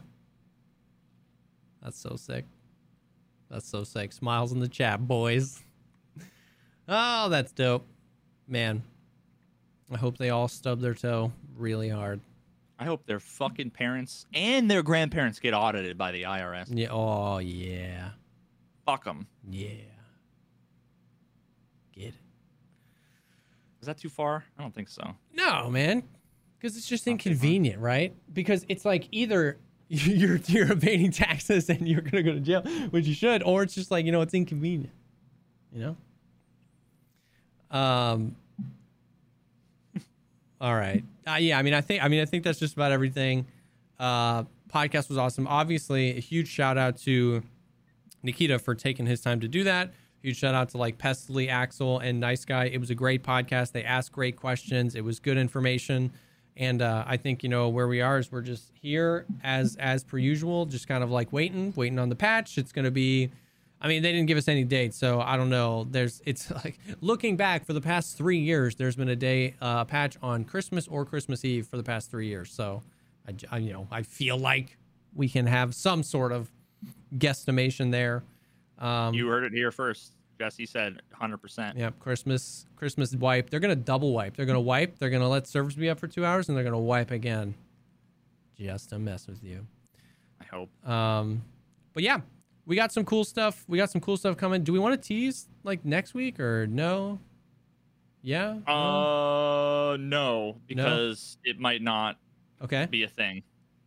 That's 1.83 2.01
so 2.01 2.17
sick. 2.17 2.47
That's 3.51 3.69
so 3.69 3.85
sick. 3.85 4.13
Smiles 4.13 4.53
in 4.53 4.61
the 4.61 4.69
chat, 4.69 5.07
boys. 5.07 5.63
Oh, 6.89 7.29
that's 7.29 7.53
dope. 7.53 7.87
Man. 8.47 8.83
I 9.93 9.97
hope 9.97 10.19
they 10.19 10.31
all 10.31 10.49
stub 10.49 10.81
their 10.81 10.95
toe 10.95 11.33
really 11.57 11.89
hard. 11.89 12.21
i 12.79 12.85
hope 12.85 13.05
their 13.07 13.19
fucking 13.21 13.71
parents 13.71 14.27
and 14.35 14.71
their 14.71 14.83
grandparents 14.83 15.41
get 15.41 15.55
audited 15.55 15.97
by 15.99 16.13
the 16.13 16.23
irs 16.25 16.67
Yeah. 16.71 16.89
Oh, 16.91 17.39
yeah. 17.39 18.11
fuck 18.87 19.03
them 19.05 19.27
Yeah. 19.51 19.71
Get 21.93 22.09
it. 22.09 22.15
is 23.81 23.87
that 23.87 23.97
too 23.99 24.09
far 24.11 24.45
i 24.59 24.63
don't 24.63 24.75
think 24.75 24.89
so 24.89 25.15
No, 25.35 25.69
man, 25.71 26.03
because 26.59 26.77
it's 26.77 26.87
just 26.87 27.07
inconvenient, 27.09 27.81
right? 27.81 28.15
Because 28.33 28.65
it's 28.69 28.85
like 28.85 29.09
either 29.11 29.59
you're 29.91 30.37
you're 30.47 30.71
evading 30.71 31.11
taxes 31.11 31.71
and 31.71 31.89
you're 31.89 32.03
gonna 32.03 32.23
go 32.23 32.33
to 32.33 32.41
jail, 32.41 32.63
which 32.91 33.07
you 33.07 33.15
should, 33.15 33.43
or 33.43 33.63
it's 33.63 33.75
just 33.75 33.91
like 33.91 34.05
you 34.05 34.13
know 34.13 34.21
it's 34.21 34.35
inconvenient, 34.35 34.93
you 35.73 35.81
know. 35.81 37.77
Um. 37.77 38.37
All 40.61 40.75
right. 40.75 41.03
Uh, 41.27 41.37
yeah. 41.37 41.59
I 41.59 41.63
mean, 41.63 41.75
I 41.75 41.81
think. 41.81 42.05
I 42.05 42.09
mean, 42.09 42.21
I 42.21 42.27
think 42.27 42.45
that's 42.45 42.59
just 42.59 42.75
about 42.75 42.93
everything. 42.93 43.47
Uh, 43.99 44.45
podcast 44.69 45.09
was 45.09 45.17
awesome. 45.17 45.47
Obviously, 45.47 46.17
a 46.17 46.21
huge 46.21 46.49
shout 46.49 46.77
out 46.77 46.99
to 46.99 47.43
Nikita 48.23 48.59
for 48.59 48.75
taking 48.75 49.07
his 49.07 49.21
time 49.21 49.41
to 49.41 49.49
do 49.49 49.65
that. 49.65 49.93
Huge 50.23 50.37
shout 50.37 50.55
out 50.55 50.69
to 50.71 50.79
like 50.79 50.99
Pestily, 50.99 51.49
Axel, 51.49 51.99
and 51.99 52.21
Nice 52.21 52.45
Guy. 52.45 52.65
It 52.65 52.79
was 52.79 52.91
a 52.91 52.95
great 52.95 53.23
podcast. 53.23 53.73
They 53.73 53.85
asked 53.85 54.13
great 54.13 54.37
questions. 54.37 54.95
It 54.95 55.05
was 55.05 55.21
good 55.21 55.39
information, 55.39 56.13
and 56.59 56.83
uh, 56.83 57.05
I 57.07 57.17
think 57.17 57.43
you 57.43 57.49
know 57.49 57.69
where 57.69 57.89
we 57.89 58.01
are 58.01 58.19
is 58.19 58.31
we're 58.33 58.43
just 58.43 58.73
here 58.75 59.25
as 59.43 59.77
as 59.77 60.05
per 60.05 60.19
usual, 60.19 60.67
just 60.67 60.89
kind 60.89 61.03
of 61.05 61.11
like 61.11 61.33
waiting, 61.33 61.73
waiting 61.77 61.99
on 61.99 62.09
the 62.09 62.17
patch. 62.17 62.59
It's 62.59 62.73
gonna 62.73 62.91
be. 62.91 63.31
I 63.81 63.87
mean, 63.87 64.03
they 64.03 64.11
didn't 64.11 64.27
give 64.27 64.37
us 64.39 64.49
any 64.49 64.65
dates, 64.65 64.97
so 64.99 65.21
I 65.21 65.37
don't 65.37 65.51
know. 65.51 65.87
There's, 65.89 66.21
it's 66.27 66.51
like 66.65 66.81
looking 67.01 67.37
back 67.37 67.65
for 67.65 67.73
the 67.75 67.81
past 67.81 68.17
three 68.19 68.41
years. 68.41 68.75
There's 68.75 68.97
been 68.97 69.09
a 69.09 69.15
day 69.15 69.55
uh, 69.61 69.85
patch 69.85 70.17
on 70.21 70.45
Christmas 70.45 70.89
or 70.89 71.05
Christmas 71.05 71.45
Eve 71.45 71.65
for 71.69 71.77
the 71.77 71.85
past 71.85 72.11
three 72.11 72.27
years. 72.27 72.51
So, 72.51 72.83
I, 73.29 73.35
I- 73.53 73.59
you 73.59 73.73
know, 73.73 73.87
I 73.93 74.03
feel 74.03 74.37
like 74.37 74.77
we 75.15 75.29
can 75.29 75.47
have 75.47 75.77
some 75.77 76.03
sort 76.03 76.33
of 76.33 76.51
guesstimation 77.17 77.91
there. 77.93 78.25
Um, 78.79 79.15
You 79.15 79.29
heard 79.29 79.45
it 79.45 79.53
here 79.53 79.71
first. 79.71 80.13
Jesse 80.39 80.67
said 80.67 81.01
100%. 81.21 81.77
Yep, 81.77 81.99
Christmas 81.99 82.67
Christmas 82.77 83.15
wipe. 83.15 83.51
They're 83.51 83.61
gonna 83.61 83.77
double 83.77 84.13
wipe. 84.13 84.37
They're 84.37 84.47
gonna 84.47 84.61
wipe. 84.61 84.99
They're 84.99 85.11
gonna 85.11 85.29
let 85.29 85.47
servers 85.47 85.75
be 85.75 85.91
up 85.91 85.99
for 85.99 86.07
two 86.07 86.25
hours, 86.25 86.49
and 86.49 86.57
they're 86.57 86.65
gonna 86.65 86.79
wipe 86.79 87.11
again, 87.11 87.55
just 88.57 88.91
to 88.91 88.99
mess 88.99 89.27
with 89.27 89.43
you. 89.43 89.67
I 90.41 90.45
hope. 90.45 90.89
Um, 90.89 91.43
but 91.93 92.03
yeah, 92.03 92.21
we 92.67 92.77
got 92.77 92.93
some 92.93 93.05
cool 93.05 93.25
stuff. 93.25 93.65
We 93.67 93.79
got 93.79 93.91
some 93.91 94.01
cool 94.01 94.17
stuff 94.17 94.37
coming. 94.37 94.63
Do 94.63 94.73
we 94.73 94.79
want 94.79 95.01
to 95.01 95.09
tease 95.09 95.49
like 95.65 95.85
next 95.85 96.15
week 96.15 96.39
or 96.39 96.67
no? 96.67 97.19
Yeah. 98.23 98.59
No? 98.67 98.73
Uh, 98.73 99.97
no, 99.99 100.57
because 100.67 101.39
it 101.45 101.59
might 101.59 101.83
not 101.83 102.17
okay. 102.63 102.87
be 102.91 103.03
a 103.03 103.09
thing. 103.09 103.43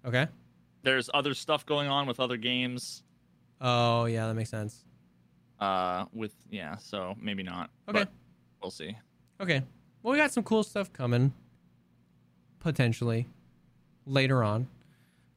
Okay. 0.06 0.28
There's 0.84 1.10
other 1.14 1.34
stuff 1.34 1.66
going 1.66 1.88
on 1.88 2.08
with 2.08 2.20
other 2.20 2.38
games. 2.38 3.04
Oh 3.62 4.06
yeah, 4.06 4.28
that 4.28 4.34
makes 4.34 4.50
sense. 4.50 4.84
Uh, 5.62 6.06
with 6.12 6.34
yeah, 6.50 6.76
so 6.78 7.16
maybe 7.22 7.44
not. 7.44 7.70
Okay. 7.88 8.06
we'll 8.62 8.72
see. 8.72 8.98
Okay. 9.40 9.62
Well, 10.04 10.12
we 10.12 10.18
got 10.18 10.32
some 10.34 10.44
cool 10.44 10.64
stuff 10.64 10.92
coming. 10.92 11.32
Potentially, 12.60 13.28
later 14.06 14.44
on. 14.44 14.68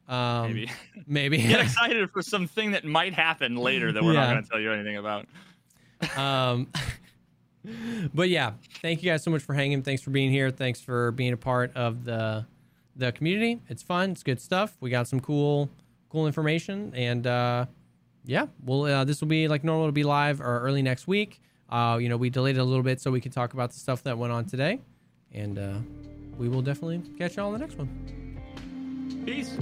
Um, 0.07 0.47
Maybe 0.53 0.71
Maybe. 1.07 1.37
get 1.37 1.61
excited 1.65 2.11
for 2.11 2.21
something 2.21 2.71
that 2.71 2.85
might 2.85 3.13
happen 3.13 3.55
later 3.55 3.91
that 3.91 4.03
we're 4.03 4.13
Yeah. 4.13 4.21
not 4.25 4.31
going 4.33 4.43
to 4.43 4.49
tell 4.49 4.59
you 4.59 4.71
anything 4.71 4.97
about. 4.97 5.25
um 6.17 6.67
but 8.13 8.29
yeah 8.29 8.51
thank 8.83 9.01
you 9.01 9.09
guys 9.09 9.23
so 9.23 9.31
much 9.31 9.41
for 9.41 9.53
hanging 9.55 9.81
thanks 9.81 10.03
for 10.03 10.11
being 10.11 10.29
here 10.29 10.51
thanks 10.51 10.79
for 10.79 11.11
being 11.13 11.33
a 11.33 11.37
part 11.37 11.71
of 11.75 12.03
the 12.03 12.45
the 12.95 13.11
community 13.13 13.59
it's 13.69 13.81
fun 13.81 14.11
it's 14.11 14.21
good 14.21 14.39
stuff 14.39 14.75
we 14.81 14.91
got 14.91 15.07
some 15.07 15.19
cool 15.19 15.67
cool 16.09 16.27
information 16.27 16.91
and 16.95 17.25
uh 17.25 17.65
yeah 18.25 18.47
well 18.63 18.85
uh, 18.85 19.03
this 19.03 19.21
will 19.21 19.27
be 19.27 19.47
like 19.47 19.63
normal 19.63 19.87
to 19.87 19.91
be 19.91 20.03
live 20.03 20.41
or 20.41 20.59
early 20.61 20.81
next 20.81 21.07
week. 21.07 21.41
Uh 21.69 21.97
you 22.01 22.09
know 22.09 22.17
we 22.17 22.29
delayed 22.29 22.57
it 22.57 22.59
a 22.59 22.63
little 22.63 22.83
bit 22.83 23.01
so 23.01 23.11
we 23.11 23.21
could 23.21 23.33
talk 23.33 23.53
about 23.53 23.71
the 23.71 23.79
stuff 23.79 24.03
that 24.03 24.17
went 24.17 24.33
on 24.33 24.45
today. 24.45 24.79
And 25.31 25.57
uh 25.57 25.77
we 26.37 26.49
will 26.49 26.61
definitely 26.61 27.01
catch 27.17 27.37
y'all 27.37 27.47
on 27.47 27.53
the 27.53 27.59
next 27.59 27.77
one. 27.77 27.89
Peace. 29.25 29.57